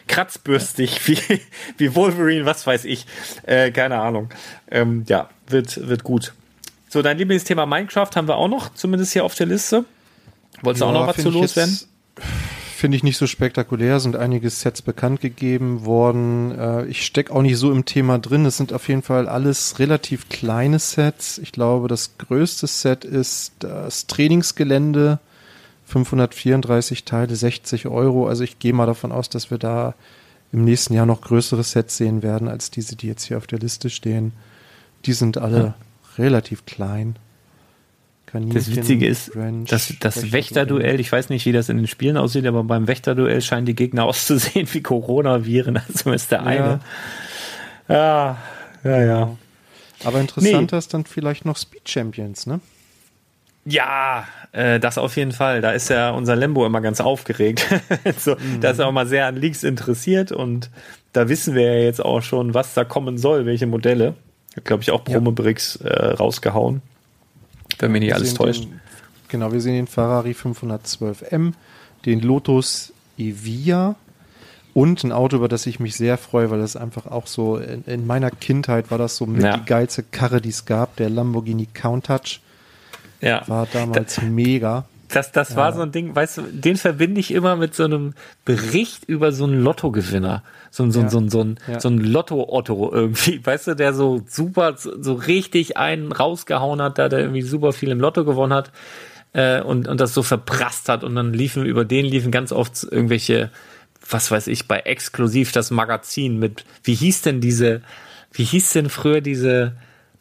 Kratzbürstig, 0.09 1.07
wie, 1.09 1.19
wie 1.77 1.95
Wolverine, 1.95 2.47
was 2.47 2.67
weiß 2.67 2.85
ich. 2.85 3.07
Äh, 3.43 3.71
keine 3.73 4.01
Ahnung. 4.01 4.31
Ähm, 4.71 5.05
ja, 5.09 5.29
wird, 5.49 5.89
wird 5.89 6.05
gut. 6.05 6.33
So, 6.89 7.03
dein 7.03 7.19
Lieblingsthema 7.19 7.67
Minecraft 7.67 8.11
haben 8.15 8.29
wir 8.29 8.37
auch 8.37 8.49
noch, 8.49 8.73
zumindest 8.73 9.13
hier 9.13 9.25
auf 9.25 9.35
der 9.35 9.47
Liste. 9.47 9.85
Wolltest 10.63 10.81
du 10.81 10.87
ja, 10.87 10.91
auch 10.91 10.95
noch 10.95 11.07
was 11.09 11.17
zu 11.17 11.31
loswerden? 11.31 11.79
Finde 12.77 12.97
ich 12.97 13.03
nicht 13.03 13.17
so 13.17 13.27
spektakulär, 13.27 14.01
sind 14.01 14.17
einige 14.17 14.51
Sets 14.51 14.83
bekannt 14.83 15.21
gegeben 15.21 15.85
worden. 15.85 16.57
Äh, 16.59 16.87
ich 16.87 17.05
stecke 17.05 17.33
auch 17.33 17.43
nicht 17.43 17.57
so 17.57 17.73
im 17.73 17.85
Thema 17.85 18.19
drin. 18.19 18.45
Es 18.45 18.57
sind 18.57 18.73
auf 18.73 18.89
jeden 18.89 19.03
Fall 19.03 19.29
alles 19.29 19.79
relativ 19.79 20.29
kleine 20.29 20.79
Sets. 20.79 21.39
Ich 21.39 21.53
glaube, 21.53 21.89
das 21.89 22.19
größte 22.19 22.67
Set 22.67 23.05
ist 23.05 23.53
das 23.61 24.07
Trainingsgelände. 24.07 25.19
534 25.87 27.05
Teile, 27.05 27.35
60 27.35 27.87
Euro. 27.87 28.27
Also 28.29 28.45
ich 28.45 28.59
gehe 28.59 28.73
mal 28.73 28.87
davon 28.87 29.13
aus, 29.13 29.29
dass 29.29 29.51
wir 29.51 29.59
da 29.59 29.95
im 30.53 30.65
nächsten 30.65 30.95
Jahr 30.95 31.07
noch 31.07 31.21
größere 31.21 31.63
Sets 31.63 31.97
sehen 31.97 32.23
werden 32.23 32.49
als 32.49 32.71
diese, 32.71 32.97
die 32.97 33.07
jetzt 33.07 33.25
hier 33.25 33.39
auf 33.39 33.47
der 33.47 33.59
Liste 33.59 33.91
stehen. 33.91 34.33
Die 35.05 35.13
sind 35.13 35.39
alle 35.39 35.59
ja. 35.59 35.75
relativ 36.19 36.67
klein. 36.67 37.17
Das 38.41 38.75
Witzige 38.75 39.07
ist, 39.07 39.37
Ranch, 39.37 39.69
das, 39.69 39.93
das 40.01 40.33
Wächterduell, 40.33 41.01
ich 41.01 41.11
weiß 41.11 41.31
nicht, 41.31 41.47
wie 41.47 41.53
das 41.53 41.69
in 41.69 41.77
den 41.77 41.87
Spielen 41.87 42.17
aussieht, 42.17 42.47
aber 42.47 42.65
beim 42.65 42.87
Wächterduell 42.87 43.41
scheinen 43.41 43.67
die 43.67 43.75
Gegner 43.75 44.05
auszusehen 44.07 44.69
wie 44.73 44.83
Coronaviren, 44.83 45.77
also 45.77 46.13
ist 46.13 46.31
der 46.31 46.45
eine. 46.45 46.81
Ja, 47.89 48.37
ja, 48.85 49.03
ja. 49.03 49.37
Aber 50.05 50.21
interessanter 50.21 50.77
nee. 50.77 50.79
ist 50.79 50.93
dann 50.95 51.05
vielleicht 51.05 51.45
noch 51.45 51.57
Speed 51.57 51.89
Champions, 51.89 52.47
ne? 52.47 52.61
Ja, 53.65 54.25
äh, 54.53 54.79
das 54.79 54.97
auf 54.97 55.17
jeden 55.17 55.33
Fall. 55.33 55.61
Da 55.61 55.73
ist 55.73 55.91
ja 55.91 56.11
unser 56.11 56.37
Lembo 56.37 56.65
immer 56.65 56.81
ganz 56.81 57.01
aufgeregt. 57.01 57.67
so, 58.19 58.37
mhm. 58.37 58.61
Da 58.61 58.71
ist 58.71 58.79
er 58.79 58.87
auch 58.87 58.93
mal 58.93 59.07
sehr 59.07 59.27
an 59.27 59.37
Leaks 59.37 59.65
interessiert 59.65 60.31
und 60.31 60.71
da 61.13 61.29
wissen 61.29 61.55
wir 61.55 61.75
ja 61.75 61.83
jetzt 61.83 62.05
auch 62.05 62.23
schon, 62.23 62.55
was 62.55 62.75
da 62.75 62.85
kommen 62.85 63.19
soll, 63.19 63.45
welche 63.45 63.67
Modelle. 63.67 64.15
Glaube 64.65 64.83
ich 64.83 64.91
auch 64.91 65.03
Promobricks 65.03 65.77
äh, 65.77 65.93
rausgehauen. 65.93 66.81
Wenn 67.79 67.93
mir 67.93 68.01
nicht 68.01 68.15
alles 68.15 68.35
täuscht. 68.35 68.65
Den, 68.65 68.81
genau, 69.29 69.53
wir 69.53 69.61
sehen 69.61 69.75
den 69.75 69.87
Ferrari 69.87 70.33
512M, 70.33 71.53
den 72.05 72.21
Lotus 72.21 72.93
Evia 73.19 73.97
und 74.75 75.05
ein 75.05 75.13
Auto, 75.13 75.37
über 75.37 75.49
das 75.49 75.67
ich 75.67 75.81
mich 75.81 75.97
sehr 75.97 76.19
freue, 76.19 76.51
weil 76.51 76.59
das 76.59 76.77
einfach 76.77 77.07
auch 77.07 77.27
so, 77.27 77.57
in, 77.57 77.85
in 77.85 78.07
meiner 78.07 78.31
Kindheit 78.31 78.91
war 78.91 78.99
das 78.99 79.17
so 79.17 79.25
mit 79.25 79.43
ja. 79.43 79.57
die 79.57 79.65
geilste 79.65 80.03
Karre, 80.03 80.41
die 80.41 80.51
es 80.51 80.67
gab, 80.67 80.97
der 80.97 81.09
Lamborghini 81.09 81.67
Countach. 81.73 82.41
Ja. 83.23 83.43
War 83.49 83.67
damals 83.73 84.17
da, 84.17 84.23
mega. 84.23 84.85
Das, 85.09 85.33
das 85.33 85.51
ja. 85.51 85.57
war 85.57 85.73
so 85.73 85.83
ein 85.83 85.93
Ding, 85.93 86.15
weißt 86.15 86.39
du, 86.39 86.43
den 86.43 86.77
verbinde 86.77 87.21
ich 87.21 87.33
immer 87.33 87.57
mit 87.57 87.75
so 87.75 87.85
einem 87.85 88.15
Bericht 88.45 89.05
über 89.05 89.33
so 89.33 89.45
einen 89.45 89.63
Lottogewinner. 89.63 90.43
So, 90.71 90.91
so, 90.91 91.03
ja. 91.03 91.09
so, 91.09 91.21
so, 91.21 91.29
so 91.29 91.41
ein, 91.43 91.59
ja. 91.69 91.81
so 91.81 91.89
ein 91.89 91.99
Lotto-Otto 91.99 92.93
irgendwie, 92.93 93.45
weißt 93.45 93.69
du, 93.69 93.77
der 93.77 93.95
so 93.95 94.23
super, 94.27 94.75
so 94.77 95.15
richtig 95.15 95.77
einen 95.77 96.13
rausgehauen 96.13 96.83
hat, 96.83 96.99
da 96.99 97.09
der 97.09 97.21
irgendwie 97.21 97.43
super 97.43 97.73
viel 97.73 97.91
im 97.91 98.01
Lotto 98.01 98.25
gewonnen 98.25 98.53
hat 98.53 98.73
äh, 99.33 99.61
und, 99.61 99.87
und 99.87 100.01
das 100.01 100.13
so 100.15 100.23
verprasst 100.23 100.89
hat. 100.89 101.05
Und 101.05 101.15
dann 101.15 101.33
liefen 101.33 101.65
über 101.65 101.85
den 101.85 102.05
liefen 102.05 102.33
ganz 102.33 102.51
oft 102.53 102.83
irgendwelche, 102.83 103.51
was 104.09 104.31
weiß 104.31 104.49
ich, 104.49 104.67
bei 104.67 104.81
Exklusiv 104.81 105.53
das 105.53 105.71
Magazin 105.71 106.39
mit, 106.39 106.65
wie 106.83 106.95
hieß 106.95 107.23
denn 107.23 107.41
diese, 107.41 107.83
wie 108.33 108.45
hieß 108.45 108.73
denn 108.73 108.91
früher 108.91 109.21
diese, 109.21 109.75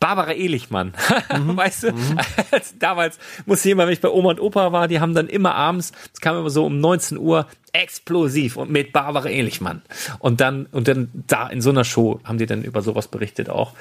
Barbara 0.05 0.33
Ehlichmann. 0.33 0.93
Mhm. 1.35 1.57
weißt 1.57 1.83
du? 1.83 1.91
Mhm. 1.91 2.19
Damals 2.79 3.17
musste 3.45 3.69
jemand, 3.69 3.87
wenn 3.87 3.93
ich 3.93 4.01
bei 4.01 4.09
Oma 4.09 4.29
und 4.29 4.39
Opa 4.39 4.71
war, 4.71 4.87
die 4.87 4.99
haben 4.99 5.15
dann 5.15 5.27
immer 5.27 5.55
abends, 5.55 5.91
es 6.13 6.21
kam 6.21 6.37
immer 6.37 6.49
so 6.51 6.65
um 6.65 6.79
19 6.79 7.17
Uhr, 7.17 7.47
explosiv 7.82 8.57
und 8.57 8.71
mit 8.71 8.93
Barbara 8.93 9.30
Ehlichmann. 9.30 9.82
Und 10.19 10.41
dann, 10.41 10.67
und 10.71 10.88
dann 10.88 11.09
da 11.13 11.47
in 11.47 11.61
so 11.61 11.69
einer 11.69 11.84
Show 11.84 12.19
haben 12.23 12.38
die 12.38 12.45
dann 12.45 12.63
über 12.63 12.82
sowas 12.82 13.07
berichtet 13.07 13.49
auch. 13.49 13.73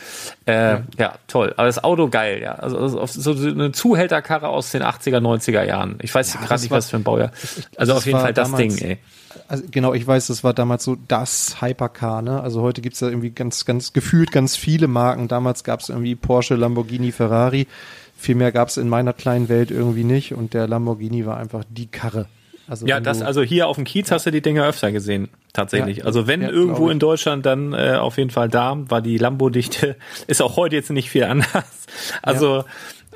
Äh, 0.46 0.52
ja. 0.52 0.82
ja. 0.98 1.14
toll. 1.26 1.54
Aber 1.56 1.66
das 1.66 1.82
Auto 1.82 2.08
geil, 2.08 2.42
ja. 2.42 2.54
Also, 2.54 2.78
also 2.78 3.32
so 3.32 3.48
eine 3.48 3.72
Zuhälterkarre 3.72 4.48
aus 4.48 4.70
den 4.70 4.82
80er, 4.82 5.18
90er 5.18 5.64
Jahren. 5.64 5.98
Ich 6.02 6.14
weiß 6.14 6.34
ja, 6.34 6.40
gerade 6.40 6.60
nicht, 6.60 6.70
war, 6.70 6.78
was 6.78 6.90
für 6.90 6.96
ein 6.96 7.04
Baujahr. 7.04 7.32
Also 7.76 7.94
auf 7.94 8.06
jeden 8.06 8.20
Fall 8.20 8.34
das 8.34 8.50
damals, 8.50 8.76
Ding, 8.76 8.90
ey 8.90 8.98
also 9.48 9.64
genau, 9.70 9.94
ich 9.94 10.06
weiß, 10.06 10.28
das 10.28 10.44
war 10.44 10.54
damals 10.54 10.84
so 10.84 10.96
das 11.08 11.60
Hypercar, 11.60 12.22
ne? 12.22 12.40
Also 12.40 12.62
heute 12.62 12.80
gibt's 12.80 13.00
da 13.00 13.08
irgendwie 13.08 13.30
ganz, 13.30 13.64
ganz 13.64 13.92
gefühlt 13.92 14.32
ganz 14.32 14.56
viele 14.56 14.86
Marken. 14.86 15.28
Damals 15.28 15.64
gab's 15.64 15.88
irgendwie 15.88 16.14
Porsche, 16.14 16.54
Lamborghini, 16.54 17.12
Ferrari. 17.12 17.66
Viel 18.16 18.36
mehr 18.36 18.52
gab's 18.52 18.76
in 18.76 18.88
meiner 18.88 19.12
kleinen 19.12 19.48
Welt 19.48 19.70
irgendwie 19.70 20.04
nicht 20.04 20.34
und 20.34 20.54
der 20.54 20.66
Lamborghini 20.66 21.26
war 21.26 21.36
einfach 21.36 21.64
die 21.68 21.86
Karre. 21.86 22.26
Also 22.66 22.86
ja, 22.86 23.00
das, 23.00 23.20
also 23.20 23.42
hier 23.42 23.68
auf 23.68 23.76
dem 23.76 23.84
Kiez 23.84 24.10
hast 24.10 24.26
du 24.26 24.30
die 24.30 24.40
Dinger 24.40 24.66
öfter 24.66 24.90
gesehen, 24.90 25.28
tatsächlich. 25.52 25.98
Ja, 25.98 26.04
also 26.04 26.26
wenn 26.26 26.40
ja, 26.40 26.48
irgendwo 26.48 26.88
in 26.88 26.98
Deutschland, 26.98 27.44
dann 27.44 27.74
äh, 27.74 27.96
auf 28.00 28.16
jeden 28.16 28.30
Fall 28.30 28.48
da, 28.48 28.76
war 28.88 29.02
die 29.02 29.18
Lambo-Dichte, 29.18 29.96
ist 30.26 30.40
auch 30.40 30.56
heute 30.56 30.76
jetzt 30.76 30.90
nicht 30.90 31.10
viel 31.10 31.24
anders. 31.24 31.86
Also, 32.22 32.58
ja. 32.58 32.64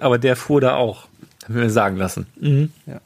aber 0.00 0.18
der 0.18 0.36
fuhr 0.36 0.60
da 0.60 0.76
auch, 0.76 1.06
haben 1.44 1.54
wir 1.54 1.70
sagen 1.70 1.96
lassen. 1.96 2.26
Mhm. 2.40 2.72
Ja. 2.86 3.00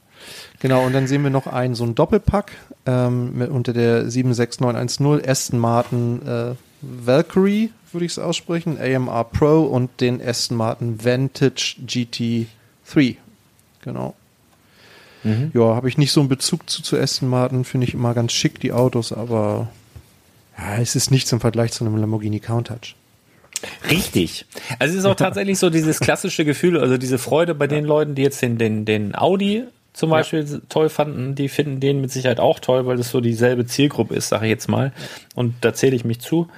Genau, 0.61 0.85
und 0.85 0.93
dann 0.93 1.07
sehen 1.07 1.23
wir 1.23 1.31
noch 1.31 1.47
einen, 1.47 1.75
so 1.75 1.85
ein 1.85 1.95
Doppelpack 1.95 2.53
ähm, 2.87 3.39
mit, 3.39 3.51
unter 3.51 3.73
der 3.73 4.11
76910 4.11 5.29
Aston 5.29 5.59
Martin 5.59 6.27
äh, 6.27 6.55
Valkyrie, 6.81 7.71
würde 7.93 8.05
ich 8.05 8.13
es 8.13 8.19
aussprechen, 8.19 8.79
AMR 8.81 9.25
Pro 9.25 9.63
und 9.63 10.01
den 10.01 10.21
Aston 10.21 10.57
Martin 10.57 11.05
Vantage 11.05 11.77
GT3. 11.87 13.17
Genau. 13.83 14.15
Mhm. 15.25 15.51
Ja, 15.55 15.75
habe 15.75 15.89
ich 15.89 15.99
nicht 15.99 16.13
so 16.13 16.21
einen 16.21 16.29
Bezug 16.29 16.69
zu, 16.69 16.83
zu 16.83 16.99
Aston 16.99 17.29
Martin, 17.29 17.65
finde 17.65 17.87
ich 17.87 17.95
immer 17.95 18.15
ganz 18.15 18.33
schick, 18.33 18.61
die 18.61 18.73
Autos, 18.73 19.13
aber 19.13 19.69
ja, 20.59 20.79
es 20.79 20.97
ist 20.97 21.11
nichts 21.11 21.33
im 21.33 21.41
Vergleich 21.41 21.73
zu 21.73 21.85
einem 21.85 21.97
Lamborghini 21.97 22.41
Countach. 22.41 22.95
Richtig. 23.91 24.47
Also 24.79 24.95
es 24.95 25.01
ist 25.01 25.07
auch 25.07 25.15
tatsächlich 25.17 25.59
so 25.59 25.71
dieses 25.71 26.01
klassische 26.01 26.45
Gefühl, 26.45 26.79
also 26.79 26.99
diese 26.99 27.19
Freude 27.19 27.55
bei 27.55 27.67
den 27.67 27.85
Leuten, 27.85 28.15
die 28.15 28.23
jetzt 28.23 28.43
den, 28.43 28.59
den, 28.59 28.85
den 28.85 29.15
Audi 29.15 29.65
zum 29.93 30.11
Beispiel 30.11 30.45
ja. 30.45 30.59
toll 30.69 30.89
fanden, 30.89 31.35
die 31.35 31.49
finden 31.49 31.79
den 31.79 32.01
mit 32.01 32.11
Sicherheit 32.11 32.41
auch 32.41 32.61
toll, 32.61 32.87
weil 32.87 32.97
das 32.97 33.11
so 33.11 33.21
dieselbe 33.21 33.67
Zielgruppe 33.67 34.15
ist, 34.15 34.29
sage 34.29 34.47
ich 34.47 34.51
jetzt 34.51 34.69
mal. 34.69 34.93
Und 35.35 35.55
da 35.61 35.75
zähle 35.75 35.95
ich 35.95 36.05
mich 36.05 36.21
zu. 36.21 36.49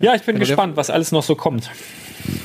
Ja, 0.00 0.14
ich 0.14 0.22
bin 0.22 0.36
genau, 0.36 0.46
gespannt, 0.46 0.76
was 0.76 0.90
alles 0.90 1.12
noch 1.12 1.22
so 1.22 1.34
kommt. 1.34 1.70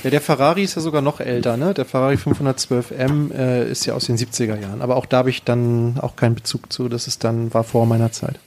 Ja, 0.03 0.09
der 0.09 0.21
Ferrari 0.21 0.63
ist 0.63 0.75
ja 0.75 0.81
sogar 0.81 1.01
noch 1.01 1.19
älter, 1.19 1.57
ne? 1.57 1.73
Der 1.73 1.85
Ferrari 1.85 2.15
512M 2.15 3.33
äh, 3.33 3.69
ist 3.69 3.85
ja 3.85 3.93
aus 3.93 4.05
den 4.05 4.17
70er 4.17 4.59
Jahren. 4.59 4.81
Aber 4.81 4.95
auch 4.95 5.05
da 5.05 5.17
habe 5.17 5.29
ich 5.29 5.43
dann 5.43 5.99
auch 5.99 6.15
keinen 6.15 6.35
Bezug 6.35 6.71
zu. 6.71 6.89
Das 6.89 7.07
ist 7.07 7.23
dann, 7.23 7.53
war 7.53 7.63
vor 7.63 7.85
meiner 7.85 8.11
Zeit. 8.11 8.39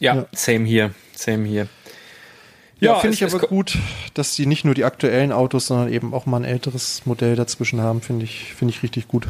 Ja, 0.00 0.14
ja. 0.16 0.26
same 0.32 0.64
hier. 0.64 0.92
Same 1.12 1.46
hier. 1.46 1.68
Ja, 2.80 2.94
ja 2.94 2.98
finde 3.00 3.14
ich 3.14 3.24
aber 3.24 3.38
gut, 3.38 3.78
dass 4.14 4.34
sie 4.34 4.46
nicht 4.46 4.64
nur 4.64 4.74
die 4.74 4.84
aktuellen 4.84 5.32
Autos, 5.32 5.66
sondern 5.66 5.92
eben 5.92 6.14
auch 6.14 6.26
mal 6.26 6.38
ein 6.38 6.44
älteres 6.44 7.06
Modell 7.06 7.36
dazwischen 7.36 7.80
haben, 7.80 8.00
finde 8.00 8.24
ich, 8.24 8.54
finde 8.54 8.74
ich 8.74 8.82
richtig 8.82 9.08
gut. 9.08 9.28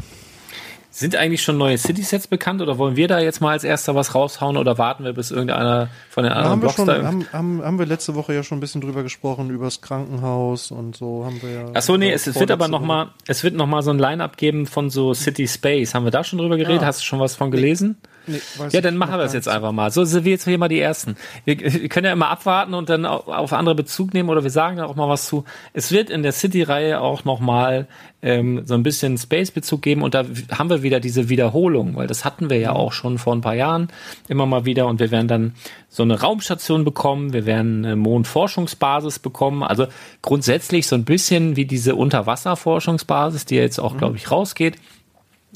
Sind 0.97 1.17
eigentlich 1.17 1.43
schon 1.43 1.57
neue 1.57 1.77
City-Sets 1.77 2.27
bekannt 2.27 2.61
oder 2.61 2.77
wollen 2.77 2.95
wir 2.95 3.09
da 3.09 3.19
jetzt 3.19 3.41
mal 3.41 3.51
als 3.51 3.65
erster 3.65 3.95
was 3.95 4.15
raushauen 4.15 4.55
oder 4.55 4.77
warten 4.77 5.03
wir, 5.03 5.11
bis 5.11 5.29
irgendeiner 5.29 5.89
von 6.09 6.23
den 6.23 6.31
anderen 6.31 6.51
haben 6.51 6.59
Blogs 6.61 6.77
wir 6.77 6.85
schon, 6.85 6.87
da 6.87 7.03
haben, 7.05 7.27
haben, 7.33 7.61
haben 7.61 7.79
wir 7.79 7.85
letzte 7.85 8.15
Woche 8.15 8.33
ja 8.33 8.43
schon 8.43 8.59
ein 8.59 8.61
bisschen 8.61 8.79
drüber 8.79 9.03
gesprochen, 9.03 9.49
über 9.49 9.65
das 9.65 9.81
Krankenhaus 9.81 10.71
und 10.71 10.95
so 10.95 11.25
haben 11.25 11.41
wir 11.41 11.49
ja. 11.49 11.65
Achso, 11.73 11.97
nee, 11.97 12.13
es, 12.13 12.27
es 12.27 12.39
wird 12.39 12.49
aber 12.49 12.69
nochmal, 12.69 13.09
es 13.27 13.43
wird 13.43 13.55
noch 13.55 13.67
mal 13.67 13.81
so 13.81 13.91
ein 13.91 13.99
Line-Up 13.99 14.37
geben 14.37 14.67
von 14.67 14.89
so 14.89 15.13
City 15.13 15.49
Space. 15.49 15.93
Haben 15.93 16.05
wir 16.05 16.11
da 16.11 16.23
schon 16.23 16.39
drüber 16.39 16.55
geredet? 16.55 16.83
Ja. 16.83 16.87
Hast 16.87 17.01
du 17.01 17.03
schon 17.03 17.19
was 17.19 17.35
von 17.35 17.51
gelesen? 17.51 17.97
Nee, 18.27 18.41
ja, 18.71 18.81
dann 18.81 18.97
machen 18.97 19.13
wir 19.13 19.17
das 19.19 19.33
jetzt 19.33 19.47
einfach 19.47 19.71
mal. 19.71 19.91
So 19.91 20.03
sind 20.03 20.25
wir 20.25 20.31
jetzt 20.31 20.45
hier 20.45 20.57
mal 20.57 20.67
die 20.67 20.79
Ersten. 20.79 21.15
Wir, 21.45 21.59
wir, 21.59 21.89
können 21.89 22.05
ja 22.05 22.13
immer 22.13 22.29
abwarten 22.29 22.73
und 22.73 22.89
dann 22.89 23.05
auf 23.05 23.53
andere 23.53 23.75
Bezug 23.75 24.13
nehmen 24.13 24.29
oder 24.29 24.43
wir 24.43 24.49
sagen 24.49 24.77
da 24.77 24.85
auch 24.85 24.95
mal 24.95 25.09
was 25.09 25.27
zu. 25.27 25.45
Es 25.73 25.91
wird 25.91 26.09
in 26.09 26.23
der 26.23 26.31
City-Reihe 26.31 27.01
auch 27.01 27.23
nochmal 27.25 27.87
ähm, 28.21 28.63
so 28.65 28.73
ein 28.73 28.83
bisschen 28.83 29.17
Space-Bezug 29.17 29.83
geben 29.83 30.01
und 30.01 30.15
da 30.15 30.25
haben 30.51 30.69
wir 30.69 30.81
wieder 30.81 30.99
diese 30.99 31.29
Wiederholung, 31.29 31.95
weil 31.95 32.07
das 32.07 32.25
hatten 32.25 32.49
wir 32.49 32.57
ja 32.57 32.71
auch 32.71 32.91
schon 32.91 33.19
vor 33.19 33.35
ein 33.35 33.41
paar 33.41 33.53
Jahren 33.53 33.89
immer 34.27 34.47
mal 34.47 34.65
wieder 34.65 34.87
und 34.87 34.99
wir 34.99 35.11
werden 35.11 35.27
dann 35.27 35.53
so 35.89 36.01
eine 36.03 36.19
Raumstation 36.19 36.83
bekommen, 36.83 37.33
wir 37.33 37.45
werden 37.45 37.85
eine 37.85 37.95
Mondforschungsbasis 37.95 39.19
bekommen, 39.19 39.61
also 39.61 39.85
grundsätzlich 40.23 40.87
so 40.87 40.95
ein 40.95 41.05
bisschen 41.05 41.55
wie 41.55 41.65
diese 41.65 41.95
Unterwasserforschungsbasis, 41.95 43.45
die 43.45 43.55
jetzt 43.55 43.79
auch, 43.79 43.93
mhm. 43.93 43.97
glaube 43.99 44.17
ich, 44.17 44.31
rausgeht 44.31 44.77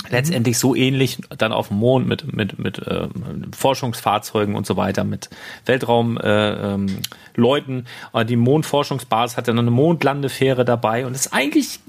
letztendlich 0.10 0.58
so 0.58 0.76
ähnlich 0.76 1.18
dann 1.38 1.52
auf 1.52 1.68
dem 1.68 1.78
Mond 1.78 2.08
mit 2.08 2.34
mit 2.34 2.58
mit 2.58 2.80
äh, 2.80 3.08
Forschungsfahrzeugen 3.56 4.56
und 4.56 4.66
so 4.66 4.78
weiter 4.78 5.04
mit 5.04 5.30
Weltraumleuten. 5.66 6.30
Äh, 6.30 6.74
ähm, 6.74 6.88
Leuten. 7.36 7.86
die 8.28 8.36
Mondforschungsbasis 8.36 9.38
hat 9.38 9.48
dann 9.48 9.58
eine 9.58 9.72
Mondlandefähre 9.72 10.66
dabei 10.66 11.06
und 11.06 11.16
ist 11.16 11.34
eigentlich 11.34 11.80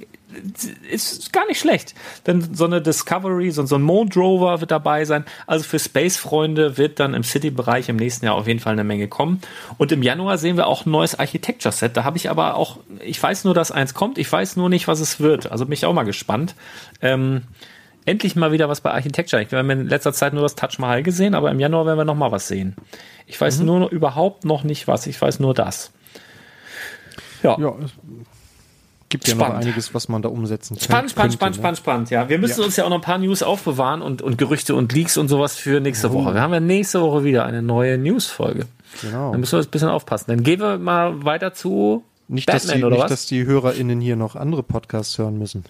ist 0.89 1.32
gar 1.32 1.47
nicht 1.47 1.59
schlecht. 1.59 1.95
Denn 2.27 2.55
so 2.55 2.65
eine 2.65 2.81
Discovery, 2.81 3.51
so, 3.51 3.66
so 3.66 3.77
ein 3.77 3.82
Mondrover 3.82 4.61
wird 4.61 4.70
dabei 4.70 5.05
sein. 5.05 5.24
Also 5.47 5.65
für 5.65 5.78
Space-Freunde 5.78 6.78
wird 6.78 7.01
dann 7.01 7.15
im 7.15 7.24
City-Bereich 7.24 7.89
im 7.89 7.97
nächsten 7.97 8.27
Jahr 8.27 8.35
auf 8.35 8.47
jeden 8.47 8.61
Fall 8.61 8.73
eine 8.73 8.85
Menge 8.85 9.09
kommen. 9.09 9.41
Und 9.78 9.93
im 9.93 10.03
Januar 10.03 10.39
sehen 10.39 10.57
wir 10.57 10.66
auch 10.66 10.87
ein 10.87 10.91
neues 10.91 11.19
Architecture-Set. 11.19 11.97
Da 11.97 12.05
habe 12.05 12.16
ich 12.16 12.31
aber 12.31 12.55
auch, 12.55 12.78
ich 13.05 13.20
weiß 13.20 13.45
nur, 13.45 13.55
dass 13.55 13.73
eins 13.73 13.95
kommt. 13.95 14.19
Ich 14.19 14.31
weiß 14.31 14.57
nur 14.57 14.69
nicht, 14.69 14.89
was 14.89 15.01
es 15.01 15.20
wird. 15.20 15.51
Also 15.51 15.66
bin 15.66 15.73
ich 15.73 15.85
auch 15.85 15.93
mal 15.93 16.05
gespannt. 16.05 16.55
Ähm, 17.01 17.43
endlich 18.11 18.37
mal 18.37 18.53
wieder 18.53 18.69
was 18.69 18.81
bei 18.81 18.91
Architecture. 18.91 19.45
Wir 19.49 19.59
haben 19.59 19.70
in 19.70 19.89
letzter 19.89 20.12
Zeit 20.12 20.32
nur 20.32 20.43
das 20.43 20.55
Touch 20.55 20.78
Mahal 20.78 21.03
gesehen, 21.03 21.35
aber 21.35 21.51
im 21.51 21.61
Januar 21.61 21.87
werden 21.87 21.99
wir 21.99 22.05
noch 22.05 22.16
mal 22.16 22.32
was 22.32 22.49
sehen. 22.49 22.77
Ich 23.27 23.41
weiß 23.41 23.61
mhm. 23.61 23.66
nur 23.66 23.81
noch, 23.81 23.93
überhaupt 23.93 24.45
noch 24.45 24.65
nicht 24.65 24.89
was. 24.89 25.07
Ich 25.07 25.20
weiß 25.20 25.41
nur 25.41 25.55
das. 25.55 25.93
Ja. 27.43 27.57
ja 27.59 27.74
gibt 29.11 29.27
ja 29.27 29.35
spannend. 29.35 29.55
noch 29.55 29.61
einiges, 29.62 29.93
was 29.93 30.09
man 30.09 30.23
da 30.23 30.28
umsetzen 30.28 30.77
kann. 30.77 30.85
Spannend, 30.85 31.11
spannend, 31.11 31.35
spannend, 31.35 31.57
ne? 31.57 31.61
spannend, 31.61 31.78
spannend, 31.78 32.11
ja. 32.11 32.28
Wir 32.28 32.39
müssen 32.39 32.61
ja. 32.61 32.66
uns 32.66 32.77
ja 32.77 32.85
auch 32.85 32.89
noch 32.89 32.99
ein 32.99 33.03
paar 33.03 33.19
News 33.19 33.43
aufbewahren 33.43 34.03
und, 34.03 34.23
und 34.23 34.39
Gerüchte 34.39 34.74
und 34.74 34.93
Leaks 34.93 35.16
und 35.16 35.28
sowas 35.28 35.57
für 35.57 35.81
nächste 35.81 36.11
oh. 36.11 36.15
Woche. 36.15 36.35
Wir 36.35 36.41
haben 36.41 36.55
ja 36.55 36.61
nächste 36.61 37.03
Woche 37.03 37.24
wieder 37.24 37.45
eine 37.45 37.61
neue 37.61 37.99
News-Folge. 37.99 38.66
Genau. 39.03 39.32
Da 39.32 39.39
müssen 39.39 39.59
wir 39.59 39.65
ein 39.65 39.70
bisschen 39.70 39.89
aufpassen. 39.89 40.27
Dann 40.28 40.43
gehen 40.43 40.61
wir 40.61 40.78
mal 40.78 41.24
weiter 41.24 41.53
zu 41.53 42.05
nicht, 42.28 42.47
Batman, 42.47 42.69
dass 42.69 42.77
die, 42.77 42.85
oder 42.85 42.95
nicht, 42.95 43.05
was? 43.05 43.11
dass 43.11 43.27
die 43.27 43.45
HörerInnen 43.45 44.01
hier 44.01 44.16
noch 44.16 44.37
andere 44.37 44.62
Podcasts 44.62 45.19
hören 45.19 45.39
müssen. 45.39 45.65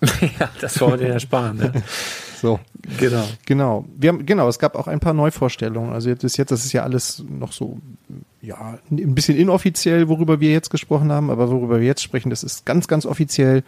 ja, 0.38 0.48
das 0.60 0.80
wollen 0.80 1.00
wir 1.00 1.06
dir 1.06 1.12
ersparen. 1.14 1.56
Ne? 1.56 1.72
So. 2.40 2.60
Genau. 2.98 3.24
Genau. 3.46 3.84
Wir 3.96 4.10
haben, 4.10 4.24
genau, 4.24 4.48
es 4.48 4.60
gab 4.60 4.76
auch 4.76 4.86
ein 4.86 5.00
paar 5.00 5.12
Neuvorstellungen. 5.12 5.92
Also 5.92 6.08
jetzt, 6.08 6.22
jetzt, 6.38 6.52
das 6.52 6.64
ist 6.64 6.72
ja 6.72 6.84
alles 6.84 7.24
noch 7.28 7.50
so, 7.50 7.78
ja, 8.40 8.78
ein 8.90 9.14
bisschen 9.14 9.36
inoffiziell, 9.36 10.08
worüber 10.08 10.38
wir 10.38 10.52
jetzt 10.52 10.70
gesprochen 10.70 11.10
haben, 11.10 11.30
aber 11.30 11.50
worüber 11.50 11.80
wir 11.80 11.86
jetzt 11.86 12.02
sprechen, 12.02 12.30
das 12.30 12.44
ist 12.44 12.64
ganz, 12.64 12.86
ganz 12.86 13.06
offiziell. 13.06 13.64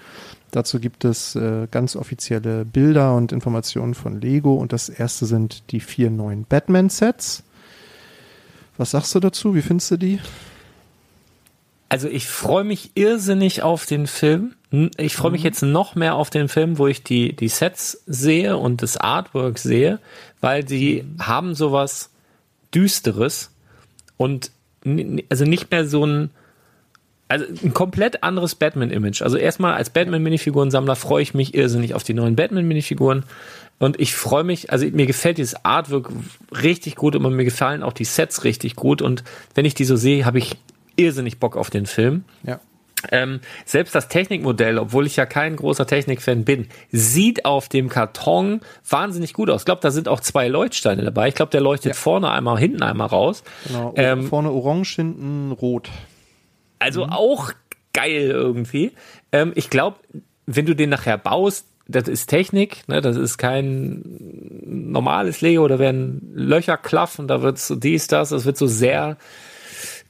Dazu 0.53 0.79
gibt 0.79 1.05
es 1.05 1.35
äh, 1.35 1.67
ganz 1.71 1.97
offizielle 1.97 2.65
Bilder 2.65 3.17
und 3.17 3.33
Informationen 3.33 3.95
von 3.95 4.21
Lego 4.21 4.55
und 4.55 4.73
das 4.73 4.89
erste 4.89 5.27
sind 5.27 5.65
die 5.73 5.81
vier 5.81 6.11
neuen 6.11 6.45
Batman-Sets. 6.45 7.43
Was 8.77 8.93
sagst 8.93 9.15
du 9.15 9.21
dazu? 9.21 9.55
Wie 9.55 9.63
findest 9.63 9.91
du 9.91 9.97
die? 9.97 10.21
Also 11.89 12.09
ich 12.09 12.29
freue 12.29 12.65
mich 12.65 12.93
irrsinnig 12.95 13.63
auf 13.63 13.85
den 13.85 14.07
Film. 14.07 14.55
Ich 14.97 15.17
freue 15.17 15.33
mich 15.33 15.41
mhm. 15.43 15.47
jetzt 15.47 15.63
noch 15.63 15.95
mehr 15.97 16.15
auf 16.15 16.31
den 16.31 16.49
Film, 16.49 16.79
wo 16.79 16.87
ich 16.87 17.03
die, 17.03 17.35
die 17.35 17.49
Sets 17.49 18.03
sehe 18.07 18.57
und 18.57 18.83
das 18.83 18.97
Artwork 18.97 19.59
sehe, 19.59 19.99
weil 20.41 20.63
die 20.63 21.03
mhm. 21.03 21.27
haben 21.27 21.55
sowas 21.55 22.11
Düsteres 22.73 23.51
und 24.17 24.53
also 25.29 25.45
nicht 25.45 25.71
mehr 25.71 25.87
so 25.87 26.07
ein, 26.07 26.31
also 27.29 27.45
ein 27.63 27.75
komplett 27.75 28.23
anderes 28.23 28.55
Batman-Image. 28.55 29.23
Also 29.23 29.37
erstmal 29.37 29.75
als 29.75 29.91
Batman-Minifigurensammler 29.91 30.97
freue 30.97 31.23
ich 31.23 31.35
mich 31.35 31.55
irrsinnig 31.55 31.95
auf 31.95 32.05
die 32.05 32.15
neuen 32.15 32.37
Batman-Minifiguren. 32.37 33.25
Und 33.79 33.99
ich 33.99 34.15
freue 34.15 34.45
mich, 34.45 34.71
also 34.71 34.87
mir 34.87 35.07
gefällt 35.07 35.39
dieses 35.39 35.65
Artwork 35.65 36.11
richtig 36.63 36.97
gut 36.97 37.17
und 37.17 37.35
mir 37.35 37.45
gefallen 37.45 37.83
auch 37.83 37.93
die 37.93 38.05
Sets 38.05 38.45
richtig 38.45 38.77
gut. 38.77 39.03
Und 39.03 39.25
wenn 39.55 39.65
ich 39.65 39.75
die 39.75 39.85
so 39.85 39.97
sehe, 39.97 40.25
habe 40.25 40.39
ich 40.39 40.57
irrsinnig 40.97 41.39
Bock 41.39 41.57
auf 41.57 41.71
den 41.71 41.87
Film. 41.87 42.25
Ja. 42.43 42.61
Ähm, 43.11 43.41
selbst 43.65 43.95
das 43.95 44.09
Technikmodell, 44.09 44.79
obwohl 44.79 45.07
ich 45.07 45.17
ja 45.17 45.27
kein 45.27 45.57
großer 45.57 45.87
Technikfan 45.87 46.45
bin, 46.45 46.69
sieht 46.91 47.45
auf 47.45 47.69
dem 47.69 47.89
Karton 47.89 48.61
wahnsinnig 48.89 49.33
gut 49.33 49.51
aus. 49.51 49.63
Ich 49.63 49.65
glaube, 49.65 49.81
da 49.81 49.91
sind 49.91 50.09
auch 50.09 50.21
zwei 50.21 50.49
Leuchtsteine 50.49 51.03
dabei. 51.03 51.29
Ich 51.29 51.35
glaube, 51.35 51.51
der 51.51 51.61
leuchtet 51.61 51.93
ja. 51.93 51.95
vorne 51.95 52.31
einmal, 52.31 52.59
hinten 52.59 52.83
einmal 52.83 53.09
raus. 53.09 53.43
Genau, 53.67 53.95
ähm, 53.97 54.25
vorne 54.25 54.51
orange, 54.51 54.97
hinten 54.97 55.53
rot. 55.53 55.91
Also 56.79 57.07
mhm. 57.07 57.13
auch 57.13 57.53
geil 57.93 58.31
irgendwie. 58.31 58.93
Ähm, 59.33 59.53
ich 59.55 59.71
glaube, 59.71 59.97
wenn 60.47 60.67
du 60.67 60.75
den 60.75 60.91
nachher 60.91 61.19
baust, 61.19 61.67
das 61.87 62.07
ist 62.09 62.27
Technik, 62.27 62.87
ne? 62.89 63.01
das 63.01 63.17
ist 63.17 63.37
kein 63.39 64.03
normales 64.65 65.41
Lego, 65.41 65.67
da 65.67 65.79
werden 65.79 66.31
Löcher 66.35 66.77
klaffen, 66.77 67.27
da 67.27 67.43
wird 67.43 67.59
so 67.59 67.75
dies, 67.75 68.07
das, 68.07 68.29
das 68.29 68.45
wird 68.45 68.57
so 68.57 68.67
sehr 68.67 69.17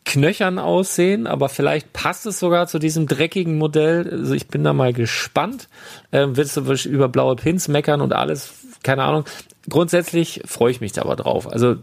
knöchern 0.05 0.59
aussehen, 0.59 1.27
aber 1.27 1.49
vielleicht 1.49 1.93
passt 1.93 2.27
es 2.27 2.41
sogar 2.41 2.67
zu 2.67 2.79
diesem 2.79 3.07
dreckigen 3.07 3.59
Modell. 3.59 4.09
Also 4.11 4.35
ich 4.35 4.49
bin 4.49 4.65
da 4.65 4.73
mal 4.73 4.93
gespannt. 4.93 5.69
Ähm, 6.11 6.37
willst 6.37 6.57
du 6.57 6.89
über 6.89 7.09
blaue 7.09 7.37
Pins 7.37 7.69
meckern 7.69 8.01
und 8.01 8.13
alles? 8.13 8.53
Keine 8.83 9.05
Ahnung. 9.05 9.25
Grundsätzlich 9.69 10.43
freue 10.47 10.71
ich 10.71 10.81
mich 10.81 10.93
da 10.93 11.03
aber 11.03 11.17
drauf. 11.17 11.51
Also 11.51 11.77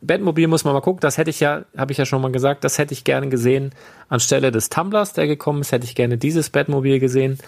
Batmobil 0.00 0.46
muss 0.48 0.64
man 0.64 0.74
mal 0.74 0.80
gucken. 0.80 1.00
Das 1.00 1.18
hätte 1.18 1.30
ich 1.30 1.40
ja, 1.40 1.64
habe 1.76 1.92
ich 1.92 1.98
ja 1.98 2.06
schon 2.06 2.20
mal 2.22 2.32
gesagt, 2.32 2.64
das 2.64 2.78
hätte 2.78 2.92
ich 2.92 3.04
gerne 3.04 3.28
gesehen 3.28 3.72
anstelle 4.08 4.50
des 4.50 4.68
Tumblers, 4.68 5.12
der 5.12 5.26
gekommen 5.26 5.62
ist, 5.62 5.72
hätte 5.72 5.84
ich 5.84 5.94
gerne 5.94 6.18
dieses 6.18 6.50
Batmobil 6.50 7.00
gesehen. 7.00 7.38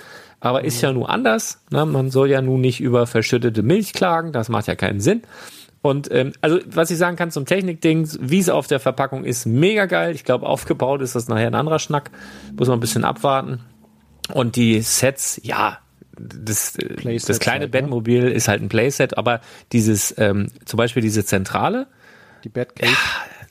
Aber 0.41 0.65
ist 0.65 0.81
ja 0.83 0.93
nun 0.93 1.07
anders. 1.07 1.61
Ne? 1.71 1.87
Man 1.87 2.11
soll 2.11 2.31
ja 2.31 2.43
nun 2.43 2.61
nicht 2.61 2.81
über 2.81 3.07
verschüttete 3.07 3.63
Milch 3.63 3.93
klagen. 3.93 4.33
Das 4.33 4.49
macht 4.49 4.67
ja 4.67 4.75
keinen 4.75 5.01
Sinn. 5.01 5.23
Und 5.85 6.11
ähm, 6.13 6.33
also 6.41 6.61
was 6.65 6.91
ich 6.91 6.97
sagen 6.97 7.17
kann 7.17 7.31
zum 7.31 7.45
Technikding, 7.45 8.09
wie 8.19 8.39
es 8.39 8.49
auf 8.49 8.67
der 8.67 8.81
Verpackung 8.81 9.25
ist, 9.25 9.45
mega 9.45 9.85
geil. 9.85 10.15
Ich 10.15 10.25
glaube, 10.25 10.47
aufgebaut 10.47 11.03
ist 11.03 11.15
das 11.15 11.29
nachher 11.29 11.49
ein 11.49 11.55
anderer 11.55 11.79
Schnack. 11.79 12.11
Muss 12.57 12.69
man 12.69 12.79
ein 12.79 12.81
bisschen 12.81 13.05
abwarten. 13.05 13.61
Und 14.33 14.57
die 14.57 14.81
Sets, 14.81 15.39
ja, 15.45 15.81
das, 16.19 16.77
äh, 16.77 17.19
das 17.19 17.39
kleine 17.39 17.65
halt, 17.65 17.75
ne? 17.75 17.83
Batmobil 17.83 18.23
ne? 18.23 18.31
ist 18.31 18.49
halt 18.49 18.63
ein 18.63 18.71
Playset, 18.71 19.19
aber 19.19 19.43
dieses, 19.73 20.15
ähm, 20.17 20.49
zum 20.65 20.79
Beispiel 20.79 21.03
diese 21.03 21.23
Zentrale, 21.27 21.87
die 22.45 22.49
Batcave, 22.49 22.91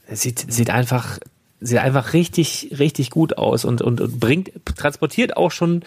ja, 0.09 0.15
sieht, 0.15 0.51
sieht 0.51 0.71
einfach, 0.71 1.19
sieht 1.59 1.77
einfach 1.77 2.13
richtig, 2.13 2.77
richtig 2.79 3.11
gut 3.11 3.37
aus 3.37 3.63
und, 3.63 3.83
und, 3.83 4.01
und 4.01 4.19
bringt, 4.19 4.53
transportiert 4.75 5.37
auch 5.37 5.51
schon 5.51 5.83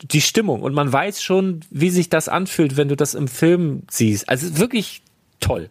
die 0.00 0.20
Stimmung 0.20 0.62
und 0.62 0.74
man 0.74 0.92
weiß 0.92 1.24
schon, 1.24 1.62
wie 1.70 1.90
sich 1.90 2.08
das 2.08 2.28
anfühlt, 2.28 2.76
wenn 2.76 2.86
du 2.86 2.94
das 2.94 3.14
im 3.14 3.26
Film 3.26 3.82
siehst. 3.90 4.28
Also 4.28 4.58
wirklich 4.58 5.02
toll. 5.42 5.68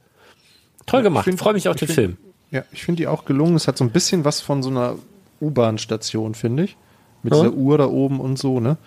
Toll 0.86 1.04
gemacht. 1.04 1.28
Ich 1.28 1.36
freue 1.38 1.54
mich 1.54 1.68
auf 1.68 1.76
den 1.76 1.88
find, 1.88 1.96
Film. 1.96 2.18
Ja, 2.52 2.64
ich 2.72 2.84
finde 2.84 2.98
die 2.98 3.08
auch 3.08 3.26
gelungen. 3.26 3.56
Es 3.56 3.68
hat 3.68 3.78
so 3.78 3.84
ein 3.84 3.92
bisschen 3.92 4.26
was 4.26 4.42
von 4.42 4.62
so 4.62 4.70
einer 4.70 4.96
U-Bahn-Station, 5.40 6.36
finde 6.36 6.64
ich. 6.64 6.78
Mit 7.24 7.34
ja. 7.34 7.42
dieser 7.42 7.54
Uhr 7.54 7.78
da 7.78 7.86
oben 7.86 8.20
und 8.20 8.38
so, 8.38 8.60
ne? 8.60 8.78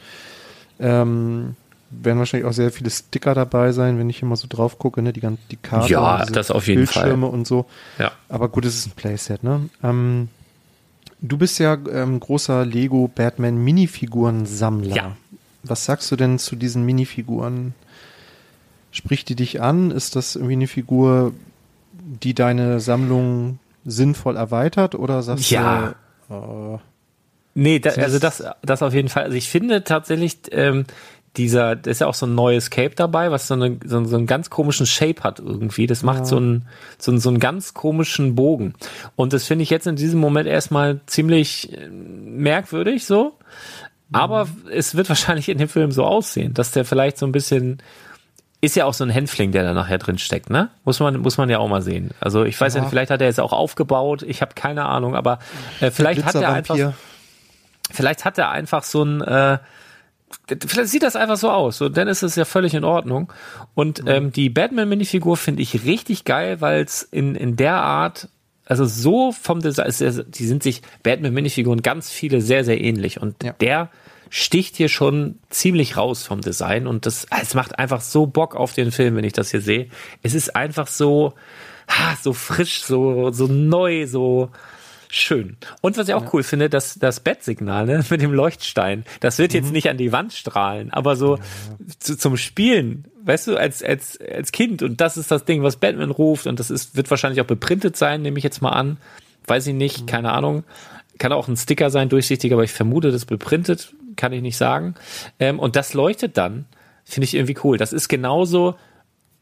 Ähm, 0.80 1.56
werden 1.90 2.18
wahrscheinlich 2.18 2.48
auch 2.48 2.52
sehr 2.52 2.72
viele 2.72 2.90
Sticker 2.90 3.34
dabei 3.34 3.72
sein, 3.72 3.98
wenn 3.98 4.10
ich 4.10 4.22
immer 4.22 4.36
so 4.36 4.46
drauf 4.48 4.78
gucke, 4.78 5.02
ne? 5.02 5.12
Die, 5.12 5.22
die 5.50 5.56
Karte, 5.56 5.92
ja, 5.92 6.24
das 6.26 6.50
auf 6.50 6.66
jeden 6.66 6.80
Bildschirme 6.80 7.26
Fall. 7.26 7.34
und 7.34 7.46
so. 7.46 7.66
Ja. 7.98 8.12
Aber 8.28 8.48
gut, 8.48 8.64
es 8.64 8.76
ist 8.76 8.86
ein 8.88 8.92
Playset, 8.96 9.42
ne? 9.44 9.68
Ähm, 9.82 10.28
du 11.20 11.38
bist 11.38 11.58
ja 11.58 11.78
ähm, 11.92 12.18
großer 12.18 12.66
Lego 12.66 13.08
Batman 13.08 13.56
Minifiguren-Sammler. 13.62 14.96
Ja. 14.96 15.16
Was 15.62 15.84
sagst 15.84 16.10
du 16.10 16.16
denn 16.16 16.38
zu 16.38 16.56
diesen 16.56 16.84
Minifiguren? 16.84 17.74
Spricht 18.94 19.28
die 19.28 19.34
dich 19.34 19.60
an? 19.60 19.90
Ist 19.90 20.14
das 20.14 20.36
irgendwie 20.36 20.52
eine 20.52 20.68
Figur, 20.68 21.32
die 22.22 22.32
deine 22.32 22.78
Sammlung 22.78 23.58
sinnvoll 23.84 24.36
erweitert 24.36 24.94
oder 24.94 25.20
sagst 25.24 25.50
ja. 25.50 25.96
du? 26.28 26.34
Äh, 26.34 26.78
nee, 27.54 27.80
da, 27.80 27.90
also 27.90 28.20
das, 28.20 28.44
das 28.62 28.82
auf 28.82 28.94
jeden 28.94 29.08
Fall. 29.08 29.24
Also 29.24 29.36
ich 29.36 29.48
finde 29.48 29.82
tatsächlich, 29.82 30.38
ähm, 30.52 30.84
dieser, 31.36 31.74
da 31.74 31.90
ist 31.90 32.02
ja 32.02 32.06
auch 32.06 32.14
so 32.14 32.26
ein 32.26 32.36
neues 32.36 32.70
Cape 32.70 32.94
dabei, 32.94 33.32
was 33.32 33.48
so, 33.48 33.54
eine, 33.54 33.78
so, 33.84 34.04
so 34.04 34.16
einen 34.16 34.28
ganz 34.28 34.48
komischen 34.48 34.86
Shape 34.86 35.24
hat 35.24 35.40
irgendwie. 35.40 35.88
Das 35.88 36.04
macht 36.04 36.20
ja. 36.20 36.24
so, 36.26 36.36
einen, 36.36 36.68
so, 36.96 37.10
einen, 37.10 37.18
so 37.18 37.30
einen 37.30 37.40
ganz 37.40 37.74
komischen 37.74 38.36
Bogen. 38.36 38.74
Und 39.16 39.32
das 39.32 39.44
finde 39.44 39.64
ich 39.64 39.70
jetzt 39.70 39.88
in 39.88 39.96
diesem 39.96 40.20
Moment 40.20 40.46
erstmal 40.46 41.00
ziemlich 41.06 41.76
äh, 41.76 41.88
merkwürdig 41.88 43.06
so. 43.06 43.36
Aber 44.12 44.44
mhm. 44.44 44.68
es 44.70 44.94
wird 44.94 45.08
wahrscheinlich 45.08 45.48
in 45.48 45.58
dem 45.58 45.68
Film 45.68 45.90
so 45.90 46.04
aussehen, 46.04 46.54
dass 46.54 46.70
der 46.70 46.84
vielleicht 46.84 47.18
so 47.18 47.26
ein 47.26 47.32
bisschen 47.32 47.78
ist 48.64 48.76
ja 48.76 48.84
auch 48.84 48.94
so 48.94 49.04
ein 49.04 49.10
Hänfling, 49.10 49.52
der 49.52 49.62
da 49.62 49.72
nachher 49.72 49.98
drin 49.98 50.18
steckt, 50.18 50.50
ne? 50.50 50.70
Muss 50.84 51.00
man, 51.00 51.18
muss 51.18 51.38
man 51.38 51.48
ja 51.50 51.58
auch 51.58 51.68
mal 51.68 51.82
sehen. 51.82 52.10
Also 52.20 52.44
ich 52.44 52.60
weiß 52.60 52.74
ja, 52.74 52.82
ja 52.82 52.88
vielleicht 52.88 53.10
hat 53.10 53.20
er 53.20 53.26
jetzt 53.26 53.40
auch 53.40 53.52
aufgebaut, 53.52 54.22
ich 54.22 54.42
habe 54.42 54.54
keine 54.54 54.86
Ahnung, 54.86 55.14
aber 55.16 55.38
äh, 55.80 55.90
vielleicht 55.90 56.24
hat 56.24 56.34
er 56.34 56.52
einfach, 56.52 56.76
vielleicht 57.90 58.24
hat 58.24 58.38
er 58.38 58.50
einfach 58.50 58.82
so 58.84 59.02
ein, 59.02 59.20
äh, 59.20 59.58
vielleicht 60.66 60.90
sieht 60.90 61.02
das 61.02 61.16
einfach 61.16 61.36
so 61.36 61.50
aus. 61.50 61.78
So, 61.78 61.88
dann 61.88 62.08
ist 62.08 62.22
es 62.22 62.36
ja 62.36 62.44
völlig 62.44 62.74
in 62.74 62.84
Ordnung. 62.84 63.32
Und 63.74 64.02
mhm. 64.02 64.08
ähm, 64.08 64.32
die 64.32 64.50
Batman-Minifigur 64.50 65.36
finde 65.36 65.62
ich 65.62 65.84
richtig 65.84 66.24
geil, 66.24 66.60
weil 66.60 66.82
es 66.82 67.02
in, 67.02 67.34
in 67.34 67.56
der 67.56 67.76
Art, 67.76 68.28
also 68.66 68.84
so 68.84 69.32
vom 69.32 69.60
Design, 69.60 69.92
die 70.28 70.46
sind 70.46 70.62
sich 70.62 70.82
Batman-Minifiguren 71.02 71.82
ganz 71.82 72.10
viele 72.10 72.40
sehr, 72.40 72.64
sehr 72.64 72.80
ähnlich. 72.80 73.20
Und 73.20 73.42
ja. 73.42 73.52
der 73.52 73.90
sticht 74.36 74.76
hier 74.76 74.88
schon 74.88 75.38
ziemlich 75.48 75.96
raus 75.96 76.24
vom 76.24 76.40
Design. 76.40 76.88
Und 76.88 77.06
das, 77.06 77.24
es 77.40 77.54
macht 77.54 77.78
einfach 77.78 78.00
so 78.00 78.26
Bock 78.26 78.56
auf 78.56 78.72
den 78.72 78.90
Film, 78.90 79.14
wenn 79.14 79.22
ich 79.22 79.32
das 79.32 79.52
hier 79.52 79.60
sehe. 79.60 79.88
Es 80.24 80.34
ist 80.34 80.56
einfach 80.56 80.88
so, 80.88 81.34
ha, 81.86 82.18
so 82.20 82.32
frisch, 82.32 82.82
so, 82.82 83.30
so 83.30 83.46
neu, 83.46 84.08
so, 84.08 84.50
schön. 85.08 85.56
Und 85.82 85.96
was 85.96 86.08
ich 86.08 86.14
auch 86.14 86.24
ja. 86.24 86.30
cool 86.32 86.42
finde, 86.42 86.68
dass 86.68 86.98
das 86.98 87.20
Bettsignal 87.20 87.86
ne, 87.86 88.04
mit 88.10 88.22
dem 88.22 88.32
Leuchtstein, 88.32 89.04
das 89.20 89.38
wird 89.38 89.54
jetzt 89.54 89.66
mhm. 89.66 89.72
nicht 89.72 89.88
an 89.88 89.98
die 89.98 90.10
Wand 90.10 90.32
strahlen, 90.32 90.92
aber 90.92 91.14
so 91.14 91.36
ja. 91.36 91.42
zu, 92.00 92.18
zum 92.18 92.36
Spielen, 92.36 93.04
weißt 93.22 93.46
du, 93.46 93.56
als, 93.56 93.84
als, 93.84 94.18
als 94.20 94.50
Kind. 94.50 94.82
Und 94.82 95.00
das 95.00 95.16
ist 95.16 95.30
das 95.30 95.44
Ding, 95.44 95.62
was 95.62 95.76
Batman 95.76 96.10
ruft. 96.10 96.48
Und 96.48 96.58
das 96.58 96.72
ist, 96.72 96.96
wird 96.96 97.08
wahrscheinlich 97.08 97.40
auch 97.40 97.46
beprintet 97.46 97.96
sein, 97.96 98.22
nehme 98.22 98.38
ich 98.38 98.44
jetzt 98.44 98.62
mal 98.62 98.72
an. 98.72 98.96
Weiß 99.46 99.64
ich 99.68 99.74
nicht, 99.74 100.02
mhm. 100.02 100.06
keine 100.06 100.32
Ahnung. 100.32 100.64
Kann 101.18 101.32
auch 101.32 101.46
ein 101.46 101.56
Sticker 101.56 101.90
sein, 101.90 102.08
durchsichtig, 102.08 102.52
aber 102.52 102.64
ich 102.64 102.72
vermute, 102.72 103.12
das 103.12 103.24
beprintet, 103.24 103.94
kann 104.16 104.32
ich 104.32 104.42
nicht 104.42 104.56
sagen. 104.56 104.94
Ähm, 105.38 105.58
und 105.58 105.76
das 105.76 105.94
leuchtet 105.94 106.36
dann, 106.36 106.66
finde 107.04 107.24
ich 107.24 107.34
irgendwie 107.34 107.56
cool. 107.64 107.78
Das 107.78 107.92
ist 107.92 108.08
genauso 108.08 108.76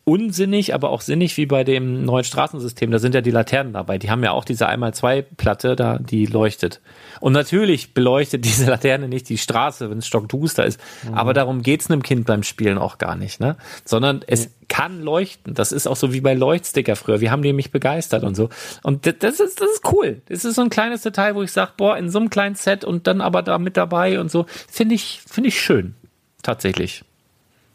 unsinnig, 0.04 0.74
aber 0.74 0.90
auch 0.90 1.00
sinnig 1.00 1.36
wie 1.36 1.46
bei 1.46 1.62
dem 1.62 2.04
neuen 2.04 2.24
Straßensystem. 2.24 2.90
Da 2.90 2.98
sind 2.98 3.14
ja 3.14 3.20
die 3.20 3.30
Laternen 3.30 3.72
dabei. 3.72 3.98
Die 3.98 4.10
haben 4.10 4.24
ja 4.24 4.32
auch 4.32 4.44
diese 4.44 4.66
einmal 4.66 4.92
zwei 4.94 5.22
Platte 5.22 5.76
da, 5.76 5.98
die 5.98 6.26
leuchtet. 6.26 6.80
Und 7.20 7.32
natürlich 7.32 7.94
beleuchtet 7.94 8.44
diese 8.44 8.68
Laterne 8.68 9.08
nicht 9.08 9.28
die 9.28 9.38
Straße, 9.38 9.90
wenn 9.90 9.98
es 9.98 10.06
stockduster 10.06 10.64
ist. 10.64 10.80
Mhm. 11.08 11.14
Aber 11.14 11.34
darum 11.34 11.62
geht's 11.62 11.88
einem 11.88 12.02
Kind 12.02 12.26
beim 12.26 12.42
Spielen 12.42 12.78
auch 12.78 12.98
gar 12.98 13.14
nicht, 13.14 13.38
ne? 13.38 13.56
Sondern 13.84 14.22
es 14.26 14.46
mhm. 14.46 14.50
kann 14.68 15.02
leuchten. 15.02 15.54
Das 15.54 15.70
ist 15.70 15.86
auch 15.86 15.96
so 15.96 16.12
wie 16.12 16.20
bei 16.20 16.34
Leuchtsticker 16.34 16.96
früher. 16.96 17.20
Wir 17.20 17.30
haben 17.30 17.42
die 17.42 17.52
mich 17.52 17.70
begeistert 17.70 18.24
und 18.24 18.34
so. 18.34 18.48
Und 18.82 19.06
das 19.06 19.38
ist, 19.38 19.60
das 19.60 19.70
ist 19.70 19.92
cool. 19.92 20.20
Das 20.26 20.44
ist 20.44 20.56
so 20.56 20.62
ein 20.62 20.70
kleines 20.70 21.02
Detail, 21.02 21.36
wo 21.36 21.42
ich 21.42 21.52
sage, 21.52 21.72
boah, 21.76 21.96
in 21.96 22.10
so 22.10 22.18
einem 22.18 22.30
kleinen 22.30 22.56
Set 22.56 22.84
und 22.84 23.06
dann 23.06 23.20
aber 23.20 23.42
da 23.42 23.58
mit 23.58 23.76
dabei 23.76 24.18
und 24.18 24.32
so. 24.32 24.46
Finde 24.68 24.96
ich, 24.96 25.20
finde 25.26 25.48
ich 25.48 25.60
schön. 25.60 25.94
Tatsächlich. 26.42 27.04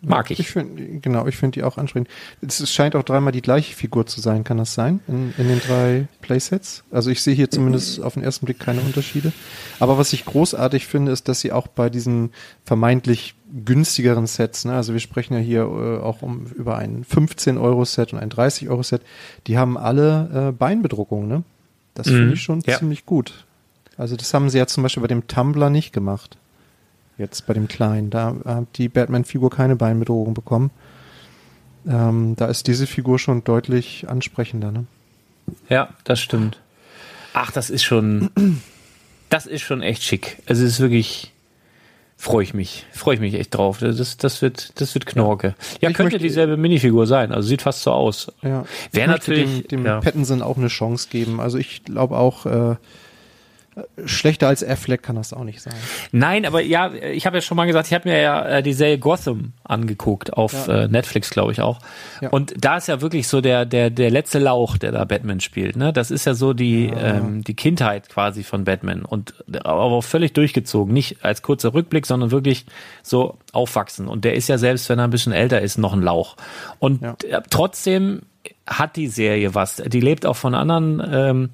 Mag 0.01 0.29
ich. 0.29 0.39
ich 0.39 0.49
find, 0.49 1.01
genau, 1.01 1.25
ich 1.25 1.37
finde 1.37 1.55
die 1.55 1.63
auch 1.63 1.77
ansprechend. 1.77 2.07
Es 2.41 2.71
scheint 2.71 2.95
auch 2.95 3.01
dreimal 3.01 3.31
die 3.31 3.41
gleiche 3.41 3.75
Figur 3.75 4.05
zu 4.05 4.21
sein, 4.21 4.43
kann 4.43 4.57
das 4.57 4.75
sein? 4.75 4.99
In, 5.07 5.33
in 5.39 5.47
den 5.47 5.59
drei 5.59 6.07
Playsets? 6.21 6.83
Also 6.91 7.09
ich 7.09 7.23
sehe 7.23 7.33
hier 7.33 7.49
zumindest 7.49 8.01
auf 8.01 8.13
den 8.13 8.21
ersten 8.21 8.45
Blick 8.45 8.59
keine 8.59 8.81
Unterschiede. 8.81 9.33
Aber 9.79 9.97
was 9.97 10.13
ich 10.13 10.25
großartig 10.25 10.85
finde, 10.85 11.11
ist, 11.11 11.27
dass 11.27 11.39
sie 11.39 11.51
auch 11.51 11.65
bei 11.65 11.89
diesen 11.89 12.29
vermeintlich 12.63 13.33
günstigeren 13.65 14.27
Sets, 14.27 14.65
ne, 14.65 14.73
also 14.73 14.93
wir 14.93 14.99
sprechen 14.99 15.33
ja 15.33 15.39
hier 15.39 15.61
äh, 15.61 16.03
auch 16.03 16.21
um 16.21 16.45
über 16.55 16.77
ein 16.77 17.03
15-Euro-Set 17.03 18.13
und 18.13 18.19
ein 18.19 18.29
30-Euro-Set, 18.29 19.01
die 19.47 19.57
haben 19.57 19.77
alle 19.77 20.49
äh, 20.49 20.51
Beinbedruckung, 20.51 21.27
ne? 21.27 21.43
Das 21.95 22.07
mhm. 22.07 22.11
finde 22.11 22.33
ich 22.33 22.43
schon 22.43 22.61
ja. 22.67 22.77
ziemlich 22.77 23.05
gut. 23.05 23.45
Also 23.97 24.15
das 24.15 24.31
haben 24.33 24.49
sie 24.51 24.59
ja 24.59 24.67
zum 24.67 24.83
Beispiel 24.83 25.01
bei 25.01 25.07
dem 25.07 25.27
Tumblr 25.27 25.71
nicht 25.71 25.91
gemacht 25.91 26.37
jetzt 27.17 27.45
bei 27.47 27.53
dem 27.53 27.67
Kleinen. 27.67 28.09
Da 28.09 28.35
hat 28.45 28.77
die 28.77 28.89
Batman-Figur 28.89 29.49
keine 29.49 29.75
Beinbedrohung 29.75 30.33
bekommen. 30.33 30.71
Ähm, 31.87 32.35
da 32.35 32.47
ist 32.47 32.67
diese 32.67 32.87
Figur 32.87 33.19
schon 33.19 33.43
deutlich 33.43 34.07
ansprechender. 34.09 34.71
Ne? 34.71 34.85
Ja, 35.69 35.89
das 36.03 36.19
stimmt. 36.19 36.59
Ach, 37.33 37.51
das 37.51 37.69
ist 37.69 37.83
schon, 37.83 38.29
das 39.29 39.45
ist 39.45 39.61
schon 39.61 39.81
echt 39.81 40.03
schick. 40.03 40.37
Also 40.45 40.63
es 40.63 40.73
ist 40.73 40.79
wirklich, 40.79 41.31
freue 42.17 42.43
ich 42.43 42.53
mich, 42.53 42.85
freue 42.91 43.15
ich 43.15 43.21
mich 43.21 43.35
echt 43.35 43.55
drauf. 43.55 43.79
Das, 43.79 44.17
das 44.17 44.41
wird, 44.41 44.79
das 44.81 44.93
wird 44.93 45.05
Knorke. 45.05 45.55
Ja, 45.81 45.89
ja 45.89 45.95
könnte 45.95 46.17
dieselbe 46.17 46.57
Minifigur 46.57 47.07
sein. 47.07 47.31
Also 47.31 47.47
sieht 47.47 47.61
fast 47.61 47.83
so 47.83 47.91
aus. 47.91 48.31
Ja. 48.41 48.65
Wäre 48.91 49.09
natürlich 49.09 49.67
dem, 49.67 49.79
dem 49.79 49.85
ja. 49.85 50.01
Pattinson 50.01 50.41
auch 50.41 50.57
eine 50.57 50.67
Chance 50.67 51.07
geben. 51.09 51.39
Also 51.39 51.57
ich 51.57 51.83
glaube 51.83 52.17
auch. 52.17 52.45
Äh, 52.45 52.75
schlechter 54.05 54.47
als 54.47 54.63
Affleck 54.63 55.03
kann 55.03 55.15
das 55.15 55.33
auch 55.33 55.43
nicht 55.43 55.61
sein. 55.61 55.73
Nein, 56.11 56.45
aber 56.45 56.61
ja, 56.61 56.93
ich 56.93 57.25
habe 57.25 57.37
ja 57.37 57.41
schon 57.41 57.57
mal 57.57 57.65
gesagt, 57.65 57.87
ich 57.87 57.93
habe 57.93 58.09
mir 58.09 58.19
ja 58.19 58.45
äh, 58.45 58.63
die 58.63 58.73
Serie 58.73 58.97
Gotham 58.97 59.53
angeguckt 59.63 60.33
auf 60.33 60.67
ja. 60.67 60.83
äh, 60.83 60.87
Netflix, 60.87 61.29
glaube 61.29 61.51
ich 61.51 61.61
auch. 61.61 61.79
Ja. 62.21 62.29
Und 62.29 62.53
da 62.57 62.77
ist 62.77 62.87
ja 62.87 63.01
wirklich 63.01 63.27
so 63.27 63.41
der 63.41 63.65
der 63.65 63.89
der 63.89 64.09
letzte 64.09 64.39
Lauch, 64.39 64.77
der 64.77 64.91
da 64.91 65.05
Batman 65.05 65.39
spielt. 65.39 65.75
Ne, 65.75 65.93
das 65.93 66.11
ist 66.11 66.25
ja 66.25 66.33
so 66.33 66.53
die 66.53 66.87
ja. 66.87 67.17
ähm, 67.17 67.43
die 67.43 67.55
Kindheit 67.55 68.09
quasi 68.09 68.43
von 68.43 68.63
Batman 68.63 69.03
und 69.03 69.33
aber 69.63 70.01
völlig 70.01 70.33
durchgezogen, 70.33 70.93
nicht 70.93 71.23
als 71.23 71.41
kurzer 71.41 71.73
Rückblick, 71.73 72.05
sondern 72.05 72.31
wirklich 72.31 72.65
so 73.03 73.37
aufwachsen. 73.53 74.07
Und 74.07 74.25
der 74.25 74.35
ist 74.35 74.49
ja 74.49 74.57
selbst, 74.57 74.89
wenn 74.89 74.99
er 74.99 75.05
ein 75.05 75.11
bisschen 75.11 75.33
älter 75.33 75.61
ist, 75.61 75.77
noch 75.77 75.93
ein 75.93 76.01
Lauch. 76.01 76.35
Und 76.79 77.03
äh, 77.03 77.41
trotzdem 77.49 78.21
hat 78.65 78.95
die 78.95 79.07
Serie 79.07 79.55
was. 79.55 79.77
Die 79.77 80.01
lebt 80.01 80.25
auch 80.25 80.35
von 80.35 80.53
anderen. 80.55 81.01
Ähm, 81.11 81.49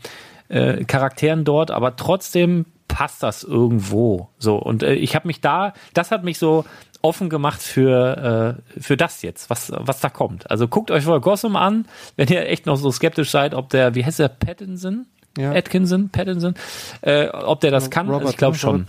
äh, 0.53 0.83
Charakteren 0.85 1.43
dort, 1.43 1.71
aber 1.71 1.95
trotzdem 1.95 2.65
passt 2.87 3.23
das 3.23 3.43
irgendwo. 3.43 4.29
So 4.37 4.57
und 4.57 4.83
äh, 4.83 4.93
ich 4.93 5.15
habe 5.15 5.27
mich 5.27 5.41
da, 5.41 5.73
das 5.93 6.11
hat 6.11 6.23
mich 6.23 6.37
so 6.37 6.65
offen 7.01 7.29
gemacht 7.29 7.61
für 7.61 8.59
äh, 8.77 8.79
für 8.79 8.95
das 8.95 9.21
jetzt, 9.23 9.49
was 9.49 9.71
was 9.75 9.99
da 9.99 10.09
kommt. 10.09 10.49
Also 10.49 10.67
guckt 10.67 10.91
euch 10.91 11.03
vorher 11.03 11.21
Gotham 11.21 11.55
an, 11.55 11.85
wenn 12.15 12.27
ihr 12.29 12.47
echt 12.47 12.65
noch 12.65 12.77
so 12.77 12.91
skeptisch 12.91 13.31
seid, 13.31 13.53
ob 13.55 13.69
der, 13.69 13.95
wie 13.95 14.05
heißt 14.05 14.19
der 14.19 14.29
Pattinson? 14.29 15.07
Ja. 15.37 15.51
Atkinson, 15.51 16.09
Pattinson, 16.09 16.53
äh, 17.01 17.27
ob 17.27 17.61
der 17.61 17.71
das 17.71 17.89
kann. 17.89 18.09
Robert, 18.09 18.29
ich 18.29 18.37
glaube 18.37 18.57
schon. 18.57 18.85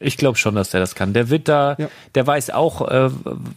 Ich 0.00 0.16
glaube 0.18 0.36
schon, 0.36 0.54
dass 0.54 0.70
der 0.70 0.80
das 0.80 0.94
kann. 0.94 1.14
Der 1.14 1.30
wird 1.30 1.48
da, 1.48 1.76
ja. 1.78 1.88
der 2.14 2.26
weiß 2.26 2.50
auch, 2.50 2.86
äh, 2.88 3.10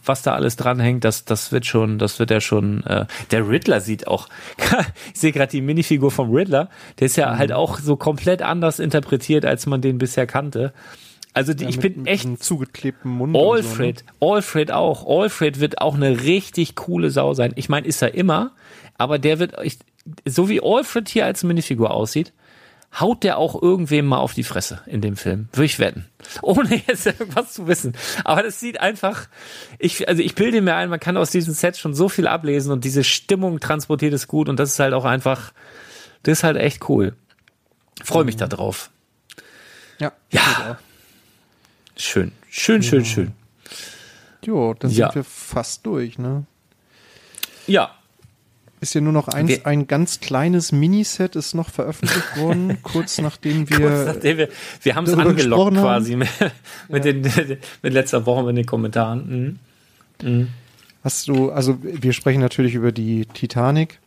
was 0.04 0.22
da 0.22 0.34
alles 0.34 0.56
dranhängt. 0.56 1.04
Das, 1.04 1.24
das 1.26 1.52
wird 1.52 1.66
schon, 1.66 1.98
das 1.98 2.18
wird 2.18 2.30
er 2.30 2.40
schon. 2.40 2.82
Äh, 2.84 3.06
der 3.30 3.48
Riddler 3.48 3.80
sieht 3.80 4.06
auch. 4.06 4.28
ich 5.14 5.20
sehe 5.20 5.32
gerade 5.32 5.50
die 5.50 5.60
Minifigur 5.60 6.10
vom 6.10 6.30
Riddler. 6.30 6.70
Der 6.98 7.06
ist 7.06 7.16
ja 7.16 7.32
mhm. 7.32 7.38
halt 7.38 7.52
auch 7.52 7.78
so 7.78 7.96
komplett 7.96 8.40
anders 8.40 8.78
interpretiert, 8.78 9.44
als 9.44 9.66
man 9.66 9.82
den 9.82 9.98
bisher 9.98 10.26
kannte. 10.26 10.72
Also 11.32 11.54
die, 11.54 11.64
ja, 11.64 11.70
ich 11.70 11.76
mit, 11.76 11.94
bin 11.94 12.06
echt 12.06 12.26
mit 12.26 12.42
zugeklebten 12.42 13.10
Mund. 13.10 13.36
Alfred, 13.36 14.00
so, 14.00 14.04
ne? 14.26 14.32
Alfred 14.34 14.72
auch. 14.72 15.06
Alfred 15.06 15.60
wird 15.60 15.80
auch 15.80 15.94
eine 15.94 16.22
richtig 16.22 16.74
coole 16.74 17.10
Sau 17.10 17.34
sein. 17.34 17.52
Ich 17.54 17.68
meine, 17.68 17.86
ist 17.86 18.02
er 18.02 18.14
immer, 18.14 18.52
aber 18.98 19.18
der 19.18 19.38
wird, 19.38 19.54
ich, 19.62 19.78
so 20.24 20.48
wie 20.48 20.60
Alfred 20.62 21.08
hier 21.08 21.24
als 21.24 21.42
Minifigur 21.42 21.90
aussieht, 21.90 22.32
haut 22.98 23.22
der 23.22 23.38
auch 23.38 23.60
irgendwem 23.60 24.06
mal 24.06 24.18
auf 24.18 24.34
die 24.34 24.42
Fresse 24.42 24.80
in 24.86 25.00
dem 25.00 25.16
Film. 25.16 25.48
Würde 25.52 25.66
ich 25.66 25.78
wetten. 25.78 26.06
Ohne 26.42 26.82
jetzt 26.86 27.06
irgendwas 27.06 27.52
zu 27.52 27.66
wissen. 27.66 27.94
Aber 28.24 28.42
das 28.42 28.58
sieht 28.58 28.80
einfach, 28.80 29.28
ich, 29.78 30.08
also 30.08 30.22
ich 30.22 30.34
bilde 30.34 30.60
mir 30.60 30.74
ein, 30.74 30.90
man 30.90 31.00
kann 31.00 31.16
aus 31.16 31.30
diesem 31.30 31.54
Set 31.54 31.76
schon 31.76 31.94
so 31.94 32.08
viel 32.08 32.26
ablesen 32.26 32.72
und 32.72 32.84
diese 32.84 33.04
Stimmung 33.04 33.60
transportiert 33.60 34.12
es 34.12 34.26
gut 34.26 34.48
und 34.48 34.58
das 34.58 34.70
ist 34.72 34.80
halt 34.80 34.94
auch 34.94 35.04
einfach, 35.04 35.52
das 36.22 36.38
ist 36.38 36.44
halt 36.44 36.56
echt 36.56 36.88
cool. 36.88 37.14
Freue 38.02 38.24
mich 38.24 38.36
mhm. 38.36 38.40
da 38.40 38.46
drauf. 38.48 38.90
Ja. 39.98 40.12
Ja. 40.30 40.78
Schön. 41.96 42.32
Schön, 42.48 42.82
schön, 42.82 43.00
ja. 43.00 43.04
schön. 43.04 43.32
Jo, 44.44 44.74
dann 44.74 44.90
ja. 44.90 45.12
sind 45.12 45.16
wir 45.16 45.24
fast 45.24 45.84
durch, 45.84 46.18
ne? 46.18 46.46
Ja, 47.66 47.94
ist 48.80 48.94
ja 48.94 49.00
nur 49.00 49.12
noch 49.12 49.28
eins, 49.28 49.50
wir, 49.50 49.66
ein 49.66 49.86
ganz 49.86 50.20
kleines 50.20 50.72
Miniset 50.72 51.36
ist 51.36 51.54
noch 51.54 51.68
veröffentlicht 51.68 52.36
worden, 52.36 52.78
kurz 52.82 53.18
nachdem 53.20 53.68
wir. 53.68 53.78
Kurz 53.78 54.06
nachdem 54.06 54.38
wir, 54.38 54.48
wir 54.82 54.94
haben 54.94 55.04
es 55.04 55.14
angelockt 55.14 55.76
quasi 55.76 56.16
mit, 56.16 56.28
mit, 56.88 57.04
ja. 57.04 57.12
den, 57.12 57.58
mit 57.82 57.92
letzter 57.92 58.24
Woche 58.24 58.44
mit 58.44 58.56
den 58.56 58.66
Kommentaren. 58.66 59.58
Mhm. 60.22 60.28
Mhm. 60.28 60.48
Hast 61.04 61.28
du, 61.28 61.50
also 61.50 61.78
wir 61.82 62.12
sprechen 62.12 62.40
natürlich 62.40 62.74
über 62.74 62.92
die 62.92 63.26
Titanic, 63.26 64.00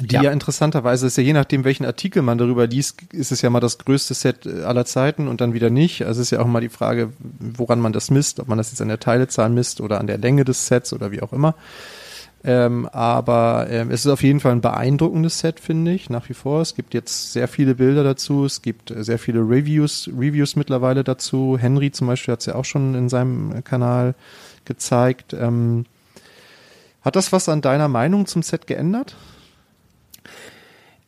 die 0.00 0.14
ja. 0.14 0.22
ja. 0.22 0.30
interessanterweise 0.30 1.06
ist 1.06 1.16
ja 1.16 1.22
je 1.22 1.32
nachdem, 1.32 1.64
welchen 1.64 1.86
Artikel 1.86 2.22
man 2.22 2.38
darüber 2.38 2.66
liest, 2.66 3.02
ist 3.12 3.32
es 3.32 3.42
ja 3.42 3.50
mal 3.50 3.60
das 3.60 3.78
größte 3.78 4.14
Set 4.14 4.46
aller 4.46 4.84
Zeiten 4.84 5.28
und 5.28 5.40
dann 5.40 5.54
wieder 5.54 5.70
nicht. 5.70 6.04
Also 6.04 6.20
es 6.20 6.28
ist 6.28 6.30
ja 6.32 6.40
auch 6.40 6.46
mal 6.46 6.60
die 6.60 6.68
Frage, 6.68 7.12
woran 7.18 7.80
man 7.80 7.92
das 7.92 8.10
misst, 8.10 8.40
ob 8.40 8.48
man 8.48 8.58
das 8.58 8.70
jetzt 8.70 8.80
an 8.80 8.88
der 8.88 9.00
Teilezahl 9.00 9.48
misst 9.48 9.80
oder 9.80 9.98
an 10.00 10.06
der 10.06 10.18
Länge 10.18 10.44
des 10.44 10.66
Sets 10.66 10.92
oder 10.92 11.12
wie 11.12 11.22
auch 11.22 11.32
immer. 11.32 11.54
Ähm, 12.48 12.86
aber 12.92 13.66
ähm, 13.70 13.90
es 13.90 14.06
ist 14.06 14.12
auf 14.12 14.22
jeden 14.22 14.38
Fall 14.38 14.52
ein 14.52 14.60
beeindruckendes 14.60 15.40
Set, 15.40 15.58
finde 15.58 15.92
ich, 15.92 16.10
nach 16.10 16.28
wie 16.28 16.34
vor. 16.34 16.60
Es 16.60 16.76
gibt 16.76 16.94
jetzt 16.94 17.32
sehr 17.32 17.48
viele 17.48 17.74
Bilder 17.74 18.04
dazu, 18.04 18.44
es 18.44 18.62
gibt 18.62 18.92
äh, 18.92 19.02
sehr 19.02 19.18
viele 19.18 19.40
Reviews, 19.40 20.08
Reviews 20.16 20.54
mittlerweile 20.54 21.02
dazu. 21.02 21.58
Henry 21.58 21.90
zum 21.90 22.06
Beispiel 22.06 22.30
hat 22.30 22.40
es 22.40 22.46
ja 22.46 22.54
auch 22.54 22.64
schon 22.64 22.94
in 22.94 23.08
seinem 23.08 23.64
Kanal 23.64 24.14
gezeigt. 24.64 25.32
Ähm, 25.32 25.86
hat 27.02 27.16
das 27.16 27.32
was 27.32 27.48
an 27.48 27.62
deiner 27.62 27.88
Meinung 27.88 28.26
zum 28.26 28.44
Set 28.44 28.68
geändert? 28.68 29.16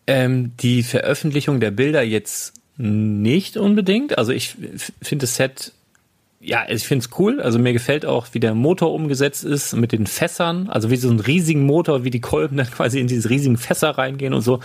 Ähm, 0.08 0.56
die 0.58 0.82
Veröffentlichung 0.82 1.60
der 1.60 1.70
Bilder 1.70 2.02
jetzt 2.02 2.54
nicht 2.78 3.56
unbedingt. 3.56 4.18
Also 4.18 4.32
ich 4.32 4.56
finde 5.02 5.22
das 5.22 5.36
Set 5.36 5.72
ja, 6.40 6.64
ich 6.68 6.86
finde 6.86 7.04
es 7.04 7.18
cool. 7.18 7.40
Also 7.40 7.58
mir 7.58 7.72
gefällt 7.72 8.06
auch, 8.06 8.28
wie 8.32 8.40
der 8.40 8.54
Motor 8.54 8.92
umgesetzt 8.92 9.44
ist 9.44 9.74
mit 9.74 9.92
den 9.92 10.06
Fässern. 10.06 10.68
Also 10.68 10.90
wie 10.90 10.96
so 10.96 11.10
ein 11.10 11.20
riesigen 11.20 11.66
Motor, 11.66 12.04
wie 12.04 12.10
die 12.10 12.20
Kolben 12.20 12.56
dann 12.56 12.70
quasi 12.70 13.00
in 13.00 13.08
diese 13.08 13.28
riesigen 13.28 13.56
Fässer 13.56 13.90
reingehen 13.90 14.34
und 14.34 14.42
so. 14.42 14.60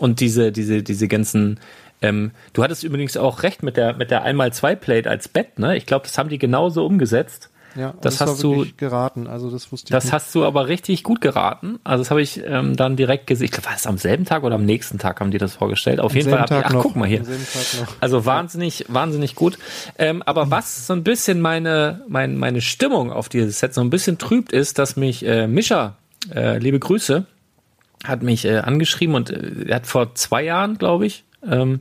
Und 0.00 0.20
diese, 0.20 0.52
diese, 0.52 0.82
diese 0.82 1.08
ganzen 1.08 1.58
ähm, 2.02 2.32
du 2.52 2.62
hattest 2.62 2.84
übrigens 2.84 3.16
auch 3.16 3.42
recht 3.42 3.62
mit 3.62 3.76
der 3.76 3.94
mit 3.94 4.10
der 4.10 4.26
1x2-Plate 4.26 5.08
als 5.08 5.28
Bett, 5.28 5.58
ne? 5.58 5.76
Ich 5.76 5.86
glaube, 5.86 6.04
das 6.06 6.18
haben 6.18 6.28
die 6.28 6.38
genauso 6.38 6.84
umgesetzt. 6.84 7.50
Ja, 7.76 7.94
das, 8.00 8.18
das 8.18 8.28
hast 8.28 8.42
du 8.42 8.66
geraten. 8.76 9.26
Also 9.26 9.50
das 9.50 9.70
wusste 9.72 9.88
ich. 9.88 9.90
Das 9.90 10.04
nicht. 10.04 10.12
hast 10.12 10.34
du 10.34 10.44
aber 10.44 10.68
richtig 10.68 11.02
gut 11.02 11.20
geraten. 11.20 11.78
Also 11.84 12.02
das 12.02 12.10
habe 12.10 12.22
ich 12.22 12.42
ähm, 12.44 12.76
dann 12.76 12.96
direkt 12.96 13.26
gesehen. 13.26 13.46
Ich 13.46 13.50
glaube, 13.50 13.66
war 13.66 13.74
es 13.74 13.86
am 13.86 13.98
selben 13.98 14.24
Tag 14.24 14.44
oder 14.44 14.54
am 14.54 14.64
nächsten 14.64 14.98
Tag 14.98 15.20
haben 15.20 15.30
die 15.30 15.38
das 15.38 15.54
vorgestellt. 15.54 16.00
Auf 16.00 16.12
am 16.12 16.16
jeden 16.16 16.30
Fall. 16.30 16.46
Tag 16.46 16.60
ich, 16.60 16.66
ach, 16.66 16.72
noch. 16.72 16.82
guck 16.82 16.96
mal 16.96 17.08
hier. 17.08 17.22
Also 18.00 18.24
wahnsinnig, 18.26 18.86
wahnsinnig 18.88 19.34
gut. 19.34 19.58
Ähm, 19.98 20.22
aber 20.22 20.50
was 20.50 20.86
so 20.86 20.92
ein 20.92 21.04
bisschen 21.04 21.40
meine 21.40 22.02
meine 22.08 22.34
meine 22.34 22.60
Stimmung 22.60 23.12
auf 23.12 23.28
dieses 23.28 23.58
Set 23.58 23.74
so 23.74 23.80
ein 23.80 23.90
bisschen 23.90 24.18
trübt, 24.18 24.52
ist, 24.52 24.78
dass 24.78 24.96
mich 24.96 25.24
äh, 25.24 25.46
Mischa, 25.46 25.96
äh, 26.34 26.58
liebe 26.58 26.78
Grüße, 26.78 27.26
hat 28.04 28.22
mich 28.22 28.44
äh, 28.44 28.58
angeschrieben 28.58 29.14
und 29.14 29.30
äh, 29.30 29.66
er 29.68 29.76
hat 29.76 29.86
vor 29.86 30.14
zwei 30.14 30.42
Jahren, 30.42 30.78
glaube 30.78 31.06
ich, 31.06 31.24
ähm, 31.48 31.80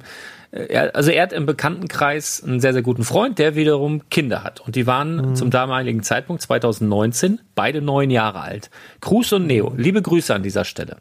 er, 0.53 0.95
also 0.95 1.09
er 1.09 1.23
hat 1.23 1.33
im 1.33 1.45
Bekanntenkreis 1.45 2.43
einen 2.43 2.59
sehr, 2.59 2.73
sehr 2.73 2.83
guten 2.83 3.03
Freund, 3.03 3.39
der 3.39 3.55
wiederum 3.55 4.07
Kinder 4.09 4.43
hat. 4.43 4.61
Und 4.61 4.75
die 4.75 4.85
waren 4.85 5.29
mhm. 5.29 5.35
zum 5.35 5.49
damaligen 5.49 6.03
Zeitpunkt, 6.03 6.43
2019, 6.43 7.41
beide 7.55 7.81
neun 7.81 8.11
Jahre 8.11 8.41
alt. 8.41 8.69
Cruz 9.01 9.31
und 9.31 9.47
Neo, 9.47 9.73
liebe 9.75 10.01
Grüße 10.01 10.33
an 10.33 10.43
dieser 10.43 10.63
Stelle. 10.63 10.97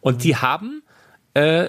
Und 0.00 0.24
die 0.24 0.36
haben 0.36 0.82
äh, 1.34 1.68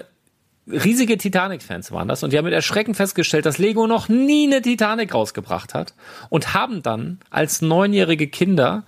riesige 0.66 1.18
Titanic-Fans 1.18 1.92
waren 1.92 2.08
das 2.08 2.22
und 2.22 2.32
die 2.32 2.38
haben 2.38 2.44
mit 2.44 2.54
Erschrecken 2.54 2.94
festgestellt, 2.94 3.46
dass 3.46 3.58
Lego 3.58 3.86
noch 3.86 4.08
nie 4.08 4.46
eine 4.46 4.62
Titanic 4.62 5.14
rausgebracht 5.14 5.74
hat 5.74 5.94
und 6.30 6.54
haben 6.54 6.82
dann 6.82 7.20
als 7.30 7.62
neunjährige 7.62 8.28
Kinder 8.28 8.84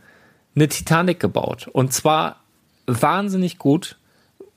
eine 0.57 0.69
Titanic 0.69 1.21
gebaut. 1.21 1.69
Und 1.73 1.93
zwar 1.93 2.41
wahnsinnig 2.87 3.59
gut 3.59 3.97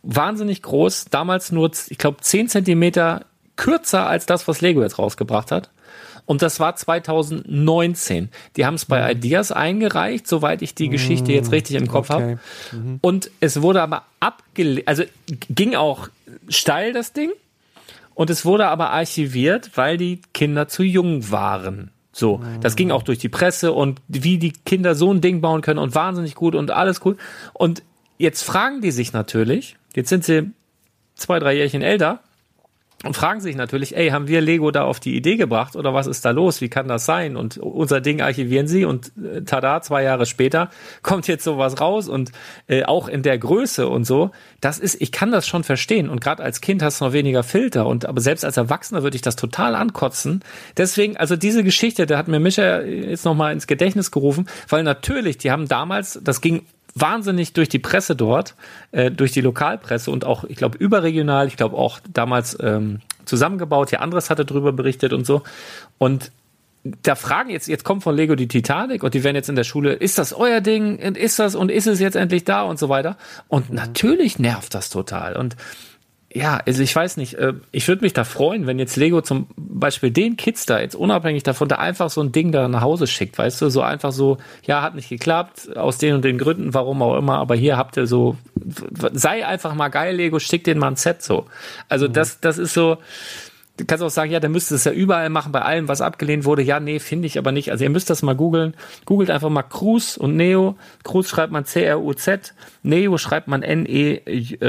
wahnsinnig 0.04 0.62
groß, 0.62 1.06
damals 1.06 1.52
nur, 1.52 1.72
ich 1.90 1.98
glaube, 1.98 2.22
10 2.22 2.50
Zentimeter 2.50 3.26
kürzer 3.56 4.08
als 4.08 4.26
das, 4.26 4.48
was 4.48 4.62
Lego 4.62 4.82
jetzt 4.82 5.00
rausgebracht 5.00 5.52
hat. 5.52 5.70
Und 6.26 6.42
das 6.42 6.60
war 6.60 6.76
2019. 6.76 8.30
Die 8.56 8.66
haben 8.66 8.76
es 8.76 8.86
bei 8.86 9.04
mhm. 9.04 9.18
Ideas 9.18 9.52
eingereicht, 9.52 10.28
soweit 10.28 10.62
ich 10.62 10.76
die 10.76 10.90
Geschichte 10.90 11.32
jetzt 11.34 11.52
richtig 11.52 11.76
im 11.76 11.88
Kopf 11.88 12.10
okay. 12.10 12.22
habe. 12.22 12.40
Mhm. 12.72 13.00
Und 13.02 13.32
es 13.40 13.62
wurde 13.62 13.82
aber 13.82 14.04
abgelehnt, 14.20 14.88
also 14.88 15.04
ging 15.50 15.76
auch 15.76 16.10
steil 16.48 16.94
das 16.94 17.14
Ding. 17.14 17.32
Und 18.14 18.30
es 18.30 18.46
wurde 18.46 18.68
aber 18.68 18.92
archiviert, 18.92 19.72
weil 19.76 19.98
die 19.98 20.22
Kinder 20.34 20.68
zu 20.68 20.84
jung 20.84 21.32
waren. 21.32 21.92
So, 22.14 22.42
das 22.60 22.76
ging 22.76 22.92
auch 22.92 23.04
durch 23.04 23.20
die 23.20 23.30
Presse 23.30 23.72
und 23.72 24.02
wie 24.10 24.38
die 24.38 24.52
Kinder 24.52 24.96
so 24.96 25.14
ein 25.14 25.22
Ding 25.22 25.40
bauen 25.40 25.62
können 25.62 25.80
und 25.80 25.96
wahnsinnig 25.96 26.36
gut 26.36 26.56
und 26.56 26.70
alles 26.70 27.04
cool. 27.06 27.16
Und 27.54 27.84
jetzt 28.18 28.44
fragen 28.44 28.82
die 28.82 28.92
sich 28.92 29.14
natürlich, 29.14 29.78
Jetzt 29.96 30.10
sind 30.10 30.24
sie 30.24 30.52
zwei, 31.16 31.40
drei 31.40 31.56
Jährchen 31.56 31.82
älter 31.82 32.20
und 33.04 33.16
fragen 33.16 33.42
sich 33.42 33.56
natürlich, 33.56 33.98
ey, 33.98 34.10
haben 34.10 34.28
wir 34.28 34.42
Lego 34.42 34.70
da 34.70 34.84
auf 34.84 35.00
die 35.00 35.16
Idee 35.16 35.36
gebracht 35.36 35.76
oder 35.76 35.94
was 35.94 36.06
ist 36.06 36.24
da 36.24 36.32
los? 36.32 36.62
Wie 36.62 36.70
kann 36.70 36.88
das 36.88 37.06
sein? 37.06 37.36
Und 37.36 37.58
unser 37.58 38.00
Ding 38.00 38.22
archivieren 38.22 38.68
sie 38.68 38.86
und 38.86 39.12
äh, 39.18 39.42
tada, 39.42 39.82
zwei 39.82 40.04
Jahre 40.04 40.28
später 40.28 40.70
kommt 41.02 41.28
jetzt 41.28 41.44
sowas 41.44 41.82
raus 41.82 42.08
und 42.08 42.32
äh, 42.68 42.84
auch 42.84 43.08
in 43.08 43.24
der 43.24 43.38
Größe 43.40 43.88
und 43.88 44.06
so. 44.06 44.32
Das 44.60 44.78
ist, 44.78 45.02
ich 45.02 45.12
kann 45.12 45.32
das 45.32 45.48
schon 45.48 45.64
verstehen 45.64 46.10
und 46.10 46.22
gerade 46.22 46.44
als 46.44 46.62
Kind 46.62 46.84
hast 46.84 47.02
du 47.02 47.06
noch 47.06 47.14
weniger 47.14 47.42
Filter 47.44 47.88
und 47.88 48.06
aber 48.06 48.22
selbst 48.22 48.46
als 48.46 48.58
Erwachsener 48.58 49.02
würde 49.02 49.16
ich 49.16 49.24
das 49.24 49.36
total 49.36 49.74
ankotzen. 49.74 50.44
Deswegen, 50.78 51.18
also 51.18 51.36
diese 51.36 51.64
Geschichte, 51.64 52.06
da 52.06 52.18
hat 52.18 52.28
mir 52.28 52.40
Micha 52.40 52.82
jetzt 52.82 53.26
nochmal 53.26 53.54
ins 53.54 53.66
Gedächtnis 53.66 54.12
gerufen, 54.12 54.48
weil 54.70 54.84
natürlich, 54.84 55.40
die 55.40 55.50
haben 55.50 55.68
damals, 55.68 56.20
das 56.24 56.42
ging 56.42 56.66
wahnsinnig 56.96 57.54
durch 57.54 57.70
die 57.70 57.80
Presse 57.80 58.16
dort, 58.16 58.56
äh, 58.92 59.12
durch 59.12 59.32
die 59.32 59.42
Lokalpresse 59.42 60.12
und 60.12 60.26
auch, 60.26 60.44
ich 60.44 60.58
glaube, 60.58 60.78
überregional, 60.78 61.48
ich 61.48 61.58
glaube 61.58 61.78
auch 61.78 62.00
damals 62.12 62.58
ähm, 62.62 63.02
zusammengebaut. 63.26 63.92
Ja, 63.92 64.00
anderes 64.00 64.30
hatte 64.30 64.46
darüber 64.46 64.72
berichtet 64.72 65.14
und 65.14 65.26
so. 65.26 65.44
Und 65.98 66.32
da 66.84 67.16
fragen 67.16 67.50
jetzt, 67.52 67.68
jetzt 67.68 67.84
kommt 67.84 68.04
von 68.04 68.16
Lego 68.16 68.36
die 68.36 68.48
Titanic 68.48 69.04
und 69.04 69.14
die 69.14 69.24
werden 69.24 69.36
jetzt 69.36 69.50
in 69.50 69.56
der 69.56 69.64
Schule, 69.64 69.94
ist 69.94 70.18
das 70.18 70.34
euer 70.34 70.62
Ding? 70.62 70.98
Und 71.06 71.18
ist 71.18 71.38
das 71.38 71.56
und 71.56 71.70
ist 71.70 71.88
es 71.88 72.00
jetzt 72.00 72.16
endlich 72.16 72.44
da 72.44 72.64
und 72.64 72.80
so 72.80 72.90
weiter? 72.90 73.18
Und 73.48 73.70
mhm. 73.70 73.76
natürlich 73.76 74.40
nervt 74.40 74.74
das 74.74 74.90
total. 74.90 75.38
Und 75.38 75.56
ja, 76.34 76.62
also 76.66 76.82
ich 76.82 76.96
weiß 76.96 77.18
nicht, 77.18 77.34
äh, 77.34 77.54
ich 77.72 77.88
würde 77.88 78.04
mich 78.04 78.14
da 78.14 78.24
freuen, 78.24 78.66
wenn 78.66 78.80
jetzt 78.80 78.96
Lego 78.96 79.22
zum 79.22 79.48
Beispiel 79.58 80.12
den 80.12 80.38
Kids 80.38 80.66
da 80.66 80.80
jetzt 80.80 80.96
unabhängig 80.96 81.44
davon 81.44 81.68
da 81.68 81.76
einfach 81.76 82.10
so 82.10 82.22
ein 82.22 82.32
Ding 82.32 82.54
da 82.54 82.70
nach 82.70 82.82
Hause 82.82 83.06
schickt, 83.06 83.38
weißt 83.38 83.62
du, 83.62 83.70
so 83.70 83.82
einfach 83.82 84.14
so, 84.14 84.38
ja, 84.64 84.82
hat 84.82 84.96
nicht 84.96 85.10
geklappt, 85.10 85.76
aus 85.76 85.98
den 85.98 86.16
und 86.16 86.24
den 86.24 86.38
Gründen, 86.38 86.74
warum 86.74 87.02
auch 87.02 87.18
immer, 87.18 87.38
aber 87.38 87.56
hier 87.56 87.76
habt 87.76 87.98
ihr 87.98 88.08
so, 88.08 88.38
sei 89.12 89.46
einfach 89.46 89.74
mal 89.74 89.90
geil, 89.90 90.16
Lego, 90.16 90.40
schick 90.40 90.64
den 90.64 90.78
mal 90.78 90.88
ein 90.88 90.96
Set 90.96 91.22
so. 91.22 91.48
Also 91.90 92.08
mhm. 92.08 92.14
das, 92.14 92.40
das 92.40 92.58
ist 92.58 92.74
so, 92.74 92.98
Du 93.78 93.86
kannst 93.86 94.04
auch 94.04 94.10
sagen, 94.10 94.32
ja, 94.32 94.40
der 94.40 94.50
müsste 94.50 94.76
es 94.76 94.84
ja 94.84 94.92
überall 94.92 95.30
machen, 95.30 95.52
bei 95.52 95.62
allem, 95.62 95.88
was 95.88 96.02
abgelehnt 96.02 96.46
wurde. 96.46 96.62
Ja, 96.62 96.80
nee, 96.80 97.00
finde 97.00 97.26
ich 97.26 97.38
aber 97.38 97.52
nicht. 97.52 97.72
Also 97.72 97.84
ihr 97.84 97.90
müsst 97.90 98.10
das 98.10 98.22
mal 98.22 98.36
googeln. 98.36 98.76
Googelt 99.06 99.30
einfach 99.32 99.50
mal 99.50 99.64
Cruz 99.64 100.18
und 100.18 100.36
Neo. 100.36 100.78
Cruz 101.04 101.30
schreibt 101.30 101.52
man 101.52 101.66
C-R-U-Z. 101.66 102.54
Neo 102.84 103.18
schreibt 103.18 103.48
man 103.48 103.64
N-E-Y-O. 103.64 104.60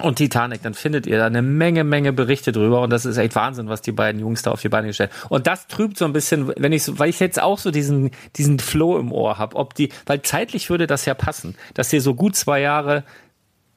Und 0.00 0.16
Titanic, 0.16 0.60
dann 0.62 0.74
findet 0.74 1.06
ihr 1.06 1.18
da 1.18 1.26
eine 1.26 1.42
Menge, 1.42 1.84
Menge 1.84 2.12
Berichte 2.12 2.50
drüber 2.50 2.80
und 2.82 2.90
das 2.90 3.06
ist 3.06 3.16
echt 3.16 3.36
Wahnsinn, 3.36 3.68
was 3.68 3.80
die 3.80 3.92
beiden 3.92 4.20
Jungs 4.20 4.42
da 4.42 4.50
auf 4.50 4.60
die 4.60 4.68
Beine 4.68 4.88
gestellt 4.88 5.12
haben. 5.12 5.28
Und 5.28 5.46
das 5.46 5.68
trübt 5.68 5.96
so 5.96 6.04
ein 6.04 6.12
bisschen, 6.12 6.52
wenn 6.56 6.72
ich 6.72 6.82
so, 6.82 6.98
weil 6.98 7.10
ich 7.10 7.20
jetzt 7.20 7.40
auch 7.40 7.60
so 7.60 7.70
diesen, 7.70 8.10
diesen 8.34 8.58
Flow 8.58 8.98
im 8.98 9.12
Ohr 9.12 9.38
habe, 9.38 9.54
ob 9.54 9.74
die, 9.74 9.90
weil 10.06 10.20
zeitlich 10.22 10.68
würde 10.68 10.88
das 10.88 11.04
ja 11.04 11.14
passen, 11.14 11.54
dass 11.74 11.90
sie 11.90 12.00
so 12.00 12.14
gut 12.14 12.34
zwei 12.34 12.60
Jahre 12.60 13.04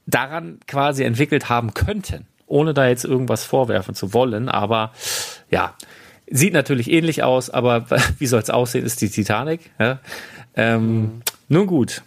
daran 0.07 0.59
quasi 0.65 1.03
entwickelt 1.03 1.49
haben 1.49 1.75
könnten 1.75 2.25
ohne 2.48 2.74
da 2.74 2.88
jetzt 2.88 3.06
irgendwas 3.06 3.44
vorwerfen 3.44 3.94
zu 3.94 4.14
wollen. 4.14 4.49
Aber 4.49 4.91
ja, 5.52 5.76
sieht 6.30 6.53
natürlich 6.53 6.91
ähnlich 6.91 7.24
aus, 7.24 7.49
aber 7.49 7.86
wie 8.18 8.28
soll 8.28 8.41
es 8.41 8.49
aussehen, 8.49 8.86
ist 8.86 9.02
die 9.02 9.10
Titanic. 9.10 9.69
Ja? 9.80 9.99
Ähm, 10.56 11.02
mhm. 11.02 11.22
Nun 11.49 11.68
gut, 11.68 12.02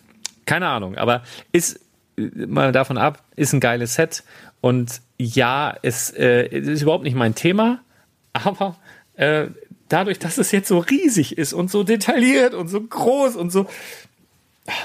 keine 0.47 0.69
Ahnung, 0.69 0.97
aber 0.97 1.23
ist 1.53 1.81
mal 2.17 2.73
davon 2.73 2.99
ab, 2.99 3.23
ist 3.37 3.53
ein 3.53 3.61
geiles 3.61 3.95
Set 3.95 4.25
und 4.61 5.01
ja, 5.17 5.75
es 5.83 6.11
äh, 6.11 6.47
ist 6.47 6.83
überhaupt 6.83 7.05
nicht 7.05 7.15
mein 7.15 7.35
Thema, 7.35 7.81
aber 8.33 8.77
äh, 9.15 9.47
dadurch, 9.89 10.19
dass 10.19 10.39
es 10.39 10.53
jetzt 10.53 10.69
so 10.69 10.79
riesig 10.79 11.39
ist 11.39 11.53
und 11.53 11.71
so 11.71 11.83
detailliert 11.83 12.53
und 12.55 12.69
so 12.69 12.81
groß 12.81 13.37
und 13.37 13.51
so, 13.51 13.67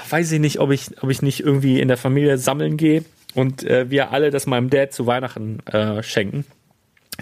weiß 0.08 0.32
ich 0.32 0.40
nicht, 0.40 0.60
ob 0.60 0.70
ich, 0.70 1.02
ob 1.02 1.10
ich 1.10 1.20
nicht 1.20 1.40
irgendwie 1.40 1.80
in 1.80 1.88
der 1.88 1.96
Familie 1.96 2.38
sammeln 2.38 2.76
gehe 2.76 3.04
und 3.36 3.62
äh, 3.64 3.90
wir 3.90 4.12
alle 4.12 4.30
das 4.30 4.46
meinem 4.46 4.70
Dad 4.70 4.92
zu 4.92 5.06
Weihnachten 5.06 5.60
äh, 5.66 6.02
schenken, 6.02 6.46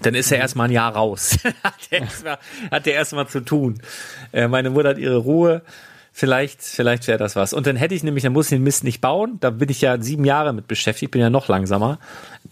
dann 0.02 0.14
ist 0.14 0.30
er 0.32 0.38
erstmal 0.38 0.68
ein 0.68 0.72
Jahr 0.72 0.94
raus. 0.94 1.38
hat 1.62 1.74
er 1.90 2.02
erstmal 2.02 2.38
hat 2.70 2.86
er 2.86 2.94
erstmal 2.94 3.28
zu 3.28 3.40
tun. 3.40 3.80
Äh, 4.32 4.48
meine 4.48 4.70
Mutter 4.70 4.90
hat 4.90 4.98
ihre 4.98 5.16
Ruhe. 5.16 5.62
Vielleicht, 6.16 6.62
vielleicht 6.62 7.08
wäre 7.08 7.18
das 7.18 7.34
was. 7.34 7.52
Und 7.52 7.66
dann 7.66 7.74
hätte 7.74 7.92
ich 7.92 8.04
nämlich, 8.04 8.22
dann 8.22 8.32
muss 8.32 8.46
ich 8.46 8.50
den 8.50 8.62
Mist 8.62 8.84
nicht 8.84 9.00
bauen. 9.00 9.38
Da 9.40 9.50
bin 9.50 9.68
ich 9.68 9.80
ja 9.80 10.00
sieben 10.00 10.24
Jahre 10.24 10.52
mit 10.52 10.68
beschäftigt, 10.68 11.10
bin 11.10 11.20
ja 11.20 11.28
noch 11.28 11.48
langsamer, 11.48 11.98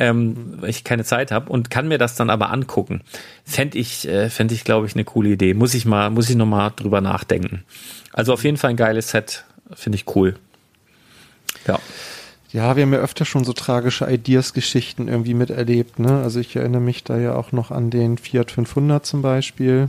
ähm, 0.00 0.56
weil 0.58 0.70
ich 0.70 0.82
keine 0.82 1.04
Zeit 1.04 1.30
habe 1.30 1.48
und 1.48 1.70
kann 1.70 1.86
mir 1.86 1.98
das 1.98 2.16
dann 2.16 2.28
aber 2.28 2.50
angucken. 2.50 3.02
Fände 3.44 3.78
ich, 3.78 4.08
äh, 4.08 4.30
fände 4.30 4.54
ich, 4.54 4.64
glaube 4.64 4.88
ich, 4.88 4.94
eine 4.94 5.04
coole 5.04 5.28
Idee. 5.28 5.54
Muss 5.54 5.74
ich 5.74 5.84
mal, 5.84 6.10
muss 6.10 6.28
ich 6.28 6.34
noch 6.34 6.46
mal 6.46 6.70
drüber 6.70 7.00
nachdenken. 7.00 7.62
Also 8.12 8.32
auf 8.32 8.42
jeden 8.42 8.56
Fall 8.56 8.70
ein 8.70 8.76
geiles 8.76 9.10
Set, 9.10 9.44
finde 9.72 9.94
ich 9.94 10.16
cool. 10.16 10.34
Ja. 11.68 11.78
Ja, 12.52 12.76
wir 12.76 12.82
haben 12.82 12.92
ja 12.92 12.98
öfter 12.98 13.24
schon 13.24 13.44
so 13.44 13.52
tragische 13.52 14.10
Ideas-Geschichten 14.10 15.08
irgendwie 15.08 15.34
miterlebt. 15.34 15.98
Ne? 15.98 16.22
Also 16.22 16.38
ich 16.38 16.54
erinnere 16.54 16.82
mich 16.82 17.02
da 17.02 17.18
ja 17.18 17.34
auch 17.34 17.52
noch 17.52 17.70
an 17.70 17.90
den 17.90 18.18
Fiat 18.18 18.50
500 18.50 19.06
zum 19.06 19.22
Beispiel. 19.22 19.88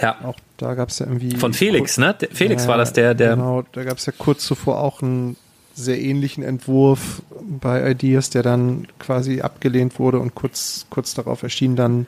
Ja. 0.00 0.16
Auch 0.24 0.36
da 0.56 0.74
gab 0.74 0.88
es 0.88 0.98
ja 0.98 1.06
irgendwie. 1.06 1.36
Von 1.36 1.52
Felix, 1.52 1.98
ne? 1.98 2.16
Felix 2.32 2.64
äh, 2.64 2.68
war 2.68 2.78
das 2.78 2.92
der, 2.92 3.14
der. 3.14 3.36
Genau, 3.36 3.64
da 3.72 3.84
gab 3.84 3.98
es 3.98 4.06
ja 4.06 4.12
kurz 4.16 4.44
zuvor 4.44 4.80
auch 4.80 5.02
einen 5.02 5.36
sehr 5.74 6.00
ähnlichen 6.00 6.42
Entwurf 6.42 7.22
bei 7.42 7.90
Ideas, 7.90 8.30
der 8.30 8.42
dann 8.42 8.86
quasi 8.98 9.40
abgelehnt 9.40 9.98
wurde 9.98 10.18
und 10.20 10.34
kurz, 10.34 10.86
kurz 10.90 11.14
darauf 11.14 11.42
erschien 11.42 11.76
dann 11.76 12.06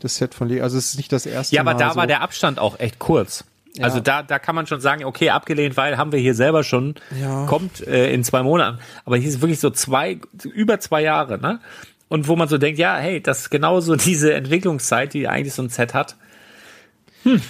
das 0.00 0.16
Set 0.16 0.34
von 0.34 0.48
Lego. 0.48 0.62
Also 0.62 0.78
es 0.78 0.90
ist 0.90 0.96
nicht 0.96 1.12
das 1.12 1.26
erste 1.26 1.54
Mal. 1.54 1.56
Ja, 1.56 1.62
aber 1.62 1.78
da 1.78 1.90
so. 1.90 1.96
war 1.96 2.06
der 2.06 2.22
Abstand 2.22 2.58
auch 2.58 2.78
echt 2.78 2.98
kurz. 2.98 3.44
Ja. 3.78 3.84
Also 3.84 4.00
da, 4.00 4.22
da 4.22 4.38
kann 4.38 4.54
man 4.54 4.66
schon 4.66 4.80
sagen, 4.80 5.04
okay, 5.04 5.30
abgelehnt, 5.30 5.76
weil 5.76 5.96
haben 5.96 6.12
wir 6.12 6.18
hier 6.18 6.34
selber 6.34 6.64
schon, 6.64 6.96
ja. 7.20 7.46
kommt 7.46 7.86
äh, 7.86 8.12
in 8.12 8.24
zwei 8.24 8.42
Monaten. 8.42 8.78
Aber 9.04 9.16
hier 9.16 9.28
ist 9.28 9.40
wirklich 9.40 9.60
so 9.60 9.70
zwei, 9.70 10.18
über 10.52 10.80
zwei 10.80 11.02
Jahre, 11.02 11.38
ne? 11.38 11.60
Und 12.08 12.26
wo 12.26 12.36
man 12.36 12.48
so 12.48 12.58
denkt, 12.58 12.78
ja, 12.78 12.96
hey, 12.96 13.22
das 13.22 13.40
ist 13.42 13.50
genauso 13.50 13.94
diese 13.96 14.34
Entwicklungszeit, 14.34 15.14
die 15.14 15.28
eigentlich 15.28 15.54
so 15.54 15.62
ein 15.62 15.68
Set 15.68 15.94
hat. 15.94 16.16
Hm. 17.22 17.40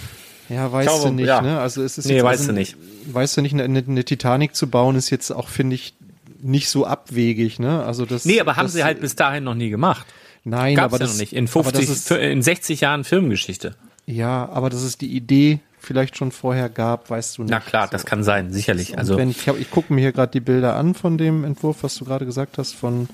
Ja, 0.49 0.71
weißt 0.71 0.89
Schau, 0.89 1.07
du 1.07 1.13
nicht, 1.13 1.27
ja. 1.27 1.41
ne? 1.41 1.59
Also 1.59 1.83
es 1.83 1.97
ist 1.97 2.05
nee, 2.05 2.15
jetzt 2.15 2.23
weißt 2.23 2.41
also, 2.41 2.51
du 2.51 2.57
nicht. 2.57 2.75
Weißt 3.11 3.37
du 3.37 3.41
nicht, 3.41 3.53
eine, 3.53 3.63
eine 3.79 4.03
Titanic 4.03 4.55
zu 4.55 4.69
bauen 4.69 4.95
ist 4.95 5.09
jetzt 5.09 5.31
auch, 5.31 5.47
finde 5.47 5.75
ich, 5.75 5.93
nicht 6.41 6.69
so 6.69 6.85
abwegig, 6.85 7.59
ne? 7.59 7.83
Also 7.83 8.05
das. 8.05 8.25
Nee, 8.25 8.39
aber 8.39 8.55
haben 8.55 8.67
sie 8.67 8.83
halt 8.83 9.01
bis 9.01 9.15
dahin 9.15 9.43
noch 9.43 9.55
nie 9.55 9.69
gemacht. 9.69 10.05
Nein, 10.43 10.75
Gab's 10.75 10.93
aber 10.93 10.97
ja 10.97 11.05
das 11.05 11.13
noch 11.13 11.19
nicht. 11.19 11.33
In 11.33 11.47
50, 11.47 11.89
ist, 11.89 12.11
in 12.11 12.41
60 12.41 12.81
Jahren 12.81 13.03
Filmgeschichte. 13.03 13.75
Ja, 14.05 14.49
aber 14.49 14.69
dass 14.69 14.81
es 14.81 14.97
die 14.97 15.15
Idee 15.15 15.59
vielleicht 15.79 16.17
schon 16.17 16.31
vorher 16.31 16.69
gab, 16.69 17.09
weißt 17.09 17.37
du 17.37 17.43
nicht. 17.43 17.51
Na 17.51 17.59
klar, 17.59 17.87
so. 17.87 17.91
das 17.91 18.05
kann 18.05 18.23
sein, 18.23 18.51
sicherlich. 18.51 18.97
also 18.97 19.17
wenn 19.17 19.29
ich, 19.29 19.47
ich 19.47 19.71
gucke 19.71 19.93
mir 19.93 20.01
hier 20.01 20.11
gerade 20.11 20.31
die 20.31 20.39
Bilder 20.39 20.75
an 20.75 20.93
von 20.93 21.17
dem 21.17 21.43
Entwurf, 21.43 21.83
was 21.83 21.95
du 21.95 22.05
gerade 22.05 22.25
gesagt 22.25 22.57
hast, 22.57 22.75
von 22.75 23.07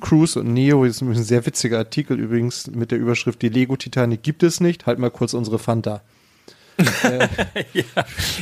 Cruise 0.00 0.38
und 0.38 0.52
Neo. 0.52 0.84
Das 0.84 0.96
ist 0.96 1.02
ein 1.02 1.14
sehr 1.14 1.44
witziger 1.46 1.78
Artikel 1.78 2.18
übrigens 2.18 2.66
mit 2.68 2.90
der 2.90 2.98
Überschrift 2.98 3.42
Die 3.42 3.48
Lego 3.48 3.76
Titanic 3.76 4.22
gibt 4.22 4.42
es 4.42 4.60
nicht. 4.60 4.86
Halt 4.86 4.98
mal 4.98 5.10
kurz 5.10 5.34
unsere 5.34 5.58
Fanta. 5.58 6.02
äh, 6.78 7.28
ja. 7.72 7.84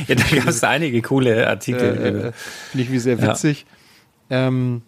ja, 0.07 0.15
da 0.15 0.35
gab 0.35 0.47
es 0.47 0.63
einige 0.63 1.01
coole 1.01 1.47
Artikel. 1.47 1.81
Äh, 1.81 2.07
äh, 2.07 2.31
Finde 2.71 2.83
ich 2.83 2.91
wie 2.91 2.99
sehr 2.99 3.21
witzig. 3.21 3.65
Ja. 4.29 4.47
Ähm, 4.47 4.81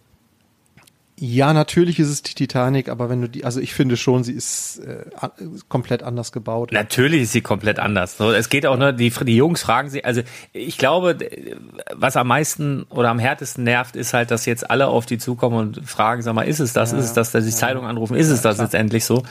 ja, 1.19 1.51
natürlich 1.51 1.99
ist 1.99 2.09
es 2.09 2.21
die 2.21 2.35
Titanic, 2.35 2.89
aber 2.89 3.09
wenn 3.09 3.21
du 3.21 3.27
die, 3.27 3.43
also 3.43 3.59
ich 3.59 3.73
finde 3.73 3.97
schon, 3.97 4.23
sie 4.23 4.33
ist 4.33 4.77
äh, 4.79 5.05
komplett 5.67 6.03
anders 6.03 6.31
gebaut. 6.31 6.71
Natürlich 6.71 7.23
ist 7.23 7.31
sie 7.31 7.41
komplett 7.41 7.79
anders. 7.79 8.17
So, 8.17 8.31
es 8.31 8.49
geht 8.49 8.67
auch 8.67 8.77
nur, 8.77 8.93
die, 8.93 9.09
die 9.09 9.35
Jungs 9.35 9.63
fragen 9.63 9.89
sie, 9.89 10.05
also 10.05 10.21
ich 10.53 10.77
glaube, 10.77 11.17
was 11.91 12.17
am 12.17 12.27
meisten 12.27 12.83
oder 12.91 13.09
am 13.09 13.17
härtesten 13.17 13.63
nervt, 13.63 13.95
ist 13.95 14.13
halt, 14.13 14.29
dass 14.29 14.45
jetzt 14.45 14.69
alle 14.69 14.89
auf 14.89 15.07
die 15.07 15.17
zukommen 15.17 15.57
und 15.57 15.89
fragen, 15.89 16.21
sag 16.21 16.35
mal, 16.35 16.43
ist 16.43 16.59
es 16.59 16.73
das, 16.73 16.91
ja, 16.91 16.99
ist 16.99 17.05
es 17.05 17.13
das, 17.13 17.31
dass 17.31 17.45
die 17.45 17.49
ja, 17.49 17.57
Zeitung 17.57 17.87
anrufen, 17.87 18.15
ist 18.15 18.27
ja, 18.27 18.35
es 18.35 18.43
das 18.43 18.57
klar. 18.57 18.67
jetzt 18.67 18.75
endlich 18.75 19.03
so? 19.03 19.23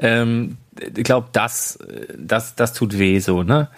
Ähm, 0.00 0.56
ich 0.80 1.04
glaube, 1.04 1.28
das, 1.32 1.78
das, 2.18 2.56
das 2.56 2.72
tut 2.72 2.98
weh 2.98 3.20
so, 3.20 3.44
ne? 3.44 3.68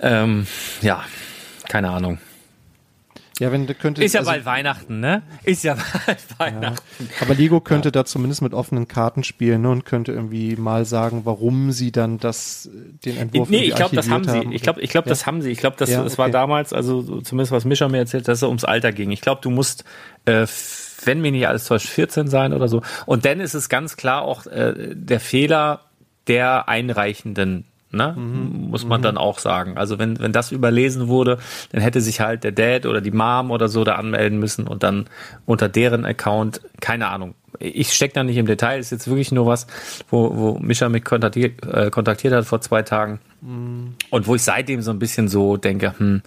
Ähm, 0.00 0.48
ja, 0.80 1.04
keine 1.68 1.90
Ahnung. 1.90 2.18
Ja, 3.42 3.50
wenn 3.50 3.66
du 3.66 3.74
könntest. 3.74 4.04
Ist 4.04 4.12
ja 4.12 4.20
also, 4.20 4.30
bald 4.30 4.44
Weihnachten, 4.44 5.00
ne? 5.00 5.22
Ist 5.42 5.64
ja 5.64 5.76
bald 6.06 6.18
Weihnachten. 6.38 7.08
Ja. 7.10 7.22
Aber 7.22 7.34
Lego 7.34 7.60
könnte 7.60 7.88
ja. 7.88 7.90
da 7.90 8.04
zumindest 8.04 8.40
mit 8.40 8.54
offenen 8.54 8.86
Karten 8.86 9.24
spielen 9.24 9.62
ne? 9.62 9.70
und 9.70 9.84
könnte 9.84 10.12
irgendwie 10.12 10.54
mal 10.54 10.84
sagen, 10.84 11.22
warum 11.24 11.72
sie 11.72 11.90
dann 11.90 12.18
das, 12.18 12.70
den 13.04 13.16
Entwurf 13.16 13.50
Nee, 13.50 13.64
ich 13.64 13.74
glaube, 13.74 13.96
das 13.96 14.08
haben 14.08 14.28
sie. 14.28 14.46
Ich 14.52 14.62
glaube, 14.62 14.80
ich 14.80 14.90
glaube, 14.90 15.08
ja. 15.08 15.10
das 15.10 15.26
haben 15.26 15.42
sie. 15.42 15.50
Ich 15.50 15.58
glaube, 15.58 15.74
das, 15.76 15.90
das 15.90 16.12
okay. 16.12 16.18
war 16.18 16.30
damals, 16.30 16.72
also 16.72 17.02
zumindest 17.20 17.50
was 17.50 17.64
Mischa 17.64 17.88
mir 17.88 17.98
erzählt, 17.98 18.28
dass 18.28 18.38
es 18.38 18.42
ums 18.44 18.62
Alter 18.62 18.92
ging. 18.92 19.10
Ich 19.10 19.22
glaube, 19.22 19.40
du 19.42 19.50
musst, 19.50 19.82
äh, 20.24 20.46
wenn 21.04 21.20
mir 21.20 21.32
nicht 21.32 21.48
alles 21.48 21.64
täuscht, 21.64 21.88
14 21.88 22.28
sein 22.28 22.52
oder 22.52 22.68
so. 22.68 22.82
Und 23.06 23.24
dann 23.24 23.40
ist 23.40 23.54
es 23.54 23.68
ganz 23.68 23.96
klar 23.96 24.22
auch 24.22 24.46
äh, 24.46 24.94
der 24.94 25.18
Fehler 25.18 25.80
der 26.28 26.68
Einreichenden 26.68 27.64
Ne? 27.92 28.14
Mhm. 28.16 28.70
Muss 28.70 28.84
man 28.86 29.00
mhm. 29.00 29.04
dann 29.04 29.18
auch 29.18 29.38
sagen. 29.38 29.76
Also 29.76 29.98
wenn, 29.98 30.18
wenn 30.18 30.32
das 30.32 30.50
überlesen 30.50 31.08
wurde, 31.08 31.38
dann 31.72 31.82
hätte 31.82 32.00
sich 32.00 32.20
halt 32.20 32.42
der 32.42 32.52
Dad 32.52 32.86
oder 32.86 33.00
die 33.00 33.10
Mom 33.10 33.50
oder 33.50 33.68
so 33.68 33.84
da 33.84 33.96
anmelden 33.96 34.38
müssen 34.38 34.66
und 34.66 34.82
dann 34.82 35.06
unter 35.44 35.68
deren 35.68 36.06
Account, 36.06 36.62
keine 36.80 37.08
Ahnung. 37.08 37.34
Ich 37.58 37.92
stecke 37.92 38.14
da 38.14 38.24
nicht 38.24 38.38
im 38.38 38.46
Detail, 38.46 38.78
ist 38.78 38.90
jetzt 38.90 39.06
wirklich 39.08 39.30
nur 39.30 39.46
was, 39.46 39.66
wo, 40.08 40.34
wo 40.34 40.58
Mischa 40.58 40.88
mich 40.88 41.04
kontaktiert, 41.04 41.64
äh, 41.66 41.90
kontaktiert 41.90 42.32
hat 42.32 42.46
vor 42.46 42.62
zwei 42.62 42.82
Tagen. 42.82 43.20
Mhm. 43.42 43.94
Und 44.08 44.26
wo 44.26 44.34
ich 44.34 44.42
seitdem 44.42 44.80
so 44.80 44.90
ein 44.90 44.98
bisschen 44.98 45.28
so 45.28 45.58
denke, 45.58 45.94
hm, 45.98 46.22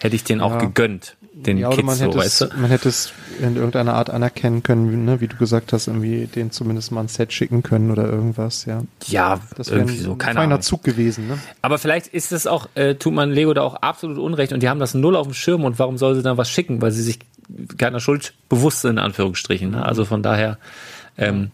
hätte 0.00 0.14
ich 0.14 0.22
den 0.22 0.38
ja. 0.38 0.44
auch 0.44 0.58
gegönnt 0.58 1.16
den 1.46 1.56
ja, 1.56 1.70
Kids 1.70 1.84
man 1.84 1.96
hätte 1.96 2.12
so, 2.12 2.18
es, 2.18 2.24
weißt 2.24 2.40
du? 2.40 2.60
Man 2.60 2.70
hätte 2.70 2.88
es 2.88 3.12
in 3.40 3.56
irgendeiner 3.56 3.94
Art 3.94 4.10
anerkennen 4.10 4.62
können, 4.62 5.04
ne? 5.04 5.20
wie 5.20 5.28
du 5.28 5.36
gesagt 5.36 5.72
hast, 5.72 5.86
irgendwie 5.86 6.26
den 6.26 6.50
zumindest 6.50 6.90
mal 6.90 7.02
ein 7.02 7.08
Set 7.08 7.32
schicken 7.32 7.62
können 7.62 7.90
oder 7.90 8.04
irgendwas, 8.04 8.64
ja. 8.64 8.82
Ja, 9.06 9.40
das 9.56 9.70
wäre 9.70 9.80
irgendwie 9.80 9.98
so, 9.98 10.12
ein 10.12 10.20
feiner 10.20 10.40
Ahnung. 10.40 10.62
Zug 10.62 10.82
gewesen, 10.82 11.28
ne? 11.28 11.38
Aber 11.62 11.78
vielleicht 11.78 12.08
ist 12.08 12.32
es 12.32 12.46
auch, 12.46 12.68
äh, 12.74 12.96
tut 12.96 13.14
man 13.14 13.30
Lego 13.30 13.54
da 13.54 13.62
auch 13.62 13.76
absolut 13.76 14.18
unrecht 14.18 14.52
und 14.52 14.62
die 14.62 14.68
haben 14.68 14.80
das 14.80 14.94
null 14.94 15.14
auf 15.14 15.26
dem 15.26 15.34
Schirm 15.34 15.64
und 15.64 15.78
warum 15.78 15.96
soll 15.96 16.16
sie 16.16 16.22
dann 16.22 16.36
was 16.36 16.50
schicken, 16.50 16.82
weil 16.82 16.90
sie 16.90 17.02
sich 17.02 17.20
keiner 17.76 18.00
Schuld 18.00 18.34
bewusst 18.48 18.82
sind, 18.82 18.92
in 18.92 18.98
Anführungsstrichen. 18.98 19.70
Ne? 19.70 19.86
Also 19.86 20.04
von 20.04 20.22
daher, 20.22 20.58
ähm, 21.16 21.52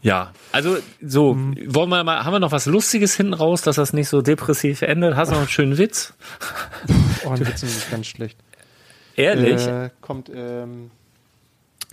ja, 0.00 0.32
also 0.52 0.76
so, 1.02 1.34
mhm. 1.34 1.56
wollen 1.66 1.88
wir 1.88 2.04
mal, 2.04 2.24
haben 2.24 2.32
wir 2.32 2.40
noch 2.40 2.52
was 2.52 2.66
Lustiges 2.66 3.16
hinten 3.16 3.34
raus, 3.34 3.62
dass 3.62 3.76
das 3.76 3.92
nicht 3.92 4.08
so 4.08 4.22
depressiv 4.22 4.82
endet? 4.82 5.16
Hast 5.16 5.30
du 5.30 5.32
noch 5.32 5.40
einen 5.40 5.48
schönen 5.48 5.78
Witz? 5.78 6.14
Oh, 7.24 7.30
ein 7.30 7.40
Witz 7.46 7.62
ist 7.62 7.90
ganz 7.90 8.06
schlecht. 8.06 8.38
Ehrlich? 9.18 9.66
Äh, 9.66 9.90
kommt, 10.00 10.30
ähm, 10.34 10.90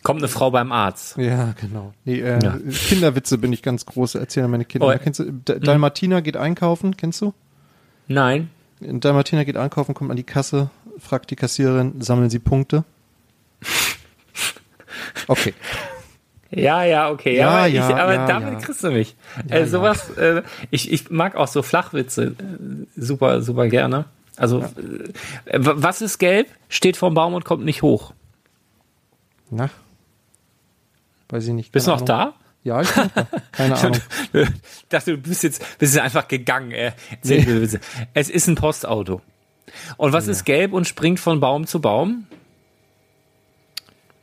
kommt 0.03 0.19
eine 0.19 0.27
Frau 0.27 0.51
beim 0.51 0.71
Arzt. 0.71 1.17
Ja, 1.17 1.53
genau. 1.59 1.93
Nee, 2.05 2.19
äh, 2.19 2.39
ja. 2.41 2.57
Kinderwitze 2.87 3.37
bin 3.39 3.51
ich 3.51 3.63
ganz 3.63 3.85
groß. 3.85 4.15
Erzählen 4.15 4.49
meine 4.49 4.65
Kinder. 4.65 4.87
Oh. 4.87 4.99
Kennst 5.01 5.19
du, 5.19 5.31
D 5.31 5.59
Dalmatina 5.59 6.19
geht 6.19 6.37
einkaufen, 6.37 6.95
kennst 6.95 7.21
du? 7.21 7.33
Nein. 8.07 8.49
Dalmatina 8.79 9.43
geht 9.43 9.57
einkaufen, 9.57 9.95
kommt 9.95 10.11
an 10.11 10.17
die 10.17 10.23
Kasse, 10.23 10.69
fragt 10.99 11.31
die 11.31 11.35
Kassiererin, 11.35 12.01
sammeln 12.01 12.29
Sie 12.29 12.39
Punkte? 12.39 12.83
Okay. 15.27 15.53
Ja, 16.51 16.83
ja, 16.83 17.09
okay. 17.09 17.37
Ja, 17.37 17.49
aber, 17.49 17.65
ja, 17.67 17.89
ich, 17.89 17.95
aber 17.95 18.13
ja, 18.13 18.27
damit 18.27 18.53
ja. 18.53 18.59
kriegst 18.59 18.83
du 18.83 18.91
mich. 18.91 19.15
äh, 19.49 19.65
sowas, 19.65 20.09
äh, 20.11 20.41
ich, 20.71 20.91
ich 20.91 21.09
mag 21.09 21.35
auch 21.35 21.47
so 21.47 21.63
Flachwitze 21.63 22.27
äh, 22.27 22.85
super, 22.95 23.41
super 23.41 23.67
gerne. 23.67 24.05
Also, 24.37 24.59
ja. 24.59 24.67
äh, 25.45 25.59
was 25.59 26.01
ist 26.01 26.17
gelb, 26.17 26.49
steht 26.69 26.97
vorm 26.97 27.13
Baum 27.13 27.33
und 27.33 27.45
kommt 27.45 27.63
nicht 27.65 27.81
hoch? 27.81 28.13
Na? 29.49 29.69
Weiß 31.29 31.47
ich 31.47 31.53
nicht. 31.53 31.71
Bist 31.71 31.87
du 31.87 31.91
noch 31.91 32.01
da? 32.01 32.33
Ja, 32.63 32.81
ich 32.81 32.91
bin 32.91 33.11
da. 33.13 33.27
Keine 33.51 33.75
Ahnung. 33.79 33.99
ich 34.33 34.49
dachte, 34.89 35.11
du 35.11 35.17
bist 35.17 35.43
jetzt, 35.43 35.63
bist 35.77 35.93
jetzt 35.93 36.03
einfach 36.03 36.27
gegangen. 36.27 36.71
Äh. 36.71 36.91
Nee. 37.23 37.67
Es 38.13 38.29
ist 38.29 38.47
ein 38.47 38.55
Postauto. 38.55 39.21
Und 39.97 40.13
was 40.13 40.25
ja. 40.25 40.31
ist 40.31 40.45
gelb 40.45 40.73
und 40.73 40.87
springt 40.87 41.19
von 41.19 41.39
Baum 41.39 41.67
zu 41.67 41.79
Baum? 41.79 42.27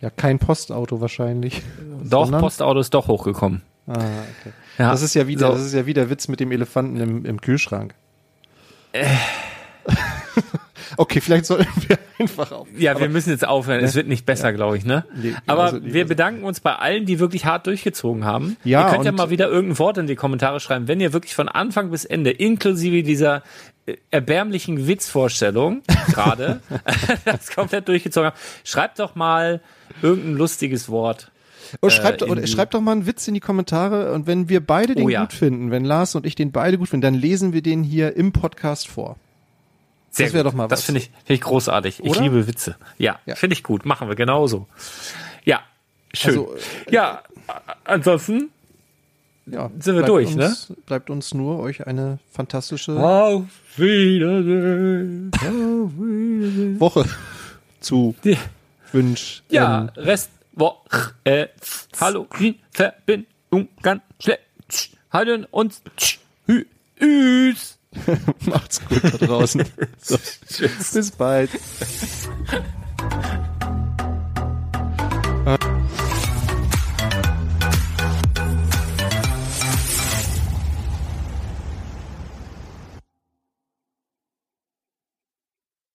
Ja, 0.00 0.10
kein 0.10 0.38
Postauto 0.38 1.00
wahrscheinlich. 1.00 1.62
Doch, 2.02 2.24
Sondern? 2.24 2.40
Postauto 2.40 2.80
ist 2.80 2.92
doch 2.92 3.06
hochgekommen. 3.06 3.62
Ah, 3.86 3.92
okay. 3.94 4.52
Ja. 4.78 4.90
Das 4.90 5.02
ist 5.02 5.14
ja 5.14 5.26
wieder, 5.26 5.48
so. 5.48 5.52
das 5.54 5.62
ist 5.62 5.74
ja 5.74 5.86
wieder 5.86 6.10
Witz 6.10 6.28
mit 6.28 6.40
dem 6.40 6.50
Elefanten 6.50 6.96
im, 6.96 7.24
im 7.24 7.40
Kühlschrank. 7.40 7.94
Äh. 8.92 9.06
okay, 10.96 11.20
vielleicht 11.20 11.46
sollten 11.46 11.70
wir 11.88 11.98
einfach 12.18 12.52
auf. 12.52 12.68
Ja, 12.76 12.98
wir 12.98 13.08
müssen 13.08 13.30
jetzt 13.30 13.46
aufhören. 13.46 13.80
Ne? 13.80 13.86
Es 13.86 13.94
wird 13.94 14.08
nicht 14.08 14.26
besser, 14.26 14.48
ja. 14.48 14.50
glaube 14.52 14.76
ich, 14.76 14.84
ne? 14.84 15.04
Nee, 15.14 15.34
Aber 15.46 15.64
also, 15.64 15.78
wir 15.82 16.06
bedanken 16.06 16.44
uns 16.44 16.60
bei 16.60 16.74
allen, 16.74 17.06
die 17.06 17.18
wirklich 17.18 17.44
hart 17.44 17.66
durchgezogen 17.66 18.24
haben. 18.24 18.56
Ja, 18.64 18.86
ihr 18.86 18.92
könnt 18.92 19.04
ja 19.04 19.12
mal 19.12 19.30
wieder 19.30 19.48
irgendein 19.48 19.78
Wort 19.78 19.98
in 19.98 20.06
die 20.06 20.16
Kommentare 20.16 20.60
schreiben, 20.60 20.88
wenn 20.88 21.00
ihr 21.00 21.12
wirklich 21.12 21.34
von 21.34 21.48
Anfang 21.48 21.90
bis 21.90 22.04
Ende, 22.04 22.30
inklusive 22.30 23.02
dieser 23.02 23.42
äh, 23.86 23.96
erbärmlichen 24.10 24.86
Witzvorstellung 24.86 25.82
gerade, 26.12 26.60
das 27.24 27.50
komplett 27.50 27.88
durchgezogen 27.88 28.28
habt. 28.28 28.38
Schreibt 28.64 28.98
doch 28.98 29.14
mal 29.14 29.60
irgendein 30.02 30.34
lustiges 30.34 30.88
Wort. 30.88 31.30
Oder 31.80 31.86
oh, 31.86 31.90
schreibt, 31.90 32.22
äh, 32.22 32.26
oder 32.26 32.46
schreibt 32.46 32.74
doch 32.74 32.80
mal 32.80 32.92
einen 32.92 33.06
Witz 33.06 33.26
in 33.28 33.34
die 33.34 33.40
Kommentare 33.40 34.12
und 34.12 34.26
wenn 34.26 34.48
wir 34.48 34.64
beide 34.64 34.94
den 34.94 35.06
oh, 35.06 35.08
ja. 35.08 35.22
gut 35.22 35.32
finden, 35.32 35.70
wenn 35.70 35.84
Lars 35.84 36.14
und 36.14 36.26
ich 36.26 36.34
den 36.34 36.52
beide 36.52 36.78
gut 36.78 36.88
finden, 36.88 37.02
dann 37.02 37.14
lesen 37.14 37.52
wir 37.52 37.62
den 37.62 37.82
hier 37.82 38.14
im 38.16 38.32
Podcast 38.32 38.88
vor. 38.88 39.16
Sehr 40.12 40.26
das 40.26 40.34
wäre 40.34 40.44
doch 40.44 40.52
mal 40.52 40.64
was. 40.64 40.80
Das 40.80 40.84
finde 40.84 41.00
ich, 41.00 41.06
find 41.06 41.30
ich 41.30 41.40
großartig. 41.40 42.02
Oder? 42.02 42.10
Ich 42.10 42.20
liebe 42.20 42.46
Witze. 42.46 42.76
Ja, 42.98 43.18
ja. 43.24 43.34
finde 43.34 43.54
ich 43.54 43.62
gut. 43.62 43.86
Machen 43.86 44.08
wir 44.08 44.14
genauso. 44.14 44.68
Ja, 45.44 45.62
schön. 46.12 46.30
Also, 46.30 46.54
äh, 46.86 46.94
ja, 46.94 47.22
ansonsten 47.84 48.50
ja, 49.46 49.70
sind 49.78 49.96
wir 49.96 50.02
durch, 50.02 50.36
ne? 50.36 50.46
uns, 50.46 50.68
ne? 50.68 50.76
Bleibt 50.84 51.08
uns 51.08 51.32
nur 51.32 51.58
euch 51.60 51.86
eine 51.86 52.18
fantastische 52.30 52.92
Auf 52.92 53.44
Wiedersehen. 53.76 55.30
Auf 55.34 55.92
Wiedersehen. 55.96 56.78
Woche 56.78 57.06
zu 57.80 58.14
ja. 58.22 58.36
wünschen. 58.92 59.42
Ja, 59.48 59.90
Rest 59.96 60.30
Woche. 60.52 61.14
Äh, 61.24 61.48
hallo, 61.98 62.26
Verbindung 62.70 63.68
ganz 63.80 64.02
schlecht. 64.20 64.42
Halten 65.10 65.46
uns. 65.50 65.82
Tschüss. 65.96 67.78
Macht's 68.46 68.80
gut 68.88 69.04
da 69.04 69.26
draußen. 69.26 69.64
So. 70.02 70.18
Bis 70.58 71.10
bald. 71.12 71.50